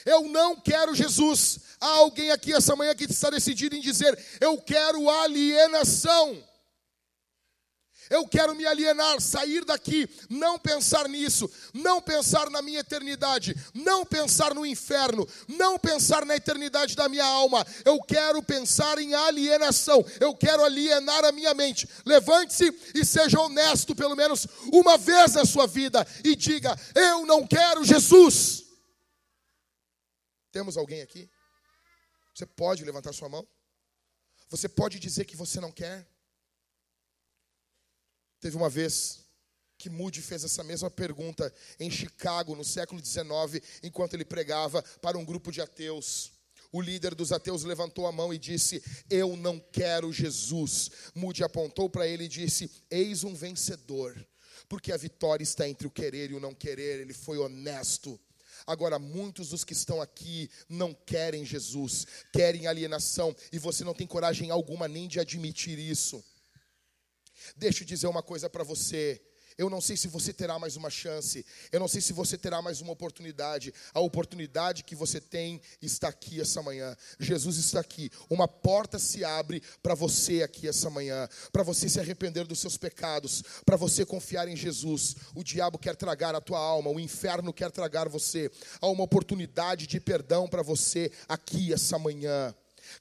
Eu 0.06 0.22
não 0.28 0.56
quero 0.56 0.94
Jesus. 0.94 1.60
Há 1.80 1.89
alguém 1.89 2.30
aqui 2.30 2.52
essa 2.52 2.76
manhã 2.76 2.94
que 2.94 3.05
está 3.05 3.28
decidido 3.30 3.74
em 3.74 3.80
dizer: 3.80 4.18
Eu 4.40 4.59
quero 4.59 5.10
alienação. 5.10 6.43
Eu 8.10 8.26
quero 8.26 8.55
me 8.55 8.66
alienar, 8.66 9.20
sair 9.20 9.64
daqui, 9.64 10.09
não 10.28 10.59
pensar 10.59 11.09
nisso, 11.09 11.51
não 11.74 12.01
pensar 12.01 12.51
na 12.51 12.62
minha 12.62 12.80
eternidade, 12.80 13.55
não 13.74 14.05
pensar 14.05 14.55
no 14.55 14.64
inferno, 14.64 15.26
não 15.47 15.78
pensar 15.78 16.24
na 16.24 16.36
eternidade 16.36 16.97
da 16.97 17.09
minha 17.09 17.24
alma. 17.24 17.66
Eu 17.85 18.01
quero 18.02 18.43
pensar 18.43 18.98
em 18.98 19.14
alienação, 19.14 20.05
eu 20.20 20.35
quero 20.35 20.64
alienar 20.64 21.24
a 21.24 21.32
minha 21.32 21.52
mente. 21.55 21.89
Levante-se 22.05 22.74
e 22.94 23.05
seja 23.05 23.40
honesto, 23.40 23.94
pelo 23.94 24.16
menos 24.16 24.47
uma 24.72 24.97
vez 24.97 25.35
na 25.35 25.44
sua 25.44 25.66
vida, 25.66 26.06
e 26.24 26.35
diga: 26.35 26.78
Eu 26.94 27.26
não 27.26 27.47
quero 27.47 27.85
Jesus. 27.85 28.64
Temos 30.51 30.76
alguém 30.76 31.02
aqui? 31.02 31.30
Você 32.35 32.47
pode 32.47 32.85
levantar 32.85 33.12
sua 33.12 33.28
mão? 33.28 33.47
Você 34.48 34.68
pode 34.68 34.98
dizer 34.98 35.24
que 35.24 35.36
você 35.36 35.60
não 35.60 35.70
quer? 35.70 36.09
Teve 38.40 38.56
uma 38.56 38.69
vez 38.69 39.20
que 39.78 39.89
Moody 39.89 40.20
fez 40.20 40.43
essa 40.43 40.65
mesma 40.65 40.90
pergunta 40.90 41.52
em 41.78 41.90
Chicago, 41.90 42.56
no 42.56 42.65
século 42.65 43.05
XIX, 43.05 43.62
enquanto 43.82 44.15
ele 44.15 44.24
pregava 44.24 44.82
para 45.01 45.16
um 45.16 45.24
grupo 45.24 45.52
de 45.52 45.60
ateus. 45.60 46.32
O 46.70 46.82
líder 46.82 47.15
dos 47.15 47.32
ateus 47.32 47.62
levantou 47.62 48.06
a 48.06 48.12
mão 48.12 48.35
e 48.35 48.39
disse: 48.39 48.82
Eu 49.09 49.36
não 49.36 49.59
quero 49.59 50.12
Jesus. 50.12 50.90
Moody 51.15 51.43
apontou 51.43 51.89
para 51.89 52.06
ele 52.06 52.24
e 52.24 52.28
disse: 52.28 52.70
Eis 52.90 53.24
um 53.24 53.35
vencedor, 53.35 54.15
porque 54.69 54.93
a 54.93 54.97
vitória 54.97 55.43
está 55.43 55.66
entre 55.66 55.86
o 55.86 55.90
querer 55.90 56.31
e 56.31 56.35
o 56.35 56.40
não 56.40 56.55
querer. 56.55 57.01
Ele 57.01 57.15
foi 57.15 57.39
honesto. 57.39 58.20
Agora, 58.66 58.98
muitos 58.98 59.48
dos 59.51 59.65
que 59.65 59.73
estão 59.73 60.02
aqui 60.02 60.51
não 60.69 60.93
querem 60.93 61.43
Jesus, 61.43 62.06
querem 62.32 62.66
alienação, 62.66 63.35
e 63.51 63.59
você 63.59 63.82
não 63.82 63.94
tem 63.94 64.06
coragem 64.06 64.51
alguma 64.51 64.86
nem 64.86 65.09
de 65.09 65.19
admitir 65.19 65.78
isso. 65.78 66.23
Deixa 67.56 67.82
eu 67.82 67.86
dizer 67.86 68.06
uma 68.06 68.22
coisa 68.22 68.48
para 68.48 68.64
você. 68.64 69.20
Eu 69.58 69.68
não 69.68 69.80
sei 69.80 69.96
se 69.96 70.06
você 70.06 70.32
terá 70.32 70.56
mais 70.56 70.76
uma 70.76 70.88
chance. 70.88 71.44
Eu 71.72 71.80
não 71.80 71.88
sei 71.88 72.00
se 72.00 72.12
você 72.12 72.38
terá 72.38 72.62
mais 72.62 72.80
uma 72.80 72.92
oportunidade. 72.92 73.74
A 73.92 73.98
oportunidade 73.98 74.84
que 74.84 74.94
você 74.94 75.20
tem 75.20 75.60
está 75.82 76.06
aqui 76.06 76.40
essa 76.40 76.62
manhã. 76.62 76.96
Jesus 77.18 77.56
está 77.56 77.80
aqui. 77.80 78.08
Uma 78.30 78.46
porta 78.46 79.00
se 79.00 79.24
abre 79.24 79.60
para 79.82 79.96
você 79.96 80.44
aqui 80.44 80.68
essa 80.68 80.88
manhã. 80.88 81.28
Para 81.50 81.64
você 81.64 81.88
se 81.88 81.98
arrepender 81.98 82.46
dos 82.46 82.60
seus 82.60 82.76
pecados. 82.76 83.42
Para 83.66 83.76
você 83.76 84.06
confiar 84.06 84.46
em 84.46 84.54
Jesus. 84.54 85.16
O 85.34 85.42
diabo 85.42 85.76
quer 85.76 85.96
tragar 85.96 86.36
a 86.36 86.40
tua 86.40 86.60
alma. 86.60 86.90
O 86.90 87.00
inferno 87.00 87.52
quer 87.52 87.72
tragar 87.72 88.08
você. 88.08 88.48
Há 88.80 88.86
uma 88.86 89.02
oportunidade 89.02 89.88
de 89.88 89.98
perdão 89.98 90.46
para 90.46 90.62
você 90.62 91.10
aqui 91.28 91.72
essa 91.72 91.98
manhã. 91.98 92.54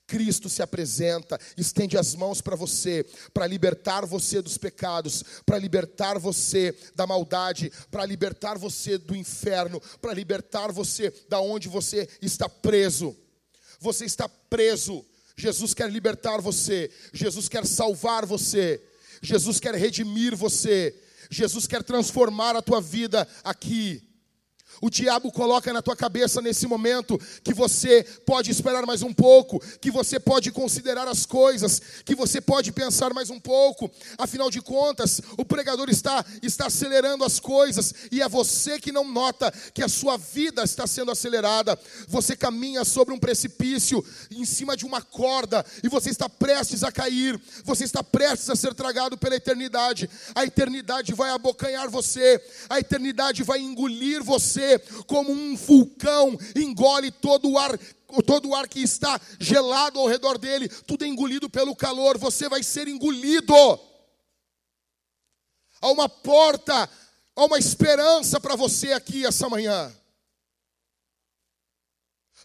Cristo 0.06 0.50
se 0.50 0.62
apresenta, 0.62 1.40
estende 1.58 1.98
as 1.98 2.16
mãos 2.16 2.42
para 2.42 2.56
você, 2.56 3.06
para 3.34 3.48
libertar 3.48 4.06
você 4.06 4.42
dos 4.42 4.58
pecados, 4.58 5.24
para 5.46 5.58
libertar 5.58 6.18
você 6.18 6.76
da 6.96 7.06
maldade, 7.06 7.72
para 7.92 8.06
libertar 8.06 8.58
você 8.58 8.98
do 8.98 9.16
inferno, 9.16 9.82
para 10.02 10.14
libertar 10.14 10.72
você 10.72 11.14
da 11.30 11.40
onde 11.40 11.68
você 11.68 12.08
está 12.22 12.48
preso. 12.48 13.16
Você 13.80 14.06
está 14.06 14.28
preso. 14.28 15.06
Jesus 15.36 15.74
quer 15.74 15.90
libertar 15.92 16.42
você. 16.42 16.92
Jesus 17.14 17.48
quer 17.48 17.66
salvar 17.66 18.26
você. 18.26 18.82
Jesus 19.22 19.60
quer 19.60 19.76
redimir 19.76 20.36
você. 20.36 20.96
Jesus 21.30 21.68
quer 21.68 21.84
transformar 21.84 22.56
a 22.56 22.62
tua 22.62 22.82
vida 22.82 23.28
aqui. 23.44 24.07
O 24.82 24.90
diabo 24.90 25.32
coloca 25.32 25.74
na 25.74 25.82
tua 25.82 25.95
cabeça 25.95 26.41
nesse 26.41 26.68
momento 26.68 27.20
que 27.44 27.54
você 27.54 28.04
pode 28.26 28.52
esperar 28.52 28.86
mais 28.86 29.02
um 29.02 29.14
pouco, 29.14 29.60
que 29.82 29.90
você 29.90 30.20
pode 30.20 30.52
considerar 30.52 31.08
as 31.08 31.26
coisas, 31.26 31.82
que 32.06 32.14
você 32.14 32.40
pode 32.40 32.72
pensar 32.72 33.14
mais 33.14 33.30
um 33.30 33.40
pouco. 33.40 33.90
Afinal 34.18 34.52
de 34.52 34.62
contas, 34.62 35.22
o 35.38 35.44
pregador 35.44 35.90
está 35.90 36.24
está 36.41 36.68
acelerando 36.68 37.24
as 37.24 37.40
coisas 37.40 37.94
e 38.12 38.22
é 38.22 38.30
você 38.30 38.80
que 38.80 38.91
não 38.91 39.10
nota 39.10 39.52
que 39.74 39.84
a 39.84 39.90
sua 39.90 40.18
vida 40.18 40.64
está 40.64 40.86
sendo 40.86 41.12
acelerada. 41.12 41.78
Você 42.08 42.36
caminha 42.36 42.86
sobre 42.86 43.14
um 43.14 43.20
precipício 43.20 44.06
em 44.32 44.45
cima 44.45 44.78
de 44.78 44.86
uma 44.86 45.02
corda 45.02 45.66
e 45.84 45.90
você 45.90 46.10
está 46.10 46.30
prestes 46.30 46.84
a 46.84 46.91
cair. 46.91 47.40
Você 47.64 47.84
está 47.84 48.04
prestes 48.04 48.49
a 48.49 48.56
ser 48.56 48.74
tragado 48.74 49.18
pela 49.18 49.36
eternidade. 49.36 50.10
A 50.36 50.44
eternidade 50.44 51.14
vai 51.14 51.32
abocanhar 51.32 51.90
você. 51.90 52.41
A 52.70 52.80
eternidade 52.80 53.44
vai 53.44 53.60
engolir 53.60 54.24
você 54.24 54.66
como 55.06 55.31
um 55.31 55.56
vulcão, 55.56 56.38
engole 56.56 57.11
todo 57.11 57.49
o 57.49 57.57
ar 57.57 57.77
todo 58.26 58.49
o 58.49 58.56
ar 58.56 58.68
que 58.68 58.80
está 58.81 59.19
gelado 59.38 59.99
ao 59.99 60.07
redor 60.07 60.38
dele, 60.38 60.69
tudo 60.69 61.03
é 61.03 61.07
engolido 61.07 61.49
pelo 61.49 61.76
calor, 61.76 62.18
você 62.18 62.48
vai 62.48 62.64
ser 62.64 62.88
engolido. 62.88 63.53
Há 65.81 65.91
uma 65.91 66.07
porta, 66.07 66.89
há 67.35 67.45
uma 67.45 67.60
esperança 67.60 68.39
para 68.39 68.56
você 68.56 68.94
aqui 68.94 69.26
essa 69.26 69.49
manhã. 69.49 69.94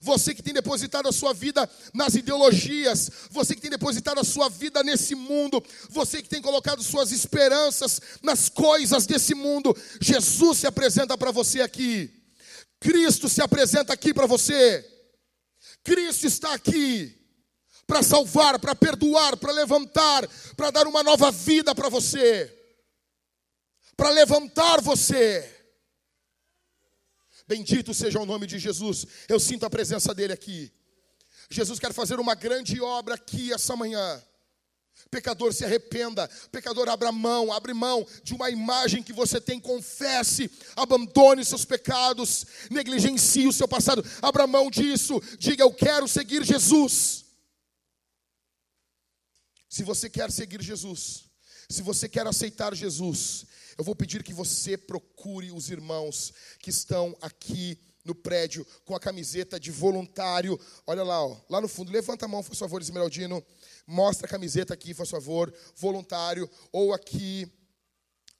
Você 0.02 0.34
que 0.34 0.42
tem 0.42 0.52
depositado 0.52 1.08
a 1.08 1.12
sua 1.12 1.32
vida 1.32 1.70
nas 1.94 2.16
ideologias, 2.16 3.08
você 3.30 3.54
que 3.54 3.60
tem 3.60 3.70
depositado 3.70 4.18
a 4.18 4.24
sua 4.24 4.48
vida 4.48 4.82
nesse 4.82 5.14
mundo, 5.14 5.62
você 5.88 6.20
que 6.20 6.28
tem 6.28 6.42
colocado 6.42 6.82
suas 6.82 7.12
esperanças 7.12 8.00
nas 8.20 8.48
coisas 8.48 9.06
desse 9.06 9.32
mundo, 9.32 9.76
Jesus 10.00 10.58
se 10.58 10.66
apresenta 10.66 11.16
para 11.16 11.30
você 11.30 11.60
aqui. 11.60 12.10
Cristo 12.80 13.28
se 13.28 13.40
apresenta 13.40 13.92
aqui 13.92 14.12
para 14.12 14.26
você. 14.26 14.84
Cristo 15.84 16.26
está 16.26 16.52
aqui 16.52 17.16
para 17.86 18.02
salvar, 18.02 18.58
para 18.58 18.74
perdoar, 18.74 19.36
para 19.36 19.52
levantar, 19.52 20.28
para 20.56 20.72
dar 20.72 20.88
uma 20.88 21.04
nova 21.04 21.30
vida 21.30 21.76
para 21.76 21.88
você, 21.88 22.52
para 23.96 24.10
levantar 24.10 24.80
você. 24.80 25.61
Bendito 27.46 27.92
seja 27.92 28.20
o 28.20 28.26
nome 28.26 28.46
de 28.46 28.58
Jesus. 28.58 29.06
Eu 29.28 29.40
sinto 29.40 29.66
a 29.66 29.70
presença 29.70 30.14
dele 30.14 30.32
aqui. 30.32 30.72
Jesus 31.50 31.78
quer 31.78 31.92
fazer 31.92 32.18
uma 32.18 32.34
grande 32.34 32.80
obra 32.80 33.14
aqui 33.14 33.52
essa 33.52 33.76
manhã. 33.76 34.22
Pecador, 35.10 35.52
se 35.52 35.64
arrependa. 35.64 36.28
Pecador, 36.50 36.88
abra 36.88 37.12
mão, 37.12 37.52
abre 37.52 37.74
mão 37.74 38.06
de 38.22 38.34
uma 38.34 38.48
imagem 38.50 39.02
que 39.02 39.12
você 39.12 39.40
tem, 39.40 39.60
confesse, 39.60 40.50
abandone 40.74 41.44
seus 41.44 41.64
pecados, 41.64 42.46
negligencie 42.70 43.46
o 43.46 43.52
seu 43.52 43.68
passado, 43.68 44.04
abra 44.22 44.46
mão 44.46 44.70
disso, 44.70 45.20
diga: 45.38 45.64
Eu 45.64 45.72
quero 45.72 46.08
seguir 46.08 46.44
Jesus. 46.44 47.24
Se 49.68 49.82
você 49.82 50.08
quer 50.08 50.30
seguir 50.30 50.62
Jesus, 50.62 51.24
se 51.68 51.82
você 51.82 52.08
quer 52.08 52.26
aceitar 52.26 52.74
Jesus, 52.74 53.46
eu 53.76 53.84
vou 53.84 53.94
pedir 53.94 54.22
que 54.22 54.32
você 54.32 54.76
procure 54.76 55.50
os 55.52 55.70
irmãos 55.70 56.32
que 56.58 56.70
estão 56.70 57.16
aqui 57.20 57.78
no 58.04 58.14
prédio 58.14 58.66
com 58.84 58.94
a 58.94 59.00
camiseta 59.00 59.58
de 59.58 59.70
voluntário. 59.70 60.58
Olha 60.86 61.02
lá, 61.02 61.24
ó, 61.24 61.36
lá 61.48 61.60
no 61.60 61.68
fundo. 61.68 61.92
Levanta 61.92 62.24
a 62.24 62.28
mão, 62.28 62.42
por 62.42 62.54
favor, 62.54 62.80
Esmeraldino. 62.80 63.44
Mostra 63.86 64.26
a 64.26 64.30
camiseta 64.30 64.74
aqui, 64.74 64.94
por 64.94 65.06
favor, 65.06 65.52
voluntário. 65.76 66.48
Ou 66.72 66.92
aqui, 66.92 67.50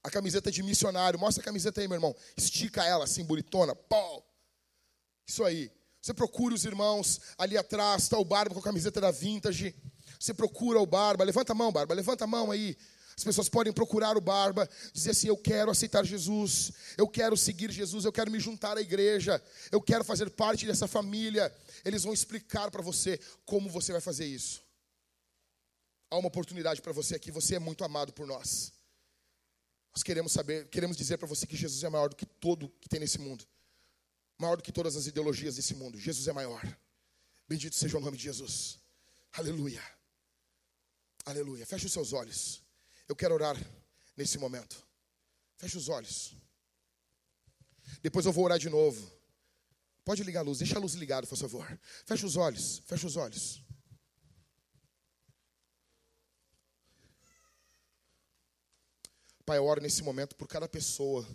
a 0.03 0.11
camiseta 0.11 0.51
de 0.51 0.63
missionário. 0.63 1.19
Mostra 1.19 1.43
a 1.43 1.45
camiseta 1.45 1.81
aí, 1.81 1.89
meu 1.89 1.97
irmão. 1.97 2.15
Estica 2.37 2.85
ela 2.85 3.05
assim, 3.05 3.25
bonitona. 3.25 3.75
Pau. 3.75 4.27
Isso 5.27 5.45
aí. 5.45 5.71
Você 6.01 6.13
procura 6.13 6.55
os 6.55 6.65
irmãos 6.65 7.21
ali 7.39 7.57
atrás. 7.57 8.03
Está 8.03 8.19
o 8.19 8.25
Barba 8.25 8.55
com 8.55 8.61
a 8.61 8.65
camiseta 8.65 9.01
da 9.01 9.13
Vintage. 9.13 9.75
Você 10.19 10.35
procura 10.35 10.81
o 10.81 10.87
Barba. 10.87 11.25
Levanta 11.25 11.53
a 11.53 11.55
mão, 11.55 11.71
Barba. 11.71 11.95
Levanta 11.95 12.25
a 12.25 12.27
mão 12.27 12.51
aí. 12.51 12.77
As 13.23 13.25
pessoas 13.25 13.49
podem 13.49 13.73
procurar 13.73 14.17
o 14.17 14.21
Barba, 14.21 14.69
dizer 14.93 15.13
assim: 15.13 15.29
Eu 15.29 15.37
quero 15.37 15.71
aceitar 15.71 16.05
Jesus, 16.05 16.73
eu 16.99 17.07
quero 17.07 17.37
seguir 17.37 17.71
Jesus, 17.71 18.05
eu 18.05 18.11
quero 18.11 18.33
me 18.33 18.41
juntar 18.41 18.77
à 18.77 18.81
igreja, 18.81 19.41
eu 19.71 19.81
quero 19.81 20.03
fazer 20.03 20.29
parte 20.31 20.67
dessa 20.67 20.89
família. 20.89 21.55
Eles 21.85 22.03
vão 22.03 22.13
explicar 22.13 22.69
para 22.69 22.83
você 22.83 23.21
como 23.47 23.71
você 23.71 23.93
vai 23.93 24.01
fazer 24.01 24.27
isso. 24.27 24.61
Há 26.11 26.19
uma 26.19 26.27
oportunidade 26.27 26.83
para 26.83 26.93
você 26.93 27.15
aqui, 27.15 27.31
você 27.31 27.55
é 27.55 27.59
muito 27.61 27.85
amado 27.85 28.13
por 28.13 28.27
nós. 28.27 28.73
Nós 29.95 30.03
queremos 30.03 30.33
saber, 30.33 30.67
queremos 30.67 30.97
dizer 30.97 31.17
para 31.17 31.29
você 31.29 31.47
que 31.47 31.57
Jesus 31.57 31.85
é 31.85 31.89
maior 31.89 32.09
do 32.09 32.17
que 32.17 32.27
todo 32.27 32.69
que 32.81 32.89
tem 32.89 32.99
nesse 32.99 33.21
mundo, 33.21 33.47
maior 34.37 34.57
do 34.57 34.65
que 34.65 34.73
todas 34.73 34.97
as 34.97 35.07
ideologias 35.07 35.55
desse 35.55 35.77
mundo. 35.77 35.97
Jesus 35.97 36.27
é 36.27 36.33
maior. 36.33 36.61
Bendito 37.49 37.77
seja 37.77 37.99
o 37.99 38.01
nome 38.01 38.17
de 38.17 38.25
Jesus. 38.25 38.81
Aleluia. 39.33 39.81
Aleluia. 41.25 41.65
Feche 41.65 41.87
os 41.87 41.93
seus 41.93 42.13
olhos. 42.13 42.63
Eu 43.09 43.17
quero 43.17 43.35
orar 43.35 43.57
nesse 44.17 44.39
momento. 44.39 44.87
Feche 45.57 45.77
os 45.77 45.89
olhos. 45.89 46.35
Depois 48.01 48.27
eu 48.27 48.33
vou 48.33 48.45
orar 48.45 48.59
de 48.59 48.69
novo. 48.69 49.11
Pode 50.05 50.25
ligar 50.25 50.41
a 50.41 50.43
luz, 50.43 50.59
deixa 50.59 50.77
a 50.77 50.81
luz 50.81 50.95
ligada, 50.95 51.27
por 51.27 51.37
favor. 51.37 51.81
Feche 52.07 52.27
os 52.27 52.37
olhos, 52.37 52.79
feche 52.87 53.07
os 53.07 53.17
olhos. 53.17 53.65
Pai, 59.45 59.59
eu 59.59 59.65
oro 59.65 59.81
nesse 59.81 60.03
momento 60.03 60.35
por 60.37 60.49
cada 60.49 60.69
pessoa 60.69 61.27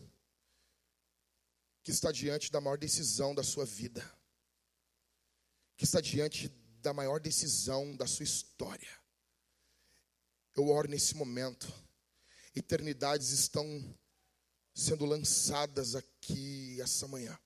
que 1.83 1.91
está 1.91 2.11
diante 2.11 2.51
da 2.51 2.59
maior 2.59 2.77
decisão 2.77 3.33
da 3.33 3.43
sua 3.43 3.65
vida, 3.65 4.03
que 5.77 5.85
está 5.85 6.01
diante 6.01 6.49
da 6.81 6.93
maior 6.93 7.19
decisão 7.19 7.95
da 7.95 8.05
sua 8.07 8.23
história. 8.23 8.89
Eu 10.57 10.69
oro 10.69 10.89
nesse 10.89 11.15
momento. 11.15 11.71
Eternidades 12.55 13.29
estão 13.29 13.63
sendo 14.73 15.05
lançadas 15.05 15.93
aqui 15.93 16.81
essa 16.81 17.07
manhã. 17.07 17.39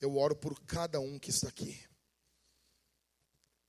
Eu 0.00 0.16
oro 0.16 0.34
por 0.34 0.58
cada 0.64 0.98
um 1.00 1.18
que 1.18 1.28
está 1.28 1.48
aqui. 1.48 1.78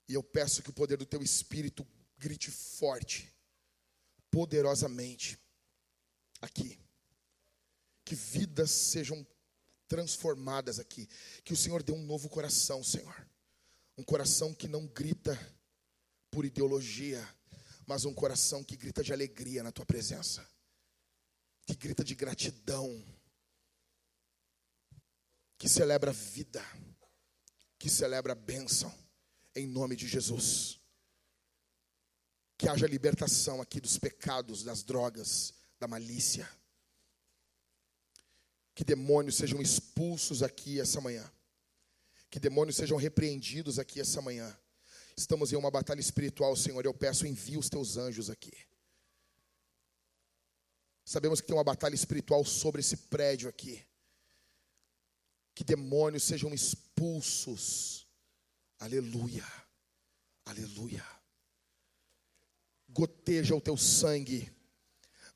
E 0.08 0.14
eu 0.14 0.24
peço 0.24 0.64
que 0.64 0.70
o 0.70 0.74
poder 0.74 0.96
do 0.98 1.06
teu 1.06 1.22
espírito 1.22 1.86
grite 2.18 2.50
forte, 2.50 3.30
poderosamente 4.32 5.38
aqui. 6.40 6.80
Que 8.06 8.16
vidas 8.16 8.72
sejam 8.72 9.28
transformadas 9.86 10.80
aqui. 10.80 11.10
Que 11.44 11.52
o 11.52 11.58
Senhor 11.58 11.84
dê 11.84 11.92
um 11.92 12.06
novo 12.06 12.30
coração, 12.30 12.82
Senhor. 12.82 13.28
Um 13.98 14.04
coração 14.04 14.54
que 14.54 14.68
não 14.68 14.88
grita 14.88 15.38
por 16.32 16.46
ideologia, 16.46 17.22
mas 17.86 18.06
um 18.06 18.14
coração 18.14 18.64
que 18.64 18.76
grita 18.76 19.04
de 19.04 19.14
alegria 19.14 19.62
na 19.62 19.72
tua 19.72 19.86
presença, 19.86 20.48
que 21.66 21.76
grita 21.76 22.04
de 22.04 22.16
gratidão, 22.16 23.04
que 25.58 25.70
celebra 25.70 26.12
a 26.12 26.14
vida, 26.14 26.64
que 27.78 27.90
celebra 27.90 28.34
a 28.34 28.36
bênção, 28.36 28.94
em 29.56 29.68
nome 29.68 29.96
de 29.96 30.08
Jesus. 30.08 30.80
Que 32.58 32.70
haja 32.70 32.88
libertação 32.88 33.62
aqui 33.62 33.82
dos 33.82 33.98
pecados, 33.98 34.64
das 34.64 34.84
drogas, 34.84 35.54
da 35.80 35.88
malícia. 35.88 36.50
Que 38.74 38.84
demônios 38.84 39.36
sejam 39.36 39.62
expulsos 39.62 40.42
aqui 40.42 40.80
essa 40.80 41.02
manhã. 41.02 41.30
Que 42.30 42.40
demônios 42.40 42.78
sejam 42.78 42.98
repreendidos 42.98 43.78
aqui 43.78 44.00
essa 44.00 44.22
manhã 44.22 44.58
Estamos 45.18 45.54
em 45.54 45.56
uma 45.56 45.72
batalha 45.72 46.02
espiritual, 46.02 46.56
Senhor. 46.56 46.86
Eu 46.86 46.94
peço, 46.94 47.26
envia 47.26 47.58
os 47.58 47.70
teus 47.70 47.96
anjos 47.96 48.30
aqui. 48.30 48.52
Sabemos 51.06 51.40
que 51.40 51.48
tem 51.48 51.56
uma 51.56 51.64
batalha 51.64 51.96
espiritual 51.96 52.44
sobre 52.44 52.82
esse 52.82 52.98
prédio 52.98 53.48
aqui. 53.48 53.86
Que 55.54 55.64
demônios 55.64 56.24
sejam 56.24 56.54
expulsos. 56.54 58.06
Aleluia. 58.78 59.46
Aleluia. 60.44 61.06
Goteja 62.90 63.56
o 63.56 63.62
teu 63.62 63.78
sangue. 63.78 64.52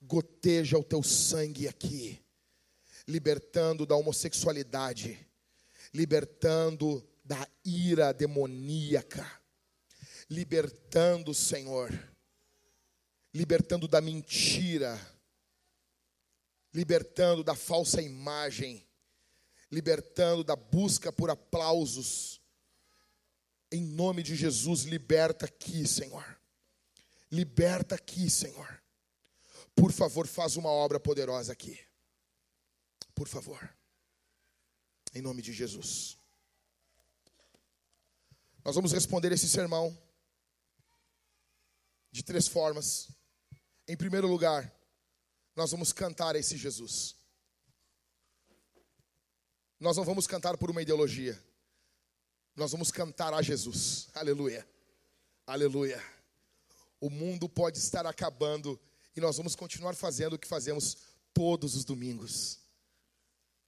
Goteja 0.02 0.78
o 0.78 0.84
teu 0.84 1.02
sangue 1.02 1.70
aqui. 1.70 2.22
Libertando 3.08 3.86
da 3.86 3.96
homossexualidade. 3.96 5.26
Libertando 5.94 7.08
da 7.24 7.48
ira 7.64 8.12
demoníaca 8.12 9.39
libertando, 10.30 11.34
Senhor, 11.34 11.90
libertando 13.34 13.88
da 13.88 14.00
mentira, 14.00 15.00
libertando 16.74 17.44
da 17.44 17.56
falsa 17.56 18.02
imagem, 18.02 18.88
libertando 19.72 20.44
da 20.44 20.56
busca 20.56 21.12
por 21.12 21.30
aplausos. 21.30 22.40
Em 23.72 23.82
nome 23.82 24.24
de 24.24 24.36
Jesus, 24.36 24.84
liberta 24.84 25.46
aqui, 25.46 25.88
Senhor. 25.88 26.40
Liberta 27.32 27.96
aqui, 27.96 28.30
Senhor. 28.30 28.84
Por 29.76 29.92
favor, 29.92 30.28
faz 30.28 30.58
uma 30.58 30.70
obra 30.70 31.00
poderosa 31.00 31.54
aqui. 31.54 31.80
Por 33.14 33.28
favor. 33.28 33.76
Em 35.14 35.22
nome 35.22 35.42
de 35.42 35.54
Jesus. 35.54 36.18
Nós 38.64 38.76
vamos 38.76 38.92
responder 38.92 39.32
esse 39.32 39.48
sermão 39.48 39.98
de 42.12 42.24
três 42.24 42.48
formas. 42.48 43.10
Em 43.88 43.98
primeiro 43.98 44.28
lugar, 44.28 44.74
nós 45.56 45.72
vamos 45.72 45.92
cantar 45.92 46.36
a 46.36 46.40
esse 46.40 46.58
Jesus. 46.58 47.16
Nós 49.80 49.98
não 49.98 50.04
vamos 50.04 50.28
cantar 50.28 50.58
por 50.58 50.70
uma 50.70 50.82
ideologia. 50.82 51.42
Nós 52.56 52.72
vamos 52.72 52.92
cantar 52.92 53.34
a 53.34 53.42
Jesus. 53.42 54.10
Aleluia. 54.14 54.68
Aleluia. 55.48 56.04
O 57.00 57.10
mundo 57.10 57.48
pode 57.48 57.78
estar 57.78 58.06
acabando 58.06 58.80
e 59.16 59.22
nós 59.22 59.38
vamos 59.38 59.56
continuar 59.56 59.96
fazendo 59.96 60.34
o 60.34 60.40
que 60.40 60.48
fazemos 60.48 60.98
todos 61.34 61.76
os 61.76 61.86
domingos. 61.86 62.60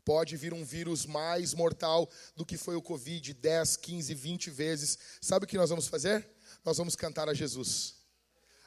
Pode 0.04 0.36
vir 0.36 0.54
um 0.54 0.66
vírus 0.66 1.06
mais 1.06 1.54
mortal 1.54 2.10
do 2.36 2.46
que 2.46 2.58
foi 2.58 2.76
o 2.76 2.82
Covid 2.82 3.34
10, 3.34 3.78
15, 3.78 4.14
20 4.14 4.50
vezes. 4.50 4.98
Sabe 5.22 5.46
o 5.46 5.48
que 5.48 5.58
nós 5.58 5.70
vamos 5.70 5.88
fazer? 5.88 6.28
Nós 6.66 6.78
vamos 6.78 6.96
cantar 6.96 7.30
a 7.30 7.34
Jesus 7.34 8.01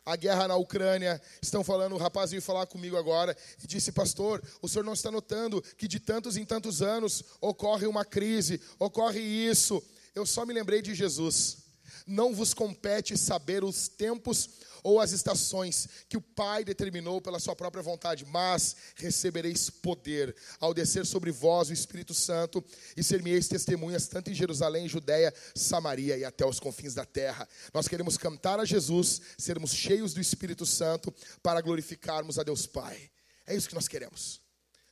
a 0.05 0.17
guerra 0.17 0.49
na 0.49 0.57
Ucrânia. 0.57 1.21
Estão 1.41 1.65
falando, 1.65 1.95
o 1.95 1.99
rapaz 1.99 2.31
veio 2.31 2.43
falar 2.43 2.67
comigo 2.67 2.97
agora 2.97 3.37
e 3.63 3.67
disse: 3.67 3.93
Pastor, 3.93 4.43
o 4.61 4.69
senhor 4.69 4.85
não 4.85 4.93
está 4.93 5.11
notando 5.11 5.63
que 5.77 5.89
de 5.89 5.99
tantos 5.99 6.37
em 6.37 6.45
tantos 6.45 6.83
anos 6.83 7.25
ocorre 7.41 7.87
uma 7.87 8.05
crise, 8.05 8.61
ocorre 8.79 9.21
isso. 9.21 9.83
Eu 10.15 10.27
só 10.27 10.45
me 10.45 10.53
lembrei 10.53 10.83
de 10.83 10.95
Jesus. 10.95 11.59
Não 12.07 12.35
vos 12.35 12.53
compete 12.53 13.17
saber 13.17 13.65
os 13.65 13.89
tempos 13.89 14.51
ou 14.85 15.01
as 15.01 15.13
estações 15.13 15.89
que 16.11 16.17
o 16.17 16.21
Pai 16.21 16.63
determinou 16.63 17.19
pela 17.19 17.41
sua 17.41 17.57
própria 17.57 17.83
vontade, 17.83 18.27
mas 18.27 18.77
recebereis 18.97 19.71
poder 19.71 20.37
ao 20.61 20.75
descer 20.75 21.07
sobre 21.07 21.33
vós 21.33 21.71
o 21.71 21.73
Espírito 21.73 22.13
Santo 22.13 22.63
e 22.95 23.03
ser-me-eis 23.03 23.49
testemunhas 23.49 24.07
tanto 24.07 24.31
em 24.31 24.35
Jerusalém, 24.35 24.87
Judéia, 24.87 25.33
Samaria 25.55 26.19
e 26.19 26.25
até 26.25 26.45
os 26.45 26.61
confins 26.61 26.93
da 26.93 27.07
terra. 27.07 27.49
Nós 27.73 27.89
queremos 27.89 28.19
cantar 28.19 28.61
a 28.61 28.67
Jesus, 28.67 29.23
sermos 29.39 29.73
cheios 29.73 30.13
do 30.13 30.21
Espírito 30.21 30.67
Santo 30.67 31.13
para 31.43 31.63
glorificarmos 31.63 32.39
a 32.39 32.43
Deus 32.43 32.67
Pai. 32.67 33.11
É 33.47 33.57
isso 33.57 33.69
que 33.69 33.75
nós 33.75 33.89
queremos. 33.89 34.43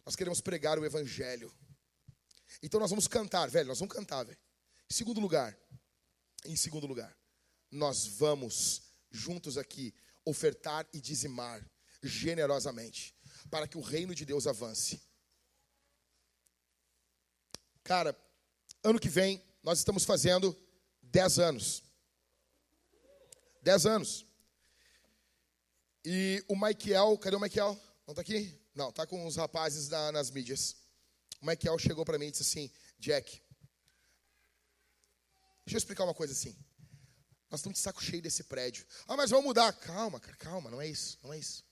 Nós 0.06 0.16
queremos 0.16 0.40
pregar 0.40 0.78
o 0.78 0.86
Evangelho. 0.86 1.52
Então 2.62 2.80
nós 2.80 2.88
vamos 2.88 3.06
cantar, 3.06 3.50
velho, 3.50 3.68
nós 3.68 3.78
vamos 3.78 3.94
cantar, 3.94 4.24
velho. 4.24 4.38
Em 4.90 4.94
segundo 4.94 5.20
lugar, 5.20 5.56
em 6.46 6.56
segundo 6.56 6.86
lugar, 6.86 7.14
nós 7.70 8.06
vamos 8.06 8.91
juntos 9.12 9.56
aqui 9.58 9.94
ofertar 10.24 10.86
e 10.92 11.00
dizimar 11.00 11.64
generosamente, 12.02 13.14
para 13.50 13.68
que 13.68 13.78
o 13.78 13.80
reino 13.80 14.14
de 14.14 14.24
Deus 14.24 14.46
avance. 14.46 15.00
Cara, 17.84 18.16
ano 18.82 18.98
que 18.98 19.08
vem 19.08 19.42
nós 19.62 19.78
estamos 19.78 20.04
fazendo 20.04 20.56
10 21.02 21.38
anos. 21.38 21.82
10 23.62 23.86
anos. 23.86 24.26
E 26.04 26.44
o 26.48 26.56
Michael, 26.56 27.16
cadê 27.18 27.36
o 27.36 27.40
Michael? 27.40 27.80
Não 28.06 28.12
está 28.12 28.22
aqui? 28.22 28.58
Não, 28.74 28.88
está 28.88 29.06
com 29.06 29.24
os 29.26 29.36
rapazes 29.36 29.88
na, 29.88 30.10
nas 30.10 30.30
mídias. 30.30 30.76
O 31.40 31.46
Michael 31.46 31.78
chegou 31.78 32.04
para 32.04 32.18
mim 32.18 32.26
e 32.26 32.30
disse 32.32 32.42
assim: 32.42 32.70
Jack, 32.98 33.40
deixa 35.64 35.76
eu 35.76 35.78
explicar 35.78 36.04
uma 36.04 36.14
coisa 36.14 36.32
assim. 36.32 36.56
Nós 37.52 37.60
estamos 37.60 37.78
de 37.78 37.82
saco 37.82 38.02
cheio 38.02 38.22
desse 38.22 38.44
prédio. 38.44 38.86
Ah, 39.06 39.14
mas 39.14 39.28
vamos 39.28 39.44
mudar. 39.44 39.70
Calma, 39.74 40.18
cara, 40.18 40.34
calma, 40.38 40.70
não 40.70 40.80
é 40.80 40.88
isso, 40.88 41.18
não 41.22 41.34
é 41.34 41.38
isso. 41.38 41.62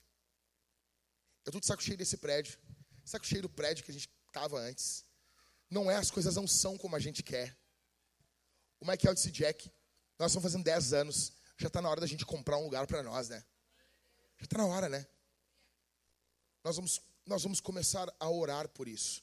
Eu 1.43 1.48
estou 1.48 1.59
de 1.59 1.66
saco 1.66 1.82
cheio 1.82 1.97
desse 1.97 2.19
prédio. 2.19 2.59
Saco 3.02 3.27
cheio 3.27 3.40
do 3.40 3.48
prédio 3.48 3.82
que 3.82 3.90
a 3.90 3.94
gente 3.94 4.11
estava 4.27 4.59
antes. 4.61 5.07
Não 5.70 5.90
é, 5.90 5.97
as 5.97 6.11
coisas 6.11 6.36
não 6.36 6.47
são 6.47 6.77
como 6.77 6.97
a 6.97 6.98
gente 6.98 7.23
quer. 7.23 7.57
O 8.78 8.86
Michael 8.86 9.15
disse, 9.15 9.31
Jack, 9.31 9.73
nós 10.19 10.32
estamos 10.32 10.43
fazendo 10.43 10.65
10 10.65 10.93
anos. 10.93 11.32
Já 11.57 11.69
está 11.69 11.81
na 11.81 11.89
hora 11.89 12.02
da 12.02 12.07
gente 12.07 12.27
comprar 12.27 12.59
um 12.59 12.65
lugar 12.65 12.86
para 12.86 13.02
nós, 13.02 13.31
né? 13.31 13.43
Já 14.36 14.44
está 14.44 14.59
na 14.59 14.66
hora, 14.66 14.86
né? 14.90 15.07
Nós 16.62 16.77
vamos, 16.77 17.01
nós 17.24 17.43
vamos 17.43 17.59
começar 17.59 18.15
a 18.20 18.28
orar 18.28 18.69
por 18.69 18.86
isso 18.86 19.23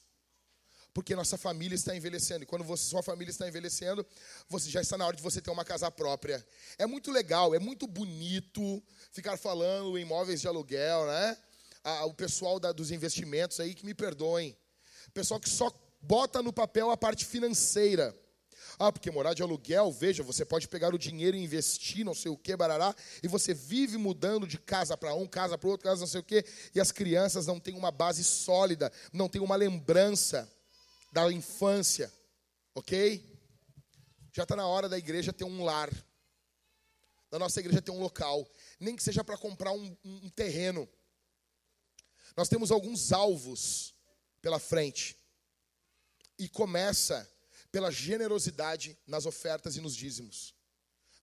porque 0.98 1.14
nossa 1.14 1.38
família 1.38 1.76
está 1.76 1.94
envelhecendo. 1.94 2.42
E 2.42 2.46
quando 2.46 2.64
você, 2.64 2.82
sua 2.82 3.04
família 3.04 3.30
está 3.30 3.46
envelhecendo, 3.46 4.04
você 4.48 4.68
já 4.68 4.80
está 4.80 4.98
na 4.98 5.06
hora 5.06 5.14
de 5.14 5.22
você 5.22 5.40
ter 5.40 5.48
uma 5.48 5.64
casa 5.64 5.88
própria. 5.92 6.44
É 6.76 6.86
muito 6.86 7.12
legal, 7.12 7.54
é 7.54 7.58
muito 7.60 7.86
bonito 7.86 8.82
ficar 9.12 9.36
falando 9.36 9.96
em 9.96 10.02
imóveis 10.02 10.40
de 10.40 10.48
aluguel, 10.48 11.06
né? 11.06 11.36
Ah, 11.84 12.04
o 12.04 12.12
pessoal 12.12 12.58
da, 12.58 12.72
dos 12.72 12.90
investimentos 12.90 13.60
aí 13.60 13.76
que 13.76 13.86
me 13.86 13.94
perdoem. 13.94 14.58
O 15.06 15.12
pessoal 15.12 15.38
que 15.38 15.48
só 15.48 15.70
bota 16.02 16.42
no 16.42 16.52
papel 16.52 16.90
a 16.90 16.96
parte 16.96 17.24
financeira. 17.24 18.12
Ah, 18.76 18.90
porque 18.90 19.08
morar 19.08 19.34
de 19.34 19.42
aluguel, 19.44 19.92
veja, 19.92 20.24
você 20.24 20.44
pode 20.44 20.66
pegar 20.66 20.92
o 20.92 20.98
dinheiro 20.98 21.36
e 21.36 21.44
investir, 21.44 22.04
não 22.04 22.14
sei 22.14 22.32
o 22.32 22.36
que, 22.36 22.56
barará, 22.56 22.92
e 23.22 23.28
você 23.28 23.54
vive 23.54 23.96
mudando 23.96 24.48
de 24.48 24.58
casa 24.58 24.96
para 24.96 25.14
um, 25.14 25.28
casa 25.28 25.56
para 25.56 25.68
outro, 25.68 25.84
casa 25.84 26.00
não 26.00 26.08
sei 26.08 26.20
o 26.20 26.24
que, 26.24 26.44
e 26.74 26.80
as 26.80 26.90
crianças 26.90 27.46
não 27.46 27.60
têm 27.60 27.76
uma 27.76 27.92
base 27.92 28.24
sólida, 28.24 28.90
não 29.12 29.28
têm 29.28 29.40
uma 29.40 29.54
lembrança 29.54 30.57
da 31.12 31.30
infância, 31.32 32.12
ok? 32.74 33.24
Já 34.32 34.42
está 34.42 34.54
na 34.54 34.66
hora 34.66 34.88
da 34.88 34.98
igreja 34.98 35.32
ter 35.32 35.44
um 35.44 35.64
lar, 35.64 35.90
da 37.30 37.38
nossa 37.38 37.60
igreja 37.60 37.82
ter 37.82 37.90
um 37.90 38.00
local, 38.00 38.48
nem 38.78 38.96
que 38.96 39.02
seja 39.02 39.24
para 39.24 39.36
comprar 39.36 39.72
um, 39.72 39.96
um 40.04 40.28
terreno. 40.30 40.88
Nós 42.36 42.48
temos 42.48 42.70
alguns 42.70 43.12
alvos 43.12 43.94
pela 44.40 44.58
frente, 44.58 45.16
e 46.38 46.48
começa 46.48 47.28
pela 47.72 47.90
generosidade 47.90 48.96
nas 49.06 49.26
ofertas 49.26 49.76
e 49.76 49.80
nos 49.80 49.94
dízimos. 49.94 50.54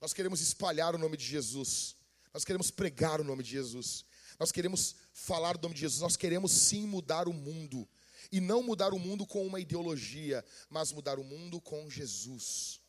Nós 0.01 0.13
queremos 0.13 0.41
espalhar 0.41 0.93
o 0.93 0.97
nome 0.97 1.15
de 1.17 1.25
Jesus. 1.25 1.95
Nós 2.33 2.43
queremos 2.43 2.69
pregar 2.69 3.21
o 3.21 3.23
nome 3.23 3.41
de 3.41 3.51
Jesus. 3.51 4.05
Nós 4.37 4.51
queremos 4.51 4.95
falar 5.13 5.55
o 5.55 5.61
nome 5.61 5.73
de 5.73 5.81
Jesus. 5.81 6.01
Nós 6.01 6.17
queremos 6.17 6.51
sim 6.51 6.85
mudar 6.85 7.27
o 7.27 7.33
mundo. 7.33 7.87
E 8.35 8.41
não 8.41 8.61
mudar 8.61 8.93
o 8.93 8.99
mundo 8.99 9.25
com 9.25 9.47
uma 9.47 9.61
ideologia, 9.61 10.43
mas 10.69 10.91
mudar 10.91 11.17
o 11.17 11.23
mundo 11.23 11.61
com 11.61 11.89
Jesus. 11.89 12.81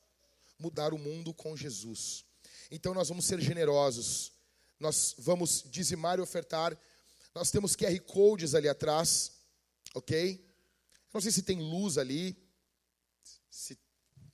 Mudar 0.59 0.93
o 0.93 0.99
mundo 0.99 1.33
com 1.33 1.57
Jesus. 1.57 2.25
Então 2.69 2.93
nós 2.93 3.11
vamos 3.11 3.27
ser 3.27 3.41
generosos. 3.41 4.33
Nós 4.81 5.15
vamos 5.17 5.63
dizimar 5.71 6.19
e 6.19 6.21
ofertar. 6.21 6.77
Nós 7.33 7.53
temos 7.53 7.77
QR 7.77 7.97
codes 8.01 8.57
ali 8.57 8.69
atrás, 8.69 9.35
ok? 9.95 10.45
Não 11.15 11.21
sei 11.21 11.31
se 11.31 11.43
tem 11.43 11.61
luz 11.61 11.97
ali. 11.97 12.37
Se, 13.49 13.79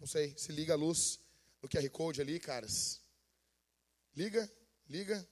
não 0.01 0.07
sei, 0.07 0.35
se 0.39 0.51
liga 0.51 0.73
a 0.73 0.77
luz 0.77 1.21
no 1.61 1.69
QR 1.69 1.91
Code 1.91 2.23
ali, 2.23 2.41
caras. 2.41 3.03
Liga, 4.17 4.51
liga. 4.89 5.29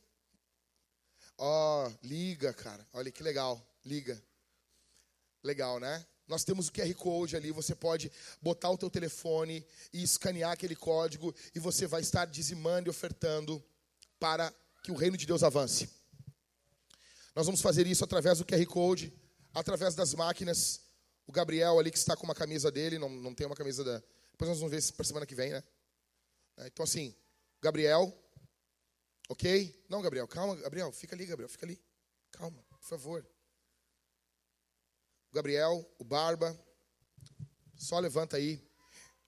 Ó, 1.38 1.86
oh, 1.88 2.06
liga, 2.06 2.52
cara. 2.52 2.86
Olha 2.92 3.10
que 3.10 3.22
legal. 3.22 3.66
Liga. 3.82 4.22
Legal, 5.42 5.80
né? 5.80 6.04
Nós 6.28 6.44
temos 6.44 6.68
o 6.68 6.72
QR 6.72 6.94
Code 6.94 7.34
ali, 7.34 7.50
você 7.50 7.74
pode 7.74 8.10
botar 8.40 8.70
o 8.70 8.78
teu 8.78 8.88
telefone 8.88 9.66
e 9.92 10.02
escanear 10.02 10.52
aquele 10.52 10.76
código 10.76 11.34
e 11.54 11.58
você 11.58 11.86
vai 11.88 12.02
estar 12.02 12.24
dizimando 12.26 12.88
e 12.88 12.90
ofertando 12.90 13.62
para 14.18 14.54
que 14.82 14.92
o 14.92 14.94
reino 14.94 15.16
de 15.16 15.26
Deus 15.26 15.42
avance. 15.42 15.90
Nós 17.34 17.46
vamos 17.46 17.60
fazer 17.60 17.86
isso 17.86 18.04
através 18.04 18.38
do 18.38 18.44
QR 18.44 18.64
Code, 18.66 19.12
através 19.52 19.94
das 19.94 20.14
máquinas. 20.14 20.82
O 21.26 21.32
Gabriel 21.32 21.78
ali 21.78 21.90
que 21.90 21.98
está 21.98 22.14
com 22.14 22.24
uma 22.24 22.34
camisa 22.34 22.70
dele, 22.70 22.98
não, 22.98 23.08
não 23.08 23.34
tem 23.34 23.46
uma 23.46 23.56
camisa 23.56 23.82
da... 23.82 24.00
Depois 24.30 24.48
nós 24.48 24.58
vamos 24.60 24.70
ver 24.70 24.92
para 24.92 25.04
semana 25.04 25.26
que 25.26 25.34
vem, 25.34 25.50
né? 25.50 25.64
É, 26.58 26.66
então 26.68 26.84
assim, 26.84 27.14
Gabriel, 27.60 28.16
ok? 29.28 29.84
Não, 29.88 30.00
Gabriel, 30.00 30.28
calma, 30.28 30.54
Gabriel, 30.54 30.92
fica 30.92 31.16
ali, 31.16 31.26
Gabriel, 31.26 31.48
fica 31.48 31.66
ali. 31.66 31.82
Calma, 32.30 32.62
por 32.68 32.82
favor 32.82 33.26
o 35.30 35.34
Gabriel, 35.34 35.88
o 35.98 36.04
Barba. 36.04 36.58
Só 37.76 37.98
levanta 37.98 38.36
aí. 38.36 38.60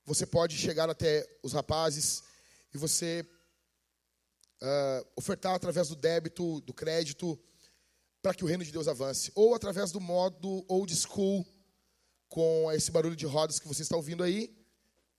Você 0.04 0.26
pode 0.26 0.58
chegar 0.58 0.90
até 0.90 1.24
os 1.42 1.52
rapazes 1.52 2.22
e 2.74 2.78
você 2.78 3.24
uh, 4.60 5.06
ofertar 5.16 5.54
através 5.54 5.88
do 5.88 5.96
débito, 5.96 6.60
do 6.62 6.74
crédito, 6.74 7.38
para 8.20 8.34
que 8.34 8.42
o 8.44 8.46
reino 8.48 8.64
de 8.64 8.72
Deus 8.72 8.88
avance. 8.88 9.30
Ou 9.34 9.54
através 9.54 9.92
do 9.92 10.00
modo 10.00 10.64
old 10.68 10.94
school, 10.94 11.46
com 12.28 12.70
esse 12.72 12.90
barulho 12.90 13.14
de 13.14 13.26
rodas 13.26 13.60
que 13.60 13.68
você 13.68 13.82
está 13.82 13.94
ouvindo 13.94 14.24
aí, 14.24 14.56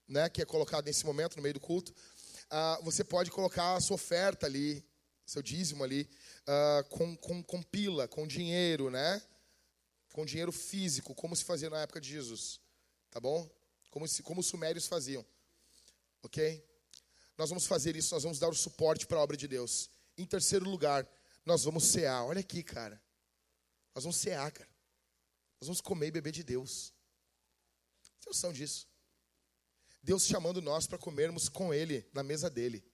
né, 0.07 0.29
que 0.29 0.41
é 0.41 0.45
colocado 0.45 0.85
nesse 0.85 1.05
momento, 1.05 1.37
no 1.37 1.43
meio 1.43 1.53
do 1.53 1.59
culto. 1.59 1.93
Uh, 1.93 2.83
você 2.83 3.03
pode 3.03 3.31
colocar 3.31 3.75
a 3.75 3.81
sua 3.81 3.95
oferta 3.95 4.45
ali, 4.45 4.85
seu 5.25 5.41
dízimo 5.41 5.83
ali, 5.83 6.09
uh, 6.41 6.89
com, 6.89 7.15
com, 7.15 7.41
com 7.41 7.63
pila, 7.63 8.05
com 8.07 8.27
dinheiro, 8.27 8.89
né? 8.89 9.21
Com 10.13 10.25
dinheiro 10.25 10.51
físico, 10.51 11.15
como 11.15 11.35
se 11.35 11.43
fazia 11.43 11.71
na 11.71 11.81
época 11.81 11.99
de 11.99 12.07
Jesus. 12.07 12.61
Tá 13.09 13.19
bom? 13.19 13.49
Como, 13.89 14.07
se, 14.07 14.21
como 14.21 14.41
os 14.41 14.45
sumérios 14.45 14.85
faziam. 14.85 15.25
Ok? 16.21 16.63
Nós 17.35 17.49
vamos 17.49 17.65
fazer 17.65 17.95
isso, 17.95 18.13
nós 18.13 18.21
vamos 18.21 18.37
dar 18.37 18.47
o 18.47 18.53
suporte 18.55 19.07
para 19.07 19.17
a 19.17 19.21
obra 19.21 19.35
de 19.35 19.47
Deus. 19.47 19.89
Em 20.15 20.25
terceiro 20.25 20.69
lugar, 20.69 21.05
nós 21.43 21.63
vamos 21.63 21.85
cear. 21.85 22.23
Olha 22.25 22.41
aqui, 22.41 22.61
cara. 22.61 23.01
Nós 23.95 24.03
vamos 24.03 24.17
cear, 24.17 24.51
cara. 24.51 24.69
Nós 25.59 25.67
vamos 25.67 25.81
comer 25.81 26.07
e 26.07 26.11
beber 26.11 26.31
de 26.31 26.43
Deus. 26.43 26.93
Tem 28.21 28.31
noção 28.31 28.53
disso? 28.53 28.87
Deus 30.01 30.27
chamando 30.27 30.61
nós 30.61 30.85
para 30.85 30.99
comermos 30.99 31.49
com 31.49 31.73
Ele, 31.73 32.07
na 32.13 32.21
mesa 32.21 32.51
dele. 32.51 32.85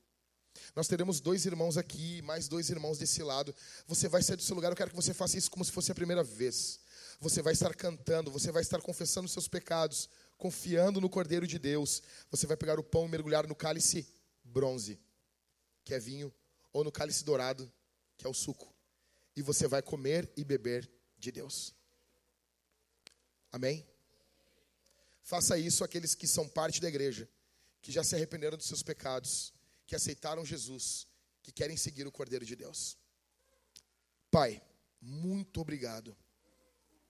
Nós 0.74 0.88
teremos 0.88 1.20
dois 1.20 1.46
irmãos 1.46 1.78
aqui, 1.78 2.22
mais 2.22 2.48
dois 2.48 2.70
irmãos 2.70 2.98
desse 2.98 3.22
lado. 3.24 3.54
Você 3.88 4.08
vai 4.08 4.24
sair 4.24 4.38
do 4.38 4.42
seu 4.42 4.56
lugar, 4.56 4.72
eu 4.72 4.76
quero 4.76 4.90
que 4.90 4.96
você 4.96 5.14
faça 5.14 5.38
isso 5.38 5.52
como 5.52 5.66
se 5.66 5.72
fosse 5.72 5.92
a 5.92 5.96
primeira 5.96 6.24
vez 6.24 6.80
você 7.20 7.42
vai 7.42 7.52
estar 7.52 7.76
cantando, 7.76 8.32
você 8.32 8.52
vai 8.52 8.62
estar 8.62 8.82
confessando 8.82 9.28
seus 9.28 9.48
pecados, 9.48 10.10
confiando 10.38 11.02
no 11.02 11.10
Cordeiro 11.10 11.46
de 11.46 11.60
Deus. 11.60 12.02
Você 12.32 12.48
vai 12.48 12.56
pegar 12.56 12.80
o 12.80 12.84
pão 12.84 13.06
e 13.06 13.10
mergulhar 13.10 13.46
no 13.46 13.56
cálice 13.56 14.08
bronze, 14.44 14.98
que 15.84 15.94
é 15.94 16.00
vinho, 16.00 16.34
ou 16.72 16.84
no 16.84 16.92
cálice 16.92 17.26
dourado, 17.26 17.72
que 18.18 18.26
é 18.26 18.30
o 18.30 18.34
suco. 18.34 18.74
E 19.36 19.42
você 19.42 19.68
vai 19.68 19.82
comer 19.82 20.32
e 20.38 20.46
beber 20.46 20.90
de 21.18 21.32
Deus. 21.32 21.76
Amém? 23.52 23.86
Faça 25.22 25.58
isso 25.58 25.84
aqueles 25.84 26.16
que 26.16 26.26
são 26.26 26.48
parte 26.48 26.80
da 26.80 26.88
igreja, 26.88 27.30
que 27.82 27.92
já 27.92 28.04
se 28.04 28.16
arrependeram 28.16 28.58
dos 28.58 28.68
seus 28.68 28.82
pecados, 28.82 29.54
que 29.86 29.96
aceitaram 29.96 30.46
Jesus, 30.46 31.06
que 31.44 31.52
querem 31.52 31.76
seguir 31.76 32.08
o 32.08 32.12
Cordeiro 32.12 32.46
de 32.46 32.56
Deus. 32.56 32.98
Pai, 34.32 34.62
muito 35.02 35.60
obrigado 35.60 36.16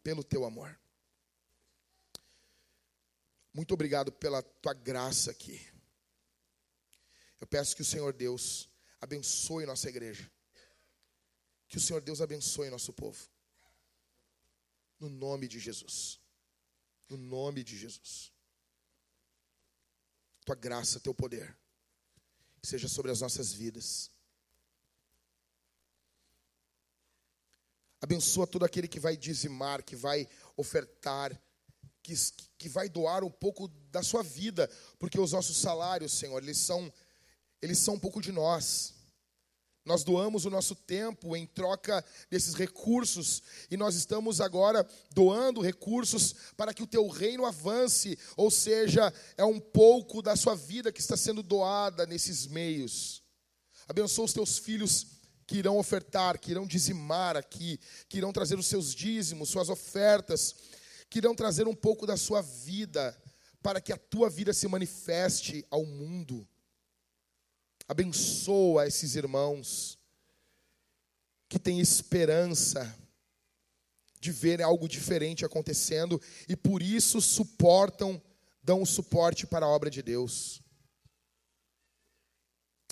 pelo 0.04 0.24
teu 0.24 0.46
amor. 0.46 0.80
Muito 3.54 3.74
obrigado 3.74 4.12
pela 4.12 4.42
tua 4.42 4.74
graça 4.74 5.32
aqui. 5.32 5.60
Eu 7.40 7.48
peço 7.48 7.76
que 7.76 7.82
o 7.82 7.86
Senhor 7.86 8.14
Deus 8.14 8.70
abençoe 9.00 9.66
nossa 9.66 9.90
igreja. 9.90 10.30
Que 11.68 11.78
o 11.78 11.82
Senhor 11.82 12.02
Deus 12.02 12.22
abençoe 12.22 12.70
nosso 12.70 12.92
povo. 12.94 13.30
No 15.00 15.10
nome 15.10 15.48
de 15.48 15.60
Jesus. 15.60 16.20
No 17.08 17.18
nome 17.18 17.64
de 17.64 17.78
Jesus. 17.78 18.32
Tua 20.46 20.56
graça, 20.56 21.00
teu 21.00 21.14
poder. 21.14 21.58
Seja 22.62 22.88
sobre 22.88 23.12
as 23.12 23.22
nossas 23.22 23.54
vidas. 23.54 24.12
Abençoa 28.02 28.48
todo 28.48 28.64
aquele 28.64 28.88
que 28.88 29.00
vai 29.00 29.18
dizimar, 29.18 29.84
que 29.84 29.96
vai 29.96 30.28
ofertar, 30.56 31.38
que, 32.02 32.14
que 32.58 32.70
vai 32.70 32.88
doar 32.88 33.24
um 33.24 33.32
pouco 33.32 33.68
da 33.92 34.02
sua 34.02 34.24
vida, 34.24 34.70
porque 34.98 35.20
os 35.20 35.34
nossos 35.34 35.58
salários, 35.58 36.14
Senhor, 36.14 36.42
eles 36.42 36.58
são, 36.58 36.92
eles 37.62 37.78
são 37.78 37.96
um 37.96 38.00
pouco 38.00 38.22
de 38.22 38.32
nós. 38.32 38.94
Nós 39.86 40.04
doamos 40.04 40.46
o 40.46 40.50
nosso 40.50 40.76
tempo 40.76 41.36
em 41.36 41.48
troca 41.48 42.06
desses 42.30 42.54
recursos 42.54 43.42
e 43.72 43.76
nós 43.76 43.96
estamos 43.96 44.40
agora 44.40 44.88
doando 45.12 45.62
recursos 45.62 46.36
para 46.56 46.74
que 46.74 46.84
o 46.84 46.88
teu 46.88 47.08
reino 47.08 47.46
avance, 47.46 48.18
ou 48.38 48.52
seja, 48.52 49.12
é 49.36 49.44
um 49.44 49.60
pouco 49.60 50.22
da 50.22 50.36
sua 50.36 50.56
vida 50.56 50.92
que 50.92 51.02
está 51.02 51.18
sendo 51.18 51.42
doada 51.42 52.06
nesses 52.06 52.46
meios. 52.46 53.24
Abençoa 53.88 54.26
os 54.26 54.34
teus 54.34 54.60
filhos 54.60 55.19
que 55.50 55.58
irão 55.58 55.80
ofertar, 55.80 56.38
que 56.38 56.52
irão 56.52 56.68
dizimar 56.68 57.36
aqui, 57.36 57.80
que 58.08 58.20
irão 58.20 58.32
trazer 58.32 58.60
os 58.60 58.68
seus 58.68 58.94
dízimos, 58.94 59.50
suas 59.50 59.68
ofertas, 59.68 60.56
que 61.10 61.18
irão 61.18 61.34
trazer 61.34 61.68
um 61.68 61.74
pouco 61.74 62.06
da 62.06 62.16
sua 62.16 62.40
vida 62.40 63.20
para 63.60 63.82
que 63.82 63.92
a 63.92 63.98
tua 63.98 64.30
vida 64.30 64.54
se 64.54 64.68
manifeste 64.68 65.66
ao 65.72 65.84
mundo. 65.84 66.48
Abençoa 67.88 68.86
esses 68.86 69.16
irmãos 69.16 69.98
que 71.50 71.58
têm 71.58 71.80
esperança 71.80 72.96
de 74.20 74.32
ver 74.32 74.62
algo 74.62 74.88
diferente 74.88 75.44
acontecendo 75.44 76.22
e 76.48 76.56
por 76.56 76.84
isso 76.84 77.20
suportam, 77.20 78.22
dão 78.62 78.84
o 78.84 78.86
suporte 78.86 79.48
para 79.48 79.66
a 79.66 79.70
obra 79.70 79.90
de 79.90 80.04
Deus. 80.04 80.62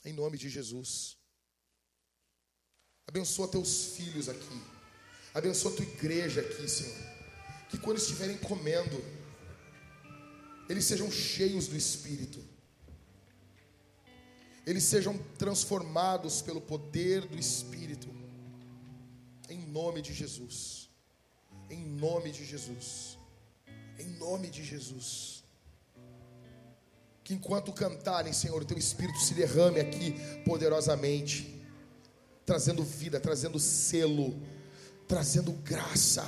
Em 0.04 0.12
nome 0.12 0.40
de 0.40 0.50
Jesus. 0.50 1.17
Abençoa 3.08 3.48
teus 3.48 3.96
filhos 3.96 4.28
aqui. 4.30 4.62
Abençoa 5.34 5.72
tua 5.72 5.86
igreja 5.86 6.42
aqui, 6.42 6.68
Senhor. 6.68 6.96
Que 7.70 7.78
quando 7.78 7.98
estiverem 7.98 8.38
comendo, 8.38 9.04
eles 10.70 10.86
sejam 10.86 11.12
cheios 11.12 11.68
do 11.68 11.78
Espírito 11.78 12.44
eles 14.68 14.84
sejam 14.84 15.18
transformados 15.38 16.42
pelo 16.42 16.60
poder 16.60 17.26
do 17.26 17.40
Espírito. 17.40 18.10
Em 19.50 19.60
nome 19.60 20.02
de 20.02 20.14
Jesus. 20.14 20.90
Em 21.70 21.86
nome 21.86 22.32
de 22.32 22.44
Jesus. 22.44 23.18
Em 23.98 24.08
nome 24.18 24.50
de 24.50 24.66
Jesus. 24.66 25.42
Que 27.24 27.34
enquanto 27.34 27.72
cantarem, 27.72 28.34
Senhor, 28.34 28.66
teu 28.66 28.78
Espírito 28.78 29.20
se 29.20 29.34
derrame 29.34 29.80
aqui 29.80 30.14
poderosamente, 30.44 31.57
trazendo 32.48 32.82
vida, 32.82 33.20
trazendo 33.20 33.60
selo, 33.60 34.34
trazendo 35.06 35.52
graça 35.52 36.26